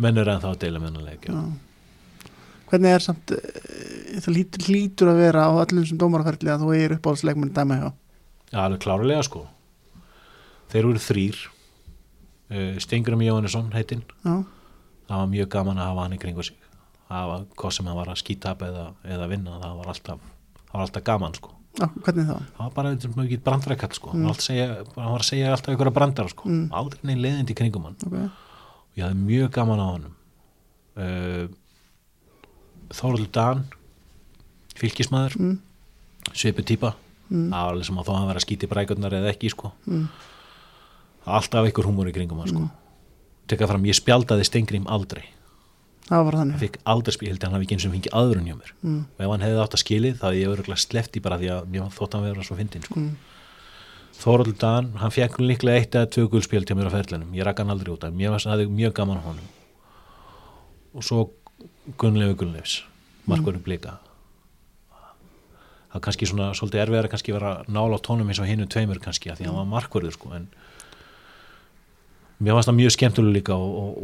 menn 0.05 0.19
er 0.21 0.31
ennþá 0.35 0.51
að 0.51 0.61
deila 0.65 0.81
með 0.83 0.91
hann 0.91 1.09
leik 1.09 1.27
já. 1.29 1.33
já. 1.33 1.74
Hvernig 2.75 2.91
er 2.91 3.03
samt 3.03 3.31
eh, 3.31 4.15
það 4.19 4.33
lítur, 4.35 4.63
lítur 4.67 5.11
að 5.13 5.21
vera 5.23 5.45
á 5.47 5.51
öllum 5.63 5.85
sem 5.87 5.99
dómaraferðli 5.99 6.51
að 6.51 6.65
þú 6.65 6.73
er 6.75 6.95
uppáhaldsleikmenn 6.97 7.53
dæma 7.55 7.77
hjá? 7.79 7.85
Já, 8.51 8.57
alveg 8.65 8.81
klárlega 8.83 9.23
sko. 9.23 9.45
Þeir 10.73 10.81
eru 10.81 10.99
þrýr 10.99 11.39
uh, 12.51 12.75
Stengurum 12.83 13.23
Jóhannesson 13.23 13.71
heitinn. 13.71 14.03
Já, 14.25 14.43
það 15.07 15.21
var 15.21 15.31
mjög 15.31 15.49
gaman 15.55 15.79
að 15.79 15.91
hafa 15.91 16.05
hann 16.05 16.17
í 16.17 16.19
kringu 16.19 16.43
sig. 16.43 16.59
Það 17.07 17.31
var 17.31 17.47
hvað 17.61 17.75
sem 17.77 17.89
hann 17.89 17.99
var 18.01 18.11
að 18.11 18.21
skýta 18.25 18.55
upp 18.55 18.67
eða, 18.67 18.85
eða 19.15 19.29
vinna, 19.31 19.59
það 19.63 19.79
var 19.79 19.91
alltaf 19.93 20.23
það 20.59 20.73
var 20.75 20.85
alltaf 20.87 21.07
gaman 21.07 21.37
sko. 21.39 21.51
Já 21.75 21.85
hvernig 21.91 22.27
þá? 22.27 22.35
það 22.39 22.63
var 22.63 22.73
bara 22.75 22.91
eitthvað 22.91 23.19
mjög 23.21 23.43
brandrækall 23.45 23.95
sko. 23.95 24.11
Mm. 24.11 24.17
hann, 24.17 24.31
var 24.33 24.43
segja, 24.43 24.67
hann 24.95 25.13
var 25.13 25.23
að 25.23 25.29
segja 25.29 25.51
alltaf 25.55 25.75
ykkur 25.77 25.91
að 25.91 25.97
brandara 26.01 26.33
sko. 26.33 26.51
Mm. 26.51 26.65
aldrei 26.81 27.07
neinn 27.07 27.23
leiðindi 27.23 27.55
í 27.55 27.59
kringum 27.61 27.87
hann. 27.87 27.99
Okay. 28.09 28.27
og 28.89 28.99
ég 28.99 29.07
hafði 29.07 29.27
mjög 29.29 29.53
gaman 29.55 29.83
á 29.83 29.87
honum. 29.87 30.17
Uh, 30.95 31.45
Þóraldur 32.93 33.31
Dan 33.31 33.65
fylgismæður, 34.75 35.35
Mm, 35.39 35.59
svipu 36.33 36.63
típa. 36.63 36.93
Mm, 37.31 37.49
það 37.49 37.63
var 37.65 37.73
alveg 37.73 37.85
sem 37.85 37.97
að 37.97 38.05
þó 38.05 38.09
að 38.11 38.17
hann 38.19 38.27
vera 38.27 38.39
að 38.39 38.45
skýti 38.45 38.67
brækurnar 38.69 39.13
eða 39.13 39.31
ekki 39.33 39.49
sko. 39.49 39.71
Mm, 39.87 40.07
alltaf 41.25 41.65
einhver 41.65 41.85
húmor 41.87 42.07
í 42.09 42.13
kringum 42.13 42.43
sko. 42.47 42.59
Mm. 42.59 42.71
tekka 43.47 43.67
fram, 43.67 43.83
ég 43.85 43.93
spjaldaði 43.93 44.45
Stengrim 44.45 44.87
aldrei. 44.87 45.23
Það 46.09 46.25
var 46.25 46.33
þannig. 46.33 46.57
Fikk 46.59 46.77
aldrei 46.85 47.13
að 47.31 47.43
hann 47.43 47.53
hafi 47.53 47.65
ekki 47.65 47.75
eins 47.75 47.85
og 47.85 47.93
fengið 47.93 48.13
aðrun 48.13 48.45
hjá 48.45 48.55
mér. 48.57 48.71
Mm, 48.83 49.05
og 49.05 49.21
ef 49.21 49.29
hann 49.31 49.45
hefði 49.45 49.61
átt 49.63 49.73
að 49.77 49.83
skilið 49.83 50.17
þá 50.19 50.25
hefði 50.25 50.41
ég 50.41 50.51
öruglega 50.53 50.81
slefti 50.81 51.21
bara 51.21 51.37
því 51.37 51.49
að 51.53 51.65
mér 51.69 51.81
þótt 51.93 52.13
hann 52.13 52.23
vera 52.25 52.43
svo 52.43 52.55
fyndin 52.57 52.85
sko. 52.85 52.95
mm, 52.99 53.15
Þóraldur 54.15 54.57
Dan, 54.57 54.91
hann 54.97 55.11
fekk 55.11 55.37
líklega 55.43 55.75
eitt 55.81 55.95
eða 55.97 56.07
tvö 56.07 56.29
gulspjöld 56.31 56.65
hjá 56.69 56.75
mér 56.77 56.87
á 56.87 56.95
ferlinum, 56.95 57.33
ég 57.35 57.43
rakk 57.43 57.59
hann 57.59 57.69
aldrei 57.73 57.91
út 57.93 58.03
af. 58.03 58.13
Mér 58.13 58.31
Gunnlegu 62.01 62.35
Gunnleifs 62.39 62.83
markverðin 63.29 63.63
blika. 63.65 63.97
Það 65.89 65.99
er 65.99 66.03
kannski 66.05 66.29
svona 66.29 66.51
svolítið 66.57 66.83
erfiðar 66.83 67.09
að 67.09 67.27
vera 67.31 67.51
nála 67.71 67.97
á 67.97 68.05
tónum 68.05 68.29
eins 68.29 68.41
og 68.43 68.49
hinu 68.49 68.67
tveimur 68.69 68.99
kannski 69.01 69.31
að 69.31 69.39
því 69.39 69.45
að 69.45 69.51
hann 69.51 69.61
var 69.61 69.69
markverður 69.71 70.15
sko 70.17 70.31
en 70.35 70.47
mér 72.43 72.57
fannst 72.57 72.69
það 72.69 72.79
mjög 72.81 72.95
skemmtulega 72.97 73.37
líka 73.37 73.57
og, 73.57 73.99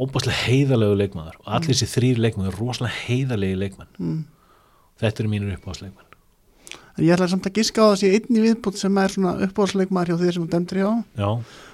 óbáslega 0.00 0.38
heiðalegu 0.46 1.00
leikmaður. 1.02 1.40
Og 1.42 1.50
allir 1.58 1.74
þessi 1.74 1.90
þrýr 1.94 2.22
leikmaður 2.24 2.54
eru 2.54 2.62
rosalega 2.64 3.02
heiðalegi 3.04 3.58
leikmenn. 3.64 3.92
Mm, 3.98 4.22
þetta 5.02 5.22
eru 5.22 5.34
mínir 5.34 5.58
uppáðsleikmenn 5.58 6.10
en 7.00 7.06
ég 7.06 7.16
ætla 7.16 7.28
samt 7.30 7.48
að 7.48 7.56
giska 7.58 7.86
á 7.86 7.96
sé 7.98 8.10
einni 8.12 8.42
viðbútt 8.44 8.78
sem 8.80 8.98
er 9.00 9.12
svona 9.14 9.32
uppáhaldsleikmaður 9.46 10.12
hjá 10.12 10.20
þeir 10.20 10.34
sem 10.36 10.44
þú 10.44 10.50
dæmdur 10.52 10.80
hjá. 10.80 10.90
Já, 11.16 11.30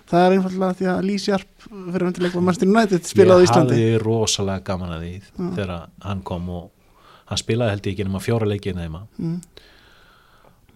það 0.06 0.24
er 0.24 0.36
einfallega 0.36 0.78
því 0.78 0.88
að 0.92 1.02
Lee 1.08 1.22
Sharp 1.22 1.66
fyrir 1.66 2.06
vendileikmaður 2.06 2.46
Manchester 2.46 2.70
United 2.70 3.08
spilaði 3.10 3.44
ég 3.44 3.50
Íslandi. 3.50 3.76
hafði 3.76 4.00
rosalega 4.04 4.64
gaman 4.70 4.94
að 4.96 5.04
því 5.06 5.12
þegar 5.58 5.72
hann 6.06 6.24
kom 6.30 6.50
og 6.56 6.66
hann 7.26 7.40
spilaði 7.42 7.74
held 7.74 7.86
ég 7.88 7.96
ekki 7.96 8.06
nema 8.06 8.22
fjóra 8.22 8.50
leikið 8.50 8.82
heima. 8.84 9.06
Mm. 9.18 9.40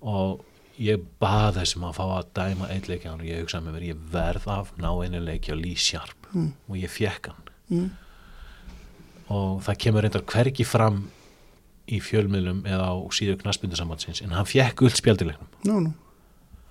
og 0.01 0.47
ég 0.81 1.03
bað 1.20 1.61
þessum 1.61 1.85
að 1.91 1.97
fá 1.99 2.05
að 2.16 2.28
dæma 2.39 2.68
eitt 2.72 2.89
leik 2.89 3.03
hjá 3.05 3.11
hann 3.12 3.20
og 3.20 3.28
ég 3.28 3.43
hugsaði 3.45 3.66
með 3.66 3.74
mér 3.76 3.89
ég 3.91 4.05
verð 4.14 4.47
af 4.49 4.70
ná 4.81 4.89
einu 5.05 5.20
leiki 5.20 5.53
á 5.53 5.57
Lee 5.59 5.76
Sharp. 5.76 6.28
Mm. 6.33 6.53
og 6.68 6.76
ég 6.81 6.91
fekk 6.91 7.31
hann. 7.31 7.49
Mm. 7.70 7.91
og 9.31 9.62
það 9.62 9.81
kemur 9.85 10.03
reyndar 10.03 10.24
hvergi 10.26 10.64
fram 10.66 11.05
í 11.91 11.99
fjölmiðlum 12.03 12.64
eða 12.66 12.87
á 12.91 12.95
síðu 13.14 13.37
knaspindusambandsins 13.41 14.22
en 14.24 14.35
hann 14.35 14.49
fekk 14.49 14.81
guld 14.83 14.97
spjaldilegnum 14.99 15.49
nú, 15.66 15.93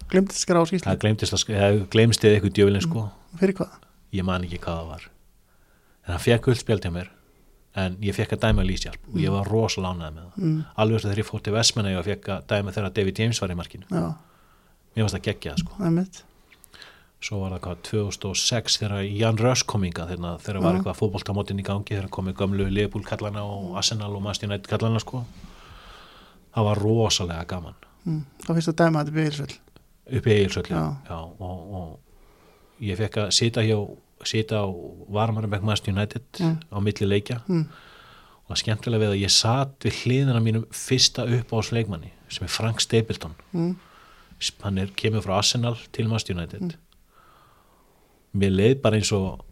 að 0.09 0.33
skra 0.39 0.61
á 0.61 0.65
skýslu 0.69 0.87
það 0.87 1.03
glemtist 1.03 1.35
að, 1.37 1.45
eða 1.53 2.35
eitthvað 2.35 2.55
djöfilin 2.57 2.85
sko. 2.85 3.05
Fyrir 3.39 3.57
hvað? 3.59 3.77
ég 4.15 4.25
man 4.25 4.45
ekki 4.45 4.59
hvað 4.63 4.79
það 4.81 4.91
var. 4.93 5.07
En 6.05 6.13
hann 6.15 6.23
fekk 6.23 6.47
guld 6.47 6.61
spjald 6.61 6.85
hjá 6.85 6.93
mér 6.93 7.11
en 7.79 7.97
ég 8.03 8.15
fekk 8.17 8.33
að 8.35 8.47
dæma 8.47 8.65
Lísjarp 8.65 9.11
og 9.11 9.19
ég 9.21 9.33
var 9.33 9.49
rosalega 9.49 9.93
ánægð 9.93 10.15
með 10.15 10.23
það. 10.23 10.39
Mm. 10.45 10.55
alveg 10.81 10.97
þess 10.97 11.05
að 11.05 11.11
þegar 11.11 11.21
ég 11.21 11.29
fór 11.29 11.43
til 11.45 11.53
Vestmenna 11.53 11.91
og 11.99 12.07
fekk 12.07 12.31
að 12.33 12.47
dæma 12.49 12.73
þegar 12.77 12.95
David 12.95 13.21
James 13.21 13.41
var 13.43 13.53
í 13.53 13.59
markinu. 13.59 13.85
Já, 13.93 14.07
mér 14.95 15.05
varst 15.05 15.17
það 15.17 15.27
geggjað 15.27 15.61
sko. 15.63 15.77
Það 15.77 15.91
er 15.91 15.95
mitt 15.99 16.23
svo 17.19 17.41
var 17.41 17.51
það 17.51 17.63
hvað 17.65 17.79
2006 17.83 18.77
þegar 18.79 19.01
Jan 19.03 19.39
Röss 19.43 19.65
kom 19.67 19.83
inga 19.83 20.05
þegar, 20.07 20.37
þegar 20.39 20.61
var 20.63 20.77
eitthvað 20.77 20.99
fótboltamótin 21.01 21.59
í 21.59 21.65
gangi 21.67 21.91
þegar 21.91 22.07
komið 22.15 22.37
gömlu 22.39 22.67
Leopold 22.71 23.03
kallana 23.09 23.43
og 23.43 23.73
Arsenal 23.79 24.13
og 24.15 24.23
Manchester 24.23 24.47
United 24.47 24.69
kallana 24.71 25.01
sko. 25.03 25.25
Það 26.55 26.69
var 26.69 26.79
rosalega 26.79 27.43
gaman. 27.51 27.75
Mm. 28.07 28.21
þá 28.45 28.53
finnst 28.55 28.71
það 28.71 28.77
dæma 28.79 29.01
að 29.01 29.09
þetta 29.09 29.11
er 29.11 29.17
byggilisvöld 29.19 29.57
upp 30.17 30.27
í 30.27 30.35
Egilsöllu 30.35 30.73
Já. 30.75 30.83
Já, 31.09 31.17
og, 31.19 31.73
og 31.79 32.83
ég 32.83 32.97
fekk 32.99 33.17
að 33.25 33.31
sita 33.35 33.63
hjá 33.65 33.77
sita 34.27 34.63
á 34.63 34.67
Varmarum 35.09 35.49
Manchester 35.51 35.93
United 35.93 36.23
Mm. 36.39 36.57
á 36.71 36.77
milli 36.83 37.07
leikja 37.07 37.39
mm. 37.47 37.65
og 38.43 38.51
það 38.51 38.61
skemmtilega 38.63 39.03
við 39.05 39.13
að 39.13 39.21
ég 39.23 39.31
satt 39.31 39.85
við 39.85 39.99
hliðina 40.03 40.41
mínum 40.43 40.65
fyrsta 40.71 41.23
uppáhaldsleikmanni 41.23 42.11
sem 42.29 42.43
er 42.45 42.51
Frank 42.51 42.81
Stapleton 42.83 43.35
Mm. 43.53 43.75
hann 44.63 44.77
er, 44.77 44.87
kemur 44.95 45.21
frá 45.21 45.37
Arsenal 45.37 45.77
til 45.91 46.07
Manchester 46.07 46.35
United 46.35 46.75
mér 48.35 48.51
leið 48.55 48.81
bara 48.81 48.95
eins 48.99 49.11
og 49.11 49.45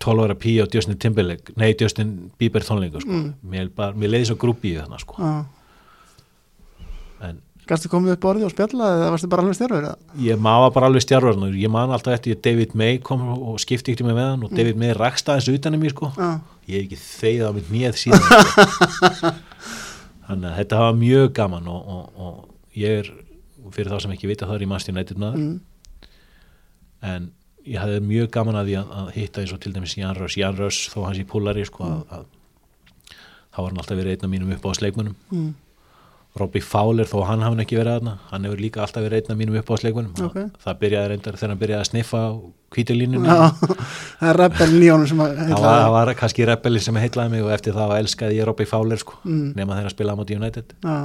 12 0.00 0.24
ára 0.26 0.34
pí 0.36 0.56
á 0.60 0.66
Justin 0.72 0.98
Timberlake 0.98 1.52
nei 1.56 1.74
Justin 1.80 2.30
Bieber 2.38 2.60
tónleiku 2.62 3.00
sko. 3.00 3.10
Mm. 3.12 3.34
mér, 3.42 3.70
mér 3.96 4.10
leiði 4.12 4.26
svo 4.30 4.36
grúpi 4.36 4.74
í 4.74 4.78
þarna 4.80 4.98
sko. 5.00 5.16
Já. 5.18 5.44
En 7.66 7.70
Gastu 7.70 7.90
komið 7.90 8.14
upp 8.14 8.22
borðið 8.22 8.46
og 8.46 8.52
spjallað 8.54 8.92
eða 8.96 9.10
varstu 9.10 9.28
bara 9.30 9.42
alveg 9.42 9.56
stjárfur? 9.58 9.86
ég 10.22 10.38
maður 10.38 10.72
bara 10.76 10.86
alveg 10.90 11.02
stjárvarnar 11.02 11.56
ég 11.58 11.72
man 11.72 11.90
alltaf 11.90 12.14
eftir 12.14 12.36
að 12.36 12.42
David 12.46 12.76
May 12.78 13.00
kom 13.02 13.24
og 13.34 13.58
skipti 13.62 13.94
ykkur 13.94 14.06
með 14.06 14.20
hann 14.22 14.44
og 14.46 14.54
David 14.54 14.78
May 14.78 14.94
rakst 14.94 15.26
aðeins 15.28 15.50
utan 15.50 15.74
í 15.74 15.80
mér 15.82 15.94
sko 15.94 16.12
Já, 16.14 16.28
ég 16.70 16.76
hef 16.76 16.86
ekki 16.86 17.00
þeigð 17.02 17.42
á 17.42 17.50
mitt 17.56 17.72
nýjað 17.74 17.98
síðan 18.04 18.22
sko. 18.22 19.32
þannig 20.28 20.50
að 20.50 20.56
þetta 20.60 20.80
hafa 20.82 20.94
mjög 21.00 21.32
gaman 21.40 21.72
og, 21.72 21.90
og, 21.96 22.22
og 22.28 22.78
ég 22.78 23.02
er 23.02 23.10
fyrir 23.74 23.90
þá 23.90 23.98
sem 24.04 24.14
ekki 24.14 24.30
vita 24.30 24.46
það 24.46 24.60
er 24.60 24.66
í 24.66 24.70
Manchester 24.70 24.94
United 24.94 25.22
maður 25.22 25.42
mm. 25.42 26.16
en 27.10 27.28
ég 27.66 27.82
hafði 27.82 28.00
mjög 28.06 28.30
gaman 28.38 28.62
að 28.62 28.70
því 28.70 28.78
að, 28.78 28.96
að 29.02 29.12
hitta 29.18 29.42
eins 29.42 29.54
og 29.56 29.62
til 29.62 29.74
dæmis 29.74 29.98
Jan 29.98 30.18
Röss 30.18 30.38
Jan 30.38 30.58
Röss 30.58 30.86
þó 30.92 31.00
hans 31.08 31.18
í 31.18 31.26
púlari 31.26 31.66
sko, 31.66 31.86
að, 31.90 32.02
að, 32.14 32.26
þá 33.50 33.58
var 33.58 33.70
hann 33.72 33.80
alltaf 33.82 33.98
verið 33.98 34.14
einn 34.14 34.28
af 34.28 34.34
mínum 34.36 34.52
upp 34.54 34.68
á 34.70 34.78
sleikmunum 34.78 35.16
Mm. 35.34 35.54
Robbie 36.36 36.60
Fowler 36.64 37.08
þó 37.08 37.22
hann 37.28 37.42
hafði 37.46 37.64
ekki 37.64 37.78
verið 37.78 37.94
aðna 37.98 38.12
hann 38.30 38.44
hefur 38.46 38.60
líka 38.60 38.82
alltaf 38.84 39.04
verið 39.06 39.22
einn 39.22 39.32
af 39.34 39.38
mínum 39.40 39.56
upp 39.60 39.70
á 39.72 39.74
sleikmunum 39.80 40.24
Ok. 40.26 40.36
það 40.64 40.78
byrjaði 40.82 41.10
reyndar 41.12 41.38
þegar 41.40 41.52
hann 41.54 41.60
byrjaði 41.62 41.82
að 41.84 41.90
sniffa 41.90 42.22
Já, 43.24 43.36
það 44.20 44.30
er 44.32 44.40
rebelin 44.42 44.82
í 44.84 44.90
honum 44.92 45.08
sem 45.12 45.22
að 45.24 45.36
það 45.54 45.90
var, 45.96 46.12
kannski 46.20 46.48
rebelli 46.50 46.82
sem 46.84 46.98
heitlaði 47.00 47.32
mig 47.36 47.44
og 47.46 47.52
eftir 47.56 47.76
það 47.78 47.94
elskaði 48.00 48.40
ég 48.40 48.48
Robbie 48.50 48.66
Fowler 48.68 49.00
sko, 49.00 49.16
Mm. 49.24 49.52
nema 49.56 49.78
þegar 49.78 49.88
að 49.92 49.94
spila 49.96 50.12
á 50.12 50.18
móti 50.20 50.36
United 50.36 50.74
Já, 50.84 50.96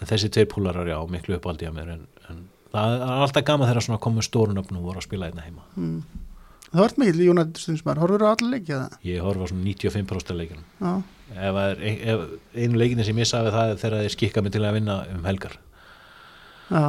en 0.00 0.08
þessi 0.10 0.30
tveir 0.32 0.48
púlarar 0.50 0.88
já, 0.88 0.98
miklu 1.12 1.36
uppáldi 1.38 1.68
á 1.68 1.72
mér 1.76 1.92
en, 1.94 2.06
en 2.30 2.42
það 2.72 2.96
er 2.96 3.22
alltaf 3.26 3.44
gaman 3.44 3.68
þegar 3.70 3.84
svona 3.86 4.00
komu 4.02 4.22
stórun 4.24 4.58
upp 4.62 4.70
nú 4.72 4.80
voru 4.82 4.98
að 5.02 5.06
spila 5.06 5.28
einna 5.30 5.44
heima 5.46 5.62
mm. 5.76 6.02
Það 6.70 6.84
vart 6.84 7.00
mikil 7.02 7.22
í 7.24 7.30
United 7.32 7.58
stundismar, 7.58 7.98
horfur 7.98 8.22
á 8.22 8.30
allir 8.30 8.52
leikið 8.54 8.76
það? 8.76 8.98
ég 9.10 9.24
horfa 9.26 9.42
á 9.42 9.50
svona 9.50 9.64
95% 9.66 10.30
af 10.30 10.38
leikinum 10.38 10.66
ef, 11.34 11.58
er, 11.64 11.82
ef 12.12 12.20
einu 12.54 12.78
leikinni 12.78 13.06
sem 13.06 13.18
ég 13.18 13.28
sagði 13.28 13.54
það 13.54 13.72
er 13.72 13.80
þegar 13.80 14.04
þeir 14.04 14.14
skikka 14.14 14.44
mig 14.44 14.54
til 14.54 14.62
að 14.64 14.76
vinna 14.78 15.00
um 15.14 15.26
helgar. 15.26 15.56
Já. 16.70 16.86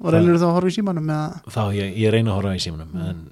Og 0.00 0.14
reynir 0.14 0.36
þú 0.36 0.40
þá 0.40 0.48
að 0.48 0.56
horfa 0.56 0.72
í 0.72 0.76
símanum 0.78 1.12
eða? 1.12 1.40
Þá 1.52 1.62
ég, 1.76 1.96
ég 2.00 2.14
reyna 2.14 2.32
að 2.32 2.38
horfa 2.38 2.56
í 2.56 2.62
símanum 2.64 3.00
en 3.04 3.24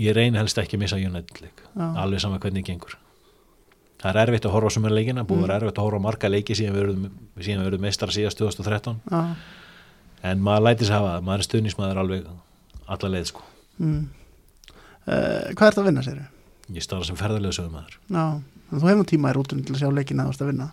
ég 0.00 0.16
reyna 0.16 0.40
helst 0.40 0.60
ekki 0.60 0.78
að 0.78 0.84
missa 0.84 1.00
United 1.00 1.42
leik. 1.44 1.64
Já. 1.74 1.86
alveg 2.04 2.24
sama 2.24 2.40
hvernig 2.40 2.64
gengur. 2.64 2.96
Það 4.00 4.10
er 4.20 4.20
erfitt 4.24 4.48
að 4.48 4.56
horfa 4.56 4.72
á 4.72 4.74
sumar 4.76 4.92
leikina 4.92 5.24
búið 5.28 5.44
mm. 5.44 5.54
erfitt 5.58 5.78
að 5.78 5.86
horfa 5.86 6.00
á 6.00 6.06
marga 6.06 6.32
leiki 6.32 6.56
síðan 6.56 6.74
við 6.74 6.82
verðum, 7.60 7.84
meistar 7.84 8.12
síðast 8.12 8.40
2013 8.40 8.98
Já, 9.08 9.20
en 10.28 10.42
maður 10.44 10.66
læti 10.66 10.88
sér 10.88 10.98
hafa 10.98 11.14
maður 11.24 11.44
er 11.44 11.48
stuðnismæður 11.48 12.00
alveg 12.02 12.26
alla 12.96 13.10
leið 13.14 13.30
sko. 13.30 13.44
Mm. 13.80 14.02
Uh, 15.06 15.52
Hvað 15.54 15.68
ert 15.68 15.78
að 15.82 15.88
vinna, 15.90 16.04
segir 16.06 16.24
ég 16.74 16.84
starfa 16.84 17.04
sem 17.10 17.18
ferðarlega 17.20 17.56
sögumæður 17.58 17.98
Já, 18.08 18.24
en 18.40 18.80
þú 18.80 18.88
hefur 18.88 18.98
nú 19.02 19.06
tíma 19.10 19.30
í 19.32 19.36
rútunum 19.36 19.66
til 19.66 19.74
að 19.76 19.82
sjá 19.82 19.90
leikina 19.92 20.24
að 20.24 20.30
þú 20.30 20.34
ert 20.34 20.44
að 20.44 20.50
vinna. 20.52 20.68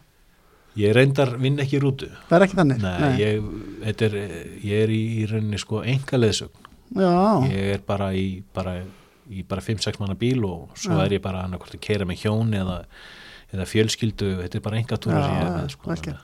Ég 0.80 0.94
reyndar 0.96 1.34
vinn 1.36 1.60
ekki 1.60 1.76
í 1.76 1.82
rútu. 1.84 2.08
Það 2.30 2.38
er 2.38 2.46
ekki 2.46 2.58
þannig? 2.62 2.78
Nei, 2.80 3.10
Ég, 3.20 3.48
þetta 3.84 4.06
er, 4.08 4.14
ég 4.64 4.84
er 4.86 4.94
í, 4.96 5.00
í 5.20 5.26
rauninni 5.28 5.60
sko 5.60 5.82
enga 5.84 6.20
leðsögn 6.22 6.70
Já, 6.96 7.12
ég 7.52 7.74
er 7.76 7.84
bara 7.88 8.12
í 8.16 8.26
bara, 8.56 8.78
bara 9.52 9.64
5-6 9.64 10.00
manna 10.00 10.16
bíl 10.20 10.40
og 10.48 10.72
svo 10.80 10.96
Já. 10.96 11.06
er 11.06 11.18
ég 11.18 11.24
bara 11.24 11.44
annarkvort 11.44 11.76
að 11.76 11.84
keira 11.84 12.08
með 12.08 12.24
hjón 12.24 12.56
eða, 12.56 12.78
eða 13.52 13.68
fjölskyldu. 13.68 14.32
Þetta 14.46 14.60
er 14.62 14.66
bara 14.70 14.80
enga 14.80 15.00
túra 15.00 15.26
sem 15.26 15.36
ég 15.36 15.44
er 15.44 15.52
með 15.58 15.68
já, 15.68 15.76
sko, 15.76 16.16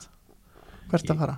Hvert 0.88 1.12
að 1.12 1.20
fara? 1.20 1.36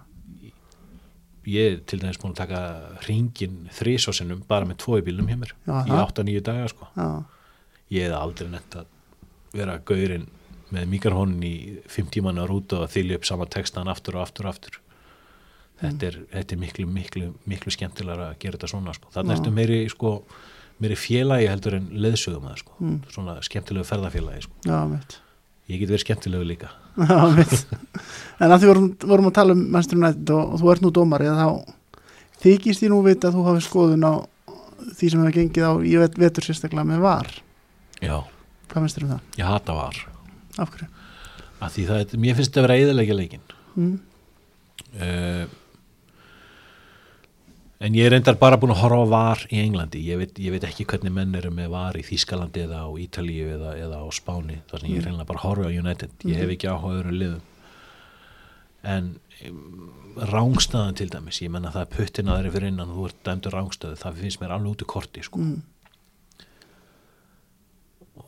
Ég 1.48 1.72
er 1.72 1.78
til 1.88 2.00
dæmis 2.02 2.18
búin 2.20 2.34
að 2.34 2.42
taka 2.42 2.60
ringin 3.06 3.68
þrísvarsinnum 3.78 4.42
bara 4.48 4.68
með 4.68 4.80
tvo 4.84 4.98
í 5.00 5.04
bílnum 5.06 5.30
hjá 5.30 5.38
mér 5.40 5.54
Já, 5.54 5.76
í 5.86 5.90
það. 5.90 6.02
8-9 6.04 6.42
daga 6.50 6.68
sko 6.68 6.90
Já, 6.96 7.08
ég 7.96 8.06
hef 8.08 8.18
aldrei 8.18 8.50
nett 8.52 8.76
að 8.76 8.86
vera 9.56 9.78
gaurinn 9.88 10.28
með 10.70 10.86
mikrofónin 10.92 11.42
í 11.42 11.54
50 11.90 12.22
manna 12.22 12.44
rútu 12.46 12.78
og 12.78 12.90
þylja 12.92 13.18
upp 13.18 13.26
sama 13.26 13.46
textan 13.50 13.88
aftur 13.90 14.18
og 14.20 14.22
aftur 14.26 14.46
og 14.46 14.52
aftur 14.54 14.76
þetta 15.80 16.06
er, 16.10 16.18
þetta 16.36 16.54
er 16.54 16.60
miklu, 16.60 16.86
miklu, 16.86 17.24
miklu 17.48 17.72
skemmtilega 17.74 18.28
að 18.30 18.38
gera 18.42 18.58
þetta 18.58 18.70
svona 18.70 18.94
sko. 18.94 19.10
þannig 19.14 19.32
Já. 19.34 19.38
ertu 19.40 19.52
meiri, 19.56 19.78
sko, 19.90 20.12
meiri 20.78 20.98
félagi 21.00 21.48
heldur 21.50 21.78
en 21.80 21.88
leðsögum 22.04 22.46
að 22.50 22.60
sko. 22.62 22.76
Mm. 22.84 22.98
svona 23.10 23.36
skemmtilegu 23.46 23.88
ferðafélagi 23.88 24.44
sko. 24.46 24.60
já, 24.68 24.78
mitt 24.92 25.18
ég 25.70 25.80
get 25.82 25.90
verið 25.92 26.04
skemmtilegu 26.04 26.46
líka 26.50 26.70
En 28.40 28.50
að 28.54 28.62
því 28.62 28.68
vorum, 28.70 28.88
vorum 29.04 29.28
að 29.30 29.36
tala 29.36 29.54
um 29.56 29.62
United 29.76 30.30
og, 30.34 30.54
og 30.54 30.60
þú 30.62 30.70
ert 30.72 30.84
nú 30.84 30.90
dómari 30.96 31.28
þá 31.30 31.46
þykist 32.42 32.84
ég 32.86 32.92
nú 32.92 33.00
vita 33.04 33.28
að 33.30 33.36
þú 33.38 33.46
hafi 33.50 33.64
skoðun 33.66 34.06
á 34.08 34.12
því 34.96 35.10
sem 35.12 35.20
hefur 35.20 35.34
gengið 35.36 35.66
á 35.68 35.72
í 35.84 35.94
vet, 36.00 36.16
vetur 36.18 36.46
sérstaklega 36.46 36.86
með 36.88 37.02
var 37.04 37.28
já, 38.00 38.16
Hvað 38.70 38.84
finnst 38.86 38.96
þér 38.98 39.04
um 39.06 39.12
það? 39.14 39.22
ég 39.42 39.50
hata 39.50 39.76
var 39.76 39.98
Af 40.64 40.72
hverju? 40.74 40.88
að 41.60 41.74
því 41.76 41.82
það, 41.90 42.14
mér 42.24 42.38
finnst 42.38 42.50
þetta 42.54 42.62
að 42.62 42.68
vera 42.68 42.80
eðalegja 42.86 43.18
leikin 43.20 43.48
Mm. 43.70 43.98
uh, 44.98 45.44
en 47.80 47.96
ég 47.96 48.06
er 48.06 48.12
reyndar 48.14 48.36
bara 48.40 48.58
búin 48.60 48.74
að 48.74 48.82
horfa 48.82 49.00
á 49.00 49.06
var 49.08 49.44
í 49.48 49.60
Englandi. 49.62 50.02
Ég 50.04 50.20
veit, 50.20 50.40
ég 50.40 50.52
veit 50.52 50.66
ekki 50.68 50.84
hvernig 50.88 51.14
menn 51.16 51.36
eru 51.38 51.52
með 51.54 51.70
var 51.72 51.96
í 51.96 52.04
Þískalandi 52.04 52.66
eða 52.66 52.82
á 52.84 52.88
Ítalíu 53.00 53.54
eða, 53.56 53.72
eða 53.80 54.02
á 54.04 54.06
Spáni 54.12 54.60
þar 54.68 54.84
sem 54.84 54.92
ég 54.92 55.06
reynilega 55.06 55.30
bara 55.30 55.44
horfa 55.46 55.70
á 55.70 55.72
United. 55.72 56.12
Ég 56.28 56.42
hef 56.42 56.52
ekki 56.56 56.68
áhuga 56.68 56.92
á 56.92 56.96
öðru 56.98 57.16
liðum. 57.16 57.48
En 58.90 59.10
um, 59.48 59.90
rángstæðan 60.30 60.96
til 61.00 61.08
dæmis, 61.12 61.40
ég 61.40 61.52
menna 61.52 61.72
það 61.72 61.86
er 61.86 61.90
puttin 61.96 62.30
að 62.30 62.40
þeirri 62.40 62.54
fyrir 62.54 62.72
innan 62.74 62.94
þú 62.94 63.08
ert 63.08 63.20
dæmdur 63.26 63.56
rángstöðu 63.56 63.98
það 64.00 64.22
finnst 64.24 64.40
mér 64.40 64.54
alveg 64.56 64.72
út 64.74 64.84
í 64.84 64.88
korti 64.94 65.24
sko. 65.24 65.40
Mm. 65.40 65.58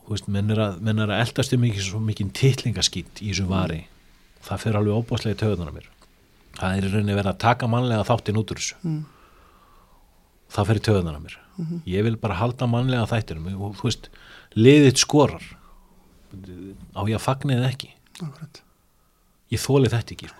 þú 0.03 0.13
veist, 0.15 0.29
menn 0.35 0.51
er 0.51 0.59
að, 0.59 0.77
menn 0.83 0.99
er 0.99 1.13
að 1.13 1.23
eldast 1.23 1.53
um 1.55 1.61
mikið 1.63 1.85
svo 1.87 1.99
mikið 2.03 2.31
titlingaskýtt 2.39 3.21
í 3.21 3.31
þessu 3.31 3.47
vari. 3.49 3.83
Það 4.43 4.63
fyrir 4.65 4.79
alveg 4.79 4.99
óbáslega 4.99 5.39
töðunar 5.39 5.73
mér. 5.75 5.89
Það 6.57 6.77
er 6.77 6.85
í 6.85 6.93
rauninni 6.93 7.17
verið 7.17 7.31
að 7.31 7.43
taka 7.45 7.69
mannlega 7.71 8.07
þáttinn 8.09 8.39
út 8.41 8.51
úr 8.53 8.59
þessu. 8.59 8.79
Mm. 8.83 9.03
Það 10.53 10.69
fyrir 10.69 10.85
töðunar 10.87 11.19
mér. 11.21 11.39
Ég 11.89 12.05
vil 12.05 12.15
bara 12.21 12.37
halda 12.39 12.67
mannlega 12.69 13.09
þættinum. 13.09 13.51
Og 13.57 13.75
þú 13.77 13.89
veist, 13.89 14.09
liðið 14.57 14.95
skorar. 15.01 15.43
Á 16.97 17.01
ég 17.05 17.17
að 17.17 17.25
fagna 17.25 17.57
eða 17.57 17.69
ekki? 17.73 17.91
Akkurat. 18.21 18.61
Ég 19.53 19.61
þóli 19.61 19.91
þetta 19.93 20.15
ekki 20.15 20.31
sko. 20.31 20.39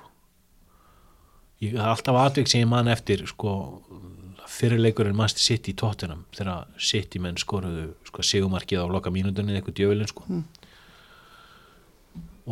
ég 1.63 1.77
er 1.77 1.87
alltaf 1.87 2.17
atvik 2.19 2.49
sem 2.51 2.59
ég 2.59 2.67
man 2.67 2.89
eftir 2.91 3.21
sko, 3.29 3.51
fyrirleikurinn 4.51 5.15
mannst 5.15 5.39
sitt 5.39 5.69
í 5.71 5.73
tóttinam 5.79 6.25
þegar 6.35 6.65
sitt 6.75 7.15
í 7.15 7.21
menn 7.23 7.37
skoruðu 7.39 7.93
sko, 8.09 8.25
sigumarkið 8.25 8.83
á 8.83 8.87
loka 8.91 9.13
mínútunni 9.13 9.55
eitthvað 9.55 9.77
djöfilin 9.79 10.09
sko. 10.11 10.25
Mm. 10.27 10.43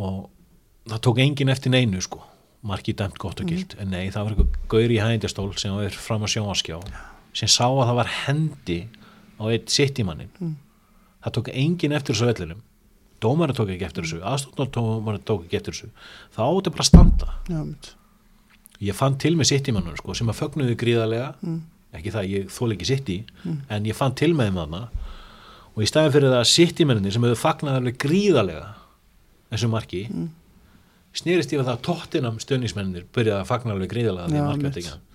og 0.00 0.30
það 0.88 1.02
tók 1.04 1.20
enginn 1.20 1.52
eftir 1.52 1.74
neinu 1.74 2.00
sko. 2.00 2.22
marki 2.62 2.94
dæmt 2.94 3.18
gott 3.18 3.40
og 3.42 3.48
gilt. 3.50 3.74
En 3.82 3.90
nei, 3.90 4.08
það 4.14 4.22
var 4.22 4.32
eitthvað 4.32 4.68
gaur 4.70 4.92
í 4.94 4.98
hægindastól 5.02 5.50
sem 5.58 5.74
var 5.74 5.90
fram 5.90 6.22
á 6.22 6.28
sjónvaskjá 6.30 6.78
sem 7.32 7.48
sá 7.48 7.64
að 7.68 7.86
það 7.88 7.94
var 8.00 8.10
hendi 8.26 8.78
á 9.40 9.44
eitt 9.50 9.70
sittimannin 9.72 10.28
Mm. 10.40 10.56
það 11.24 11.32
tók 11.38 11.48
enginn 11.54 11.92
eftir 11.96 12.14
þessu 12.14 12.26
vellinum. 12.32 12.60
Dómarinn 13.22 13.54
tók 13.56 13.68
ekki 13.70 13.84
eftir 13.86 14.02
þessu. 14.04 14.20
Aðstofnardómarinn 14.26 15.22
tók 15.24 15.44
ekki 15.46 15.56
eftir 15.60 15.72
þessu. 15.74 15.90
Það 16.34 16.56
átti 16.58 16.70
bara 16.74 16.82
að 16.82 16.90
standa. 16.90 17.28
Já, 17.48 17.58
mynd 17.64 17.90
ég 18.82 18.94
fann 18.98 19.14
til 19.18 19.36
með 19.36 19.46
sittimannum 19.52 19.96
sko, 19.96 20.14
sem 20.14 20.26
að 20.26 20.40
fögnuðu 20.42 20.74
gríðarlega. 20.76 21.34
Mm. 21.42 21.60
ekki 21.94 22.10
það, 22.10 22.28
ég 22.32 22.46
þól 22.50 22.72
ekki 22.72 22.86
sitti 22.88 23.24
en 23.68 23.84
ég 23.84 23.94
fann 23.94 24.14
til 24.16 24.32
með 24.34 24.48
þeim 24.48 24.58
þarna. 24.62 24.88
Og 25.76 25.82
í 25.82 25.86
staðin 25.86 26.12
fyrir 26.12 26.32
það 26.32 26.46
sittimenninni 26.50 27.12
sem 27.12 27.22
hefur 27.22 27.40
fagnað 27.42 27.76
alveg 27.78 27.96
gríðarlega 27.98 28.74
þessu 29.52 29.68
marki 29.70 30.08
Mm. 30.10 30.28
snýrist 31.14 31.52
ég 31.52 31.60
að 31.60 31.66
það 31.68 31.76
að 31.76 31.82
tóttinam 31.86 32.38
stöðnismennir 32.40 33.04
byrjaði 33.12 33.40
að 33.44 33.46
fagna 33.46 33.72
alveg 33.76 33.90
gríðarlega 33.92 34.28
því 34.28 34.38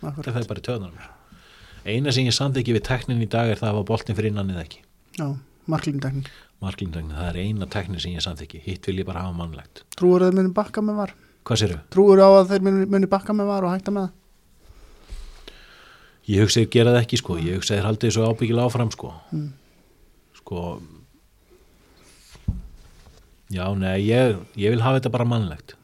Akkurat. 0.03 0.25
það 0.25 0.41
er 0.41 0.47
bara 0.47 0.59
í 0.59 0.67
töðunum 0.69 0.93
mér 0.93 1.09
eina 1.87 2.13
sem 2.15 2.27
ég 2.27 2.35
samði 2.35 2.63
ekki 2.63 2.75
við 2.77 2.87
teknin 2.89 3.23
í 3.23 3.29
dag 3.31 3.51
er 3.51 3.61
það 3.61 3.71
að 3.71 3.79
var 3.79 3.87
boltin 3.91 4.17
fyrir 4.17 4.33
innan 4.33 4.51
eða 4.53 4.65
ekki. 4.67 4.83
Já, 5.17 5.27
marklindagn 5.71 6.27
marklindagnin, 6.63 7.13
það 7.13 7.29
er 7.29 7.39
eina 7.43 7.69
teknin 7.69 8.01
sem 8.01 8.15
ég 8.15 8.23
samði 8.25 8.47
ekki. 8.47 8.61
Hitt 8.65 8.87
vil 8.89 9.01
ég 9.01 9.07
bara 9.07 9.25
hafa 9.25 9.35
mannlegt. 9.37 9.83
Trúur 9.97 10.23
að 10.23 10.31
þeir 10.31 10.39
muni 10.39 10.53
bakka 10.57 10.83
með 10.85 11.01
var? 11.01 11.13
Hvað 11.47 11.61
séru? 11.61 11.79
trúur 11.93 12.19
á 12.19 12.27
að 12.27 12.49
þeir 12.51 12.65
muni, 12.65 13.09
bakka 13.09 13.35
með 13.37 13.51
var 13.51 13.67
og 13.67 13.75
hætta 13.75 13.93
með 13.93 14.07
það? 14.07 14.15
Ég 16.27 16.43
hugsa 16.43 16.63
ég 16.63 16.71
gera 16.73 16.91
það 16.91 17.03
ekki 17.05 17.19
sko, 17.21 17.37
ég 17.39 17.59
hugsa 17.59 17.77
þér 17.77 17.87
haldið 17.87 18.15
svo 18.15 18.27
ábyggilega 18.27 18.67
áfram 18.67 18.89
sko. 18.91 19.13
Mm. 19.31 19.51
sko 20.41 20.63
já, 23.53 23.63
nei, 23.79 24.01
ég, 24.09 24.41
ég 24.59 24.73
vil 24.73 24.83
hafa 24.83 24.99
þetta 24.99 25.13
bara 25.13 25.29
mannlegt. 25.29 25.77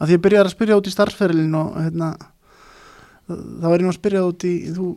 Að 0.00 0.08
því 0.08 0.16
ég 0.16 0.24
byrjaði 0.24 0.48
að 0.48 0.54
spyrja 0.56 0.78
út 0.80 0.88
í 0.88 0.94
starfsferilin 0.94 1.54
og 1.54 1.76
hérna 1.76 2.08
þá 3.26 3.66
var 3.66 3.78
ég 3.78 3.86
nú 3.86 3.92
að 3.92 3.98
spyrja 3.98 4.26
út 4.26 4.46
í 4.46 4.52
þú, 4.76 4.88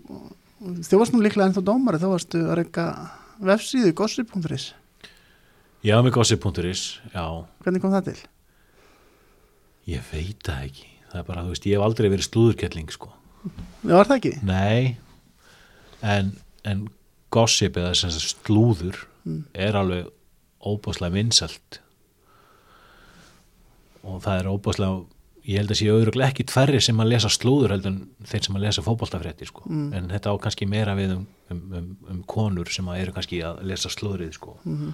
þú 0.86 1.00
varst 1.02 1.16
nú 1.16 1.22
líklega 1.24 1.50
ennþá 1.50 1.66
dómari 1.66 2.02
þá 2.02 2.10
varstu 2.14 2.44
að 2.46 2.58
reyka 2.62 2.86
vefsíðu 3.50 3.96
gossip.is 3.98 4.74
Já, 5.80 5.96
með 6.04 6.12
gossip.is, 6.18 6.82
já. 7.14 7.24
Hvernig 7.64 7.84
kom 7.84 7.94
það 7.96 8.12
til? 8.12 8.20
ég 9.90 10.04
veit 10.12 10.44
það 10.46 10.66
ekki, 10.68 10.88
það 11.10 11.22
er 11.22 11.28
bara, 11.30 11.44
þú 11.46 11.54
veist, 11.54 11.66
ég 11.66 11.78
hef 11.80 11.86
aldrei 11.86 12.10
verið 12.12 12.28
slúðurkettling 12.28 12.92
sko. 12.94 13.08
Já, 13.88 13.94
var 13.96 14.10
það 14.10 14.18
ekki? 14.20 14.34
Nei 14.46 14.98
en, 16.06 16.34
en 16.68 16.88
gossip 17.34 17.78
eða 17.80 17.94
slúður 17.96 19.00
er 19.54 19.78
alveg 19.78 20.10
óbúslega 20.60 21.16
vinsælt. 21.16 21.80
Og 24.04 24.22
það 24.24 24.42
er 24.42 24.50
óbúslega 24.52 25.02
ég 25.50 25.58
held 25.58 25.74
að 25.74 25.80
sé 25.80 25.90
auðvitað 25.90 26.26
ekki 26.28 26.46
tverri 26.52 26.80
sem 26.84 27.00
að 27.02 27.12
lesa 27.14 27.32
slúður 27.34 27.74
heldur 27.74 27.94
en 27.94 28.00
þeir 28.30 28.44
sem 28.46 28.58
að 28.60 28.66
lesa 28.68 28.84
fótboltafrétti 28.86 29.50
sko. 29.50 29.64
Mm. 29.70 29.88
en 29.98 30.10
þetta 30.14 30.34
á 30.34 30.36
kannski 30.44 30.68
meira 30.70 30.96
við 31.00 31.16
um, 31.16 31.24
um, 31.50 31.62
um, 31.80 31.88
um 32.14 32.24
konur 32.30 32.70
sem 32.74 32.90
að 32.92 33.04
eru 33.04 33.16
kannski 33.16 33.42
að 33.46 33.64
lesa 33.72 33.92
slúðrið 33.94 34.36
sko. 34.38 34.58
Mhm. 34.64 34.94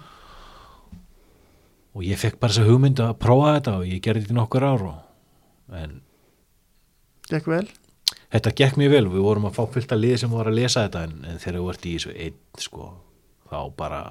og 1.95 2.03
ég 2.03 2.19
fekk 2.19 2.40
bara 2.40 2.53
þessa 2.53 2.69
hugmynd 2.69 2.99
að 3.03 3.15
prófa 3.23 3.56
þetta 3.57 3.77
og 3.80 3.88
ég 3.88 4.03
gerði 4.03 4.26
þetta 4.26 4.36
í 4.36 4.40
nokkur 4.40 4.68
ár 4.68 4.88
og, 4.91 4.99
en 5.76 6.02
Gekk 7.26 7.48
vel? 7.49 7.65
Þetta 8.34 8.52
gekk 8.60 8.77
mjög 8.77 8.91
vel 8.94 9.06
við 9.10 9.23
vorum 9.26 9.48
að 9.49 9.56
fá 9.57 9.64
fullt 9.73 9.94
að 9.95 10.02
liði 10.03 10.18
sem 10.22 10.34
voru 10.34 10.52
að 10.52 10.60
lesa 10.60 10.84
þetta 10.86 11.03
en, 11.07 11.15
en 11.26 11.41
þegar 11.41 11.57
þú 11.57 11.69
ert 11.72 11.86
í 11.86 11.94
þessu 11.95 12.14
einn 12.26 12.61
sko, 12.61 12.90
þá 13.49 13.60
bara 13.80 14.02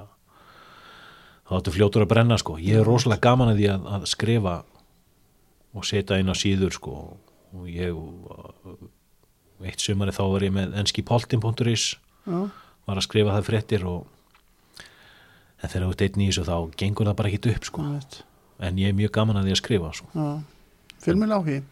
þá 1.45 1.53
áttu 1.59 1.75
fljótur 1.75 2.05
að 2.05 2.11
brenna 2.11 2.39
sko. 2.41 2.57
Ég 2.59 2.81
er 2.81 2.89
rosalega 2.89 3.23
gaman 3.29 3.53
að 3.53 3.61
því 3.61 3.69
að, 3.75 3.87
að 3.97 4.07
skrifa 4.11 4.55
og 5.75 5.87
setja 5.87 6.19
inn 6.23 6.31
á 6.31 6.37
síður 6.39 6.75
sko. 6.75 6.95
Og 7.55 7.69
ég 7.71 7.95
uh, 7.95 8.75
eitt 9.65 9.83
sumari 9.83 10.15
þá 10.15 10.25
var 10.33 10.47
ég 10.47 10.55
með 10.55 10.75
enskipoltin.is 10.83 11.87
var 12.25 12.99
að 12.99 13.07
skrifa 13.07 13.35
það 13.37 13.49
fréttir 13.49 13.85
og 13.89 14.09
en 15.65 15.71
þegar 15.71 15.87
þú 15.87 16.07
einn 16.07 16.25
í 16.25 16.29
þessu 16.29 16.45
þá 16.49 16.57
gengur 16.81 17.09
það 17.09 17.19
bara 17.21 17.31
ekki 17.31 17.55
upp 17.55 17.69
sko. 17.69 17.85
Einmitt. 17.85 18.19
en 18.61 18.79
ég 18.79 18.91
er 18.91 18.99
mjög 18.99 19.15
gaman 19.15 19.39
að 19.41 19.49
því 19.49 19.55
að 19.55 19.63
skrifa 19.63 19.93
sko. 19.97 20.27
Fjölmjöl 21.05 21.39
áhugi 21.39 21.63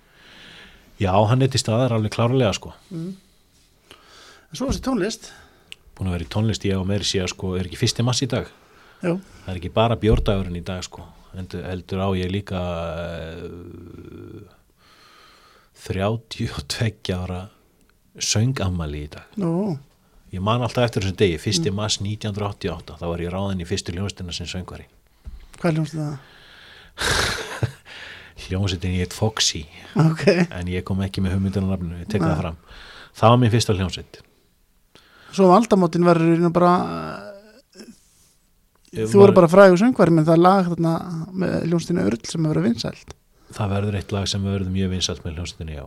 Já, 1.01 1.13
hann 1.27 1.43
er 1.43 1.51
til 1.51 1.59
staðar 1.59 1.97
alveg 1.97 2.13
klárlega 2.15 2.53
sko. 2.55 2.75
En 2.93 3.17
svo 4.55 4.69
þessi 4.69 4.83
tónlist. 4.85 5.33
Búin 5.97 6.11
að 6.11 6.19
vera 6.19 6.27
í 6.27 6.31
tónlist 6.31 6.67
ég 6.69 6.79
og 6.79 6.87
meiri 6.87 7.07
sé 7.09 7.23
að 7.25 7.33
sko 7.33 7.57
er 7.59 7.67
ekki 7.67 7.81
fyrsti 7.81 8.05
mass 8.07 8.23
í 8.23 8.29
dag? 8.31 8.47
Já, 9.03 9.17
það 9.17 9.51
er 9.51 9.59
ekki 9.59 9.73
bara 9.75 9.99
bjórdagurinn 9.99 10.61
í 10.61 10.65
dag 10.65 10.85
sko 10.87 11.03
heldur, 11.37 11.65
heldur 11.67 12.03
á 12.03 12.09
ég 12.19 12.33
líka 12.33 12.61
uh, 13.47 14.43
32 15.83 17.15
ára 17.17 17.41
söngammali 18.17 19.07
í 19.07 19.11
dag. 19.13 19.29
Nú, 19.41 19.77
ég 20.35 20.45
man 20.45 20.65
alltaf 20.65 20.89
eftir 20.89 21.05
þessum 21.05 21.21
degi, 21.23 21.39
fyrsti 21.43 21.73
mass 21.75 22.01
1988 22.03 22.99
þá 23.01 23.07
var 23.09 23.25
ég 23.25 23.33
ráðin 23.33 23.63
í 23.65 23.69
fyrstu 23.69 23.95
hljónstina 23.97 24.35
sem 24.37 24.51
söngvari. 24.51 24.89
Hvað 25.59 25.79
hljómsið 25.79 26.03
það? 26.03 26.17
hljónsitin 28.47 28.99
ég 28.99 29.07
heit 29.07 29.17
Foxy. 29.17 29.65
Ok, 29.99 30.27
en 30.45 30.69
ég 30.71 30.85
kom 30.87 31.01
ekki 31.05 31.25
með 31.25 31.39
hugmyndina 31.39 31.73
nafninu, 31.73 32.03
ég 32.03 32.11
tek 32.13 32.25
það 32.25 32.45
fram. 32.45 32.61
Það 33.13 33.35
var 33.35 33.43
minn 33.43 33.53
fyrsta 33.53 33.77
hljónsit 33.77 34.23
svo 35.33 35.53
aldamótin 35.55 36.05
verður 36.07 36.49
bara 36.53 36.73
þú 38.93 39.19
voru 39.23 39.33
bara 39.37 39.49
frægur 39.49 39.81
söngvari 39.81 40.13
menn 40.13 40.27
það 40.29 40.43
lag 40.45 40.67
þarna 40.69 40.93
með 41.33 41.55
hljómsdýna 41.69 42.07
Url 42.09 42.19
sem 42.29 42.45
hefur 42.45 42.55
verið 42.61 42.67
vinsælt. 42.69 43.15
Það 43.53 43.71
verður 43.77 43.97
eitt 44.01 44.13
lag 44.13 44.27
sem 44.29 44.45
verður 44.45 44.73
mjög 44.73 44.91
vinsalt 44.95 45.25
með 45.25 45.39
hljónsitinni 45.39 45.77
já. 45.79 45.87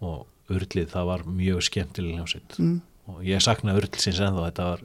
Og 0.00 0.26
urlið 0.50 0.88
það 0.94 1.06
var 1.10 1.24
mjög 1.28 1.60
skemmtileg 1.68 2.16
hljónsitt 2.18 2.56
mm. 2.58 2.80
og 3.12 3.20
ég 3.24 3.42
sakna 3.44 3.74
urlsins 3.78 4.18
ennþá 4.20 4.46
þetta 4.48 4.64
var 4.70 4.80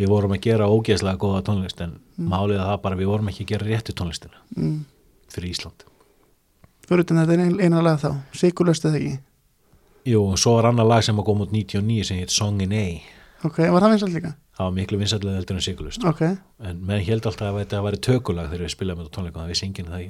við 0.00 0.08
vorum 0.10 0.32
að 0.34 0.40
gera 0.46 0.66
ógeðslega 0.72 1.20
góða 1.20 1.42
tónlist 1.46 1.80
en 1.84 1.98
málið 2.16 2.58
að 2.62 2.70
það 2.72 2.82
bara 2.86 2.98
við 2.98 3.10
vorum 3.12 3.28
ekki 3.30 3.44
að 3.44 3.50
gera 3.54 3.68
réttu 3.68 3.94
tónlistina 3.94 4.40
Mm. 4.56 4.84
fyrir 5.30 5.52
Ísland. 5.52 5.84
Fyrir 6.88 7.04
utan 7.04 7.20
þetta 7.20 7.32
er 7.36 7.40
ein- 7.44 7.60
eina 7.60 7.82
lag 7.84 8.00
þá. 8.00 8.16
Sigurlaust 8.34 8.84
eða 8.84 8.96
ekki? 8.98 9.18
Jú, 10.10 10.22
og 10.32 10.38
svo 10.38 10.56
var 10.56 10.66
annar 10.72 10.86
lag 10.88 11.02
sem 11.04 11.16
að 11.16 11.24
koma 11.28 11.44
út 11.44 11.52
99 11.52 12.04
sem 12.04 12.16
heit 12.18 12.30
Song 12.30 12.60
in 12.62 12.72
A. 12.72 13.00
Ok, 13.44 13.58
var 13.70 13.80
það 13.82 13.90
vinsælt 13.94 14.14
líka? 14.16 14.34
Það 14.60 14.66
var 14.68 14.74
miklu 14.76 14.98
vinsallega 15.00 15.40
heldur 15.40 15.56
en 15.56 15.64
Sigurlust 15.64 16.02
Ok, 16.08 16.24
en 16.68 16.80
menn 16.84 17.04
held 17.06 17.26
alltaf 17.28 17.48
að 17.48 17.62
þetta 17.62 17.84
væri 17.86 18.00
tökulag 18.04 18.50
þegar 18.50 18.66
við 18.66 18.74
spilaðum 18.74 19.04
þetta 19.06 19.14
tónleikum. 19.16 19.40
Það 19.40 19.52
vissi 19.54 19.66
enginn 19.66 19.92
það 19.92 20.02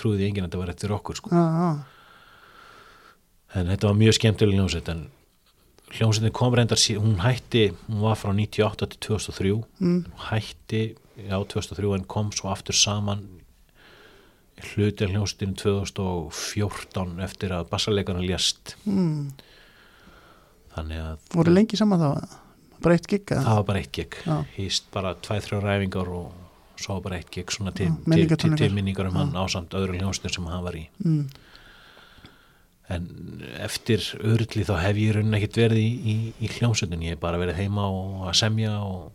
trúði 0.00 0.28
enginn 0.28 0.46
að 0.46 0.48
þetta 0.48 0.60
var 0.62 0.72
eftir 0.72 0.94
okkur 0.96 1.18
sko. 1.18 1.32
já, 1.36 1.42
já. 1.60 1.72
En 3.52 3.68
þetta 3.68 3.90
var 3.90 3.98
mjög 4.00 4.16
skemmtileg 4.16 4.56
hljómsveit 4.56 4.88
en 4.88 5.02
hljómsveitin 5.92 6.32
kom 6.38 6.54
reyndar 6.56 6.80
hún 7.02 7.18
hætti, 7.20 7.66
hún 7.90 8.00
var 8.00 8.16
frá 8.16 8.32
98 8.32 8.88
til 8.94 9.00
2003 9.12 9.52
mm. 9.84 9.98
hætti 10.30 10.82
já 11.28 11.36
2003 11.36 11.94
en 11.98 12.08
kom 12.08 12.32
svo 12.32 12.48
aftur 12.48 12.78
saman. 12.78 13.26
Hluti 14.72 15.10
hljómsveitinu 15.10 15.58
2014 15.60 17.20
eftir 17.26 17.52
að 17.52 17.68
bassarleikarna 17.68 18.24
lést. 18.24 18.78
Mm. 18.88 19.32
þannig 20.72 21.02
að 21.04 21.34
voru 21.36 21.52
lengi 21.52 21.76
saman 21.76 22.00
þá 22.00 22.40
bara 22.84 22.98
eitt 22.98 23.08
gig 23.10 23.24
það 23.32 23.48
var 23.58 23.66
bara 23.70 23.82
eitt 23.82 23.92
gig. 23.96 24.18
Hýst 24.56 24.90
bara 24.94 25.14
tvæð, 25.14 25.46
þrjá 25.48 25.60
ræfingar 25.64 26.10
og 26.18 26.32
svo 26.82 26.98
bara 27.04 27.20
eitt 27.20 27.30
gig 27.34 27.50
svona 27.54 27.72
til, 27.76 27.92
til, 28.08 28.26
til, 28.36 28.56
til 28.58 28.74
minningar 28.74 29.08
um 29.10 29.18
hann 29.20 29.32
ásamt 29.38 29.74
öðru 29.78 29.98
hljómsveitin 30.00 30.34
sem 30.38 30.46
hann 30.50 30.64
var 30.66 30.78
í. 30.78 30.86
Mm. 31.04 31.24
en 32.92 33.04
eftir 33.62 34.02
örli 34.20 34.64
þá 34.68 34.74
hef 34.82 34.98
ég 35.00 35.14
raunin 35.16 35.36
ekkert 35.38 35.58
verið 35.62 35.78
í, 35.80 35.90
í, 36.12 36.14
í 36.44 36.48
hljómsveitin 36.58 37.04
ég 37.06 37.14
hef 37.14 37.20
bara 37.22 37.38
verið 37.40 37.60
heima 37.62 37.86
og 37.88 38.26
að 38.28 38.38
semja 38.42 38.74
og 38.84 39.10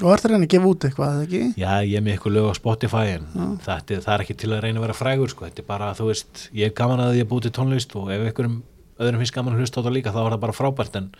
og 0.00 0.12
er 0.12 0.20
það 0.22 0.30
reyna 0.30 0.46
að 0.46 0.52
gefa 0.52 0.68
út 0.70 0.84
eitthvað 0.86 1.14
eða 1.14 1.22
ekki? 1.26 1.38
já, 1.58 1.70
ég 1.82 1.96
er 1.98 2.02
með 2.06 2.12
eitthvað 2.14 2.34
lög 2.36 2.50
á 2.50 2.54
Spotify 2.54 3.06
en 3.16 3.24
er- 3.66 4.02
það 4.04 4.12
er 4.14 4.22
ekki 4.24 4.36
til 4.38 4.50
að 4.54 4.60
reyna 4.66 4.78
að 4.78 4.84
vera 4.86 4.98
frægur 5.00 5.32
sko. 5.32 5.46
þetta 5.48 5.62
er 5.64 5.66
bara, 5.70 5.88
þú 5.98 6.06
veist, 6.10 6.42
ég 6.54 6.68
er 6.68 6.76
gaman 6.78 7.02
að 7.06 7.22
búið 7.30 7.46
til 7.48 7.54
tónlist 7.58 7.96
og 7.98 8.12
ef 8.14 8.22
einhverjum 8.28 8.60
öðrum 9.00 9.22
finnst 9.22 9.34
gaman 9.34 9.56
að 9.56 9.64
hlusta 9.64 9.80
á 9.80 9.84
það 9.86 9.96
líka, 9.96 10.12
þá 10.14 10.20
er 10.22 10.34
það 10.34 10.42
bara 10.44 10.56
frábært 10.56 10.96
en 11.00 11.10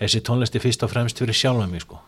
þessi 0.00 0.22
tónlist 0.26 0.58
er 0.58 0.64
fyrst 0.64 0.84
og 0.86 0.92
fremst 0.92 1.22
fyrir 1.22 1.36
sjálfa 1.36 1.66
mig 1.70 1.84
sko. 1.86 2.00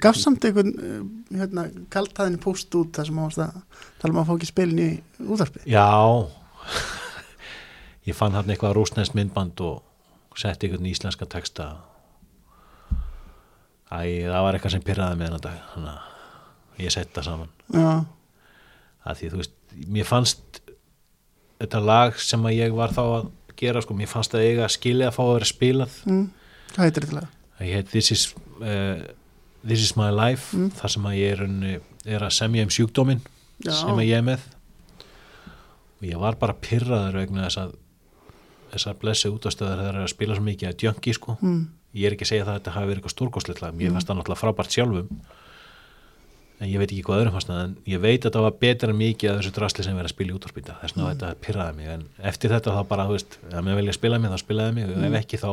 Gafst 0.00 0.24
samt 0.24 0.44
einhvern 0.48 0.72
uh, 0.74 1.02
hérna, 1.38 1.66
kaltaðinni 1.92 2.40
púst 2.42 2.72
út 2.78 2.94
þar 2.96 3.10
sem 3.10 3.18
ást 3.22 3.42
að 3.44 3.58
tala 4.00 4.14
um 4.14 4.20
að 4.22 4.30
fá 4.30 4.32
ekki 4.34 4.48
spilin 4.48 4.80
í 4.80 4.88
útvarpi 5.22 5.64
já. 5.70 5.84
Ég 8.08 8.16
fann 8.16 8.34
hann 8.36 8.50
eitthvað 8.52 8.74
rúsnest 8.76 9.14
myndband 9.16 9.60
og 9.64 9.84
setti 10.40 10.68
einhvern 10.68 10.88
íslenska 10.90 11.28
texta. 11.30 11.70
Æ, 13.88 14.26
það 14.26 14.42
var 14.44 14.56
eitthvað 14.56 14.74
sem 14.74 14.84
pyrraði 14.84 15.20
með 15.20 15.38
dag 15.44 15.62
þannig 15.72 15.94
að 15.94 16.82
ég 16.82 16.92
setti 16.92 17.14
það 17.14 17.28
saman. 17.28 17.52
Já, 17.72 17.92
að 19.04 19.20
því 19.20 19.30
þú 19.30 19.40
veist, 19.40 19.56
mér 19.94 20.08
fannst 20.08 20.60
þetta 21.60 21.80
lag 21.84 22.18
sem 22.20 22.44
að 22.48 22.56
ég 22.58 22.76
var 22.76 22.94
þá 22.94 23.02
að 23.04 23.30
gera, 23.60 23.82
sko, 23.84 23.96
mér 23.98 24.10
fannst 24.10 24.34
að 24.36 24.46
eiga 24.48 24.70
skilið 24.72 25.08
að 25.08 25.16
fá 25.16 25.22
að 25.24 25.34
vera 25.34 25.50
spilað 25.50 25.98
mm. 26.08 26.24
hvað 26.74 26.88
heitir 26.88 27.06
þetta 27.06 27.20
lag? 27.20 27.36
ég 27.60 27.78
heit 27.78 27.92
This 27.92 28.10
is, 28.14 28.26
uh, 28.60 29.04
This 29.64 29.80
is 29.80 29.94
my 29.96 30.10
life 30.12 30.56
Mm. 30.56 30.72
þar 30.76 30.94
sem 30.96 31.06
að 31.08 31.16
ég 31.20 31.36
er, 31.36 31.44
unni, 31.46 31.78
er 32.04 32.26
að 32.26 32.34
semja 32.36 32.66
um 32.66 32.74
sjúkdómin 32.74 33.22
Já. 33.64 33.72
sem 33.72 33.94
að 33.94 34.08
ég 34.08 34.18
er 34.18 34.26
með 34.26 34.50
og 36.00 36.04
ég 36.10 36.20
var 36.20 36.36
bara 36.36 36.56
pyrraður 36.60 37.20
vegna 37.22 37.46
þess 37.46 37.62
að 37.62 37.78
þessar 38.74 38.98
blessi 39.00 39.30
útastöðar 39.30 39.78
þegar 39.78 39.94
það 39.94 40.02
er 40.02 40.08
að 40.08 40.12
spila 40.12 40.36
svo 40.36 40.44
mikið 40.44 40.68
að 40.68 40.78
djöngi 40.82 41.14
sko 41.14 41.36
mm. 41.40 41.62
ég 41.94 42.08
er 42.08 42.16
ekki 42.16 42.26
að 42.26 42.32
segja 42.32 42.44
það 42.44 42.52
að 42.54 42.60
þetta 42.60 42.74
hafi 42.74 42.90
verið 42.90 43.00
eitthvað 43.00 43.14
stórkostleitlega 43.16 43.78
mér 43.78 43.94
fannst 43.94 44.10
það 44.10 44.18
náttúrulega 44.18 44.42
frábært 44.42 44.74
sjálfum 44.74 45.10
en 46.60 46.70
ég 46.70 46.78
veit 46.78 46.90
ekki 46.90 47.04
hvað 47.06 47.22
öðrum 47.22 47.34
fannst 47.34 47.50
það 47.50 47.62
en 47.64 47.72
ég 47.90 48.02
veit 48.02 48.26
að 48.26 48.36
það 48.36 48.44
var 48.46 48.58
betra 48.62 48.92
en 48.92 48.98
mikið 49.00 49.30
að 49.30 49.38
þessu 49.40 49.54
drasli 49.56 49.86
sem 49.86 49.96
verið 49.98 50.10
að 50.10 50.14
spila 50.14 50.30
í 50.30 50.36
útvarpinda 50.38 50.76
þess 50.80 50.94
vegna 50.94 51.08
þetta 51.10 51.30
pyrraði 51.44 51.76
mig 51.78 51.90
en 51.94 52.04
eftir 52.30 52.54
þetta 52.54 52.74
þá 52.76 52.82
bara, 52.90 53.06
þú 53.08 53.16
veist, 53.16 53.38
ef 53.50 53.64
mér 53.66 53.80
vilja 53.80 53.96
spila 53.96 54.20
mig 54.22 54.34
þá 54.34 54.38
spilaði 54.44 54.76
mig. 54.76 54.92
Og 54.94 55.06
ef 55.08 55.16
ekki 55.20 55.40
þá 55.42 55.50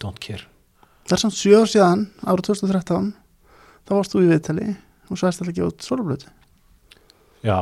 don't 0.00 0.22
care. 0.22 0.46
Það 1.08 1.16
er 1.16 1.22
samt 1.24 1.38
sjö 1.38 1.60
ár 1.60 1.70
síðan, 1.72 2.06
árið 2.22 2.46
2013 2.52 3.10
þá 3.90 3.92
varst 3.96 4.14
þú 4.14 4.22
í 4.22 4.30
viðtali 4.30 4.68
og 5.10 5.18
svo 5.18 5.30
erst 5.30 5.42
það 5.42 5.52
ekki 5.52 5.66
út 5.66 5.86
soloblötu 5.86 6.30
Já, 7.40 7.56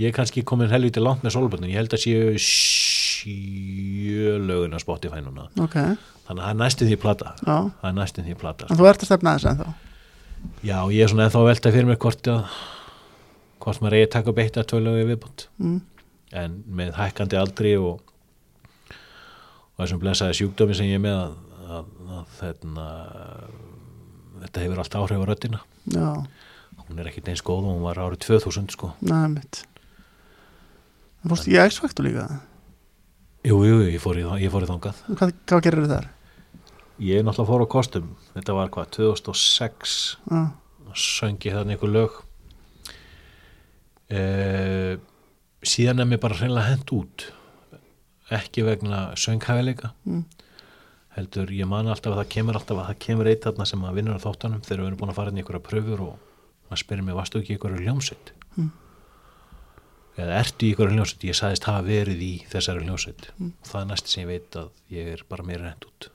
ég 0.00 0.08
er 0.08 0.14
kannski 0.16 0.44
komin 0.46 0.70
helviti 0.70 1.02
langt 1.02 1.24
með 1.26 1.34
solböndin, 1.36 1.72
ég 1.74 1.80
held 1.82 1.96
að 1.96 2.04
séu 2.04 2.36
sjö 2.40 4.36
lögun 4.38 4.76
á 4.76 4.78
Spotify 4.78 5.20
núna. 5.24 5.48
Ok, 5.58 5.74
þannig 5.74 6.38
að 6.38 6.44
það 6.44 6.52
er 6.52 6.60
næstum 6.62 6.90
því 6.90 7.00
plata 7.02 7.34
já, 10.64 10.76
að 10.80 10.94
ég 10.96 11.04
er 11.04 11.12
svona 11.12 11.26
ennþá 11.28 11.42
að 11.42 11.50
velta 11.50 11.74
fyrir 11.74 11.90
mér 11.90 12.00
hvort 12.04 12.30
að 12.32 12.54
hvort 13.64 13.80
maður 13.80 13.98
eigi 13.98 14.08
að 14.08 14.14
taka 14.16 14.32
upp 14.32 14.40
eitt 14.42 14.58
að 14.60 14.68
tvö 14.70 14.80
lögu 14.84 15.04
viðbúnt 15.10 15.46
mm. 15.56 15.76
en 16.42 16.56
með 16.80 16.94
hækkandi 16.98 17.40
aldri 17.40 17.74
og, 17.80 18.00
og 19.74 19.82
þessum 19.82 20.02
blessaði 20.02 20.38
sjúkdómi 20.40 20.76
sem 20.76 20.90
ég 20.90 21.00
er 21.00 21.04
með 21.04 21.20
að, 21.20 21.36
að, 21.64 21.92
að 22.18 22.32
þetta, 22.40 22.88
þetta 24.44 24.66
hefur 24.66 24.82
allt 24.84 24.98
áhrif 25.00 25.22
á 25.24 25.28
röddina. 25.30 25.62
Já, 25.94 26.08
hún 26.84 27.00
er 27.00 27.08
ekkit 27.08 27.30
eins 27.32 27.44
góð 27.44 27.70
og 27.70 27.78
hún 27.78 27.86
var 27.86 28.02
árið 28.04 28.26
2000 28.26 28.76
sko. 28.76 28.92
Næ, 29.04 29.16
mitt 29.38 29.64
fórst 31.28 31.48
í 31.48 31.56
X-Factor 31.56 32.04
líka? 32.06 32.26
Jú, 33.44 33.58
jú, 33.64 33.78
jú, 33.80 33.88
ég 33.92 34.00
fór 34.02 34.18
í, 34.20 34.24
ég 34.42 34.52
fór 34.52 34.64
í 34.64 34.68
þangað. 34.68 35.00
Hvað, 35.08 35.32
hvað 35.48 35.64
gerir 35.66 35.88
þar? 35.90 36.06
Ég 37.02 37.18
er 37.18 37.24
náttúrulega 37.26 37.50
fór 37.50 37.64
á 37.66 37.68
kostum. 37.74 38.10
Þetta 38.36 38.54
var 38.54 38.68
hvað, 38.74 38.90
2006 38.94 39.94
Já, 40.30 40.42
söngi 40.94 41.50
þannig 41.50 41.74
einhver 41.74 41.90
lög. 41.90 42.20
Eh, 44.14 44.94
síðan 45.64 46.02
er 46.04 46.08
mér 46.08 46.20
bara 46.22 46.36
hreinlega 46.38 46.68
hent 46.70 46.92
út. 46.94 47.26
Ekki 48.34 48.62
vegna 48.64 49.08
sönghæfileika 49.18 49.90
Mm. 50.06 50.24
heldur 51.16 51.50
ég 51.50 51.66
man 51.68 51.86
alltaf 51.86 52.12
að 52.14 52.22
það 52.24 52.28
kemur 52.30 52.54
alltaf 52.54 52.78
að 52.78 52.86
það 52.88 52.98
kemur 52.98 53.26
eitt 53.26 53.42
þarna 53.44 53.66
sem 53.66 53.80
að 53.82 53.94
vinnur 53.94 54.16
á 54.18 54.24
þáttanum 54.24 54.62
þegar 54.64 54.80
við 54.80 54.86
erum 54.86 54.98
búin 54.98 55.10
að 55.10 55.14
fara 55.14 55.30
inn 55.30 55.36
í 55.38 55.42
einhverja 55.42 55.66
pröfur 55.68 56.00
og 56.00 56.18
að 56.70 56.78
spyrja 56.78 57.04
mig, 57.04 57.14
varstu 57.14 57.38
ekki 57.40 57.54
einhverju 57.58 57.84
hljómsveit? 57.84 58.32
Mm. 58.56 58.70
eða 60.16 60.38
ertu 60.40 60.66
einhverju 60.70 60.94
hljómsveit? 60.94 61.24
Ég 61.24 61.34
sagðist 61.38 61.64
hafa 61.68 61.82
verið 61.86 62.20
í 62.22 62.32
þessari 62.48 62.84
hljómsveit. 62.86 63.30
Og 63.40 63.66
það 63.66 63.80
er 63.80 63.86
næst 63.90 64.08
sem 64.08 64.22
ég 64.22 64.26
veit 64.30 64.56
að 64.56 64.70
ég 64.90 65.06
er 65.12 65.22
bara 65.28 65.42
meira 65.42 65.68
hent 65.70 65.84
út 65.90 66.10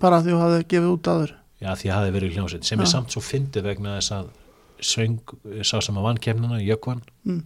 bara 0.00 0.20
því 0.24 0.32
þú 0.34 0.40
hafði 0.42 0.64
gefið 0.74 0.90
út 0.96 1.10
aður 1.14 1.34
Já, 1.60 1.70
því 1.76 1.88
að 1.90 1.96
hafi 1.98 2.12
verið 2.16 2.30
í 2.30 2.34
hljómsveit 2.38 2.64
sem 2.64 2.80
er 2.80 2.86
Já. 2.88 2.92
samt 2.94 3.12
svo 3.12 3.20
fyndið 3.20 3.66
vegna 3.68 3.96
þess 3.98 4.12
að 4.16 4.28
söng, 4.80 5.18
sá 5.62 5.76
sem 5.84 5.98
að 6.00 6.06
vann 6.08 6.18
kemnina, 6.24 6.60
Jökvan 6.64 7.02
Mm. 7.26 7.42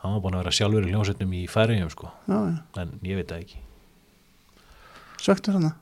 hann 0.00 0.12
var 0.14 0.20
búin 0.22 0.34
að 0.38 0.44
vera 0.44 0.54
sjálfur 0.54 0.86
í 0.86 0.92
hljómsveitnum 0.92 1.32
í 1.34 1.42
færiðum 1.50 1.90
sko, 1.90 2.10
Já, 2.28 2.38
já, 2.38 2.82
en 2.82 2.92
ég 3.02 3.16
veit 3.18 3.28
það 3.28 3.40
ekki. 3.44 3.58
Svektur 5.20 5.56
hana 5.58 5.72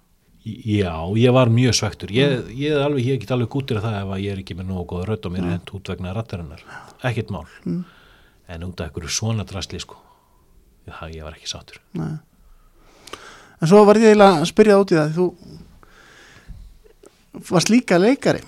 Í- 0.46 0.78
Já, 0.80 0.94
ég 1.18 1.32
var 1.34 1.50
mjög 1.52 1.74
svektur 1.76 2.08
ég, 2.14 2.48
ég, 2.56 2.72
er 2.72 2.80
alveg, 2.86 3.04
ég 3.04 3.20
get 3.20 3.30
alveg 3.34 3.48
gútir 3.52 3.76
að 3.80 3.84
það 3.88 3.96
ef 4.00 4.12
að 4.14 4.22
ég 4.24 4.32
er 4.32 4.38
ekki 4.42 4.56
með 4.56 4.68
nógu 4.70 4.84
góða 4.94 5.08
rödd 5.10 5.26
og 5.28 5.32
mér 5.34 5.44
er 5.44 5.50
hent 5.58 5.72
út 5.74 5.90
vegna 5.92 6.12
rattarinnar. 6.16 6.62
Ekkert 7.04 7.30
mál. 7.34 7.44
Mm. 7.66 7.84
en 8.48 8.62
út 8.64 8.80
af 8.80 8.88
einhverju 8.88 9.10
svona 9.12 9.44
drasli 9.44 9.78
sko 9.82 9.98
það 10.88 11.10
ég 11.18 11.22
var 11.26 11.34
ekki 11.36 11.50
sáttur. 11.50 11.76
Nei. 11.92 12.14
En 13.60 13.66
svo 13.70 13.80
var 13.88 13.98
ég 13.98 14.12
eiginlega 14.12 14.40
að 14.42 14.48
spyrja 14.52 14.78
út 14.78 14.92
í 14.94 14.98
það 14.98 15.16
þú 15.16 15.26
varst 17.50 17.70
líka 17.72 17.98
leikari 18.00 18.42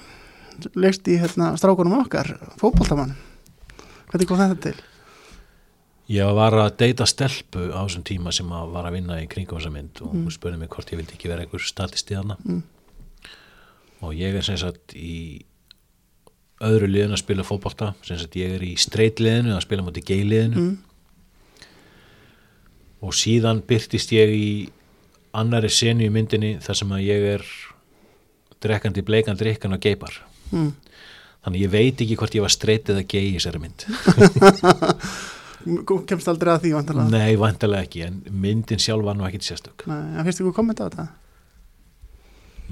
leikst 0.77 1.09
í 1.09 1.17
hérna, 1.21 1.55
strákunum 1.57 1.99
okkar 2.03 2.35
fótboltamann 2.61 3.15
hvernig 4.11 4.29
kom 4.29 4.41
þetta 4.41 4.59
til? 4.71 4.77
Ég 6.11 6.27
var 6.35 6.53
að 6.59 6.73
deyta 6.83 7.07
stelpu 7.07 7.69
á 7.71 7.81
þessum 7.87 8.03
tíma 8.07 8.33
sem 8.35 8.49
að 8.51 8.73
var 8.75 8.89
að 8.89 8.97
vinna 8.99 9.21
í 9.23 9.29
kringum 9.31 9.61
þessa 9.61 9.71
mynd 9.73 10.01
og 10.03 10.11
hún 10.17 10.33
spurði 10.35 10.59
mig 10.59 10.69
hvort 10.75 10.91
ég 10.91 10.99
vildi 10.99 11.15
ekki 11.17 11.31
vera 11.31 11.45
einhver 11.47 11.63
statisti 11.65 12.19
hana 12.19 12.37
Mm. 12.45 12.63
og 14.03 14.15
ég 14.17 14.35
er 14.35 14.43
sem 14.43 14.57
sagt 14.59 14.95
í 14.97 15.45
öðru 16.61 16.89
liðinu 16.91 17.15
að 17.17 17.23
spila 17.23 17.45
fótbolta 17.47 17.95
sem 18.03 18.19
sagt 18.19 18.35
ég 18.37 18.57
er 18.57 18.63
í 18.67 18.75
streitliðinu 18.77 19.55
að 19.55 19.63
spila 19.65 19.83
mútið 19.87 20.05
geiliðinu 20.11 20.57
Mm. 20.61 20.77
og 23.01 23.15
síðan 23.17 23.63
byrtist 23.65 24.13
ég 24.13 24.29
í 24.35 24.49
annari 25.33 25.69
senu 25.71 26.05
í 26.07 26.11
myndinni 26.13 26.57
þar 26.63 26.75
sem 26.81 26.93
að 26.97 27.05
ég 27.07 27.27
er 27.37 27.45
drekkandi 28.61 29.03
bleikan 29.07 29.37
drikkan 29.41 29.73
og 29.77 29.81
geipar 29.81 30.21
Mm. 30.51 30.73
þannig 31.45 31.61
ég 31.63 31.71
veit 31.71 32.01
ekki 32.03 32.17
hvort 32.19 32.35
ég 32.35 32.43
var 32.43 32.51
streit 32.51 32.89
eða 32.91 33.05
gei 33.07 33.29
í 33.31 33.37
þessari 33.37 33.61
mynd 33.63 33.85
kemst 36.09 36.29
aldrei 36.33 36.55
að 36.57 36.63
því 36.65 36.71
vantarlega 36.75 37.13
Nei, 37.13 37.37
vantilega 37.39 37.87
ekki, 37.87 38.03
en 38.07 38.17
myndin 38.43 38.81
sjálf 38.83 39.05
var 39.07 39.15
nú 39.19 39.27
ekkit 39.29 39.47
sérstök 39.47 39.85
Nei, 39.91 40.01
en 40.17 40.25
finnst 40.27 40.41
ykkur 40.43 40.55
kommenta 40.57 40.87
á 40.87 40.91
þetta? 40.91 41.07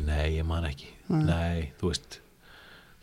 Nei, 0.09 0.39
ég 0.39 0.47
man 0.49 0.67
ekki 0.69 0.89
Nei. 1.09 1.23
Nei, 1.29 1.61
þú 1.81 1.93
veist 1.93 2.19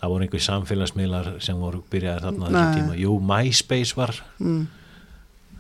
það 0.01 0.11
voru 0.11 0.25
einhver 0.27 0.43
samfélagsmiðlar 0.45 1.29
sem 1.45 1.57
voru 1.61 1.83
byrjaðir 1.93 2.25
þarna 2.27 2.45
á 2.45 2.49
þessum 2.51 2.75
tíma 2.81 2.97
Jú, 2.99 3.15
MySpace 3.31 3.95
var 3.97 4.15
Mm. 4.41 4.65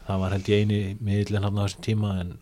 það 0.07 0.19
var 0.25 0.35
held 0.35 0.49
ég 0.51 0.65
eini 0.65 0.81
miðlinn 1.01 1.47
hann 1.47 1.55
á 1.61 1.63
þessum 1.69 1.85
tíma 1.87 2.11
en 2.21 2.35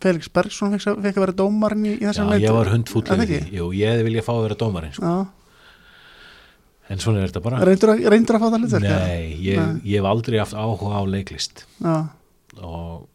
Felix 0.00 0.30
Bergsson 0.32 0.78
fekk, 0.78 1.04
að 1.10 1.20
vera 1.24 1.36
dómarinn 1.36 1.84
í, 1.86 1.92
í 1.98 2.00
já, 2.00 2.10
þessari 2.10 2.30
mynd 2.30 2.46
ég 2.46 2.56
var 2.56 2.72
hundfúllið 2.72 3.10
það 3.10 3.30
því 3.30 3.68
ég 3.80 3.92
hefði 3.92 4.06
viljað 4.08 4.26
fá 4.26 4.32
að 4.34 4.42
vera 4.46 4.58
dómarinn 4.62 4.96
sko. 4.96 5.12
Já, 5.12 5.18
en 6.90 7.02
svona 7.04 7.22
er 7.22 7.30
þetta 7.30 7.44
bara 7.44 7.60
reyndur 7.68 7.92
að, 7.94 8.02
reyndur 8.14 8.38
að 8.38 8.42
fá 8.42 8.48
það 8.48 8.64
hlutverk? 8.64 8.88
eða? 8.88 9.04
Nei, 9.06 9.28
ég, 9.44 9.60
Nei. 9.60 9.84
ég 9.92 10.00
hef 10.00 10.10
aldrei 10.10 10.40
haft 10.40 10.56
áhuga 10.58 10.98
á 10.98 11.02
leiklist 11.06 11.64
Já, 11.78 11.94
og 12.58 13.06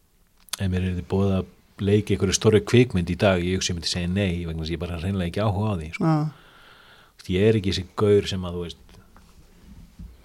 ef 0.56 0.72
mér 0.72 0.86
er 0.86 0.96
þið 1.00 1.08
búið 1.10 1.36
að 1.40 1.52
leika 1.86 2.14
einhverju 2.14 2.36
stóri 2.38 2.62
kvikmynd 2.64 3.10
í 3.12 3.18
dag 3.20 3.42
ég 3.44 3.58
hugsi 3.58 3.76
myndi 3.76 3.90
segja 3.90 4.08
nei 4.08 4.46
vegna 4.46 4.64
þess 4.64 4.70
að 4.70 4.76
ég 4.76 4.82
bara 4.86 5.00
reynilega 5.02 5.28
ekki 5.28 5.44
áhuga 5.44 5.74
á 5.76 5.76
því 5.76 5.90
sko. 5.92 6.04
já, 6.08 7.34
ég 7.36 7.48
er 7.50 7.58
ekki 7.58 7.74
þessi 7.74 7.86
gaur 8.00 8.30
sem 8.30 8.46
að 8.48 8.56
þú 8.56 8.64
veist 8.64 8.82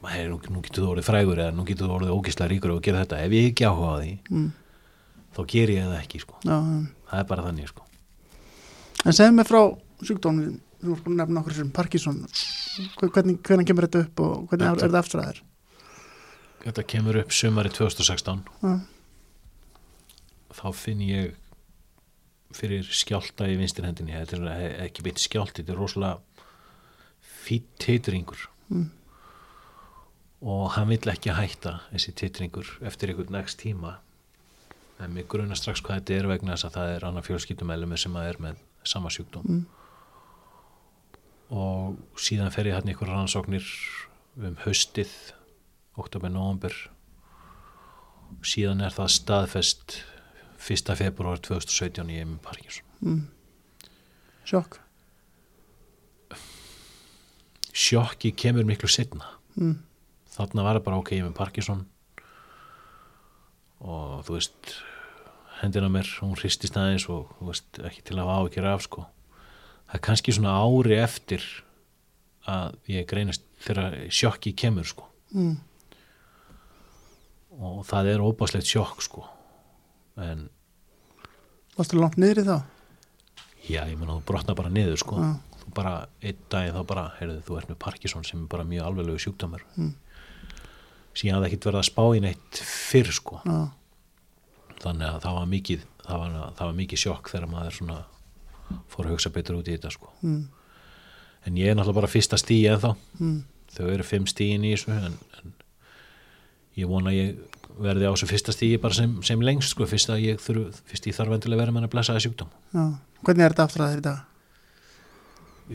hey, 0.09 0.25
nú, 0.31 0.39
nú 0.49 0.63
getur 0.63 0.85
þú 0.85 0.93
orðið 0.95 1.09
frægur 1.09 1.41
eða 1.43 1.55
nú 1.57 1.65
getur 1.67 1.89
þú 1.89 1.97
orðið 1.97 2.15
ógislega 2.15 2.51
ríkur 2.53 2.73
og 2.77 2.81
gera 2.85 3.03
þetta 3.03 3.19
ef 3.25 3.35
ég 3.35 3.49
ekki 3.51 3.67
áhuga 3.67 3.91
á 3.91 3.97
því 3.99 4.13
mm, 4.31 4.47
þá 5.35 5.39
ger 5.47 5.69
ég 5.69 5.85
það 5.87 5.99
ekki 6.01 6.19
sko. 6.25 6.35
já 6.43 6.57
það 7.11 7.19
er 7.19 7.27
bara 7.29 7.43
þannig 7.47 7.67
sko. 7.71 7.85
En 9.05 9.13
segðu 9.17 9.33
mig 9.37 9.47
frá 9.49 9.61
sjúkdómið 10.05 10.51
þú 10.81 10.89
voru 10.91 11.03
búin 11.05 11.15
að 11.15 11.21
nefna 11.21 11.41
okkur 11.41 11.53
sem 11.59 11.71
Parkinson 11.71 12.19
hvernig, 13.01 13.37
hvernig 13.45 13.67
kemur 13.69 13.85
þetta 13.87 14.01
upp 14.07 14.19
og 14.25 14.47
hvernig 14.49 14.65
Þetta- 14.67 14.83
er 14.85 14.89
þetta 14.89 15.01
afstræðir? 15.03 15.41
þetta 16.65 16.83
kemur 16.87 17.19
upp 17.23 17.31
sumari 17.33 17.69
2016 17.69 18.43
Já, 18.61 18.79
þá 20.53 20.65
finn 20.75 21.01
ég 21.05 21.35
fyrir 22.53 22.83
skjálta 22.83 23.47
í 23.47 23.55
vinstir 23.57 23.85
hendinni 23.87 24.11
þetta 24.17 24.41
er 24.57 24.73
ekki 24.87 25.05
beitt 25.05 25.21
skjált 25.23 25.53
þetta 25.55 25.71
er 25.73 25.79
rosalega 25.79 26.19
fýtt 27.45 27.69
titringur 27.79 28.47
Mm. 28.71 28.89
og 30.41 30.69
hann 30.77 30.87
vill 30.87 31.09
ekki 31.11 31.33
hætta 31.35 31.81
þessi 31.91 32.13
titringur 32.15 32.69
eftir 32.87 33.09
einhvern 33.11 33.31
next 33.35 33.59
tíma 33.59 33.97
en 35.01 35.13
mig 35.15 35.27
gruna 35.29 35.57
strax 35.57 35.81
hvað 35.81 36.01
þetta 36.01 36.17
er 36.17 36.29
vegna 36.29 36.55
þess 36.55 36.67
að 36.69 36.75
það 36.77 36.95
er 36.95 37.05
annar 37.09 37.25
fjölskyldumælum 37.25 37.97
sem 37.97 38.17
að 38.19 38.29
er 38.29 38.41
með 38.47 38.63
sama 38.83 39.11
sjúkdóm 39.13 39.45
Mm. 39.47 39.65
og 41.51 41.97
síðan 42.17 42.51
fer 42.53 42.69
ég 42.69 42.77
hann 42.77 42.91
ykkur 42.93 43.09
rannsóknir 43.11 43.65
um 44.37 44.55
haustið 44.63 45.11
oktober, 45.99 46.29
november 46.31 46.73
síðan 48.41 48.81
er 48.85 48.95
það 48.95 49.11
staðfest 49.17 49.97
1. 50.61 50.95
februar 50.95 51.41
2017 51.41 52.13
ég 52.13 52.23
er 52.23 52.29
með 52.29 52.41
Parkinson 52.45 52.85
mm. 53.01 53.27
Sjokk 54.45 54.79
sjokki 57.71 58.31
kemur 58.35 58.67
miklu 58.67 58.89
setna 58.91 59.25
mm. 59.55 59.75
þarna 60.35 60.65
var 60.65 60.79
það 60.79 60.87
bara 60.87 61.01
ok, 61.01 61.11
með 61.25 61.35
Parkinson 61.37 61.85
og 63.81 64.21
þú 64.27 64.37
veist 64.37 64.73
hendina 65.61 65.89
mér, 65.93 66.07
hún 66.21 66.35
hristist 66.39 66.77
aðeins 66.77 67.05
og 67.09 67.29
þú 67.39 67.49
veist, 67.51 67.79
ekki 67.85 68.01
til 68.07 68.17
að 68.17 68.25
hafa 68.31 68.47
ákjör 68.49 68.67
af 68.73 68.81
sko 68.87 69.05
það 69.91 69.95
er 69.99 70.03
kannski 70.07 70.33
svona 70.35 70.55
ári 70.61 70.97
eftir 71.03 71.43
að 72.49 72.75
ég 72.89 73.05
greinast 73.11 73.43
þegar 73.61 73.99
sjokki 74.09 74.53
kemur 74.57 74.87
sko 74.89 75.07
Mm. 75.31 75.57
og 77.61 77.85
það 77.87 78.09
er 78.13 78.23
óbáslegt 78.25 78.67
sjokk 78.67 79.01
sko 79.05 79.25
en 80.21 80.49
Varstu 81.77 81.95
langt 82.01 82.17
niður 82.19 82.41
í 82.41 82.45
þá? 82.47 82.57
já, 83.69 83.81
ég 83.87 83.95
menna 83.99 84.17
þú 84.19 84.25
brotna 84.27 84.55
bara 84.57 84.71
niður 84.73 84.97
sko 84.99 85.19
Já. 85.21 85.29
þú 85.61 85.73
bara, 85.77 85.93
einn 86.21 86.39
dag 86.51 86.71
þá 86.75 86.81
bara, 86.89 87.05
heyrðu, 87.19 87.41
þú 87.47 87.57
ert 87.61 87.69
með 87.71 87.79
Parkinson 87.85 88.25
sem 88.27 88.41
er 88.43 88.49
bara 88.51 88.65
mjög 88.67 88.87
alveglegu 88.89 89.21
sjúkdómur 89.23 89.63
Mm. 89.77 89.93
sem 91.13 91.29
ég 91.29 91.35
hafði 91.35 91.47
ekkert 91.51 91.67
verið 91.69 91.79
að 91.81 91.89
spá 91.91 92.03
í 92.17 92.21
neitt 92.23 92.61
fyrr 92.65 93.11
sko 93.15 93.41
já, 93.45 93.71
þannig 94.81 95.07
að 95.07 95.21
það 95.25 95.37
var 95.37 95.51
mikið 95.51 95.85
það 96.01 96.23
var, 96.23 96.39
það 96.57 96.65
var 96.65 96.79
mikið 96.79 97.03
sjokk 97.03 97.31
þegar 97.31 97.51
maður 97.51 97.77
svona 97.77 97.99
fór 98.91 99.07
að 99.07 99.15
hugsa 99.15 99.31
betur 99.35 99.59
út 99.59 99.69
í 99.69 99.75
þetta 99.75 99.91
sko. 99.93 100.11
Mm, 100.23 100.41
en 101.47 101.59
ég 101.59 101.71
er 101.71 101.77
náttúrulega 101.77 101.99
bara 102.01 102.11
fyrsta 102.11 102.39
stíi 102.39 102.65
en 102.71 102.81
þá 102.81 102.89
mm, 103.19 103.37
þau 103.75 103.85
eru 103.91 104.07
fimm 104.07 104.27
stíin 104.29 104.65
í 104.67 104.73
þessu 104.75 104.95
en, 104.95 105.19
en 105.41 105.55
ég 106.79 106.89
vona 106.91 107.11
að 107.11 107.19
ég 107.19 107.61
verði 107.81 108.09
á 108.09 108.13
þessu 108.13 108.31
fyrsta 108.31 108.55
stíi 108.55 108.81
bara 108.81 108.97
sem, 108.97 109.13
sem 109.25 109.43
lengst 109.43 109.75
sko, 109.75 109.87
fyrst 109.89 110.11
að 110.13 110.25
ég 110.25 110.41
þurf 110.43 110.81
fyrst 110.89 111.07
ég 111.09 111.17
þarf 111.17 111.37
endilega 111.37 111.59
að 111.59 111.65
vera 111.65 111.77
með 111.77 111.87
að 111.87 111.95
blessa 111.95 112.17
það 112.17 112.27
sjúkdóm. 112.27 112.51
Já. 112.75 112.83
Hvernig 113.21 113.45
er 113.45 113.55
þetta 113.55 113.67
aftur 113.69 113.85
að 113.85 114.03
dag? 114.09 114.27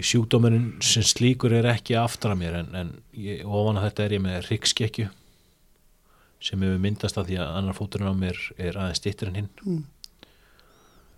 sjúkdómurinn 0.04 0.82
sem 0.84 1.04
slíkur 1.06 1.54
er 1.56 1.68
ekki 1.70 1.96
aftur 1.96 2.34
að 2.34 2.40
mér 2.42 2.58
en, 2.60 2.72
en 2.76 2.90
ég, 3.16 3.44
ofan 3.46 3.78
að 3.80 3.88
þetta 3.88 4.04
er 4.04 4.14
ég 4.16 4.22
með 4.24 4.48
ryggskekkju 4.50 5.06
sem 6.42 6.62
hefur 6.62 6.80
myndast 6.82 7.18
að 7.18 7.30
því 7.30 7.38
að 7.42 7.58
annar 7.58 7.76
fóturinn 7.76 8.12
á 8.12 8.14
mér 8.16 8.40
er 8.60 8.76
aðeins 8.76 9.00
stittur 9.00 9.30
en 9.30 9.38
hinn. 9.40 9.52
Mm. 9.64 9.84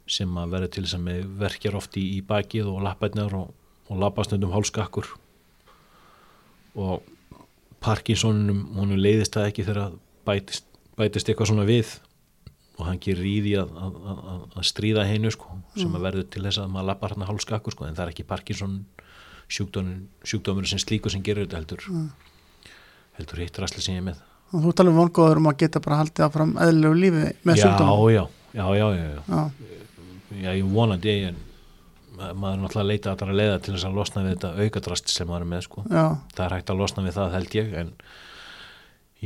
sem 0.08 0.36
að 0.40 0.52
verður 0.54 0.70
til 0.72 0.82
þess 0.86 0.96
að 0.96 1.02
mig 1.04 1.24
verkjar 1.36 1.74
oft 1.76 1.96
í, 2.00 2.04
í 2.16 2.20
bakið 2.24 2.68
og 2.70 2.78
lappætnar 2.80 3.34
og, 3.36 3.50
og 3.92 3.98
lappastundum 4.00 4.54
hálskakkur. 4.54 5.10
Og 6.80 7.02
Parkinsonum, 7.84 8.62
honum 8.78 8.98
leiðist 8.98 9.36
það 9.36 9.50
ekki 9.50 9.66
þegar 9.66 9.98
bætist, 10.24 10.64
bætist 10.96 11.28
eitthvað 11.28 11.50
svona 11.50 11.66
við. 11.68 11.92
Og 12.78 12.86
hann 12.86 13.02
gerir 13.04 13.26
í 13.28 13.34
því 13.44 13.52
að, 13.60 13.76
að, 13.84 14.00
að, 14.14 14.40
að 14.62 14.66
stríða 14.70 15.04
heinu 15.10 15.34
sko, 15.34 15.58
sem 15.76 15.98
að 15.98 16.08
verður 16.08 16.26
til 16.32 16.44
þess 16.46 16.62
að 16.62 16.72
maður 16.72 16.88
lappar 16.92 17.16
hann 17.16 17.28
hálskakkur 17.28 17.76
sko, 17.76 17.88
en 17.88 17.98
það 17.98 18.06
er 18.06 18.14
ekki 18.14 18.28
Parkinson 18.32 18.80
sjúkdómur, 19.48 20.68
sem 20.70 20.80
slíkur 20.80 21.12
sem 21.12 21.24
gerir 21.26 21.44
þetta 21.44 21.60
heldur. 21.60 21.86
Heldur 23.18 23.44
hitt 23.44 23.60
rastli 23.60 23.84
sem 23.84 23.98
ég 23.98 24.08
með 24.08 24.27
þú 24.52 24.72
talar 24.78 24.92
um 24.94 25.00
vongóður 25.02 25.40
um 25.42 25.48
að 25.50 25.58
geta 25.64 25.80
bara 25.84 25.98
haldið 26.02 26.24
áfram 26.28 26.54
eðlilegu 26.64 27.00
lífi 27.02 27.24
með 27.44 27.58
já, 27.58 27.62
sjúkdómum 27.64 28.12
já, 28.14 28.22
já, 28.54 28.64
já, 28.78 28.86
já, 28.96 29.08
já. 29.28 29.42
Já, 30.38 30.50
ég 30.54 30.70
vonandi 30.72 31.14
en 31.28 31.36
ma- 32.18 32.32
maður 32.32 32.54
er 32.54 32.62
náttúrulega 32.62 32.84
að 32.84 32.90
leita 32.92 33.10
að 33.12 33.18
það 33.22 33.32
að 33.32 33.38
leiða 33.40 33.58
til 33.64 33.74
þess 33.74 33.88
að 33.88 33.98
losna 33.98 34.22
við 34.24 34.34
þetta 34.36 34.50
aukadrast 34.64 35.12
sem 35.14 35.28
maður 35.28 35.44
er 35.46 35.50
með 35.52 35.62
sko. 35.68 35.84
já, 35.88 36.04
það 36.36 36.44
er 36.46 36.54
hægt 36.56 36.70
að 36.74 36.80
losna 36.82 37.04
við 37.06 37.16
það 37.18 37.34
held 37.38 37.56
ég 37.58 37.74
en 37.82 37.92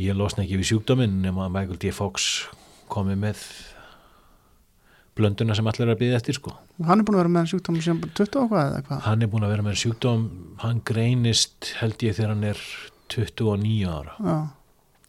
ég 0.02 0.16
losna 0.16 0.44
ekki 0.46 0.58
við 0.62 0.70
sjúkdóminn 0.72 1.20
nema 1.22 1.46
að 1.46 1.54
Michael 1.58 1.78
D. 1.82 1.90
Fox 1.92 2.28
komi 2.92 3.14
með 3.18 3.42
blönduna 5.18 5.54
sem 5.56 5.66
allir 5.68 5.84
er 5.86 5.92
að 5.94 6.00
byggja 6.00 6.16
eftir 6.22 6.36
sko. 6.38 6.54
hann 6.86 7.02
er 7.02 7.04
búin 7.04 7.18
að 7.18 7.22
vera 7.22 7.32
með 7.34 7.50
sjúkdómum 7.52 7.82
sem 7.84 7.98
20 8.16 8.38
og 8.40 8.48
hvað 8.52 8.70
eða 8.70 8.82
hvað 8.86 9.02
hann 9.06 9.22
er 9.26 9.30
búin 9.34 9.44
að 9.46 9.52
vera 9.52 9.66
með 9.66 9.76
sjúkdóm 9.82 10.22
hann 10.62 10.80
greinist 10.88 11.72
held 11.82 12.00
ég 12.06 12.16
þegar 12.16 12.32
hann 12.32 12.46
er 12.48 12.62
29 13.12 13.90
ára 13.92 14.14
Já, 14.16 14.36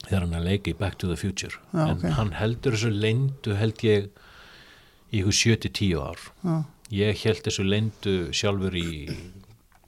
þegar 0.07 0.25
hann 0.25 0.33
er 0.35 0.41
að 0.41 0.47
leika 0.49 0.71
í 0.71 0.77
Back 0.79 0.97
to 1.01 1.07
the 1.09 1.17
Future 1.19 1.55
Já, 1.73 1.83
en 1.89 1.97
ok. 1.97 2.05
hann 2.17 2.31
heldur 2.39 2.75
þessu 2.75 2.91
leyndu 2.93 3.55
held 3.59 3.83
ég 3.87 4.09
í 5.13 5.21
ykkur 5.21 5.37
7-10 5.39 5.93
ár 6.01 6.19
já, 6.43 6.57
Ég 6.93 7.21
held 7.25 7.41
þessu 7.45 7.63
leyndu 7.65 8.13
sjálfur 8.35 8.75
í 8.77 8.89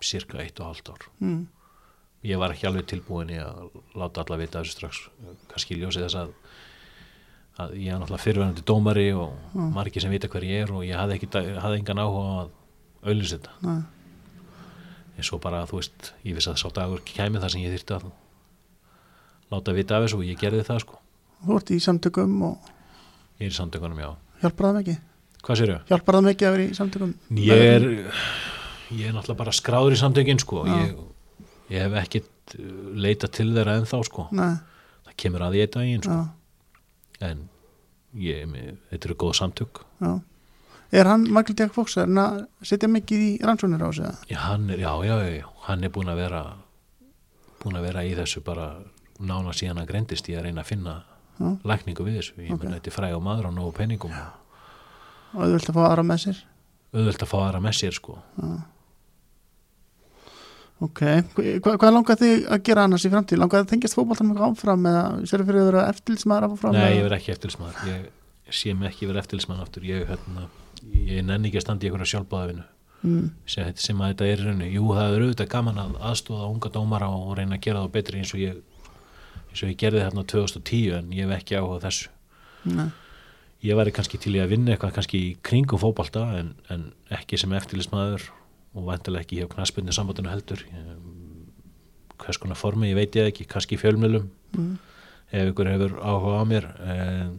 cirka 0.05 0.39
eitt 0.41 0.59
og 0.61 0.71
halvt 0.71 0.89
ár. 0.93 1.03
mm, 1.21 1.43
Ég 2.25 2.39
var 2.41 2.53
ekki 2.55 2.65
alveg 2.69 2.85
tilbúin 2.89 3.29
í 3.29 3.37
að 3.41 3.67
láta 3.97 4.23
alla 4.23 4.37
vita 4.41 4.61
þessu 4.63 4.73
strax. 4.73 5.01
Kannski 5.51 5.75
ljósi 5.77 6.01
þess 6.01 6.15
að, 6.17 6.31
að 7.61 7.75
ég 7.77 7.91
er 7.93 7.99
náttúrulega 8.01 8.23
fyrirverandi 8.23 8.63
dómari 8.65 9.07
og 9.13 9.35
margir 9.75 10.01
sem 10.01 10.09
vita 10.13 10.27
hver 10.33 10.45
ég 10.47 10.63
er 10.65 10.73
og 10.73 10.81
ég 10.87 10.97
hafði, 10.97 11.19
ekki, 11.19 11.29
hafði 11.61 11.81
engan 11.83 12.01
áhuga 12.01 12.23
að 12.39 12.49
auðlýsa 13.11 13.37
þetta. 13.37 13.53
nei, 13.61 13.83
En 15.15 15.23
svo 15.23 15.37
bara, 15.39 15.61
þú 15.69 15.77
veist, 15.79 16.09
ég 16.25 16.35
vissi 16.35 16.49
að 16.51 16.57
sá 16.59 16.67
dagur 16.75 16.99
kæmi 17.07 17.39
þar 17.39 17.53
sem 17.53 17.61
ég 17.63 17.75
þyrfti 17.77 17.93
að 17.99 18.07
láta 19.53 19.73
vita 19.77 19.97
af 19.97 20.05
þessu 20.05 20.19
og 20.21 20.25
ég 20.29 20.39
gerði 20.41 20.63
það 20.67 20.79
sko. 20.85 20.99
þú 21.45 21.57
ert 21.59 21.71
í 21.75 21.79
samtökum 21.83 22.37
og 22.49 22.71
Ég 23.39 23.49
er 23.49 23.51
í 23.51 23.55
samtökunum, 23.57 23.97
já. 23.99 24.09
hjálpar 24.41 24.69
það 24.69 24.77
mikið 24.79 24.97
Hvað 25.45 25.57
sér 25.59 25.71
ég? 25.73 25.81
hjálpar 25.89 26.15
það 26.15 26.27
mikið 26.29 26.47
að 26.47 26.53
vera 26.55 26.63
í 26.69 26.77
samtökum 26.77 27.11
Ég 27.45 27.65
er, 27.75 27.87
ég 28.95 29.09
er 29.09 29.13
náttúrulega 29.17 29.39
bara 29.43 29.51
skráður 29.55 29.95
í 29.95 29.99
samtökin 29.99 30.39
sko. 30.39 30.63
Ég, 30.69 30.95
ég 31.73 31.83
hef 31.83 31.97
ekkit 32.03 32.55
uh, 32.59 32.69
leitað 32.95 33.33
til 33.39 33.49
þeirra 33.53 33.75
ennþá 33.81 33.99
sko. 34.07 34.27
nei, 34.31 34.55
Það 35.05 35.17
kemur 35.23 35.45
að 35.45 35.57
ég 35.59 35.67
eitt 35.67 35.75
daginn 35.75 36.01
sko. 36.05 36.15
já, 36.15 37.29
En 37.29 37.43
ég, 38.15 38.55
þetta 38.91 39.05
eru 39.09 39.15
góð 39.25 39.35
samtök. 39.41 39.83
já 40.01 40.13
er 40.95 41.05
hann, 41.09 41.23
Michael 41.27 41.55
Jack 41.59 41.73
Fox, 41.75 41.97
er 41.97 42.05
hann 42.07 42.17
að 42.21 42.35
setja 42.63 42.87
mikið 42.87 43.19
í 43.25 43.31
rannsóknir 43.43 43.81
á 43.83 43.89
sig 43.91 44.05
já, 44.31 44.55
já, 44.79 44.91
já, 45.03 45.15
já, 45.41 45.47
hann 45.67 45.83
er 45.83 45.89
búin 45.91 46.07
að 46.07 46.15
vera 46.21 46.41
búin 47.59 47.75
að 47.75 47.87
vera 47.89 48.03
í 48.05 48.13
þessu 48.15 48.39
bara 48.45 48.67
nána 49.19 49.53
síðan 49.55 49.79
að 49.83 49.91
greindist 49.93 50.27
ég 50.29 50.39
að 50.39 50.49
reyna 50.49 50.63
að 50.65 50.71
finna 50.71 50.95
Já. 51.35 51.49
lækningu 51.67 52.03
við 52.07 52.17
þessu. 52.19 52.35
Ég 52.41 52.51
Ok. 52.51 52.59
okay. 52.61 52.73
þetta 52.73 52.91
er 52.91 52.95
fræg 52.95 53.15
á 53.15 53.19
maður 53.19 53.49
á 53.49 53.51
nógu 53.55 53.71
penningum 53.75 54.11
og 54.15 54.41
og 55.35 55.51
vilt 55.51 55.69
að 55.69 55.75
fá 55.75 55.83
aðra 55.89 56.03
með 56.07 56.21
sér 56.25 56.37
auðvöld 56.95 57.23
að 57.25 57.29
fá 57.31 57.37
aðra 57.41 57.59
með 57.63 57.73
sér 57.75 57.95
sko. 57.97 58.13
ok, 60.85 61.01
Hva, 61.63 61.73
hvað 61.79 61.93
langar 61.95 62.19
þig 62.19 62.45
að 62.51 62.61
gera 62.67 62.85
annars 62.87 63.05
í 63.07 63.11
framtíð, 63.11 63.39
langar 63.41 63.61
þið 63.61 63.65
að 63.65 63.73
þengjast 63.73 63.97
fótboltan 63.97 64.29
með 64.31 64.43
áfram 64.47 64.87
eða 64.91 65.03
sér 65.29 65.43
fyrir 65.47 65.61
að 65.61 65.69
vera 65.71 65.87
eftirlitsmaður 65.93 66.47
að 66.47 66.53
fá 66.53 66.61
fram 66.63 66.77
Nei, 66.77 66.93
ég 66.97 67.03
verð 67.05 67.17
ekki 67.17 67.33
eftirlismæður. 67.35 67.89
Ég, 67.91 68.05
ég 68.49 68.59
sé 68.59 68.75
mig 68.75 68.91
ekki 68.91 69.09
vera 69.09 69.23
eftirlismæður 69.23 69.65
aftur. 69.65 69.87
Ég, 69.87 70.05
hérna, 70.11 70.47
ég 71.07 71.25
nenni 71.25 71.49
ekki 71.51 71.61
að 71.61 71.65
standa 71.67 71.87
í 71.87 71.89
einhverja 71.89 72.11
sjálfbáðavinu. 72.13 72.65
mm, 73.05 73.27
sem, 73.47 73.71
sem 73.75 74.01
að 74.03 74.13
þetta 74.13 74.29
er 74.31 74.45
rauninu. 74.49 74.71
Jú, 74.75 74.85
það 74.99 75.15
er 75.15 75.25
auðvitað 75.25 75.51
gaman 75.55 75.81
að 75.83 75.97
aðstóða 76.11 76.49
unga 76.51 76.71
dómara 76.75 77.11
og 77.11 77.35
reyna 77.39 77.55
að 77.59 77.65
gera 77.67 77.83
það 77.85 77.93
betri 77.95 78.19
eins 78.23 78.33
og 78.35 78.43
ég 78.43 78.61
eins 79.55 79.63
og 79.63 79.71
ég 79.71 79.79
gerði 79.79 80.03
þarna 80.03 80.25
2010 80.27 80.93
en 80.99 81.11
ég 81.15 81.23
hef 81.29 81.37
ekki 81.39 81.55
áhuga 81.55 81.81
þessu. 81.87 82.09
nei, 82.67 82.89
Ég 83.65 83.77
væri 83.79 83.93
kannski 83.95 84.19
til 84.21 84.35
í 84.35 84.41
að 84.43 84.51
vinna 84.51 84.73
eitthvað 84.75 84.97
kannski 84.99 85.17
í 85.17 85.29
kringum 85.41 85.79
fótbolta 85.81 86.25
en, 86.37 86.51
en 86.69 86.89
ekki 87.15 87.39
sem 87.39 87.53
eftirlismæður 87.55 88.27
og 88.75 88.83
vantilega 88.91 89.23
ekki 89.23 89.39
hjá 89.39 89.47
knaspinni 89.49 89.95
sambandinu 89.95 90.29
heldur. 90.29 90.61
Hvers 92.21 92.37
konar 92.37 92.59
formi, 92.59 92.91
ég 92.91 92.99
veit 92.99 93.15
ég 93.17 93.31
ekki, 93.31 93.47
kannski 93.49 93.79
fjölmjölum 93.79 94.27
mm, 94.53 94.75
ef 95.31 95.49
ykkur 95.53 95.71
hefur 95.71 95.95
áhuga 96.03 96.43
á 96.43 96.45
mér. 96.51 96.67
En, 96.85 97.33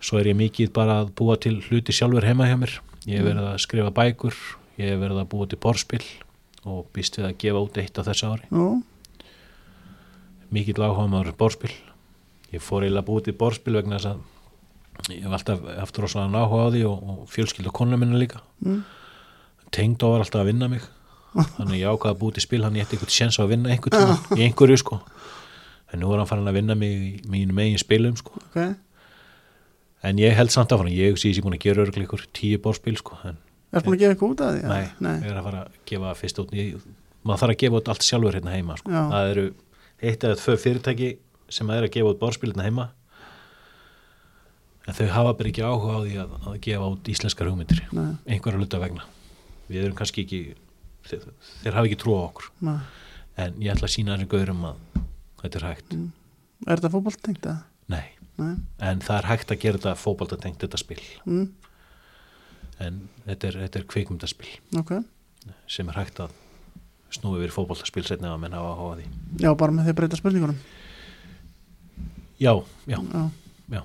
svo 0.00 0.18
er 0.18 0.32
ég 0.32 0.38
mikið 0.40 0.72
bara 0.74 1.02
að 1.04 1.12
búa 1.20 1.36
til 1.38 1.58
hluti 1.68 1.94
sjálfur 1.94 2.26
heima 2.26 2.48
hjá 2.48 2.56
mér. 2.58 2.78
Ég 3.04 3.20
hef 3.20 3.28
verið 3.28 3.46
að 3.52 3.60
skrifa 3.62 3.94
bækur, 3.94 4.36
ég 4.80 4.94
hef 4.94 5.02
verið 5.04 5.22
að 5.22 5.30
búa 5.36 5.46
til 5.52 5.60
borspil 5.62 6.02
og 6.66 6.88
býst 6.96 7.20
við 7.20 7.28
að 7.30 7.38
gefa 7.44 7.62
út 7.68 7.78
eitt 7.84 8.00
á 8.00 8.02
þessu 8.10 8.32
ári. 8.32 8.48
jú, 8.50 8.70
Mikill 10.54 10.80
áhuga 10.82 11.06
maður 11.12 11.34
borspil. 11.38 11.72
Ég 12.52 12.62
fór 12.64 12.84
eiginlega 12.86 13.02
að 13.04 13.08
búa 13.10 13.24
til 13.26 13.34
borspil 13.36 13.74
vegna 13.76 13.98
þess 13.98 14.12
að 14.14 15.14
ég 15.14 15.24
hef 15.26 15.34
alltaf 15.36 15.66
haft 15.78 15.98
rosalega 16.02 16.40
áhuga 16.44 16.62
á 16.64 16.68
því 16.74 16.84
og, 16.88 17.02
og 17.12 17.26
fjölskyld 17.32 17.68
og 17.70 17.76
konu 17.76 17.98
minna 18.00 18.18
líka. 18.18 18.40
mm, 18.64 18.80
Tengd 19.76 20.00
var 20.02 20.22
alltaf 20.24 20.40
að 20.42 20.48
vinna 20.52 20.68
mig. 20.72 20.86
Þannig 21.58 21.82
ég 21.82 21.92
ákvaði 21.92 22.14
að 22.14 22.20
búa 22.22 22.34
til 22.38 22.42
spil, 22.46 22.62
hann 22.64 22.76
ég 22.78 22.86
ætti 22.88 22.96
eitthvað 22.96 23.12
sjens 23.18 23.36
á 23.36 23.44
að 23.44 23.50
vinna 23.52 23.74
einhvern 23.74 23.96
tíma, 24.00 24.16
í 24.40 24.46
einhverju 24.48 24.78
sko. 24.80 25.00
En 25.92 26.00
nú 26.02 26.10
er 26.12 26.20
hann 26.22 26.28
farin 26.28 26.48
að 26.48 26.56
vinna 26.60 26.74
mig 26.76 26.94
í 26.96 27.10
mínum 27.32 27.60
eigin 27.62 27.80
spilum 27.80 28.16
sko. 28.20 28.40
ok 28.48 28.58
En 30.08 30.18
ég 30.22 30.30
held 30.38 30.52
samt 30.54 30.70
áfram, 30.70 30.88
ég 30.94 31.16
sé 31.18 31.26
ég 31.32 31.34
sé 31.36 31.42
búin 31.42 31.56
að 31.56 31.64
gera 31.64 31.82
örglega 31.82 32.06
ykkur 32.06 32.20
tíu 32.36 32.58
borspil 32.62 32.94
sko, 33.00 33.16
en 33.26 33.34
er 33.74 33.82
búin 33.82 33.96
að 33.96 34.02
gefa 34.04 34.12
eitthvað 34.14 34.34
út 34.34 34.42
af 34.46 34.52
því? 34.54 34.60
nei, 34.70 34.84
nei. 35.02 35.14
ég 35.24 35.32
er 35.32 35.40
að 35.40 35.46
fara 35.48 35.62
að 35.64 35.78
gefa 35.90 36.12
fyrst 36.20 36.38
út, 36.44 36.52
maður 37.26 37.40
þarf 37.42 37.54
að 37.54 37.58
gefa 37.64 37.80
út 37.80 37.90
allt 37.90 38.06
sjálfur 38.06 38.36
hérna 38.38 38.52
heima 38.54 38.76
sko. 38.78 38.92
Það 38.94 39.30
eru 39.32 39.46
eitt 40.02 40.24
eða 40.24 40.38
tvö 40.38 40.56
fyrirtæki 40.62 41.10
sem 41.52 41.70
er 41.74 41.86
að 41.86 41.92
gefa 41.96 42.12
út 42.12 42.20
borspil 42.20 42.52
hérna 42.52 42.66
heima. 42.68 42.86
En 44.88 44.96
þau 44.96 45.08
hafa 45.12 45.34
bara 45.36 45.50
ekki 45.50 45.64
áhuga 45.64 45.96
á 45.96 46.00
því 46.04 46.14
að, 46.22 46.36
að 46.48 46.60
gefa 46.64 46.90
út 46.94 47.10
íslenskar 47.12 47.50
hugmyndir 47.50 47.82
Nei. 47.92 48.14
einhverja 48.24 48.60
luta 48.62 48.80
vegna. 48.80 49.04
Við 49.68 49.84
erum 49.84 49.98
kannski 49.98 50.24
ekki 50.24 50.40
þeir, 51.08 51.26
þeir 51.62 51.76
hafa 51.76 51.90
ekki 51.90 51.98
trú 52.00 52.14
á 52.16 52.20
okkur. 52.24 52.50
Nei. 52.64 52.78
en 53.38 53.58
ég 53.62 53.70
ætla 53.74 53.86
að 53.86 53.94
sína 53.94 54.16
þessum 54.16 54.30
gaurum 54.32 54.64
að 54.66 54.78
þetta 55.42 55.58
er 55.60 55.66
hægt, 55.68 55.92
er 56.66 56.80
þetta 56.80 56.90
fótboltengt 56.94 57.44
eða? 57.46 57.60
nei. 57.92 58.06
Nei, 58.38 58.54
en 58.86 59.00
það 59.02 59.16
er 59.16 59.26
hægt 59.26 59.50
að 59.50 59.60
gera 59.64 59.78
þetta 59.80 59.92
fótboltatengt 59.98 60.62
þetta 60.62 60.78
spil. 60.78 61.00
Mm, 61.26 61.46
en 62.86 62.98
þetta 63.24 63.48
er, 63.48 63.56
er 63.66 63.86
kvikmyndaspil. 63.90 64.50
Ok. 64.78 64.92
Sem 65.70 65.90
er 65.90 65.98
hægt 65.98 66.20
að 66.22 66.34
snúi 67.14 67.40
við 67.44 67.52
fótboltaspil 67.54 68.04
setna 68.06 68.34
að 68.34 68.40
menn 68.44 68.56
hafa 68.56 68.72
áhuga 68.74 68.94
á 68.94 68.96
því. 68.98 69.06
Já, 69.44 69.50
bara 69.56 69.72
með 69.72 69.86
því 69.88 69.92
að 69.94 69.98
breyta 70.00 70.18
spurningunum. 70.20 70.58
Já, 72.38 72.52
já, 72.86 72.98
já. 72.98 73.22
já. 73.74 73.82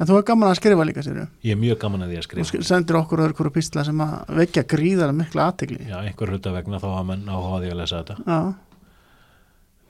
En 0.00 0.08
þú 0.10 0.16
er 0.18 0.24
gaman 0.28 0.50
að 0.50 0.58
skrifa 0.58 0.84
líka 0.88 1.02
sér 1.06 1.20
ég 1.46 1.52
er 1.54 1.60
mjög 1.60 1.78
gaman 1.80 2.02
að 2.04 2.10
því 2.10 2.16
að 2.16 2.22
þú 2.22 2.26
skrifa 2.28 2.48
sk- 2.50 2.66
sendir 2.68 2.98
okkur 2.98 3.22
öðru 3.24 3.36
hverju 3.38 3.52
písla 3.54 3.84
sem 3.86 4.00
að 4.04 4.16
vekja 4.40 4.64
gríðar 4.68 5.12
mikla 5.16 5.46
aðtegli 5.52 5.86
já, 5.88 5.96
einhver 6.02 6.32
hluta 6.34 6.52
vegna 6.52 6.80
þá 6.82 6.88
hafa 6.90 7.04
menn 7.12 7.22
áhuga 7.30 7.60
því 7.62 7.70
að 7.70 7.78
lesa 7.80 8.00
þetta. 8.02 8.16
Já, 8.26 8.40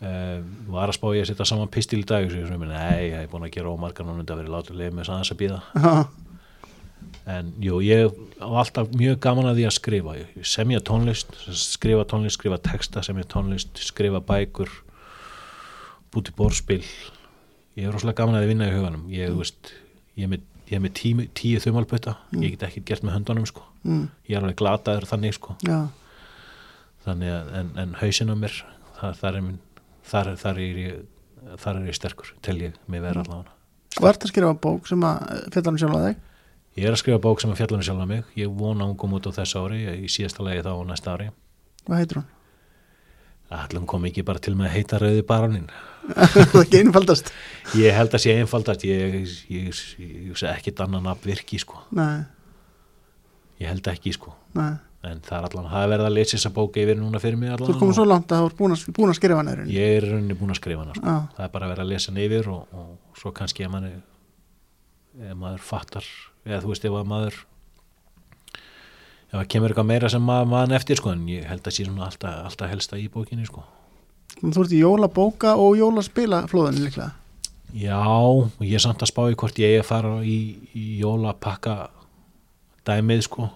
uh, 0.03 0.45
var 0.77 0.93
að 0.93 0.99
spá 0.99 1.09
ég 1.17 1.25
að 1.25 1.31
setja 1.33 1.49
saman 1.49 1.73
pistil 1.75 2.03
í 2.03 2.07
dag 2.07 2.27
og 2.29 2.31
svo 2.35 2.45
ég 2.45 2.61
meni, 2.61 2.75
nei, 2.77 3.09
ég 3.09 3.19
hef 3.25 3.33
búin 3.33 3.49
að 3.49 3.55
gera 3.57 3.73
ómargar 3.73 4.07
núna 4.07 4.23
þetta 4.23 4.39
verið 4.43 4.55
látið 4.55 4.81
leið 4.83 4.95
með 5.01 5.09
sanns 5.11 5.33
að 5.35 5.41
býða 5.43 5.61
en 7.27 7.51
jú, 7.63 7.81
ég 7.83 8.13
á 8.39 8.47
alltaf 8.47 8.93
mjög 8.95 9.19
gaman 9.25 9.51
að 9.51 9.61
því 9.61 9.67
að 9.69 9.77
skrifa. 9.77 10.17
Semja 10.47 10.81
tónlist, 10.85 11.35
skrifa 11.59 12.07
tónlist 12.09 12.39
skrifa 12.39 12.61
texta, 12.63 13.03
semja 13.03 13.27
tónlist 13.29 13.83
skrifa 13.83 14.23
bækur 14.25 14.71
út 16.17 16.31
í 16.31 16.35
borspil 16.37 16.81
ég 17.77 17.85
er 17.89 17.93
rosalega 17.93 18.23
gaman 18.23 18.39
að 18.39 18.47
þið 18.47 18.53
vinna 18.53 18.69
í 18.69 18.75
huganum. 18.75 19.09
Ég, 19.13 19.33
þú 19.33 19.43
veist, 19.43 19.73
ég 20.17 20.27
er 20.27 20.33
með, 20.33 20.45
ég 20.71 20.79
er 20.79 20.85
með 20.85 20.95
tíu, 21.01 21.27
tíu 21.37 21.63
þumalpöta, 21.63 22.17
ég 22.41 22.55
get 22.55 22.65
ekki 22.71 22.85
gert 22.89 23.05
með 23.07 23.19
höndunum 23.19 23.49
sko, 23.49 23.67
mm, 23.85 24.07
ég 24.31 24.39
er 24.39 24.43
alveg 24.43 24.61
glataður 24.61 25.09
þannig 25.11 25.37
sko, 25.37 25.57
já, 25.67 25.81
þannig 27.07 27.35
að 27.35 27.53
en, 27.61 27.75
en 27.83 27.99
hausinn 28.01 28.33
á 28.33 28.37
mér, 28.39 28.57
þar, 29.01 29.19
þar 29.21 29.41
er 29.41 29.45
minn 29.51 29.61
þar, 30.07 30.33
þar, 30.41 30.63
er 30.63 30.81
ég, 30.81 31.05
þar 31.63 31.83
er 31.83 31.91
ég 31.91 31.99
sterkur 31.99 32.33
tel 32.47 32.57
ég 32.63 32.81
mig 32.89 33.05
vera 33.05 33.25
allavega. 33.25 33.53
Og 33.97 34.09
ert 34.09 34.25
að 34.25 34.33
skrifa 34.33 34.57
bók 34.61 34.89
sem 34.89 35.05
að 35.09 35.21
fjallar 35.53 35.73
um 35.73 35.81
sjálfa 35.81 36.03
þig 36.07 36.25
ég 36.77 36.87
er 36.87 36.95
að 36.95 37.03
skrifa 37.03 37.21
bók 37.25 37.43
sem 37.43 37.53
að 37.53 37.61
fjalla 37.63 37.81
um 37.81 37.85
sjálf 37.87 38.09
mig. 38.11 38.25
Ég 38.39 38.53
vona 38.53 38.85
að 38.85 38.93
hún 38.93 39.01
kom 39.01 39.17
út 39.19 39.29
á 39.29 39.37
þessu 39.37 39.65
ári 39.65 39.83
í 40.05 40.09
síðasta 40.13 40.47
lagi 40.47 40.65
þá 40.67 40.73
á 40.77 40.83
næsta 40.89 41.17
ári. 41.17 41.29
Hvað 41.87 42.03
heitir 42.03 42.21
hún? 42.21 42.31
Allum 43.57 43.85
kom 43.87 44.07
ekki 44.09 44.25
bara 44.27 44.43
til 44.43 44.57
með 44.59 44.73
að 44.73 44.75
heita 44.75 44.99
rauði 44.99 45.23
baronin 45.23 45.69
það 46.15 46.41
er 46.41 46.57
ekki 46.65 46.81
einfaldast. 46.83 47.31
Ég 47.79 47.95
held 47.95 48.15
að 48.15 48.23
sé 48.25 48.35
einfaldast. 48.41 48.87
Ég, 48.87 49.15
ég, 49.21 49.37
ég, 49.51 49.85
ég 50.03 50.33
hugsa 50.33 50.51
ekkit 50.55 50.83
annan 50.85 51.07
að 51.11 51.29
virki 51.31 51.59
sko. 51.63 51.81
Nei, 51.95 52.27
ég 53.63 53.71
held 53.71 53.91
ekki 53.91 54.13
sko. 54.15 54.35
Nei, 54.59 54.75
en 55.07 55.23
það 55.27 55.39
er 55.39 55.49
allan, 55.49 55.69
það 55.73 55.85
er 55.85 55.91
verið 55.95 56.09
að 56.09 56.15
lesa 56.17 56.35
þessa 56.37 56.53
bók 56.57 56.79
yfir 56.83 56.99
núna 57.01 57.21
fyrir 57.23 57.39
mig 57.41 57.51
þú 57.53 57.57
allan 57.57 57.73
ert 57.75 57.83
komið 57.83 57.99
svo 57.99 58.07
langt 58.07 58.35
að 58.35 58.45
þú 58.45 58.51
ert 58.51 58.59
búin 58.61 58.77
að, 58.77 59.13
að 59.13 59.19
skrifa 59.19 59.41
hann 59.41 59.51
er 59.53 59.63
ég 59.71 59.97
er 59.97 60.07
rauninni 60.11 60.39
búin 60.39 60.55
að 60.55 60.61
skrifa 60.61 60.85
hana 60.85 60.97
sko. 60.97 61.07
Já. 61.07 61.37
það 61.37 61.47
er 61.47 61.53
bara 61.57 61.69
að 61.69 61.75
vera 61.75 61.87
að 61.87 61.93
lesa 61.93 62.13
hann 62.13 62.23
yfir 62.25 62.49
og, 62.53 62.79
og 62.81 63.21
svo 63.21 63.33
kannski 63.37 63.67
ef 63.67 63.73
manni 63.75 63.93
ef 65.27 65.39
maður 65.39 65.67
fattar 65.67 66.09
eða 66.47 66.63
þú 66.63 66.73
veist 66.73 66.87
ef 66.87 66.97
að 66.97 67.11
maður 67.11 67.39
ef 69.27 69.35
það 69.35 69.49
kemur 69.53 69.73
eitthvað 69.73 69.89
meira 69.91 70.11
sem 70.13 70.23
maður 70.25 70.51
mann 70.53 70.75
eftir 70.77 71.01
sko 71.01 71.13
en 71.13 71.27
ég 71.31 71.47
held 71.51 71.67
að 71.67 71.77
sé 71.77 71.87
svona 71.87 72.07
alltaf, 72.07 72.39
alltaf 72.47 72.71
helsta 72.71 72.99
í 73.01 73.09
bókinni 73.13 73.47
sko. 73.49 73.65
Þú 74.37 74.63
ert 74.63 74.75
í 74.75 74.81
jólabóka 74.83 75.55
og 75.61 75.79
jólaspila 75.81 76.45
flóðinu 76.51 76.87
líklega? 76.87 77.13
Já, 77.77 77.99
og 77.99 78.63
ég 78.63 78.77
er 78.79 78.85
samt 78.85 79.03
að 79.03 79.11
spá 79.11 79.23
í 79.27 79.37
hvort 79.39 79.59
ég 79.59 79.75
eigi 79.75 79.83
að 79.83 79.89
fara 79.89 80.13
í, 80.23 80.39
í 80.77 80.85
jólapakka 81.01 81.77
dæmið 82.87 83.25
sko. 83.27 83.49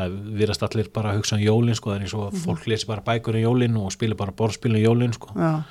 Það 0.00 0.16
virðast 0.40 0.64
allir 0.66 0.90
bara 0.92 1.12
að 1.12 1.20
hugsa 1.20 1.36
um 1.36 1.44
jólin 1.44 1.78
sko, 1.78 1.94
er 1.94 2.02
eins 2.04 2.16
og 2.16 2.26
að 2.30 2.40
fólk 2.42 2.66
lesi 2.70 2.88
bara 2.88 3.04
bækur 3.06 3.38
um 3.38 3.44
jólin 3.44 3.78
og 3.78 3.92
spila 3.94 4.18
bara 4.18 4.34
borðspilin 4.34 4.82
jólin 4.82 5.14
sko. 5.14 5.30
Já, 5.36 5.62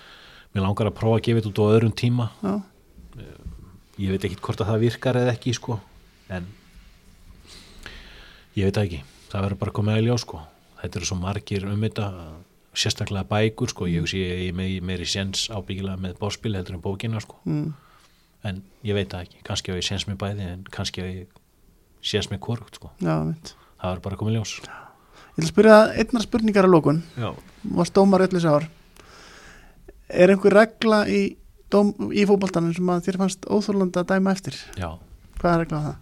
mér 0.54 0.66
langar 0.66 0.90
að 0.90 0.98
prófa 1.02 1.20
að 1.20 1.26
gefa 1.28 1.42
þetta 1.42 1.52
út 1.52 1.62
á 1.62 1.72
öðrum 1.74 1.96
tíma. 1.98 2.30
Já, 2.46 2.54
ég 4.00 4.14
veit 4.14 4.30
ekki 4.30 4.40
hvort 4.40 4.64
að 4.64 4.72
það 4.72 4.84
virkar 4.86 5.20
eða 5.20 5.36
ekki 5.36 5.58
sko 5.58 5.82
en 6.30 6.48
ég 8.58 8.68
veit 8.68 8.76
það 8.76 8.86
ekki, 8.86 9.02
það 9.32 9.46
verður 9.46 9.62
bara 9.64 9.76
komið 9.80 9.98
að 9.98 10.08
ljá 10.08 10.16
sko, 10.24 10.42
þetta 10.82 11.00
eru 11.00 11.10
svo 11.10 11.20
margir 11.20 11.68
um 11.70 11.84
þetta 11.86 12.08
sérstaklega 12.80 13.28
bækur 13.30 13.72
sko. 13.74 13.88
Ég 13.90 14.08
sé 14.10 14.22
ég 14.22 14.56
með 14.56 14.80
meiri 14.86 15.08
séns 15.10 15.48
ábyggilega 15.52 16.00
með 16.02 16.18
borðspil 16.22 16.56
heldur 16.56 16.78
en 16.78 16.84
bókina 16.84 17.22
sko. 17.24 17.40
Mm, 17.50 17.72
en 18.50 18.62
ég 18.88 18.98
veit 18.98 19.10
það 19.12 19.26
ekki, 19.28 19.42
kannski 19.48 19.74
að 19.74 19.82
ég 19.82 19.88
séns 19.90 20.08
með 20.10 20.20
bæði 20.24 20.50
en 20.54 20.68
kannski 20.74 21.04
að 21.04 21.12
ég 21.14 21.40
séns 22.12 22.30
með 22.32 22.44
korugt 22.46 22.80
sko, 22.80 22.92
já, 23.04 23.16
það 23.20 23.90
verður 23.90 24.06
bara 24.06 24.20
komið 24.22 24.38
ljós. 24.38 24.56
Ég 25.40 25.44
vil 25.44 25.52
spyrja 25.54 25.80
einnar 25.96 26.24
spurningar 26.26 26.68
að 26.68 26.74
lókun 26.74 26.98
Já, 27.16 27.30
varst 27.76 27.96
dómar 27.96 28.26
öllu 28.26 28.42
ár. 28.48 28.68
Er 30.10 30.32
einhver 30.34 30.56
regla 30.56 31.04
í, 31.08 31.38
dóm, 31.72 31.94
í 32.12 32.26
fótboltanum 32.28 32.74
sem 32.76 32.90
að 32.92 33.06
þér 33.06 33.20
fannst 33.22 33.46
óþórlanda 33.46 34.04
að 34.04 34.16
dæma 34.16 34.34
eftir? 34.34 34.58
Já. 34.80 34.90
Hvað 35.40 35.54
er 35.54 35.62
regla 35.64 35.80
á 35.80 35.84
það? 35.86 35.98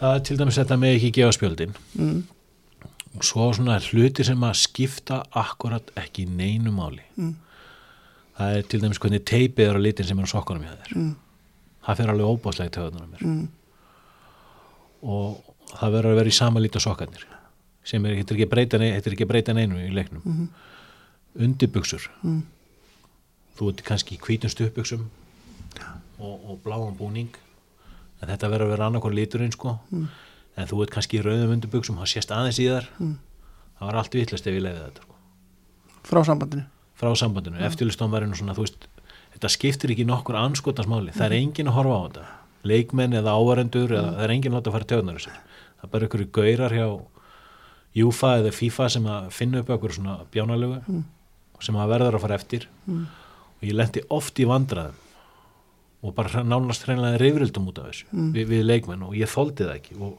Það 0.00 0.14
er 0.14 0.24
til 0.28 0.38
dæmis 0.40 0.58
þetta 0.60 0.78
með 0.80 0.96
ekki 0.96 1.12
gefa 1.18 1.34
spjöldin. 1.36 1.74
Mm, 1.96 2.22
og 3.16 3.24
svo 3.24 3.48
svona 3.56 3.78
hluti 3.80 4.24
sem 4.28 4.42
að 4.44 4.58
skipta 4.60 5.22
akkurat 5.36 5.92
ekki 5.96 6.26
neinu 6.28 6.72
máli. 6.74 7.04
Mm. 7.16 7.34
það 8.36 8.56
er 8.56 8.66
til 8.68 8.80
dæmis 8.82 8.98
hvernig 9.00 9.22
teipið 9.24 9.70
er 9.70 9.78
á 9.78 9.80
litin 9.80 10.04
sem 10.08 10.18
er 10.20 10.28
á 10.28 10.34
sokkunum 10.34 10.66
hjá 10.66 10.74
þér. 10.74 10.96
Mm, 10.96 11.14
það 11.86 12.00
fer 12.00 12.10
alveg 12.12 12.32
óbáslega 12.34 12.68
í 12.68 12.74
töðunum 12.76 13.14
mér. 13.14 13.22
Mm, 13.24 13.46
og 15.02 15.54
það 15.72 15.96
verður 15.96 16.12
að 16.12 16.20
vera 16.20 16.32
í 16.32 16.36
sama 16.36 16.60
lít 16.60 16.76
á 16.76 16.80
sokkarnir 16.84 17.24
sem 17.86 18.04
er, 18.04 18.16
er 18.18 18.20
ekki 18.26 18.44
að 18.44 18.50
breyta, 18.50 18.78
nei, 18.82 18.90
þetta 18.96 19.08
er 19.08 19.14
ekki 19.14 19.24
að 19.24 19.30
breyta 19.30 19.54
neinu 19.54 19.78
í 19.78 19.92
leiknum. 19.94 20.22
Mhm. 20.24 20.46
undirbuxur. 21.36 22.06
Mm, 22.24 22.42
þú 23.56 23.70
ert 23.72 23.82
kannski 23.84 24.16
í 24.16 24.20
hvítum 24.20 24.52
stuppbuxum 24.52 25.02
og, 26.18 26.34
og 26.50 26.60
bláum 26.64 26.96
búning 26.96 27.32
en 28.22 28.28
þetta 28.28 28.48
verður 28.50 28.66
að 28.66 28.72
vera 28.76 28.86
annarkon 28.90 29.14
liturinn 29.14 29.52
sko 29.52 29.78
Mm. 29.92 30.08
en 30.56 30.66
þú 30.66 30.82
ert 30.82 30.90
kannski 30.94 31.18
í 31.18 31.22
rauðum 31.22 31.52
undirbuxum 31.56 31.98
það 32.00 32.12
sést 32.14 32.30
aðeins 32.32 32.58
í 32.62 32.68
þar 32.70 32.86
Mm. 33.00 33.18
það 33.80 33.86
var 33.90 33.96
allt 33.96 34.14
vitlast 34.14 34.46
ef 34.46 34.54
ég 34.54 34.62
leiði 34.62 34.80
þetta 34.86 35.02
sko. 35.02 35.14
frá 36.04 36.24
sambandinu 36.24 36.64
frá 36.96 37.10
sambandinu, 37.16 37.56
mm. 37.58 37.66
eftirlustómarinn 37.68 38.30
og 38.32 38.36
svona 38.40 38.54
þú 38.56 38.64
veist, 38.64 38.86
þetta 39.36 39.48
skiptir 39.52 39.90
ekki 39.92 40.06
nokkur 40.08 40.34
anskotansmáli, 40.40 41.12
það 41.12 41.26
er 41.26 41.32
engin 41.42 41.68
að 41.68 41.76
horfa 41.76 41.96
á 41.96 42.02
þetta 42.08 42.24
leikmenn 42.64 43.12
eða 43.12 43.34
ávarendur 43.36 43.90
eða 43.92 44.14
það 44.16 44.24
er 44.24 44.30
engin 44.30 44.52
að 44.52 44.56
láta 44.56 44.70
að 44.70 44.72
fara 44.72 44.84
tjóðnar 44.90 45.18
þessu 45.20 45.30
það 45.76 45.84
er 45.84 45.90
bara 45.92 46.06
einhverju 46.06 46.30
gaurar 46.32 46.72
hjá 46.72 46.88
Júfa 47.96 48.30
eða 48.40 48.52
FIFA 48.52 48.88
sem 48.92 49.04
að 49.08 49.28
finna 49.32 49.60
upp 49.62 49.70
einhverju 49.72 49.96
svona 50.00 50.16
bjánalögu 50.32 50.80
Mm. 50.88 51.04
sem 51.60 51.74
að 51.74 51.88
verður 51.92 52.14
að 52.16 52.20
fara 52.20 52.34
eftir 52.34 52.66
Mm. 52.88 53.06
og 53.06 53.62
ég 53.68 53.72
lendi 53.74 54.02
oft 54.10 54.34
í 54.38 54.44
vandraðum 54.44 54.94
og 56.06 56.14
bara 56.16 56.42
nánast 56.46 56.86
hreinlega 56.86 57.18
rifrildum 57.22 57.68
út 57.70 57.78
af 57.82 57.90
þessu 57.90 58.06
Mm. 58.12 58.32
við, 58.34 58.48
við 58.52 58.64
leikmenn 58.70 59.02
og 59.06 59.14
ég 59.18 59.30
þóldi 59.32 59.66
það 59.66 59.74
ekki 59.76 59.96
og 60.00 60.18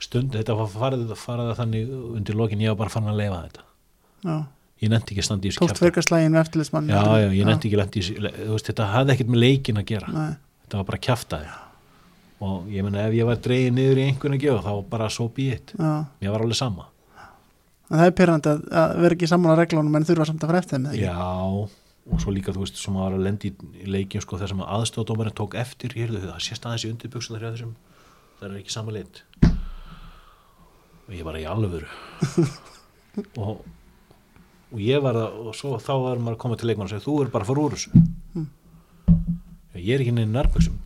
stund, 0.00 0.32
þetta 0.34 0.56
var 0.56 0.70
farið, 0.72 1.14
farið 1.20 1.52
þannig 1.58 1.90
undir 2.16 2.38
lokin 2.38 2.60
ég 2.64 2.72
var 2.72 2.80
bara 2.84 2.92
fann 2.94 3.08
að 3.10 3.18
leifa 3.20 3.40
þetta. 3.46 3.64
Já, 4.24 4.36
ég 4.82 4.92
nefndi 4.92 5.14
ekki 5.14 5.22
að 5.22 5.28
standa 5.28 5.46
í 5.46 5.50
þessu 5.50 5.60
tókst 5.60 5.74
kjafta 5.74 5.86
verkarslægin 5.86 6.32
með 6.34 6.40
eftirlismann 6.44 6.88
já, 6.88 7.00
já, 7.20 7.28
ég 7.36 7.48
nefndi 7.48 7.68
ekki 7.68 7.76
að 7.76 7.82
lenda 7.82 7.98
í 7.98 8.04
þessu 8.04 8.30
þú 8.38 8.54
veist, 8.54 8.70
þetta 8.70 8.86
hafði 8.94 9.14
ekkert 9.14 9.34
með 9.34 9.42
leikin 9.44 9.80
að 9.80 9.90
gera. 9.90 10.12
Nei, 10.14 10.30
þetta 10.64 10.80
var 10.80 10.88
bara 10.90 11.02
kjaftaði 11.08 11.50
og 12.40 12.70
ég 12.72 12.86
menna 12.86 13.02
ef 13.04 13.12
ég 13.18 13.28
var 13.28 13.36
dreigið 13.44 13.74
niður 13.76 14.00
í 14.00 14.06
einhvern 14.08 14.36
að 14.38 14.44
gefa 14.46 14.62
þá 14.64 14.72
bara 14.88 15.10
svo 15.12 15.26
já, 15.36 15.92
mér 16.20 16.32
var 16.32 16.40
alveg 16.40 16.56
sama. 16.56 16.86
En 17.90 17.98
það 17.98 18.06
er 18.06 18.14
pyrrandi 18.16 18.50
að, 18.52 18.60
að 18.70 18.92
vera 19.02 19.16
ekki 19.16 19.28
saman 19.28 19.50
á 19.52 19.56
reglunum 19.58 19.96
en 19.98 20.06
þurfa 20.06 20.26
samt 20.30 20.44
að 20.44 20.52
fara 20.52 20.60
eftir 20.62 20.78
þeim 20.78 20.84
eða 20.86 20.94
ekki? 20.94 21.08
já, 21.10 21.79
og 22.08 22.22
svo 22.22 22.32
líka 22.34 22.54
þú 22.56 22.64
veist 22.64 22.80
sem 22.80 22.96
var 22.96 23.14
að 23.14 23.26
lenda 23.26 23.48
í 23.48 23.52
í 23.84 23.90
leikjum 23.90 24.24
sko 24.24 24.38
þessum 24.40 24.62
að 24.64 24.72
aðstofdómarinn 24.78 25.36
tók 25.36 25.56
eftir 25.60 25.94
heyrðu 25.98 26.22
það 26.24 26.40
sést 26.46 26.64
aðeins 26.66 26.86
í 26.86 26.92
undirbuksun 26.94 27.36
þar 27.36 27.44
hjá 27.44 27.50
þessum 27.56 27.74
það 28.40 28.46
er 28.48 28.56
ekki 28.62 28.72
sama 28.72 28.94
lit. 28.96 29.20
Og 31.06 31.12
ég 31.18 31.26
bara 31.26 31.42
í 31.42 31.46
alvöru. 31.50 31.90
Og 33.42 33.60
og 34.70 34.78
ég 34.82 35.02
var 35.02 35.16
það 35.18 35.38
og 35.50 35.56
svo 35.58 35.78
þá 35.82 35.92
var 35.98 36.20
maður 36.22 36.36
að 36.36 36.42
koma 36.44 36.58
til 36.58 36.68
leikmann 36.70 36.86
og 36.86 36.92
segja 36.92 37.02
þú 37.02 37.14
er 37.24 37.32
bara 37.32 37.46
að 37.46 37.50
fara 37.50 37.64
úr 37.64 37.74
þessu. 37.74 38.44
Ég 39.80 39.96
er 39.96 40.04
ekki 40.04 40.14
neina 40.14 40.30
nærbuksum 40.36 40.76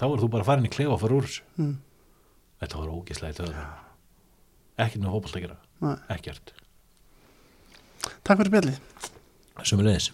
þá 0.00 0.04
er 0.08 0.22
þú 0.22 0.30
bara 0.32 0.42
að 0.42 0.48
fara 0.48 0.62
inn 0.62 0.66
í 0.70 0.72
klefa 0.72 0.96
og 0.96 1.02
fara 1.02 1.18
úr 1.18 1.28
þessu. 1.28 1.44
Mm. 1.60 1.76
þetta 2.62 2.80
var 2.80 2.92
ógislega 2.96 3.34
í 3.34 3.38
töðum 3.38 3.60
ekkert 4.80 5.02
með 5.04 5.14
hópalt 5.14 5.36
að 5.36 5.44
gera. 5.44 5.58
Nei. 5.84 5.94
ekkert. 6.16 6.52
Takk 8.24 8.40
fyrir 8.40 8.54
bjallið 8.56 9.09
Sumulegis 9.64 10.12